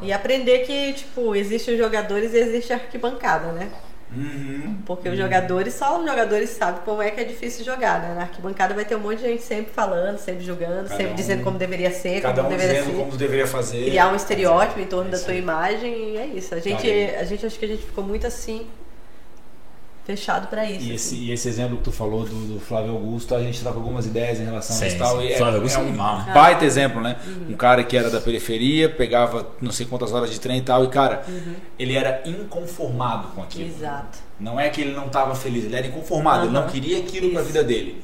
E 0.00 0.12
aprender 0.12 0.60
que, 0.60 0.92
tipo, 0.94 1.34
existe 1.36 1.70
os 1.70 1.78
jogadores 1.78 2.32
e 2.32 2.38
existe 2.38 2.72
a 2.72 2.76
arquibancada, 2.76 3.52
né? 3.52 3.70
Uhum. 4.16 4.76
Porque 4.86 5.08
os 5.08 5.16
jogadores, 5.18 5.74
só 5.74 5.98
os 5.98 6.06
jogadores 6.08 6.50
sabem 6.50 6.80
como 6.84 7.02
é 7.02 7.10
que 7.10 7.20
é 7.20 7.24
difícil 7.24 7.64
jogar, 7.64 8.00
né? 8.00 8.14
Na 8.14 8.22
arquibancada 8.22 8.74
vai 8.74 8.84
ter 8.84 8.94
um 8.96 9.00
monte 9.00 9.18
de 9.18 9.24
gente 9.28 9.42
sempre 9.42 9.72
falando, 9.72 10.18
sempre 10.18 10.44
julgando, 10.44 10.84
Cada 10.88 10.96
sempre 10.96 11.12
um- 11.12 11.16
dizendo 11.16 11.42
como 11.44 11.58
deveria 11.58 11.90
ser, 11.90 12.20
Cada 12.20 12.42
como 12.42 12.54
um 12.54 12.56
deveria 12.56 12.80
dizendo 12.82 12.96
ser. 12.96 13.04
como 13.04 13.16
deveria 13.16 13.46
fazer. 13.46 13.84
Criar 13.84 14.12
um 14.12 14.16
estereótipo 14.16 14.80
em 14.80 14.86
torno 14.86 15.14
É 15.14 15.18
da 15.18 15.32
aí. 15.32 15.38
imagem 15.38 16.10
e 16.10 16.16
é 16.16 16.26
isso. 16.26 16.54
A 16.54 16.60
gente, 16.60 16.86
a 16.88 17.24
gente 17.24 17.44
acho 17.46 17.58
que 17.58 17.64
a 17.64 17.68
gente 17.68 17.82
ficou 17.84 18.04
muito 18.04 18.26
assim, 18.26 18.66
fechado 20.04 20.48
pra 20.48 20.64
isso. 20.70 20.84
E 20.84 20.94
esse, 20.94 21.14
assim. 21.14 21.24
e 21.24 21.32
esse 21.32 21.48
exemplo 21.48 21.76
que 21.78 21.84
tu 21.84 21.92
falou 21.92 22.24
do, 22.24 22.54
do 22.54 22.60
Flávio 22.60 22.92
Augusto, 22.92 23.34
a 23.34 23.42
gente 23.42 23.60
troca 23.60 23.78
algumas 23.78 24.04
ideias 24.06 24.38
em 24.40 24.44
relação 24.44 24.76
a 24.76 24.78
Sim, 24.78 24.86
isso 24.86 24.96
e 24.96 24.98
tal. 24.98 25.16
sim. 25.18 25.24
E 25.26 25.32
é, 25.32 25.36
Flávio 25.38 25.56
Augusto 25.56 25.76
é 25.76 25.80
é 25.80 25.84
um 25.84 25.88
animal, 25.88 26.18
né? 26.18 26.32
baita 26.34 26.64
exemplo, 26.64 27.00
né? 27.00 27.16
Uhum. 27.26 27.46
Um 27.52 27.56
cara 27.56 27.82
que 27.82 27.96
era 27.96 28.10
da 28.10 28.20
periferia, 28.20 28.88
pegava 28.88 29.46
não 29.60 29.72
sei 29.72 29.86
quantas 29.86 30.12
horas 30.12 30.30
de 30.30 30.38
trem 30.38 30.58
e 30.58 30.62
tal, 30.62 30.84
e 30.84 30.88
cara, 30.88 31.22
Uhum. 31.26 31.54
ele 31.78 31.94
era 31.96 32.22
inconformado 32.26 33.28
com 33.28 33.42
aquilo. 33.42 33.68
Exato. 33.68 34.18
Não 34.38 34.58
é 34.60 34.68
que 34.68 34.80
ele 34.80 34.92
não 34.92 35.06
estava 35.06 35.34
feliz, 35.34 35.64
ele 35.64 35.76
era 35.76 35.86
inconformado, 35.86 36.44
ele 36.46 36.52
não 36.52 36.62
Aham. 36.62 36.70
queria 36.70 36.98
aquilo 36.98 37.30
pra 37.30 37.40
Isso. 37.40 37.48
vida 37.52 37.64
dele. 37.64 38.02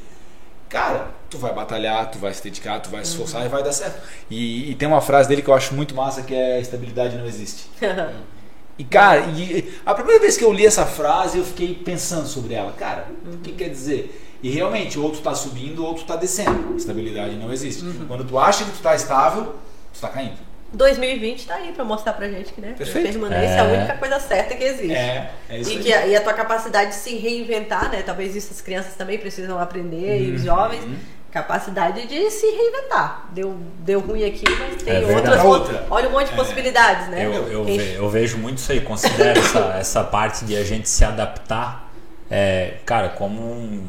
Cara, 0.68 1.08
tu 1.28 1.36
vai 1.36 1.52
batalhar, 1.52 2.08
tu 2.12 2.18
vai 2.18 2.32
se 2.32 2.42
dedicar, 2.44 2.78
tu 2.80 2.90
vai 2.90 3.04
se 3.04 3.10
Uhum. 3.16 3.24
esforçar 3.24 3.44
e 3.44 3.48
vai 3.48 3.62
dar 3.62 3.72
certo. 3.72 4.00
E, 4.30 4.70
e 4.70 4.74
tem 4.76 4.86
uma 4.86 5.00
frase 5.00 5.28
dele 5.28 5.42
que 5.42 5.48
eu 5.50 5.54
acho 5.54 5.74
muito 5.74 5.94
massa 5.96 6.22
que 6.22 6.32
é 6.34 6.60
estabilidade 6.60 7.16
não 7.18 7.26
existe. 7.26 7.66
E 8.80 8.84
cara, 8.84 9.20
e 9.36 9.74
a 9.84 9.92
primeira 9.92 10.18
vez 10.22 10.38
que 10.38 10.42
eu 10.44 10.50
li 10.50 10.64
essa 10.64 10.86
frase, 10.86 11.36
eu 11.36 11.44
fiquei 11.44 11.74
pensando 11.74 12.26
sobre 12.26 12.54
ela. 12.54 12.72
Cara, 12.72 13.08
o 13.30 13.36
que 13.36 13.52
quer 13.52 13.68
dizer? 13.68 14.38
E 14.42 14.48
realmente, 14.48 14.98
ou 14.98 15.10
tu 15.10 15.20
tá 15.20 15.34
subindo 15.34 15.84
ou 15.84 15.92
tu 15.94 16.04
tá 16.04 16.16
descendo. 16.16 16.74
Estabilidade 16.78 17.36
não 17.36 17.52
existe. 17.52 17.84
Uhum. 17.84 18.06
Quando 18.08 18.24
tu 18.24 18.38
acha 18.38 18.64
que 18.64 18.70
tu 18.70 18.78
tá 18.80 18.94
estável, 18.94 19.54
tu 19.92 20.00
tá 20.00 20.08
caindo. 20.08 20.38
2020 20.72 21.46
tá 21.46 21.56
aí 21.56 21.72
pra 21.72 21.84
mostrar 21.84 22.14
pra 22.14 22.26
gente 22.30 22.54
que, 22.54 22.60
né? 22.62 22.74
Perfeito. 22.78 23.06
A 23.08 23.10
permanência 23.12 23.54
é 23.54 23.60
a 23.60 23.64
É. 23.64 23.78
única 23.80 23.98
coisa 23.98 24.18
certa 24.18 24.54
que 24.56 24.64
existe. 24.64 24.94
É, 24.94 25.30
é 25.50 25.58
isso 25.58 25.72
E, 25.72 25.76
aí. 25.76 25.82
que 25.82 25.92
a, 25.92 26.06
e 26.06 26.16
a 26.16 26.20
tua 26.22 26.32
capacidade 26.32 26.90
de 26.90 26.96
se 26.96 27.16
reinventar, 27.16 27.90
né? 27.90 28.00
Talvez 28.00 28.34
isso 28.34 28.48
as 28.50 28.62
crianças 28.62 28.94
também 28.94 29.18
precisam 29.18 29.58
aprender, 29.58 30.22
e 30.22 30.32
os 30.32 30.46
Uhum. 30.46 30.96
Capacidade 31.30 32.06
de 32.08 32.30
se 32.30 32.46
reinventar. 32.46 33.28
Deu, 33.32 33.56
deu 33.78 34.00
ruim 34.00 34.24
aqui, 34.24 34.44
mas 34.58 34.82
tem 34.82 34.94
É 34.94 35.14
outras. 35.16 35.44
Outra. 35.44 35.86
Olha 35.88 36.08
um 36.08 36.12
monte 36.12 36.26
de 36.26 36.32
É. 36.32 36.36
possibilidades, 36.36 37.08
né? 37.08 37.24
Eu, 37.24 37.32
eu, 37.48 37.64
ve- 37.64 37.94
eu 37.96 38.10
vejo 38.10 38.36
muito 38.36 38.58
isso 38.58 38.72
aí, 38.72 38.80
considero 38.80 39.38
essa, 39.38 39.58
essa 39.78 40.02
parte 40.04 40.44
de 40.44 40.56
a 40.56 40.64
gente 40.64 40.88
se 40.88 41.04
adaptar, 41.04 41.88
é, 42.28 42.74
cara, 42.84 43.10
como 43.10 43.40
um- 43.40 43.86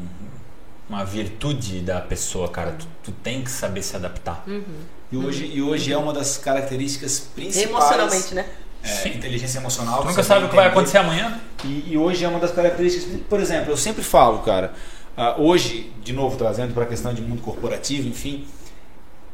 uma 0.88 1.04
virtude 1.04 1.80
da 1.80 2.00
pessoa, 2.00 2.48
cara. 2.48 2.72
Tu, 2.78 2.86
tu 3.04 3.12
tem 3.12 3.42
que 3.42 3.50
saber 3.50 3.82
se 3.82 3.96
adaptar. 3.96 4.44
E 5.10 5.16
hoje, 5.16 5.44
e 5.52 5.60
hoje 5.62 5.92
é 5.92 5.96
uma 5.96 6.12
das 6.12 6.38
características 6.38 7.18
principais. 7.34 7.68
Emocionalmente, 7.70 8.34
né? 8.34 8.46
É, 8.84 8.88
Sim. 8.88 9.08
inteligência 9.10 9.58
emocional. 9.58 10.02
Tu 10.02 10.08
nunca 10.08 10.22
sabe 10.22 10.44
o 10.46 10.48
que 10.48 10.56
vai 10.56 10.66
acontecer 10.68 10.98
amanhã? 10.98 11.40
E, 11.64 11.92
e 11.92 11.98
hoje 11.98 12.24
é 12.24 12.28
uma 12.28 12.38
das 12.40 12.50
características. 12.52 13.20
Por 13.28 13.40
exemplo, 13.40 13.72
eu 13.72 13.76
sempre 13.76 14.02
falo, 14.02 14.40
cara. 14.40 14.72
Ah, 15.16 15.36
hoje, 15.38 15.92
de 16.02 16.12
novo, 16.12 16.36
trazendo 16.36 16.72
para 16.72 16.84
a 16.84 16.86
questão 16.86 17.12
de 17.12 17.20
mundo 17.20 17.42
corporativo, 17.42 18.08
enfim, 18.08 18.46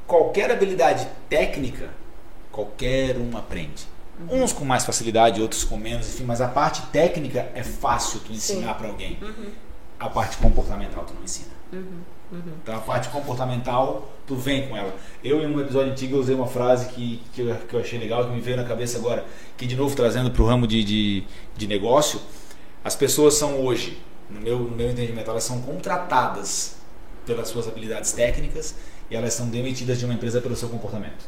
qualquer 0.06 0.50
habilidade 0.50 1.06
técnica, 1.28 1.90
qualquer 2.50 3.16
um 3.16 3.36
aprende. 3.36 3.86
Uns 4.28 4.52
com 4.52 4.64
mais 4.64 4.84
facilidade, 4.84 5.40
outros 5.40 5.62
com 5.62 5.76
menos, 5.76 6.08
enfim, 6.08 6.24
mas 6.24 6.40
a 6.40 6.48
parte 6.48 6.82
técnica 6.88 7.48
é 7.54 7.62
fácil 7.62 8.18
tu 8.20 8.32
ensinar 8.32 8.74
para 8.74 8.88
alguém. 8.88 9.16
A 10.00 10.08
parte 10.08 10.36
comportamental 10.38 11.04
tu 11.04 11.14
não 11.14 11.22
ensina. 11.22 11.50
Então 12.62 12.76
a 12.76 12.80
parte 12.80 13.08
comportamental, 13.08 14.10
tu 14.26 14.34
vem 14.34 14.68
com 14.68 14.76
ela. 14.76 14.94
Eu, 15.22 15.40
em 15.40 15.46
um 15.46 15.60
episódio 15.60 15.92
antigo, 15.92 16.16
eu 16.16 16.20
usei 16.20 16.34
uma 16.34 16.46
frase 16.46 16.88
que, 16.88 17.22
que, 17.32 17.42
eu, 17.42 17.54
que 17.54 17.74
eu 17.74 17.80
achei 17.80 17.98
legal, 17.98 18.24
que 18.24 18.32
me 18.32 18.40
veio 18.40 18.56
na 18.56 18.64
cabeça 18.64 18.98
agora, 18.98 19.24
que 19.56 19.66
de 19.66 19.76
novo 19.76 19.94
trazendo 19.94 20.30
para 20.30 20.42
o 20.42 20.46
ramo 20.46 20.66
de, 20.66 20.82
de, 20.82 21.24
de 21.56 21.66
negócio, 21.66 22.20
as 22.84 22.94
pessoas 22.94 23.34
são 23.34 23.64
hoje, 23.64 23.98
no 24.30 24.40
meu, 24.40 24.58
no 24.58 24.76
meu 24.76 24.90
entendimento, 24.90 25.30
elas 25.30 25.44
são 25.44 25.60
contratadas 25.60 26.76
pelas 27.26 27.48
suas 27.48 27.68
habilidades 27.68 28.12
técnicas 28.12 28.74
e 29.10 29.16
elas 29.16 29.34
são 29.34 29.48
demitidas 29.48 29.98
de 29.98 30.04
uma 30.04 30.14
empresa 30.14 30.40
pelo 30.40 30.56
seu 30.56 30.68
comportamento. 30.68 31.26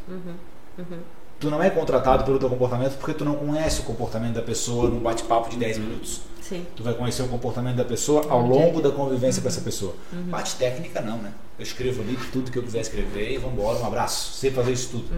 Tu 1.38 1.50
não 1.50 1.62
é 1.62 1.70
contratado 1.70 2.24
pelo 2.24 2.38
teu 2.38 2.50
comportamento 2.50 2.98
porque 2.98 3.14
tu 3.14 3.24
não 3.24 3.34
conhece 3.34 3.80
o 3.80 3.84
comportamento 3.84 4.34
da 4.34 4.42
pessoa 4.42 4.88
num 4.88 5.00
bate-papo 5.00 5.48
de 5.48 5.56
10 5.56 5.78
minutos. 5.78 6.20
Sim. 6.42 6.66
Tu 6.76 6.82
vai 6.82 6.92
conhecer 6.92 7.22
o 7.22 7.28
comportamento 7.28 7.76
da 7.76 7.84
pessoa 7.84 8.26
ao 8.28 8.40
longo 8.40 8.82
da 8.82 8.90
convivência 8.90 9.40
com 9.40 9.48
essa 9.48 9.60
pessoa. 9.62 9.94
Parte 10.30 10.56
técnica 10.56 11.00
não, 11.00 11.16
né? 11.18 11.32
Eu 11.58 11.62
escrevo 11.62 12.02
ali 12.02 12.18
tudo 12.30 12.50
que 12.50 12.58
eu 12.58 12.62
quiser 12.62 12.80
escrever 12.80 13.32
e 13.32 13.38
vambora, 13.38 13.78
um 13.78 13.86
abraço. 13.86 14.34
Sei 14.34 14.50
fazer 14.50 14.72
isso 14.72 14.90
tudo. 14.90 15.08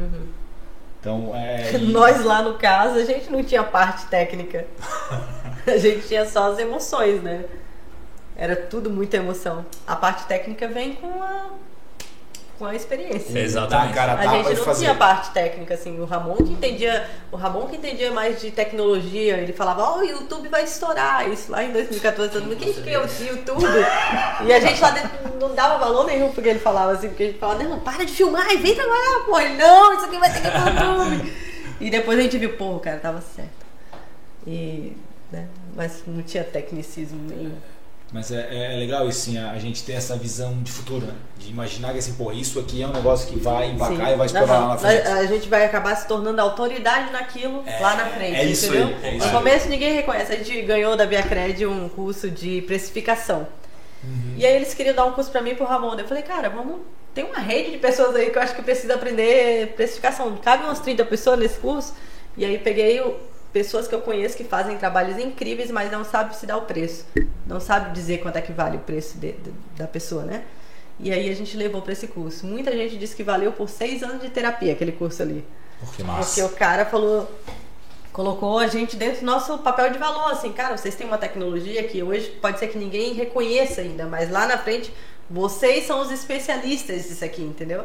Então, 1.01 1.33
é... 1.35 1.76
Nós 1.91 2.24
lá 2.24 2.43
no 2.43 2.55
caso, 2.55 2.95
a 2.95 3.05
gente 3.05 3.30
não 3.30 3.43
tinha 3.43 3.64
parte 3.64 4.07
técnica. 4.07 4.66
a 5.66 5.76
gente 5.76 6.07
tinha 6.07 6.24
só 6.24 6.53
as 6.53 6.59
emoções, 6.61 7.20
né? 7.20 7.45
Era 8.37 8.57
tudo 8.57 8.91
muita 8.91 9.16
emoção. 9.16 9.64
A 9.87 9.95
parte 9.95 10.24
técnica 10.26 10.66
vem 10.66 10.95
com 10.95 11.22
a, 11.22 11.51
com 12.59 12.66
a 12.66 12.74
experiência. 12.74 13.39
Exatamente. 13.39 13.89
Dar 13.89 13.95
cara 13.95 14.12
a 14.20 14.37
gente 14.37 14.57
não 14.57 14.64
fazer. 14.64 14.85
tinha 14.85 14.95
parte 14.95 15.30
técnica, 15.33 15.74
assim, 15.74 16.01
o 16.01 16.05
Ramon 16.05 16.37
que 16.37 16.53
entendia, 16.53 17.09
o 17.30 17.37
Ramon 17.37 17.66
que 17.66 17.76
entendia 17.76 18.11
mais 18.12 18.41
de 18.41 18.51
tecnologia, 18.51 19.37
ele 19.37 19.53
falava, 19.53 19.83
ó, 19.83 19.99
o 19.99 20.05
YouTube 20.05 20.49
vai 20.49 20.64
estourar, 20.64 21.28
isso 21.28 21.51
lá 21.51 21.64
em 21.64 21.72
2014, 21.72 22.33
todo 22.33 22.45
mundo, 22.45 22.57
quem 22.57 22.72
que 22.72 22.91
é 22.91 22.99
o 22.99 23.03
YouTube? 23.03 23.64
E 24.47 24.53
a 24.53 24.61
gente 24.61 24.80
lá 24.80 24.91
dentro 24.91 25.11
não 25.41 25.55
dava 25.55 25.78
valor 25.78 26.07
nenhum 26.07 26.30
porque 26.30 26.49
ele 26.49 26.61
falava 26.61 26.93
assim, 26.93 27.09
porque 27.09 27.22
a 27.24 27.26
gente 27.26 27.39
falava, 27.39 27.62
não, 27.64 27.80
para 27.80 28.05
de 28.05 28.12
filmar 28.12 28.49
e 28.53 28.57
vem 28.59 28.74
trabalhar, 28.74 29.24
pô, 29.26 29.41
ele, 29.41 29.55
não, 29.55 29.95
isso 29.95 30.05
aqui 30.07 30.18
vai 30.18 30.33
ter 30.33 30.41
que 30.41 30.47
ir 30.47 30.51
pro 30.51 30.70
YouTube. 30.70 31.33
E 31.80 31.91
depois 31.91 32.16
a 32.16 32.22
gente 32.22 32.39
viu, 32.39 32.57
pô, 32.57 32.76
o 32.76 32.80
cara 32.80 32.99
tava 32.99 33.20
certo. 33.20 33.66
E, 34.47 34.97
né, 35.33 35.49
mas 35.74 36.05
não 36.07 36.22
tinha 36.22 36.45
tecnicismo 36.45 37.18
nenhum. 37.28 37.57
Mas 38.12 38.30
é, 38.30 38.74
é 38.74 38.76
legal 38.76 39.08
isso, 39.08 39.20
sim, 39.20 39.38
a 39.38 39.52
a 39.52 39.58
gente 39.58 39.82
ter 39.84 39.92
essa 39.94 40.14
visão 40.16 40.62
de 40.62 40.70
futuro, 40.70 41.06
né? 41.06 41.14
De 41.38 41.48
imaginar 41.50 41.92
que 41.92 41.98
assim, 41.98 42.12
pô, 42.12 42.30
isso 42.30 42.58
aqui 42.60 42.82
é 42.82 42.86
um 42.86 42.92
negócio 42.92 43.26
que 43.26 43.38
vai 43.38 43.70
embarcar 43.70 44.06
Sim. 44.08 44.12
e 44.12 44.16
vai 44.16 44.26
estourar 44.26 44.60
lá 44.60 44.68
na 44.68 44.76
frente. 44.78 45.06
A, 45.08 45.14
a 45.14 45.26
gente 45.26 45.48
vai 45.48 45.64
acabar 45.64 45.96
se 45.96 46.06
tornando 46.06 46.38
autoridade 46.40 47.10
naquilo 47.10 47.62
É, 47.66 47.80
lá 47.80 47.96
na 47.96 48.07
frente. 48.07 48.37
é 48.37 48.45
isso 48.45 48.66
entendeu? 48.66 48.88
aí, 48.88 48.95
é 49.04 49.08
isso 49.16 49.18
no 49.28 49.32
aí. 49.32 49.38
começo 49.38 49.68
ninguém 49.68 49.95
reconhece. 49.95 50.30
A 50.32 50.37
gente 50.37 50.61
ganhou 50.62 50.95
da 50.95 51.07
Viacred 51.07 51.64
um 51.66 51.88
curso 51.88 52.30
de 52.30 52.61
precificação. 52.62 53.46
Uhum. 54.04 54.34
E 54.37 54.45
aí 54.45 54.57
eles 54.57 54.74
queriam 54.74 54.95
dar 54.95 55.07
um 55.07 55.12
curso 55.12 55.30
pra 55.30 55.41
mim 55.41 55.50
e 55.50 55.54
pro 55.54 55.64
Ramon. 55.64 55.95
Eu 55.99 56.07
falei, 56.07 56.22
cara, 56.22 56.50
vamos. 56.50 56.80
Tem 57.14 57.24
uma 57.24 57.38
rede 57.38 57.70
de 57.72 57.78
pessoas 57.78 58.14
aí 58.14 58.30
que 58.30 58.37
eu 58.38 58.42
acho 58.42 58.54
que 58.54 58.62
precisa 58.62 58.95
aprender 58.95 59.68
precificação. 59.74 60.37
Cabe 60.37 60.64
umas 60.64 60.80
30 60.80 61.04
pessoas 61.07 61.38
nesse 61.38 61.58
curso. 61.58 61.95
E 62.37 62.45
aí 62.45 62.58
peguei 62.58 63.00
o- 63.00 63.16
pessoas 63.53 63.87
que 63.87 63.95
eu 63.95 64.00
conheço 64.00 64.37
que 64.37 64.45
fazem 64.45 64.79
trabalhos 64.79 65.18
incríveis, 65.18 65.70
mas 65.70 65.91
não 65.92 66.04
sabe 66.04 66.34
se 66.37 66.46
dar 66.46 66.57
o 66.57 66.62
preço. 66.62 67.04
Não 67.46 67.61
sabe 67.61 67.92
dizer 67.92 68.18
quanto 68.18 68.37
é 68.37 68.41
que 68.41 68.53
vale 68.53 68.76
o 68.79 68.80
preço 68.80 69.18
de- 69.18 69.33
de- 69.33 69.53
da 69.76 69.87
pessoa, 69.87 70.22
né? 70.24 70.45
E 70.99 71.11
aí 71.12 71.29
a 71.30 71.34
gente 71.34 71.57
levou 71.57 71.83
para 71.83 71.92
esse 71.92 72.07
curso. 72.07 72.46
Muita 72.46 72.70
gente 72.72 72.96
disse 72.96 73.14
que 73.16 73.22
valeu 73.22 73.53
por 73.53 73.68
seis 73.68 74.03
anos 74.03 74.22
de 74.22 74.29
terapia 74.30 74.72
aquele 74.72 74.92
curso 74.92 75.22
ali. 75.22 75.45
Que 75.96 76.03
massa. 76.04 76.29
Porque 76.29 76.42
o 76.42 76.57
cara 76.57 76.87
falou, 76.87 77.29
colocou 78.12 78.58
a 78.58 78.66
gente 78.68 78.95
dentro 78.96 79.20
do 79.20 79.26
nosso 79.26 79.58
papel 79.58 79.91
de 79.91 79.99
valor, 79.99 80.30
assim, 80.30 80.53
cara, 80.53 80.76
vocês 80.76 80.95
têm 80.95 81.07
uma 81.07 81.18
tecnologia 81.18 81.83
que 81.84 82.03
hoje 82.03 82.29
pode 82.41 82.58
ser 82.58 82.68
que 82.68 82.79
ninguém 82.79 83.14
reconheça 83.14 83.80
ainda, 83.80 84.07
mas 84.07 84.30
lá 84.30 84.46
na 84.46 84.58
frente 84.58 84.92
vocês 85.29 85.87
são 85.87 86.00
os 86.00 86.11
especialistas 86.11 87.04
disso 87.08 87.24
aqui, 87.24 87.42
entendeu? 87.42 87.84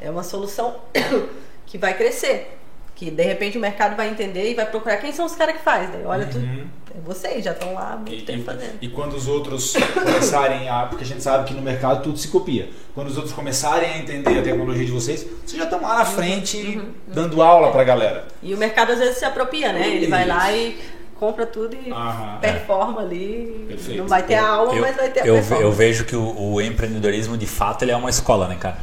É 0.00 0.10
uma 0.10 0.22
solução 0.22 0.76
que 1.66 1.78
vai 1.78 1.96
crescer. 1.96 2.58
Que 3.02 3.10
de 3.10 3.22
repente 3.24 3.58
o 3.58 3.60
mercado 3.60 3.96
vai 3.96 4.08
entender 4.08 4.52
e 4.52 4.54
vai 4.54 4.64
procurar 4.64 4.96
quem 4.98 5.10
são 5.12 5.26
os 5.26 5.34
caras 5.34 5.56
que 5.56 5.62
faz. 5.62 5.90
Daí 5.90 6.04
olha, 6.04 6.24
tu, 6.24 6.38
é 6.38 7.00
vocês, 7.04 7.44
já 7.44 7.50
estão 7.50 7.74
lá 7.74 7.94
há 7.94 7.96
muito 7.96 8.12
E, 8.14 8.22
tempo 8.22 8.44
fazendo. 8.44 8.74
e 8.80 8.86
quando 8.88 9.14
os 9.14 9.26
outros 9.26 9.74
começarem 9.92 10.68
a. 10.68 10.86
Porque 10.86 11.02
a 11.02 11.06
gente 11.06 11.20
sabe 11.20 11.48
que 11.48 11.52
no 11.52 11.60
mercado 11.62 12.02
tudo 12.04 12.16
se 12.16 12.28
copia. 12.28 12.68
Quando 12.94 13.08
os 13.08 13.16
outros 13.16 13.34
começarem 13.34 13.90
a 13.92 13.98
entender 13.98 14.38
a 14.38 14.42
tecnologia 14.42 14.84
de 14.84 14.92
vocês, 14.92 15.26
vocês 15.44 15.58
já 15.58 15.64
estão 15.64 15.82
lá 15.82 15.96
na 15.98 16.04
frente 16.04 16.80
dando 17.08 17.42
aula 17.42 17.72
pra 17.72 17.82
galera. 17.82 18.28
E 18.40 18.54
o 18.54 18.56
mercado 18.56 18.92
às 18.92 19.00
vezes 19.00 19.16
se 19.18 19.24
apropria, 19.24 19.72
né? 19.72 19.88
Ele 19.88 20.06
vai 20.06 20.24
lá 20.24 20.52
e 20.52 20.78
compra 21.18 21.44
tudo 21.44 21.76
e 21.84 21.90
Aham, 21.90 22.38
performa 22.40 23.00
ali. 23.00 23.64
Perfeito. 23.66 23.98
Não 23.98 24.06
vai 24.06 24.22
ter 24.22 24.34
a 24.34 24.46
aula, 24.46 24.74
Eu, 24.74 24.80
mas 24.82 24.94
vai 24.96 25.10
ter 25.10 25.22
a 25.22 25.26
eu, 25.26 25.34
performance. 25.34 25.62
eu 25.64 25.72
vejo 25.72 26.04
que 26.04 26.14
o, 26.14 26.52
o 26.52 26.60
empreendedorismo, 26.60 27.36
de 27.36 27.46
fato, 27.46 27.82
ele 27.82 27.90
é 27.90 27.96
uma 27.96 28.10
escola, 28.10 28.46
né, 28.46 28.56
cara? 28.60 28.78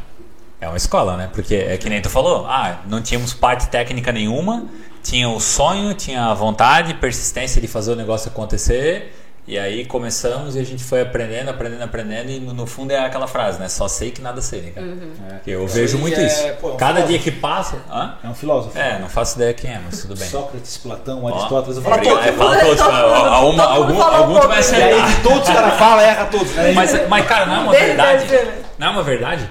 É 0.61 0.67
uma 0.67 0.77
escola, 0.77 1.15
né? 1.15 1.29
Porque 1.31 1.55
é 1.55 1.77
que 1.77 1.89
nem 1.89 2.01
tu 2.01 2.09
falou, 2.09 2.45
ah, 2.45 2.81
não 2.85 3.01
tínhamos 3.01 3.33
parte 3.33 3.69
técnica 3.69 4.11
nenhuma, 4.11 4.65
tinha 5.01 5.29
o 5.29 5.39
sonho, 5.39 5.93
tinha 5.93 6.25
a 6.25 6.33
vontade, 6.33 6.93
persistência 6.95 7.61
de 7.61 7.67
fazer 7.67 7.93
o 7.93 7.95
negócio 7.95 8.29
acontecer. 8.29 9.13
E 9.49 9.57
aí 9.57 9.83
começamos 9.83 10.55
e 10.55 10.59
a 10.59 10.63
gente 10.63 10.83
foi 10.83 11.01
aprendendo, 11.01 11.49
aprendendo, 11.49 11.81
aprendendo. 11.81 12.29
E 12.29 12.39
no, 12.39 12.53
no 12.53 12.67
fundo 12.67 12.91
é 12.91 12.99
aquela 12.99 13.25
frase, 13.25 13.59
né? 13.59 13.67
Só 13.67 13.87
sei 13.87 14.11
que 14.11 14.21
nada 14.21 14.43
sei, 14.43 14.61
né, 14.61 14.69
cara? 14.75 15.41
Que 15.43 15.49
Eu 15.49 15.65
Isso 15.65 15.73
vejo 15.73 15.97
muito 15.97 16.19
é, 16.19 16.27
isso. 16.27 16.43
pô, 16.61 16.69
é 16.69 16.73
um 16.73 16.77
Cada 16.77 17.01
dia 17.01 17.19
filósofo. 17.19 17.23
que 17.23 17.31
passa. 17.31 17.77
Hã? 17.91 18.13
É 18.23 18.27
um 18.27 18.35
filósofo. 18.35 18.77
É, 18.77 18.99
não 18.99 19.09
faço 19.09 19.37
ideia 19.37 19.51
quem 19.55 19.71
é, 19.71 19.81
mas 19.83 20.01
tudo 20.03 20.15
bem. 20.15 20.29
Sócrates, 20.29 20.77
Platão, 20.77 21.27
Aristóteles, 21.27 21.77
eu 21.77 21.81
falo 21.81 21.95
obrigado. 21.95 22.15
todos. 22.17 22.29
É, 22.29 22.31
fala 22.37 22.59
todos, 22.59 22.79
algum 22.79 23.95
fala 23.95 24.17
um 24.17 24.21
algum 24.21 24.39
tu 24.39 24.47
vai 24.47 24.61
né? 24.61 24.69
E 24.69 24.83
aí 24.83 24.93
acertar. 24.93 25.15
de 25.15 25.23
todos 25.23 25.49
os 25.49 25.55
caras 25.55 25.73
falam, 25.79 26.05
erra 26.05 26.25
todos. 26.27 26.51
né? 26.53 26.71
Mas, 26.73 27.07
mas, 27.09 27.25
cara, 27.25 27.45
não 27.47 27.55
é 27.55 27.59
uma 27.61 27.71
verdade. 27.71 28.29
ser, 28.29 28.45
né? 28.45 28.53
Não 28.77 28.87
é 28.87 28.89
uma 28.91 29.03
verdade? 29.03 29.49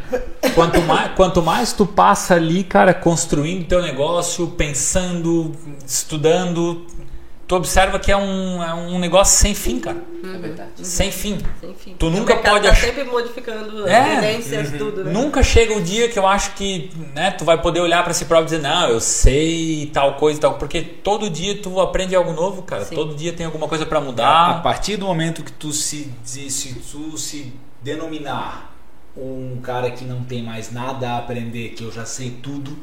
Quanto 0.55 0.81
mais, 0.81 1.11
quanto 1.17 1.43
mais 1.43 1.73
tu 1.73 1.85
passa 1.85 2.37
ali, 2.37 2.63
cara, 2.63 2.95
construindo 2.95 3.67
teu 3.67 3.83
negócio, 3.83 4.47
pensando, 4.47 5.57
estudando, 5.85 6.87
tu 7.49 7.57
observa 7.57 7.99
que 7.99 8.13
é 8.13 8.17
um, 8.17 8.63
é 8.63 8.73
um 8.75 8.99
negócio 8.99 9.39
sem 9.39 9.55
fim, 9.55 9.81
cara. 9.81 9.97
É 10.23 10.39
verdade. 10.39 10.71
Sem 10.87 11.11
fim. 11.11 11.39
Enfim, 11.63 11.97
Tu 11.99 12.07
o 12.07 12.11
nunca 12.11 12.35
mercado 12.35 12.53
pode 12.53 12.67
tá 12.67 12.73
ach- 12.73 12.81
sempre 12.85 13.05
modificando 13.05 13.85
as 13.85 13.91
É. 13.91 14.15
tendências, 14.15 14.73
tudo, 14.79 15.03
né? 15.05 15.13
Nunca 15.13 15.43
chega 15.43 15.73
o 15.77 15.83
dia 15.83 16.09
que 16.09 16.19
eu 16.19 16.27
acho 16.27 16.53
que 16.55 16.91
né, 17.15 17.31
tu 17.31 17.45
vai 17.45 17.61
poder 17.61 17.81
olhar 17.81 18.05
pra 18.05 18.13
si 18.13 18.27
próprio 18.27 18.45
e 18.45 18.51
dizer, 18.59 18.63
não, 18.63 18.89
eu 18.91 19.01
sei 19.01 19.91
tal 19.93 20.15
coisa 20.15 20.39
e 20.39 20.41
tal. 20.43 20.55
Porque 20.59 20.83
todo 20.83 21.31
dia 21.31 21.57
tu 21.61 21.81
aprende 21.81 22.15
algo 22.15 22.33
novo, 22.33 22.63
cara. 22.63 22.85
Sim. 22.85 22.95
Todo 22.95 23.15
dia 23.15 23.33
tem 23.33 23.47
alguma 23.47 23.67
coisa 23.67 23.87
pra 23.87 23.99
A 23.99 24.03
mudar. 24.03 24.63
partir 24.63 24.97
do 24.99 25.07
momento 25.07 25.43
que 25.43 25.53
tu 25.53 25.73
se, 25.73 26.13
se, 26.23 26.51
se 26.51 26.75
tu 26.75 27.17
se 27.17 27.53
denominar 27.83 28.75
um 29.17 29.59
cara 29.63 29.91
que 29.91 30.05
não 30.05 30.23
tem 30.23 30.43
mais 30.43 30.71
nada 30.71 31.11
a 31.13 31.19
aprender, 31.19 31.71
que 31.71 31.83
eu 31.83 31.91
já 31.91 32.05
sei 32.05 32.31
tudo, 32.43 32.77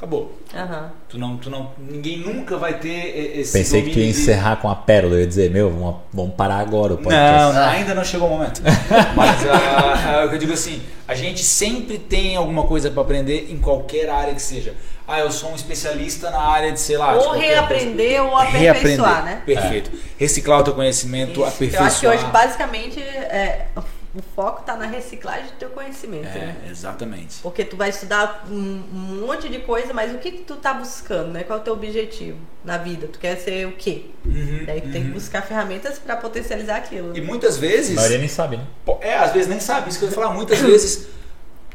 acabou. 0.00 0.32
Aham. 0.54 0.90
Tu 1.10 1.18
não, 1.18 1.36
tu 1.36 1.50
não, 1.50 1.70
ninguém 1.78 2.18
nunca 2.18 2.56
vai 2.56 2.78
ter 2.78 3.38
esse 3.38 3.52
Pensei 3.52 3.82
que 3.82 3.90
tu 3.90 3.98
ia 3.98 4.04
de- 4.04 4.10
encerrar 4.10 4.56
com 4.56 4.70
a 4.70 4.74
pérola. 4.74 5.14
Eu 5.16 5.20
ia 5.20 5.26
dizer, 5.26 5.50
meu, 5.50 5.70
vamos, 5.70 5.96
vamos 6.10 6.34
parar 6.34 6.56
agora 6.58 6.94
o 6.94 6.96
Não, 6.96 7.02
podcast. 7.02 7.54
não, 7.54 7.62
ainda 7.68 7.94
não 7.94 8.04
chegou 8.04 8.28
o 8.28 8.30
momento. 8.30 8.62
Mas 9.14 9.46
ah, 9.46 10.20
ah, 10.22 10.24
eu 10.32 10.38
digo 10.38 10.54
assim, 10.54 10.80
a 11.06 11.14
gente 11.14 11.44
sempre 11.44 11.98
tem 11.98 12.34
alguma 12.34 12.62
coisa 12.66 12.90
para 12.90 13.02
aprender 13.02 13.48
em 13.50 13.58
qualquer 13.58 14.08
área 14.08 14.34
que 14.34 14.40
seja. 14.42 14.74
Ah, 15.06 15.18
eu 15.20 15.30
sou 15.30 15.50
um 15.50 15.54
especialista 15.56 16.30
na 16.30 16.40
área 16.40 16.72
de, 16.72 16.80
sei 16.80 16.96
lá, 16.96 17.14
Ou 17.16 17.32
reaprender 17.32 18.22
ou 18.22 18.30
coisa. 18.30 18.48
aperfeiçoar, 18.70 19.24
né? 19.24 19.42
Perfeito. 19.44 19.90
Reciclar 20.16 20.60
o 20.60 20.62
teu 20.64 20.72
conhecimento, 20.74 21.32
Isso. 21.32 21.40
Eu 21.40 21.46
aperfeiçoar. 21.46 21.86
acho 21.86 22.00
que 22.00 22.06
hoje, 22.06 22.24
basicamente, 22.26 23.00
é, 23.02 23.66
o 24.14 24.20
foco 24.34 24.62
tá 24.62 24.74
na 24.76 24.86
reciclagem 24.86 25.46
do 25.46 25.52
teu 25.52 25.70
conhecimento, 25.70 26.24
né? 26.24 26.56
É, 26.66 26.70
exatamente. 26.70 27.36
Porque 27.42 27.64
tu 27.64 27.76
vai 27.76 27.90
estudar 27.90 28.44
um, 28.50 28.82
um 28.92 29.24
monte 29.26 29.48
de 29.48 29.60
coisa, 29.60 29.92
mas 29.94 30.12
o 30.12 30.18
que, 30.18 30.32
que 30.32 30.42
tu 30.42 30.56
tá 30.56 30.74
buscando, 30.74 31.28
né? 31.32 31.44
Qual 31.44 31.58
é 31.58 31.62
o 31.62 31.64
teu 31.64 31.74
objetivo 31.74 32.36
na 32.64 32.76
vida? 32.76 33.06
Tu 33.06 33.18
quer 33.20 33.36
ser 33.36 33.66
o 33.68 33.72
quê? 33.72 34.06
Uhum, 34.26 34.64
Daí 34.66 34.80
tu 34.80 34.90
tem 34.90 35.04
que 35.04 35.10
buscar 35.10 35.42
ferramentas 35.42 35.98
para 35.98 36.16
potencializar 36.16 36.76
aquilo. 36.76 37.16
E 37.16 37.20
muitas 37.20 37.56
A 37.56 37.60
vezes, 37.60 37.94
maioria 37.94 38.18
nem 38.18 38.28
sabe, 38.28 38.56
né? 38.56 38.64
é, 39.00 39.14
às 39.14 39.32
vezes 39.32 39.48
nem 39.48 39.60
sabe, 39.60 39.90
isso 39.90 39.98
que 40.00 40.04
eu 40.06 40.08
ia 40.08 40.14
falar, 40.14 40.30
muitas 40.30 40.58
vezes 40.58 41.06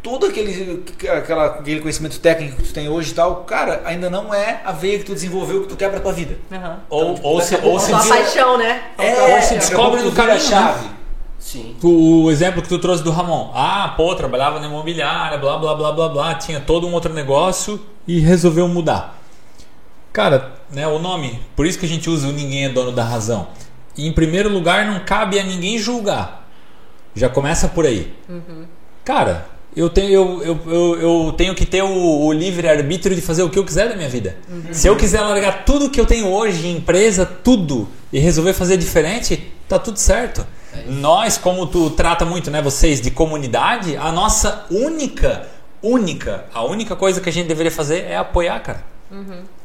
todo 0.03 0.27
aquele, 0.27 0.83
aquela, 1.17 1.45
aquele 1.45 1.79
conhecimento 1.79 2.19
técnico 2.19 2.57
que 2.57 2.63
tu 2.67 2.73
tem 2.73 2.87
hoje 2.89 3.11
e 3.11 3.15
tal, 3.15 3.43
cara, 3.45 3.81
ainda 3.85 4.07
não 4.09 4.31
é 4.33 4.61
a 4.63 4.71
veia 4.71 4.99
que 4.99 5.05
tu 5.05 5.13
desenvolveu 5.13 5.63
que 5.63 5.69
tu 5.69 5.75
quer 5.75 5.89
pra 5.89 5.99
tua 5.99 6.13
vida. 6.13 6.37
Aham. 6.51 6.79
Ou, 6.89 7.19
ou 7.23 7.41
se, 7.41 7.55
ou 7.55 7.79
se 7.79 7.89
Tua 7.89 7.99
vira- 8.01 8.15
paixão, 8.15 8.57
né? 8.57 8.83
É, 8.99 9.35
ou 9.35 9.41
se 9.41 9.55
descobre 9.55 10.01
no 10.01 10.09
no 10.09 10.15
caminho, 10.15 10.35
né? 10.35 10.39
chave. 10.41 10.95
Sim. 11.45 11.75
O 11.83 12.31
exemplo 12.31 12.59
que 12.59 12.67
tu 12.67 12.79
trouxe 12.79 13.03
do 13.03 13.11
Ramon. 13.11 13.51
Ah, 13.53 13.93
pô, 13.95 14.15
trabalhava 14.15 14.59
na 14.59 14.65
imobiliária, 14.65 15.37
blá, 15.37 15.59
blá, 15.59 15.75
blá, 15.75 15.91
blá, 15.91 16.09
blá. 16.09 16.33
Tinha 16.33 16.59
todo 16.59 16.87
um 16.87 16.93
outro 16.93 17.13
negócio 17.13 17.79
e 18.07 18.19
resolveu 18.19 18.67
mudar. 18.67 19.21
Cara, 20.11 20.55
né, 20.71 20.87
o 20.87 20.97
nome, 20.97 21.39
por 21.55 21.67
isso 21.67 21.77
que 21.77 21.85
a 21.85 21.89
gente 21.89 22.09
usa 22.09 22.27
o 22.27 22.31
Ninguém 22.31 22.65
é 22.65 22.69
Dono 22.69 22.91
da 22.91 23.03
Razão. 23.03 23.47
E 23.95 24.07
em 24.07 24.11
primeiro 24.11 24.49
lugar, 24.49 24.87
não 24.87 25.01
cabe 25.01 25.37
a 25.39 25.43
ninguém 25.43 25.77
julgar. 25.77 26.49
Já 27.13 27.29
começa 27.29 27.67
por 27.67 27.85
aí. 27.85 28.11
Cara, 29.03 29.45
eu 29.75 29.87
tenho, 29.87 30.09
eu, 30.11 30.41
eu, 30.43 30.59
eu, 30.65 30.99
eu 30.99 31.31
tenho 31.33 31.53
que 31.53 31.63
ter 31.65 31.83
o, 31.83 32.25
o 32.25 32.33
livre-arbítrio 32.33 33.15
de 33.15 33.21
fazer 33.21 33.43
o 33.43 33.51
que 33.51 33.59
eu 33.59 33.63
quiser 33.63 33.87
da 33.87 33.95
minha 33.95 34.09
vida. 34.09 34.35
Se 34.71 34.87
eu 34.87 34.95
quiser 34.95 35.21
largar 35.21 35.63
tudo 35.63 35.91
que 35.91 36.01
eu 36.01 36.07
tenho 36.07 36.27
hoje, 36.27 36.67
empresa, 36.67 37.23
tudo, 37.23 37.87
e 38.11 38.17
resolver 38.17 38.53
fazer 38.53 38.77
diferente, 38.77 39.53
tá 39.69 39.77
tudo 39.77 39.99
certo. 39.99 40.43
Nós, 40.87 41.37
como 41.37 41.65
tu 41.67 41.89
trata 41.89 42.25
muito, 42.25 42.49
né, 42.51 42.61
vocês, 42.61 43.01
de 43.01 43.11
comunidade, 43.11 43.95
a 43.97 44.11
nossa 44.11 44.65
única, 44.69 45.47
única, 45.81 46.45
a 46.53 46.63
única 46.63 46.95
coisa 46.95 47.21
que 47.21 47.29
a 47.29 47.31
gente 47.33 47.47
deveria 47.47 47.71
fazer 47.71 48.05
é 48.05 48.17
apoiar, 48.17 48.59
cara. 48.59 48.95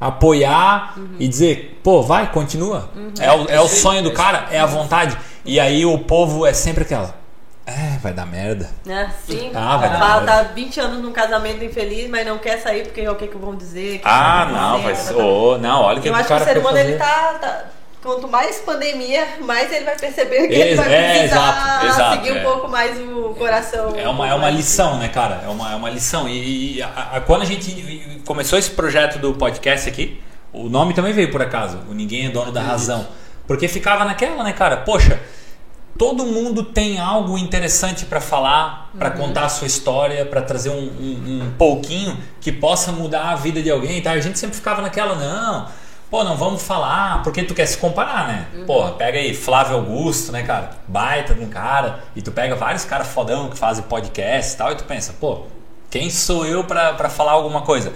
Apoiar 0.00 0.94
e 1.18 1.26
dizer, 1.26 1.80
pô, 1.82 2.02
vai, 2.02 2.30
continua. 2.30 2.88
É, 3.18 3.32
o, 3.32 3.46
é 3.48 3.60
o 3.60 3.68
sonho 3.68 4.02
do 4.02 4.12
cara, 4.12 4.46
é 4.50 4.60
a 4.60 4.66
vontade. 4.66 5.16
E 5.44 5.58
aí 5.58 5.84
o 5.84 5.98
povo 5.98 6.46
é 6.46 6.52
sempre 6.52 6.84
aquela. 6.84 7.18
É, 7.66 7.98
vai 7.98 8.12
dar 8.12 8.26
merda. 8.26 8.68
Né? 8.84 9.12
Sim. 9.26 9.52
Ah, 9.54 9.76
vai 9.76 9.90
dar 9.90 9.98
Fala, 9.98 10.20
merda. 10.22 10.44
tá 10.44 10.52
20 10.54 10.80
anos 10.80 11.02
num 11.02 11.12
casamento 11.12 11.62
infeliz, 11.64 12.08
mas 12.10 12.26
não 12.26 12.38
quer 12.38 12.58
sair 12.60 12.82
porque 12.84 13.00
é 13.02 13.10
o 13.10 13.14
que, 13.14 13.28
que 13.28 13.36
vão 13.36 13.54
dizer. 13.54 13.98
que 13.98 14.08
Ah, 14.08 14.48
não, 14.50 14.82
vai 14.82 14.94
ser. 14.94 15.14
Ô, 15.14 15.56
não, 15.58 15.82
olha 15.82 15.98
o 15.98 16.02
que 16.02 16.08
Eu 16.08 16.14
acho 16.14 16.26
que 16.26 16.34
o 16.34 16.44
ser 16.44 16.58
humano, 16.58 16.78
ele 16.78 16.96
tá, 16.96 17.34
tá- 17.40 17.64
Quanto 18.02 18.26
mais 18.26 18.56
pandemia, 18.60 19.26
mais 19.42 19.70
ele 19.70 19.84
vai 19.84 19.94
perceber 19.96 20.48
que 20.48 20.54
ele 20.54 20.74
vai 20.74 20.90
é, 20.92 21.10
precisar 21.18 21.24
exato, 21.24 21.86
exato, 21.86 22.16
seguir 22.16 22.38
é. 22.38 22.40
um 22.40 22.44
pouco 22.50 22.68
mais 22.68 22.98
o 22.98 23.34
coração. 23.38 23.94
É 23.94 24.08
uma, 24.08 24.26
é 24.26 24.32
uma 24.34 24.48
lição, 24.48 24.96
né, 24.98 25.08
cara? 25.08 25.42
É 25.44 25.48
uma, 25.48 25.72
é 25.72 25.74
uma 25.74 25.90
lição. 25.90 26.26
E, 26.26 26.76
e 26.76 26.82
a- 26.82 27.10
a- 27.16 27.20
quando 27.20 27.42
a 27.42 27.44
gente 27.44 28.22
começou 28.24 28.58
esse 28.58 28.70
projeto 28.70 29.18
do 29.18 29.34
podcast 29.34 29.86
aqui, 29.86 30.18
o 30.50 30.70
nome 30.70 30.94
também 30.94 31.12
veio 31.12 31.30
por 31.30 31.42
acaso. 31.42 31.78
O 31.90 31.94
Ninguém 31.94 32.26
é 32.26 32.30
Dono 32.30 32.50
da 32.50 32.62
Razão. 32.62 33.06
Porque 33.46 33.68
ficava 33.68 34.04
naquela, 34.06 34.42
né, 34.44 34.52
cara? 34.54 34.78
Poxa, 34.78 35.20
todo 35.98 36.24
mundo 36.24 36.62
tem 36.62 36.98
algo 36.98 37.36
interessante 37.36 38.06
pra 38.06 38.20
falar, 38.20 38.90
pra 38.98 39.10
contar 39.10 39.44
a 39.44 39.48
sua 39.50 39.66
história, 39.66 40.24
pra 40.24 40.40
trazer 40.40 40.70
um, 40.70 40.74
um, 40.78 41.42
um 41.44 41.52
pouquinho 41.58 42.16
que 42.40 42.50
possa 42.50 42.90
mudar 42.92 43.28
a 43.30 43.34
vida 43.36 43.60
de 43.62 43.70
alguém. 43.70 44.00
Tá? 44.00 44.12
A 44.12 44.20
gente 44.20 44.38
sempre 44.38 44.56
ficava 44.56 44.80
naquela, 44.80 45.14
não. 45.16 45.68
Pô, 46.10 46.24
não 46.24 46.36
vamos 46.36 46.62
falar, 46.62 47.22
porque 47.22 47.44
tu 47.44 47.54
quer 47.54 47.66
se 47.66 47.78
comparar, 47.78 48.26
né? 48.26 48.46
Porra, 48.66 48.92
pega 48.92 49.16
aí 49.16 49.32
Flávio 49.32 49.76
Augusto, 49.76 50.32
né, 50.32 50.42
cara? 50.42 50.72
Baita 50.88 51.34
de 51.34 51.40
um 51.44 51.48
cara. 51.48 52.00
E 52.16 52.20
tu 52.20 52.32
pega 52.32 52.56
vários 52.56 52.84
caras 52.84 53.06
fodão 53.06 53.48
que 53.48 53.56
fazem 53.56 53.84
podcast 53.84 54.54
e 54.54 54.56
tal, 54.56 54.72
e 54.72 54.74
tu 54.74 54.82
pensa, 54.84 55.14
pô, 55.20 55.44
quem 55.88 56.10
sou 56.10 56.44
eu 56.44 56.64
pra, 56.64 56.94
pra 56.94 57.08
falar 57.08 57.32
alguma 57.32 57.62
coisa? 57.62 57.92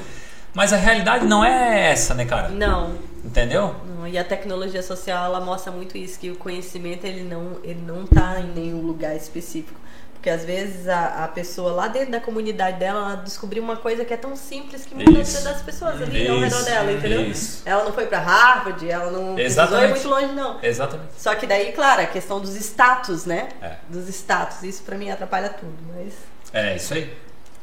Mas 0.55 0.73
a 0.73 0.77
realidade 0.77 1.27
não 1.27 1.45
é 1.45 1.91
essa, 1.91 2.15
né, 2.15 2.25
cara? 2.25 2.51
Não, 2.51 2.93
Entendeu? 3.25 3.75
não, 3.85 4.07
e 4.07 4.17
a 4.17 4.23
tecnologia 4.23 4.83
social 4.83 5.25
ela 5.25 5.41
mostra 5.41 5.73
muito 5.73 5.99
isso, 5.99 6.21
que 6.21 6.31
o 6.31 6.37
conhecimento 6.37 7.05
ele 7.05 7.25
não, 7.25 7.57
ele 7.65 7.81
não 7.85 8.07
tá 8.07 8.39
em 8.39 8.47
nenhum 8.55 8.83
lugar 8.83 9.17
específico. 9.17 9.81
Porque 10.25 10.31
às 10.31 10.43
vezes 10.43 10.89
a, 10.89 11.25
a 11.25 11.29
pessoa 11.29 11.73
lá 11.73 11.87
dentro 11.87 12.13
da 12.13 12.19
comunidade 12.19 12.79
dela 12.79 12.99
ela 13.13 13.15
descobriu 13.17 13.63
uma 13.63 13.77
coisa 13.77 14.07
que 14.07 14.15
é 14.15 14.17
tão 14.17 14.35
simples 14.35 14.87
que 14.87 14.95
muda 14.95 15.19
a 15.19 15.21
Isso. 15.21 15.37
vida 15.37 15.53
das 15.53 15.61
pessoas 15.61 16.01
ali 16.01 16.27
ao 16.27 16.39
redor 16.39 16.57
Isso, 16.57 16.65
dela, 16.65 16.93
entendeu? 16.93 17.21
isso. 17.27 17.63
Ela 17.67 17.85
não 17.85 17.93
foi 17.93 18.07
pra 18.07 18.21
Harvard, 18.21 18.91
ela 18.91 19.11
não 19.11 19.39
Exatamente. 19.39 19.85
ir 19.85 19.91
muito 19.91 20.09
longe, 20.09 20.33
não. 20.33 20.59
Exatamente. 20.63 21.11
Só 21.19 21.35
que 21.35 21.47
daí, 21.47 21.73
claro, 21.73 22.01
a 22.01 22.07
questão 22.07 22.41
dos 22.41 22.57
status, 22.57 23.27
né? 23.27 23.51
É. 23.61 23.75
Dos 23.91 24.09
status, 24.09 24.63
isso 24.63 24.83
pra 24.85 24.97
mim 24.97 25.11
atrapalha 25.11 25.51
tudo, 25.51 25.77
mas 25.95 26.15
É 26.55 26.75
isso 26.75 26.95
aí. 26.95 27.13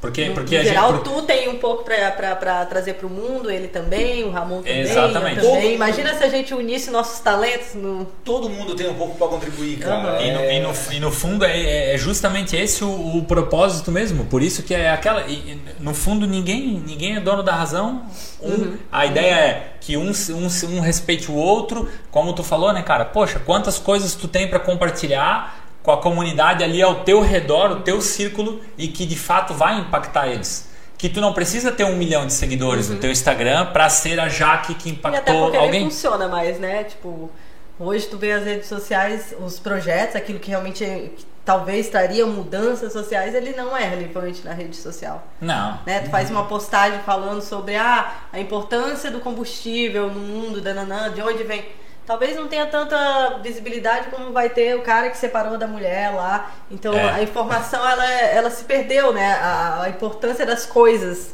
Porque, 0.01 0.25
No, 0.29 0.33
porque 0.33 0.57
gente. 0.57 0.67
geral, 0.69 0.93
por- 0.93 1.03
tu 1.03 1.21
tem 1.21 1.47
um 1.47 1.57
pouco 1.59 1.83
pra 1.83 2.65
trazer 2.65 2.95
pro 2.95 3.07
mundo, 3.07 3.51
ele 3.51 3.67
também, 3.67 4.23
o 4.23 4.31
Ramon 4.31 4.57
também. 4.63 4.79
Exatamente. 4.81 5.37
Eu 5.45 5.51
também. 5.51 5.75
Imagina 5.75 6.15
se 6.15 6.23
a 6.23 6.27
gente 6.29 6.53
unisse 6.55 6.89
nossos 6.89 7.19
talentos 7.19 7.75
no. 7.75 8.05
Todo 8.25 8.49
mundo 8.49 8.73
tem 8.75 8.89
um 8.89 8.95
pouco 8.95 9.15
pra 9.15 9.27
contribuir, 9.27 9.77
cara. 9.77 9.95
Aham. 10.17 10.21
E 10.21 10.31
no, 10.31 10.39
É- 10.39 10.55
e 10.55 10.59
no- 10.59 10.73
e 10.93 10.99
no 10.99 11.11
fundo 11.11 11.45
é, 11.45 11.93
é 11.93 11.97
justamente 11.99 12.55
esse 12.55 12.83
o, 12.83 13.17
o 13.17 13.25
propósito 13.25 13.91
mesmo. 13.91 14.25
Por 14.25 14.41
isso 14.41 14.63
que 14.63 14.73
é 14.73 14.89
aquela. 14.89 15.21
e- 15.27 15.59
no 15.79 15.93
fundo, 15.93 16.25
ninguém, 16.25 16.81
ninguém 16.85 17.17
é 17.17 17.19
dono 17.19 17.43
da 17.43 17.53
razão. 17.53 18.03
Um- 18.41 18.77
A 18.91 19.05
ideia 19.05 19.35
é 19.35 19.67
que 19.79 19.95
um, 19.97 20.11
se- 20.15 20.33
um, 20.33 20.49
se- 20.49 20.65
um 20.65 20.79
respeite 20.79 21.29
o 21.29 21.35
outro. 21.35 21.87
Como 22.09 22.33
tu 22.33 22.43
falou, 22.43 22.73
né, 22.73 22.81
cara? 22.81 23.05
Poxa, 23.05 23.39
quantas 23.39 23.77
coisas 23.77 24.15
tu 24.15 24.27
tem 24.27 24.47
pra 24.47 24.59
compartilhar 24.59 25.60
com 25.83 25.91
a 25.91 25.97
comunidade 25.97 26.63
ali 26.63 26.81
ao 26.81 27.03
teu 27.03 27.21
redor, 27.21 27.71
o 27.71 27.81
teu 27.81 28.01
círculo, 28.01 28.61
e 28.77 28.87
que 28.87 29.05
de 29.05 29.17
fato 29.17 29.53
vai 29.53 29.79
impactar 29.79 30.27
eles. 30.27 30.69
Que 30.97 31.09
tu 31.09 31.19
não 31.19 31.33
precisa 31.33 31.71
ter 31.71 31.83
um 31.83 31.95
milhão 31.95 32.27
de 32.27 32.33
seguidores 32.33 32.87
no 32.87 32.97
teu 32.97 33.11
Instagram 33.11 33.67
pra 33.67 33.89
ser 33.89 34.19
a 34.19 34.29
Jaque 34.29 34.75
que 34.75 34.89
E 34.89 34.91
até 34.91 34.99
impactou 34.99 35.41
porque 35.43 35.57
nem 35.57 35.65
alguém. 35.65 35.83
funciona 35.85 36.27
mais, 36.27 36.59
né? 36.59 36.83
Tipo, 36.83 37.31
hoje 37.79 38.05
tu 38.05 38.17
vê 38.17 38.33
as 38.33 38.43
redes 38.43 38.67
sociais, 38.67 39.33
os 39.43 39.57
projetos, 39.57 40.15
aquilo 40.15 40.37
que 40.39 40.49
realmente 40.49 40.83
que 40.83 41.25
talvez 41.43 41.89
traria 41.89 42.23
mudanças 42.27 42.93
sociais, 42.93 43.33
ele 43.33 43.53
não 43.53 43.75
é 43.75 43.83
relevante 43.83 44.45
na 44.45 44.53
rede 44.53 44.75
social. 44.75 45.25
Não. 45.41 45.79
Né? 45.87 46.01
Tu 46.01 46.11
faz 46.11 46.29
uma 46.29 46.45
postagem 46.45 46.99
falando 46.99 47.41
sobre 47.41 47.75
ah, 47.75 48.13
a 48.31 48.39
importância 48.39 49.09
do 49.09 49.19
combustível 49.19 50.07
no 50.07 50.19
mundo, 50.19 50.61
dananã, 50.61 51.11
de 51.11 51.19
onde 51.21 51.43
vem. 51.43 51.65
Talvez 52.05 52.35
não 52.35 52.47
tenha 52.47 52.65
tanta 52.65 53.39
visibilidade 53.43 54.07
como 54.09 54.31
vai 54.33 54.49
ter 54.49 54.75
o 54.75 54.81
cara 54.81 55.09
que 55.09 55.17
separou 55.17 55.57
da 55.57 55.67
mulher 55.67 56.13
lá. 56.13 56.51
Então 56.69 56.93
É. 56.93 57.11
a 57.13 57.23
informação 57.23 57.87
ela, 57.87 58.05
ela 58.11 58.49
se 58.49 58.63
perdeu, 58.65 59.13
né? 59.13 59.33
A, 59.33 59.83
a 59.83 59.89
importância 59.89 60.45
das 60.45 60.65
coisas. 60.65 61.33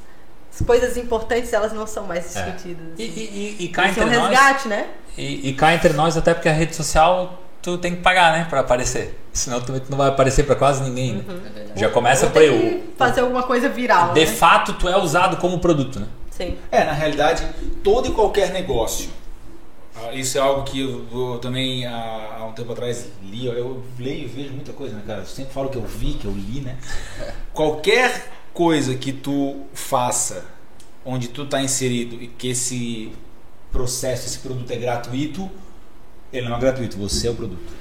As 0.53 0.65
coisas 0.65 0.97
importantes 0.97 1.53
elas 1.53 1.71
não 1.73 1.87
são 1.87 2.05
mais 2.05 2.35
É. 2.35 2.41
discutidas. 2.43 2.85
E, 2.97 3.03
e, 3.03 3.57
e, 3.59 3.65
e 3.65 3.67
cá 3.69 3.85
é 3.85 3.89
entre 3.89 4.03
um 4.03 4.07
nós. 4.07 4.29
resgate, 4.29 4.67
né? 4.67 4.87
E, 5.17 5.49
e 5.49 5.53
cá 5.53 5.73
entre 5.73 5.93
nós, 5.93 6.15
até 6.17 6.33
porque 6.33 6.49
a 6.49 6.53
rede 6.53 6.75
social 6.75 7.41
tu 7.61 7.77
tem 7.77 7.95
que 7.95 8.01
pagar, 8.01 8.31
né, 8.33 8.45
pra 8.49 8.59
aparecer. 8.61 9.19
Senão 9.33 9.59
tu 9.61 9.71
não 9.89 9.97
vai 9.97 10.07
aparecer 10.09 10.43
pra 10.43 10.55
quase 10.55 10.83
ninguém. 10.83 11.15
né? 11.15 11.23
Uhum. 11.27 11.41
É. 11.75 11.79
Já 11.79 11.89
começa 11.89 12.27
por 12.27 12.41
que 12.41 12.83
fazer 12.97 13.21
alguma 13.21 13.43
coisa 13.43 13.67
viral. 13.69 14.13
De 14.13 14.21
né? 14.21 14.25
fato, 14.27 14.73
tu 14.73 14.87
é 14.87 14.97
usado 14.97 15.37
como 15.37 15.59
produto, 15.59 15.99
né? 15.99 16.07
Sim. 16.31 16.57
É, 16.71 16.83
na 16.83 16.91
realidade, 16.93 17.45
todo 17.83 18.07
e 18.07 18.11
qualquer 18.11 18.51
negócio. 18.51 19.09
Ah, 20.03 20.13
Isso 20.13 20.37
é 20.37 20.41
algo 20.41 20.63
que 20.63 20.79
eu, 20.79 21.05
eu 21.11 21.39
também 21.39 21.85
há, 21.85 22.37
há 22.39 22.45
um 22.45 22.53
tempo 22.53 22.71
atrás 22.71 23.07
li. 23.23 23.45
Eu 23.45 23.83
leio 23.99 24.23
e 24.23 24.27
vejo 24.27 24.53
muita 24.53 24.73
coisa, 24.73 24.95
né, 24.95 25.03
cara? 25.05 25.21
Eu 25.21 25.25
sempre 25.25 25.53
falo 25.53 25.69
que 25.69 25.77
eu 25.77 25.85
vi, 25.85 26.13
que 26.13 26.25
eu 26.25 26.31
li, 26.31 26.61
né? 26.61 26.77
Qualquer 27.53 28.29
coisa 28.53 28.95
que 28.95 29.11
tu 29.11 29.61
faça, 29.73 30.45
onde 31.05 31.27
tu 31.27 31.45
tá 31.45 31.61
inserido 31.61 32.15
e 32.21 32.27
que 32.27 32.49
esse 32.49 33.11
processo, 33.71 34.25
esse 34.25 34.39
produto 34.39 34.69
é 34.71 34.77
gratuito, 34.77 35.49
ele 36.31 36.49
não 36.49 36.57
é 36.57 36.59
gratuito, 36.59 36.97
você 36.97 37.27
é 37.27 37.31
o 37.31 37.35
produto. 37.35 37.77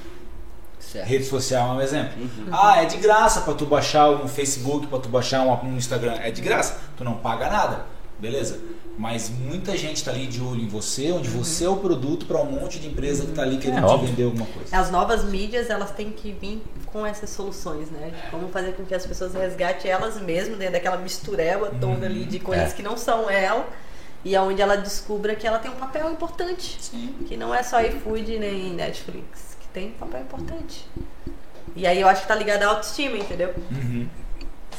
Certo. 0.79 1.07
Rede 1.07 1.25
social 1.25 1.69
é 1.69 1.71
um 1.73 1.81
exemplo. 1.81 2.13
Ah, 2.51 2.81
é 2.81 2.85
de 2.85 2.97
graça 2.97 3.41
para 3.41 3.53
tu 3.53 3.65
baixar 3.65 4.09
um 4.09 4.27
Facebook, 4.27 4.87
para 4.87 4.99
tu 4.99 5.09
baixar 5.09 5.41
um, 5.41 5.67
um 5.67 5.75
Instagram. 5.75 6.13
É 6.13 6.31
de 6.31 6.41
graça. 6.41 6.79
Tu 6.95 7.03
não 7.03 7.15
paga 7.15 7.49
nada. 7.49 7.85
Beleza? 8.19 8.59
Mas 8.97 9.29
muita 9.29 9.77
gente 9.77 10.03
tá 10.03 10.09
ali 10.11 10.25
de 10.25 10.41
olho 10.41 10.59
em 10.61 10.67
você, 10.67 11.11
onde 11.11 11.29
você 11.29 11.65
é 11.65 11.69
o 11.69 11.77
produto 11.77 12.25
para 12.25 12.41
um 12.41 12.51
monte 12.51 12.79
de 12.79 12.87
empresa 12.87 13.25
que 13.27 13.31
tá 13.31 13.43
ali 13.43 13.57
querendo 13.57 13.85
te 13.85 13.91
óbvio. 13.91 14.07
vender 14.09 14.23
alguma 14.23 14.45
coisa. 14.47 14.75
As 14.75 14.89
novas 14.89 15.23
mídias, 15.23 15.69
elas 15.69 15.91
têm 15.91 16.11
que 16.11 16.31
vir 16.31 16.63
com 16.87 17.05
essas 17.05 17.29
soluções, 17.29 17.91
né? 17.91 18.09
De 18.09 18.31
como 18.31 18.47
fazer 18.49 18.73
com 18.73 18.83
que 18.83 18.95
as 18.95 19.05
pessoas 19.05 19.33
resgatem 19.35 19.91
elas 19.91 20.19
mesmas 20.19 20.57
dentro 20.57 20.73
daquela 20.73 20.97
mistureba 20.97 21.71
toda 21.79 22.07
ali 22.07 22.25
de 22.25 22.39
coisas 22.39 22.71
É. 22.71 22.73
que 22.75 22.81
não 22.81 22.97
são 22.97 23.29
ela 23.29 23.67
e 24.25 24.35
aonde 24.35 24.61
ela 24.63 24.75
descubra 24.75 25.35
que 25.35 25.45
ela 25.45 25.59
tem 25.59 25.69
um 25.69 25.75
papel 25.75 26.11
importante. 26.11 26.79
Que 27.27 27.37
não 27.37 27.53
é 27.53 27.61
só 27.61 27.79
iFood 27.81 28.39
nem 28.39 28.73
Netflix, 28.73 29.55
que 29.59 29.67
tem 29.67 29.89
um 29.89 29.91
papel 29.91 30.21
importante. 30.21 30.85
E 31.75 31.85
aí 31.85 32.01
eu 32.01 32.07
acho 32.07 32.23
que 32.23 32.27
tá 32.27 32.33
ligado 32.33 32.63
à 32.63 32.67
autoestima, 32.69 33.15
entendeu? 33.15 33.53
Uhum. 33.71 34.07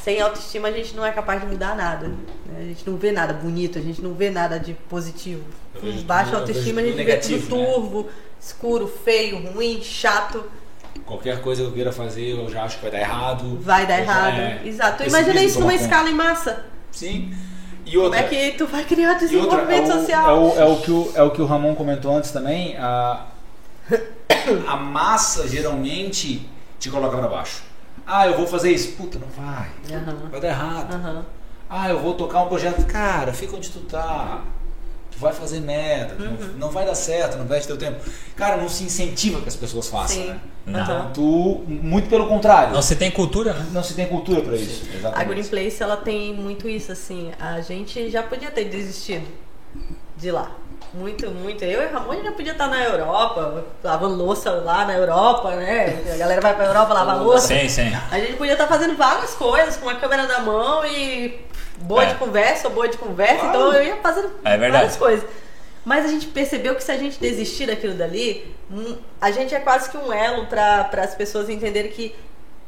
Sem 0.09 0.19
autoestima 0.19 0.69
a 0.69 0.71
gente 0.71 0.95
não 0.95 1.05
é 1.05 1.11
capaz 1.11 1.39
de 1.39 1.45
mudar 1.45 1.75
nada. 1.75 2.07
né? 2.07 2.15
A 2.57 2.61
gente 2.63 2.89
não 2.89 2.97
vê 2.97 3.11
nada 3.11 3.31
bonito, 3.31 3.77
a 3.77 3.81
gente 3.81 4.01
não 4.01 4.15
vê 4.15 4.31
nada 4.31 4.59
de 4.59 4.73
positivo. 4.73 5.43
Com 5.79 5.91
baixa 6.01 6.35
autoestima 6.35 6.81
a 6.81 6.83
gente 6.83 6.93
tudo 6.95 7.05
vê 7.05 7.15
tudo 7.17 7.31
negativo, 7.31 7.55
né? 7.55 7.65
turvo, 7.65 8.09
escuro, 8.41 8.87
feio, 8.87 9.51
ruim, 9.51 9.83
chato. 9.83 10.43
Qualquer 11.05 11.43
coisa 11.43 11.61
que 11.61 11.67
eu 11.67 11.73
queira 11.73 11.91
fazer, 11.91 12.31
eu 12.31 12.49
já 12.49 12.63
acho 12.63 12.77
que 12.77 12.81
vai 12.81 12.91
dar 12.91 12.99
errado. 13.01 13.59
Vai 13.61 13.85
dar 13.85 13.99
errado. 13.99 14.39
é, 14.39 14.61
Exato. 14.65 15.03
Imagina 15.03 15.43
isso 15.43 15.59
numa 15.59 15.73
conta. 15.73 15.83
escala 15.83 16.09
em 16.09 16.15
massa. 16.15 16.65
Sim. 16.91 17.31
E 17.85 17.91
Como 17.91 18.05
outra, 18.05 18.21
é 18.21 18.23
que 18.23 18.57
tu 18.57 18.65
vai 18.65 18.83
criar 18.85 19.09
E 19.09 19.11
outra, 19.11 19.27
desenvolvimento 19.27 19.91
é 19.91 19.95
o, 19.95 19.99
social? 19.99 20.27
É 20.27 20.33
o, 20.33 20.59
é 20.59 20.65
o 20.65 20.77
que 20.77 20.91
o, 20.91 21.11
é 21.13 21.21
o 21.21 21.29
que 21.29 21.41
o 21.43 21.45
Ramon 21.45 21.75
comentou 21.75 22.17
antes 22.17 22.31
também. 22.31 22.75
A, 22.77 23.27
a 24.67 24.75
massa 24.75 25.47
geralmente 25.47 26.49
te 26.79 26.89
coloca 26.89 27.15
pra 27.15 27.27
baixo. 27.27 27.68
Ah, 28.11 28.27
eu 28.27 28.35
vou 28.35 28.47
fazer 28.47 28.71
isso. 28.71 28.93
Puta, 28.93 29.19
não 29.19 29.27
vai. 29.27 29.69
Aham. 29.95 30.29
Vai 30.31 30.41
dar 30.41 30.47
errado. 30.47 30.93
Aham. 30.95 31.25
Ah, 31.69 31.89
eu 31.89 31.99
vou 31.99 32.15
tocar 32.15 32.41
um 32.41 32.47
projeto. 32.47 32.83
Cara, 32.87 33.31
fica 33.31 33.55
onde 33.55 33.69
tu 33.69 33.81
tá. 33.81 34.41
Tu 35.11 35.19
vai 35.19 35.31
fazer 35.31 35.59
merda. 35.59 36.15
Uhum. 36.23 36.37
Não, 36.53 36.57
não 36.57 36.69
vai 36.71 36.85
dar 36.85 36.95
certo, 36.95 37.37
não 37.37 37.45
vai 37.45 37.59
ter 37.59 37.67
teu 37.67 37.77
tempo. 37.77 37.99
Cara, 38.35 38.57
não 38.57 38.67
se 38.67 38.83
incentiva 38.83 39.39
que 39.41 39.47
as 39.47 39.55
pessoas 39.55 39.87
façam, 39.87 40.23
Sim. 40.23 40.27
né? 40.29 40.39
Não. 40.65 41.11
Tu, 41.11 41.63
muito 41.67 42.09
pelo 42.09 42.27
contrário. 42.27 42.73
Não 42.73 42.81
se 42.81 42.95
tem 42.95 43.11
cultura, 43.11 43.53
né? 43.53 43.67
Não 43.71 43.83
se 43.83 43.93
tem 43.93 44.07
cultura 44.07 44.41
pra 44.41 44.55
isso. 44.55 44.87
A 44.91 44.97
Exatamente. 44.97 45.29
Green 45.29 45.43
Place 45.43 45.83
ela 45.83 45.97
tem 45.97 46.33
muito 46.33 46.67
isso, 46.67 46.91
assim. 46.91 47.31
A 47.39 47.61
gente 47.61 48.09
já 48.09 48.23
podia 48.23 48.49
ter 48.49 48.65
desistido 48.65 49.27
de 50.17 50.31
lá. 50.31 50.51
Muito, 50.93 51.29
muito. 51.29 51.63
Eu 51.63 51.83
e 51.83 51.85
Ramon 51.87 52.23
já 52.23 52.31
podia 52.31 52.51
estar 52.53 52.67
na 52.67 52.83
Europa, 52.83 53.63
lavando 53.83 54.15
louça 54.15 54.49
lá 54.51 54.85
na 54.85 54.93
Europa, 54.95 55.51
né? 55.55 56.01
A 56.13 56.17
galera 56.17 56.41
vai 56.41 56.55
pra 56.55 56.65
Europa 56.65 56.93
lavar 56.93 57.21
louça. 57.21 57.47
Sim, 57.47 57.69
sim. 57.69 57.91
A 58.11 58.19
gente 58.19 58.33
podia 58.33 58.53
estar 58.53 58.67
fazendo 58.67 58.95
várias 58.97 59.35
coisas 59.35 59.77
com 59.77 59.87
a 59.87 59.95
câmera 59.95 60.23
na 60.25 60.39
mão 60.39 60.83
e 60.85 61.39
boa 61.81 62.03
É. 62.03 62.07
de 62.07 62.15
conversa, 62.15 62.69
boa 62.69 62.87
de 62.87 62.97
conversa. 62.97 63.45
Então 63.45 63.71
eu 63.73 63.83
ia 63.83 63.95
fazendo 63.97 64.31
É 64.43 64.57
várias 64.57 64.95
coisas. 64.97 65.27
Mas 65.85 66.05
a 66.05 66.07
gente 66.07 66.27
percebeu 66.27 66.75
que 66.75 66.83
se 66.83 66.91
a 66.91 66.97
gente 66.97 67.19
desistir 67.19 67.67
daquilo 67.67 67.93
dali, 67.93 68.53
hum, 68.69 68.97
a 69.21 69.31
gente 69.31 69.53
é 69.55 69.59
quase 69.59 69.89
que 69.89 69.97
um 69.97 70.11
elo 70.11 70.47
para 70.47 70.89
as 71.03 71.15
pessoas 71.15 71.49
entenderem 71.49 71.91
que 71.91 72.15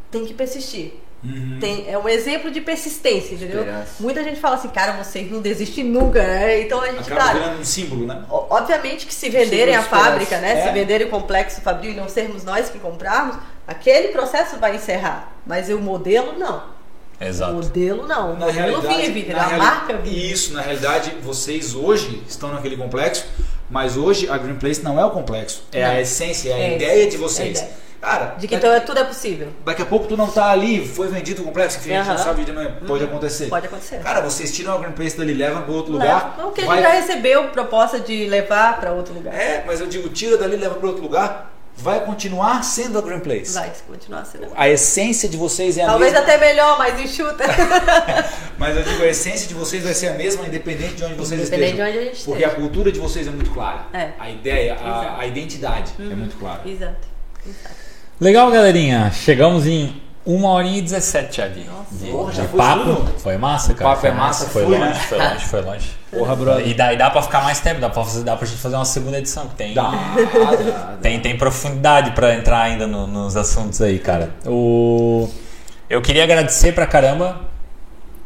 tem 0.10 0.26
que 0.26 0.34
persistir. 0.34 0.94
Uhum. 1.24 1.58
Tem, 1.60 1.88
é 1.88 1.98
um 1.98 2.10
exemplo 2.10 2.50
de 2.50 2.60
persistência, 2.62 3.36
entendeu? 3.36 3.60
Esperança. 3.60 3.92
Muita 4.00 4.24
gente 4.24 4.40
fala 4.40 4.56
assim, 4.56 4.70
cara, 4.70 4.94
vocês 5.04 5.30
não 5.32 5.40
desistem 5.40 5.84
nunca, 5.84 6.22
né? 6.24 6.62
Então 6.62 6.82
a 6.82 6.88
gente, 6.88 7.02
Acaba 7.02 7.16
cara, 7.22 7.34
virando 7.40 7.60
um 7.62 7.66
símbolo, 7.66 8.08
né? 8.08 8.24
o- 8.30 8.46
obviamente 8.50 9.06
que 9.06 9.14
se 9.14 9.30
venderem 9.30 9.76
a 9.76 9.84
fábrica, 9.84 10.38
né? 10.40 10.48
esperança. 10.54 10.64
Se 10.64 10.70
É. 10.70 10.72
venderem 10.82 11.08
o 11.08 11.10
complexo 11.12 11.62
fabril 11.62 11.92
e 11.92 11.96
não 11.96 12.10
sermos 12.10 12.44
nós 12.44 12.70
que 12.70 12.80
comprarmos, 12.80 13.36
aquele 13.68 14.08
processo 14.08 14.58
vai 14.58 14.76
encerrar. 14.76 15.32
Mas 15.46 15.70
o 15.70 15.78
modelo 15.80 16.40
não. 16.40 16.64
O 17.20 17.24
Exato. 17.24 17.54
modelo 17.54 18.08
não. 18.08 18.34
O 18.34 18.38
Na 18.40 18.46
modelo 18.48 18.82
vive, 18.82 19.32
na 19.32 19.42
a 19.44 19.46
reali- 19.46 19.64
marca 19.64 19.98
vive. 19.98 20.32
Isso, 20.32 20.54
na 20.54 20.62
realidade, 20.62 21.12
vocês 21.22 21.76
hoje 21.76 22.24
estão 22.28 22.52
naquele 22.52 22.76
complexo, 22.76 23.26
mas 23.70 23.96
hoje 23.96 24.28
a 24.28 24.40
Green 24.40 24.56
Place 24.56 24.84
não 24.84 25.00
é 25.00 25.06
o 25.06 25.12
complexo, 25.12 25.64
é 25.72 25.84
Não. 25.86 25.92
a 25.92 26.02
essência, 26.02 26.50
é 26.50 26.54
a 26.54 26.58
É 26.58 26.76
ideia 26.78 27.08
de 27.08 27.16
é 27.16 27.20
a 27.20 27.22
vocês. 27.22 27.60
ideia. 27.60 27.72
Cara, 28.02 28.34
De 28.38 28.48
que 28.48 28.56
daqui, 28.56 28.66
então 28.66 28.74
é- 28.74 28.80
tudo 28.80 29.00
é 29.00 29.04
possível. 29.04 29.50
daqui 29.64 29.84
a 29.84 29.86
pouco 29.86 30.08
tu 30.08 30.18
não 30.18 30.26
tá 30.28 30.50
ali, 30.50 30.88
foi 30.88 31.08
vendido 31.08 31.44
o 31.44 31.46
complexo, 31.46 31.80
que 31.80 31.94
a 31.94 31.98
gente 32.00 32.08
não 32.10 32.18
sabe 32.18 32.44
de 32.44 32.52
manhã, 32.52 32.76
pode 32.88 33.04
acontecer. 33.04 33.46
Pode 33.48 33.68
acontecer. 33.68 34.00
Cara, 34.00 34.22
vocês 34.22 34.52
tiram 34.56 34.74
a 34.74 34.78
Green 34.80 34.94
Place 34.94 35.16
dali, 35.16 35.34
levam 35.36 35.62
para 35.62 35.72
outro 35.72 35.92
lugar. 35.94 36.36
Não, 36.36 36.52
que 36.52 36.62
a 36.62 36.66
vai- 36.66 36.78
gente 36.82 36.86
já 36.88 36.94
recebeu 37.00 37.50
proposta 37.50 38.00
de 38.00 38.26
levar 38.26 38.80
para 38.80 38.92
outro 38.92 39.14
lugar. 39.14 39.36
É, 39.36 39.64
mas 39.68 39.80
eu 39.80 39.86
digo, 39.88 40.10
tira 40.10 40.36
dali, 40.36 40.56
leva 40.58 40.74
para 40.76 40.88
outro 40.88 41.04
lugar, 41.04 41.54
vai 41.78 42.04
continuar 42.04 42.64
sendo 42.64 42.98
a 42.98 43.02
Green 43.04 43.20
Place. 43.20 43.54
Vai 43.54 43.72
continuar 43.88 44.26
sendo. 44.26 44.48
A 44.56 44.68
essência 44.68 45.30
de 45.30 45.38
vocês 45.38 45.78
é 45.78 45.84
a 45.84 45.86
Talvez 45.86 46.12
mesma. 46.12 46.28
até 46.28 46.38
melhor, 46.40 46.80
mais 46.80 47.00
enxuta. 47.00 47.44
Mas 48.58 48.78
eu 48.78 48.82
digo, 48.84 49.04
a 49.04 49.08
essência 49.08 49.48
de 49.48 49.54
vocês 49.54 49.84
vai 49.84 49.94
ser 49.94 50.08
a 50.08 50.14
mesma, 50.14 50.46
independente 50.48 50.96
de 50.96 51.04
onde 51.04 51.14
vocês 51.14 51.40
Independente 51.40 51.72
estejam. 51.74 51.86
de 51.86 51.98
onde 51.98 52.00
a 52.00 52.12
gente 52.12 52.26
Porque 52.26 52.44
esteja. 52.44 52.48
a 52.58 52.60
cultura 52.60 52.92
de 52.92 53.00
vocês 53.00 53.28
é 53.28 53.32
muito 53.32 53.52
clara. 53.52 53.86
É. 53.94 54.10
A 54.20 54.28
ideia, 54.28 54.76
a, 54.82 55.20
a 55.20 55.28
identidade 55.28 55.92
é 56.00 56.16
muito 56.16 56.36
clara. 56.38 56.62
Exato. 56.66 57.12
Exato. 57.48 57.81
Legal, 58.22 58.52
galerinha. 58.52 59.12
Chegamos 59.12 59.66
em 59.66 60.00
1 60.28 60.46
horinha 60.46 60.78
e 60.78 60.82
17 60.84 61.38
já 61.38 61.48
de, 61.48 61.64
de, 61.92 62.12
Porra, 62.12 62.32
já 62.32 62.44
foi 62.44 62.58
papo. 62.60 62.84
tudo? 62.84 63.20
Foi 63.20 63.36
massa, 63.38 63.74
cara. 63.74 63.90
papo 63.90 64.02
foi 64.02 64.10
é 64.10 64.14
massa, 64.14 64.46
Foi 64.50 64.64
foi, 64.66 64.78
longe, 64.78 65.00
foi 65.00 65.18
longe, 65.18 65.46
foi 65.46 65.62
longe. 65.62 65.90
Porra, 66.12 66.36
brother. 66.36 66.68
E 66.68 66.74
dá, 66.76 66.94
e 66.94 66.98
dá 66.98 67.10
pra 67.10 67.24
ficar 67.24 67.42
mais 67.42 67.60
tempo, 67.60 67.82
dá 67.82 67.90
pra, 67.90 68.04
fazer, 68.04 68.24
dá 68.24 68.36
pra 68.36 68.46
gente 68.46 68.60
fazer 68.60 68.76
uma 68.76 68.86
segunda 68.86 69.18
edição. 69.18 69.48
que 69.48 69.56
Tem, 69.56 69.74
Dá, 69.74 69.90
dá, 69.90 70.98
tem, 71.02 71.20
tem 71.20 71.36
profundidade 71.36 72.12
pra 72.12 72.36
entrar 72.36 72.62
ainda 72.62 72.86
no- 72.86 73.08
nos 73.08 73.36
assuntos 73.36 73.82
aí, 73.82 73.98
cara. 73.98 74.30
O... 74.46 75.28
Eu 75.90 76.00
queria 76.02 76.24
agradecer 76.24 76.74
pra 76.74 76.86
caramba, 76.86 77.42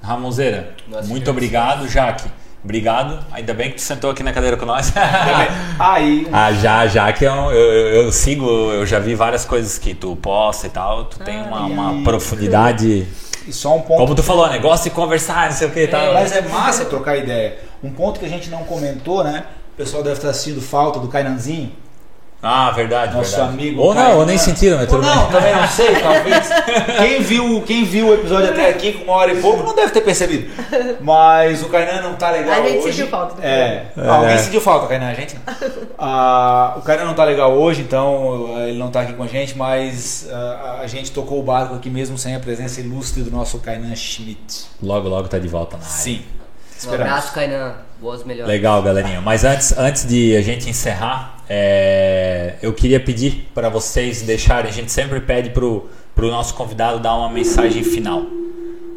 Ramonzeira. 0.04 0.76
Muito 1.06 1.32
obrigado, 1.32 1.88
Jaque. 1.88 2.30
Obrigado. 2.66 3.24
Ainda 3.32 3.54
bem 3.54 3.70
que 3.70 3.76
tu 3.76 3.82
sentou 3.82 4.10
aqui 4.10 4.24
na 4.24 4.34
cadeira 4.34 4.58
com 4.58 4.66
nós. 4.66 4.92
Aí, 5.80 6.28
Ah, 6.34 6.52
já, 6.52 6.88
já 6.88 7.14
que 7.14 7.24
eu, 7.24 7.32
eu, 7.32 7.52
eu- 7.54 8.02
eu 8.06 8.12
sigo, 8.12 8.50
eu 8.50 8.86
já 8.88 8.98
vi 8.98 9.14
várias 9.14 9.46
coisas 9.46 9.78
que 9.78 9.94
tu 9.94 10.16
posta 10.16 10.66
e 10.66 10.70
tal. 10.72 11.06
Tu 11.06 11.20
tem 11.20 11.42
uma, 11.44 11.60
uma 11.68 11.92
Aí. 11.92 12.04
profundidade 12.04 13.08
E 13.48 13.54
só 13.54 13.76
um 13.78 13.82
ponto. 13.82 14.00
Como 14.00 14.16
tu 14.16 14.24
falou, 14.24 14.50
negócio 14.50 14.86
de 14.90 14.96
conversar, 14.96 15.50
não 15.52 15.56
sei 15.56 15.68
o 15.68 15.72
que 15.72 15.82
e 15.84 15.88
tal. 15.88 16.12
Mas 16.16 16.32
é 16.32 16.42
massa 16.42 16.86
trocar 16.86 17.16
ideia. 17.16 17.58
Um 17.84 17.92
ponto 17.92 18.20
que 18.20 18.26
a 18.26 18.30
gente 18.30 18.50
não 18.50 18.64
comentou, 18.64 19.24
né? 19.24 19.46
O 19.74 19.78
pessoal 19.78 20.02
deve 20.02 20.16
estar 20.16 20.30
assistindo 20.30 20.60
falta 20.60 21.00
do 21.00 21.08
Cainanzinho. 21.08 21.72
Ah, 22.48 22.70
verdade, 22.72 23.16
Nosso 23.16 23.32
verdade. 23.32 23.54
amigo 23.54 23.82
Ou 23.82 23.96
não, 23.96 24.20
ou 24.20 24.26
nem 24.26 24.36
né? 24.36 24.42
sentiram, 24.42 24.78
mas 24.78 24.88
tudo 24.88 25.02
não, 25.02 25.28
também 25.32 25.56
não 25.56 25.68
sei, 25.68 25.96
talvez. 25.96 26.48
Quem 26.98 27.22
viu, 27.22 27.62
quem 27.64 27.84
viu 27.84 28.08
o 28.10 28.14
episódio 28.14 28.50
até 28.52 28.70
aqui 28.70 28.94
com 28.94 29.04
uma 29.06 29.14
hora 29.14 29.34
e 29.34 29.42
pouco 29.42 29.64
não 29.64 29.74
deve 29.74 29.92
ter 29.92 30.02
percebido. 30.02 30.48
Mas 31.02 31.64
o 31.64 31.70
Kainan 31.70 32.02
não 32.02 32.16
tá 32.16 32.30
legal 32.30 32.62
A 32.62 32.68
gente 32.68 32.78
hoje. 32.78 32.90
sentiu 32.90 33.08
falta 33.08 33.46
É. 33.46 33.88
É. 33.98 34.08
Alguém 34.08 34.38
sentiu 34.38 34.62
falta, 34.62 34.88
Kainan, 34.88 35.10
a 35.10 35.14
gente 35.14 35.36
não. 35.36 35.56
Ah, 35.98 36.76
o 36.78 36.82
Kainan 36.82 37.06
não 37.06 37.14
tá 37.14 37.24
legal 37.24 37.52
hoje, 37.54 37.82
então 37.82 38.54
ah, 38.56 38.68
ele 38.68 38.78
não 38.78 38.92
tá 38.92 39.02
aqui 39.02 39.14
com 39.14 39.24
a 39.24 39.28
gente, 39.28 39.58
mas 39.58 40.28
ah, 40.32 40.80
a 40.82 40.88
gente 40.88 41.12
tocou 41.12 41.40
o 41.40 41.44
barco 41.44 41.74
aqui 41.74 41.90
mesmo 41.90 42.18
sem 42.18 42.36
a 42.36 42.40
presença 42.40 42.80
ilustre 42.80 43.24
do 43.24 43.32
nosso 43.32 43.60
Kainan 43.60 43.96
Schmidt. 43.96 44.66
Logo, 44.84 45.08
logo 45.10 45.28
tá 45.28 45.40
de 45.40 45.48
volta 45.48 45.78
na 45.78 45.84
área. 45.84 45.92
Sim. 45.96 46.22
Um 46.76 46.78
Esperamos. 46.78 47.12
abraço, 47.12 47.34
Kainan. 47.34 47.76
Boas 48.00 48.24
melhores. 48.24 48.52
Legal, 48.52 48.84
galerinha. 48.84 49.22
Mas 49.22 49.44
antes, 49.44 49.78
antes 49.78 50.06
de 50.06 50.36
a 50.36 50.42
gente 50.42 50.70
encerrar, 50.70 51.38
é, 51.50 52.56
eu 52.62 52.74
queria 52.74 53.00
pedir 53.00 53.50
para 53.54 53.70
vocês 53.70 54.22
deixarem. 54.22 54.70
A 54.70 54.74
gente 54.74 54.92
sempre 54.92 55.20
pede 55.22 55.52
pro, 55.52 55.90
pro 56.14 56.30
nosso 56.30 56.54
convidado 56.54 57.00
dar 57.00 57.16
uma 57.16 57.30
mensagem 57.30 57.84
final. 57.84 58.24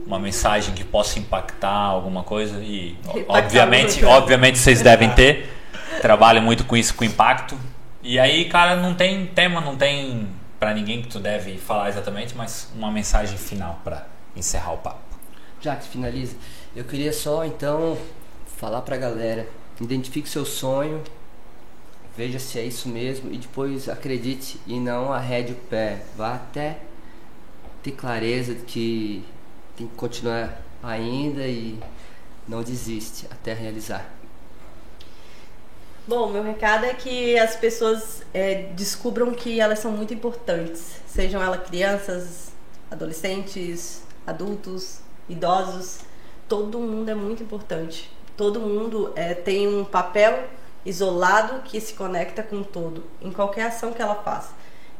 Uma 0.04 0.18
mensagem 0.18 0.74
que 0.74 0.82
possa 0.82 1.18
impactar 1.18 1.70
alguma 1.70 2.22
coisa. 2.24 2.58
E, 2.60 2.96
Impactar 3.04 3.24
obviamente, 3.28 4.04
obviamente 4.04 4.58
vocês 4.58 4.82
devem 4.82 5.10
ter. 5.10 5.48
Trabalho 6.00 6.42
muito 6.42 6.64
com 6.64 6.76
isso, 6.76 6.94
com 6.94 7.04
impacto. 7.04 7.56
E 8.02 8.18
aí, 8.18 8.46
cara, 8.46 8.76
não 8.76 8.94
tem 8.94 9.26
tema, 9.26 9.60
não 9.60 9.76
tem 9.76 10.28
para 10.58 10.74
ninguém 10.74 11.02
que 11.02 11.08
tu 11.08 11.18
deve 11.18 11.56
falar 11.56 11.88
exatamente, 11.88 12.34
mas 12.34 12.72
uma 12.74 12.90
mensagem 12.90 13.38
final 13.38 13.80
para 13.84 14.06
encerrar 14.34 14.72
o 14.72 14.78
papo. 14.78 14.98
Já 15.60 15.76
que 15.76 15.88
finaliza, 15.88 16.36
eu 16.78 16.84
queria 16.84 17.12
só 17.12 17.44
então 17.44 17.98
falar 18.56 18.82
pra 18.82 18.96
galera: 18.96 19.48
identifique 19.80 20.28
seu 20.28 20.46
sonho, 20.46 21.02
veja 22.16 22.38
se 22.38 22.56
é 22.56 22.64
isso 22.64 22.88
mesmo 22.88 23.32
e 23.32 23.36
depois 23.36 23.88
acredite 23.88 24.60
e 24.64 24.78
não 24.78 25.12
arrede 25.12 25.52
o 25.52 25.56
pé. 25.56 26.02
Vá 26.16 26.36
até 26.36 26.78
ter 27.82 27.90
clareza 27.92 28.54
de 28.54 28.62
que 28.62 29.24
tem 29.76 29.88
que 29.88 29.96
continuar 29.96 30.62
ainda 30.80 31.42
e 31.48 31.80
não 32.46 32.62
desiste 32.62 33.26
até 33.28 33.52
realizar. 33.52 34.08
Bom, 36.06 36.30
meu 36.30 36.44
recado 36.44 36.86
é 36.86 36.94
que 36.94 37.36
as 37.36 37.56
pessoas 37.56 38.22
é, 38.32 38.70
descubram 38.74 39.34
que 39.34 39.58
elas 39.58 39.80
são 39.80 39.90
muito 39.90 40.14
importantes. 40.14 40.92
Sejam 41.08 41.42
elas 41.42 41.68
crianças, 41.68 42.52
adolescentes, 42.88 44.02
adultos, 44.24 45.00
idosos. 45.28 46.06
Todo 46.48 46.78
mundo 46.78 47.10
é 47.10 47.14
muito 47.14 47.42
importante. 47.42 48.10
Todo 48.36 48.60
mundo 48.60 49.12
é, 49.14 49.34
tem 49.34 49.68
um 49.68 49.84
papel 49.84 50.44
isolado 50.84 51.62
que 51.62 51.80
se 51.80 51.92
conecta 51.94 52.42
com 52.42 52.56
o 52.56 52.64
todo, 52.64 53.04
em 53.20 53.30
qualquer 53.30 53.66
ação 53.66 53.92
que 53.92 54.00
ela 54.00 54.14
faça. 54.14 54.54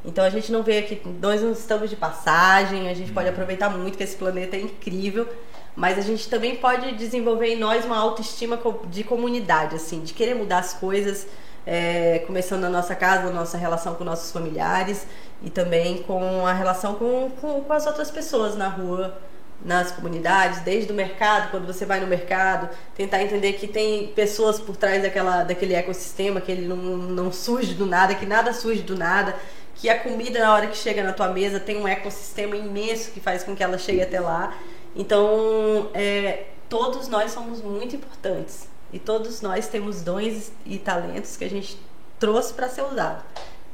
Então 0.05 0.25
a 0.25 0.31
gente 0.31 0.53
não 0.53 0.63
vê 0.63 0.79
aqui, 0.79 1.01
nós 1.21 1.43
não 1.43 1.53
estamos 1.53 1.91
de 1.91 1.97
passagem, 1.97 2.89
a 2.89 2.95
gente 2.95 3.13
pode 3.13 3.29
aproveitar 3.29 3.69
muito 3.69 3.97
que 3.97 4.05
esse 4.05 4.17
planeta 4.17 4.57
é 4.57 4.61
incrível, 4.61 5.27
mas 5.75 5.99
a 5.99 6.03
gente 6.03 6.29
também 6.29 6.57
pode 6.57 6.93
desenvolver 6.93 7.55
em 7.55 7.59
nós 7.59 7.85
uma 7.85 7.97
autoestima 7.97 8.59
de 8.87 9.03
comunidade, 9.03 9.77
assim, 9.77 10.01
de 10.01 10.13
querer 10.13 10.35
mudar 10.35 10.59
as 10.59 10.75
coisas, 10.75 11.27
é, 11.67 12.21
começando 12.27 12.63
na 12.63 12.71
nossa 12.71 12.95
casa, 12.95 13.25
na 13.25 13.33
nossa 13.33 13.59
relação 13.59 13.95
com 13.95 14.05
nossos 14.05 14.33
familiares 14.33 15.07
e 15.43 15.51
também 15.51 16.03
com 16.03 16.47
a 16.47 16.53
relação 16.53 16.95
com, 16.95 17.31
com, 17.41 17.61
com 17.63 17.73
as 17.73 17.87
outras 17.87 18.11
pessoas 18.11 18.57
na 18.57 18.69
rua, 18.69 19.19
nas 19.65 19.91
comunidades, 19.91 20.61
desde 20.61 20.93
o 20.93 20.95
mercado, 20.95 21.51
quando 21.51 21.67
você 21.67 21.85
vai 21.85 22.01
no 22.01 22.07
mercado, 22.07 22.69
tentar 22.97 23.23
entender 23.23 23.55
que 23.55 23.67
tem 23.67 24.09
pessoas 24.09 24.61
por 24.61 24.77
trás 24.77 25.03
daquela, 25.03 25.43
daquele 25.43 25.75
ecossistema, 25.75 26.41
que 26.41 26.53
ele 26.53 26.67
não, 26.67 26.77
não 26.77 27.33
surge 27.33 27.75
do 27.75 27.85
nada, 27.85 28.15
que 28.15 28.25
nada 28.25 28.53
surge 28.53 28.83
do 28.83 28.97
nada, 28.97 29.35
que 29.75 29.89
a 29.89 29.99
comida 29.99 30.41
na 30.41 30.55
hora 30.55 30.67
que 30.69 30.77
chega 30.77 31.03
na 31.03 31.13
tua 31.13 31.29
mesa 31.29 31.59
tem 31.59 31.77
um 31.77 31.89
ecossistema 31.89 32.57
imenso 32.57 33.11
que 33.11 33.21
faz 33.21 33.43
com 33.43 33.55
que 33.55 33.63
ela 33.63 33.79
chegue 33.79 34.03
até 34.03 34.21
lá. 34.21 34.57
Então, 34.95 35.91
é, 35.93 36.47
todos 36.69 37.09
nós 37.09 37.33
somos 37.33 37.61
muito 37.61 37.97
importantes 37.97 38.69
e 38.93 38.99
todos 38.99 39.41
nós 39.41 39.69
temos 39.69 40.03
dons 40.03 40.53
e 40.65 40.79
talentos 40.79 41.37
que 41.37 41.45
a 41.45 41.51
gente 41.51 41.79
trouxe 42.19 42.53
para 42.55 42.69
ser 42.69 42.83
usado. 42.83 43.25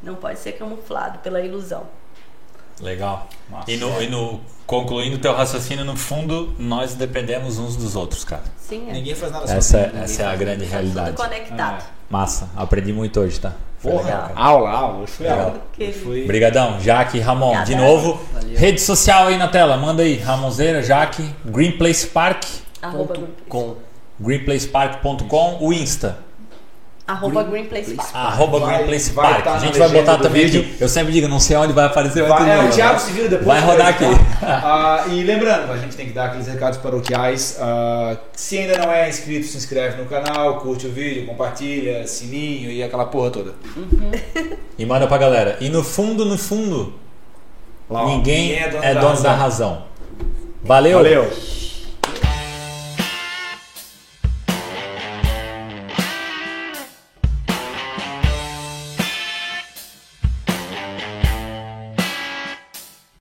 Não 0.02 0.15
pode 0.15 0.39
ser 0.39 0.52
camuflado 0.52 1.19
pela 1.20 1.40
ilusão. 1.40 1.86
Legal. 2.81 3.28
Massa. 3.48 3.70
E 3.70 3.77
no, 3.77 4.02
e 4.02 4.09
no 4.09 4.40
concluindo 4.66 5.19
teu 5.19 5.35
raciocínio, 5.35 5.85
no 5.85 5.97
fundo, 5.97 6.55
nós 6.59 6.95
dependemos 6.95 7.59
uns 7.59 7.77
dos 7.77 7.95
outros, 7.97 8.24
cara. 8.24 8.43
Sim, 8.57 8.89
é. 8.89 8.93
Ninguém 8.93 9.15
faz 9.15 9.32
nada 9.32 9.45
Essa, 9.45 9.78
sozinho. 9.85 10.01
é- 10.01 10.05
essa 10.05 10.23
é 10.23 10.27
a 10.27 10.36
grande 10.36 10.62
Tudo 10.65 10.70
realidade. 10.73 11.16
conectado. 11.16 11.85
Massa, 12.11 12.49
aprendi 12.57 12.93
muito 12.93 13.19
hoje, 13.20 13.39
tá? 13.41 13.53
Foi 13.78 13.93
Porra, 13.93 14.05
legal, 14.05 14.20
cara. 14.28 14.35
aula, 14.41 14.70
aula. 14.70 15.07
Foi 15.07 15.27
Legal. 15.27 15.41
aula. 15.47 15.61
Foi... 16.03 16.24
Obrigadão, 16.24 16.81
Jaque 16.81 17.19
e 17.19 17.20
Ramon. 17.20 17.53
De 17.53 17.73
Obrigada. 17.74 17.85
novo, 17.86 18.20
Valeu. 18.32 18.59
rede 18.59 18.81
social 18.81 19.27
aí 19.27 19.36
na 19.36 19.49
tela, 19.49 19.77
manda 19.77 20.03
aí. 20.03 20.16
Ramonzeira, 20.19 20.82
Jaque, 20.82 21.28
Green 21.45 21.73
Place 21.73 22.07
Park, 22.07 22.45
Arroba, 22.81 23.15
Ponto 23.15 23.28
com. 23.49 23.77
greenplacepark.com, 24.20 25.59
o 25.61 25.73
Insta. 25.73 26.19
Arroba 27.07 27.43
Green 27.43 27.65
Green 27.65 27.67
Place 27.67 27.95
Park. 27.95 28.11
Arroba 28.15 28.59
Vai- 28.61 28.77
Green 28.77 28.87
Place 28.87 29.11
Park. 29.11 29.45
tá 29.45 29.55
a 29.55 29.59
gente 29.59 29.79
vai 29.79 29.89
botar 29.91 30.19
também 30.19 30.45
vídeo. 30.45 30.61
aqui. 30.63 30.77
Eu 30.81 30.89
sempre 30.89 31.13
digo, 31.13 31.29
não 31.29 31.39
sei 31.41 31.57
onde 31.57 31.73
vai 31.73 31.85
aparecer, 31.87 32.23
vai, 32.27 32.39
Vai, 32.45 32.59
é, 32.59 32.65
o 32.65 32.71
Thiago 32.71 32.99
se 33.01 33.13
vira 33.13 33.29
depois. 33.29 33.47
Vai 33.47 33.61
rodar 33.61 33.89
aqui. 33.89 34.05
Ah, 34.47 35.07
e 35.09 35.23
lembrando, 35.23 35.73
a 35.73 35.77
gente 35.79 35.97
tem 35.97 36.07
que 36.07 36.13
dar 36.13 36.27
aqueles 36.27 36.47
recados 36.47 36.79
paroquiais. 36.79 37.57
ah, 37.61 38.15
se 38.35 38.59
ainda 38.59 38.77
não 38.79 38.93
é 38.93 39.09
inscrito, 39.09 39.47
se 39.47 39.57
inscreve 39.57 40.03
no 40.03 40.07
canal, 40.07 40.59
curte 40.61 40.87
o 40.87 40.93
vídeo, 40.93 41.25
compartilha, 41.27 42.07
sininho 42.07 42.71
e 42.71 42.83
aquela 42.83 43.07
porra 43.07 43.31
toda. 43.31 43.55
E 44.79 44.85
manda 44.85 45.07
pra 45.07 45.17
galera. 45.17 45.57
E 45.61 45.71
no 45.71 45.83
fundo, 45.83 46.25
no 46.27 46.37
fundo, 46.37 46.93
Lá, 47.89 48.03
ó, 48.03 48.09
ninguém 48.09 48.55
é 48.55 48.95
dono, 48.95 49.23
da, 49.23 49.35
razão. 49.35 49.85
Valeu. 50.63 50.99
Valeu. 50.99 51.31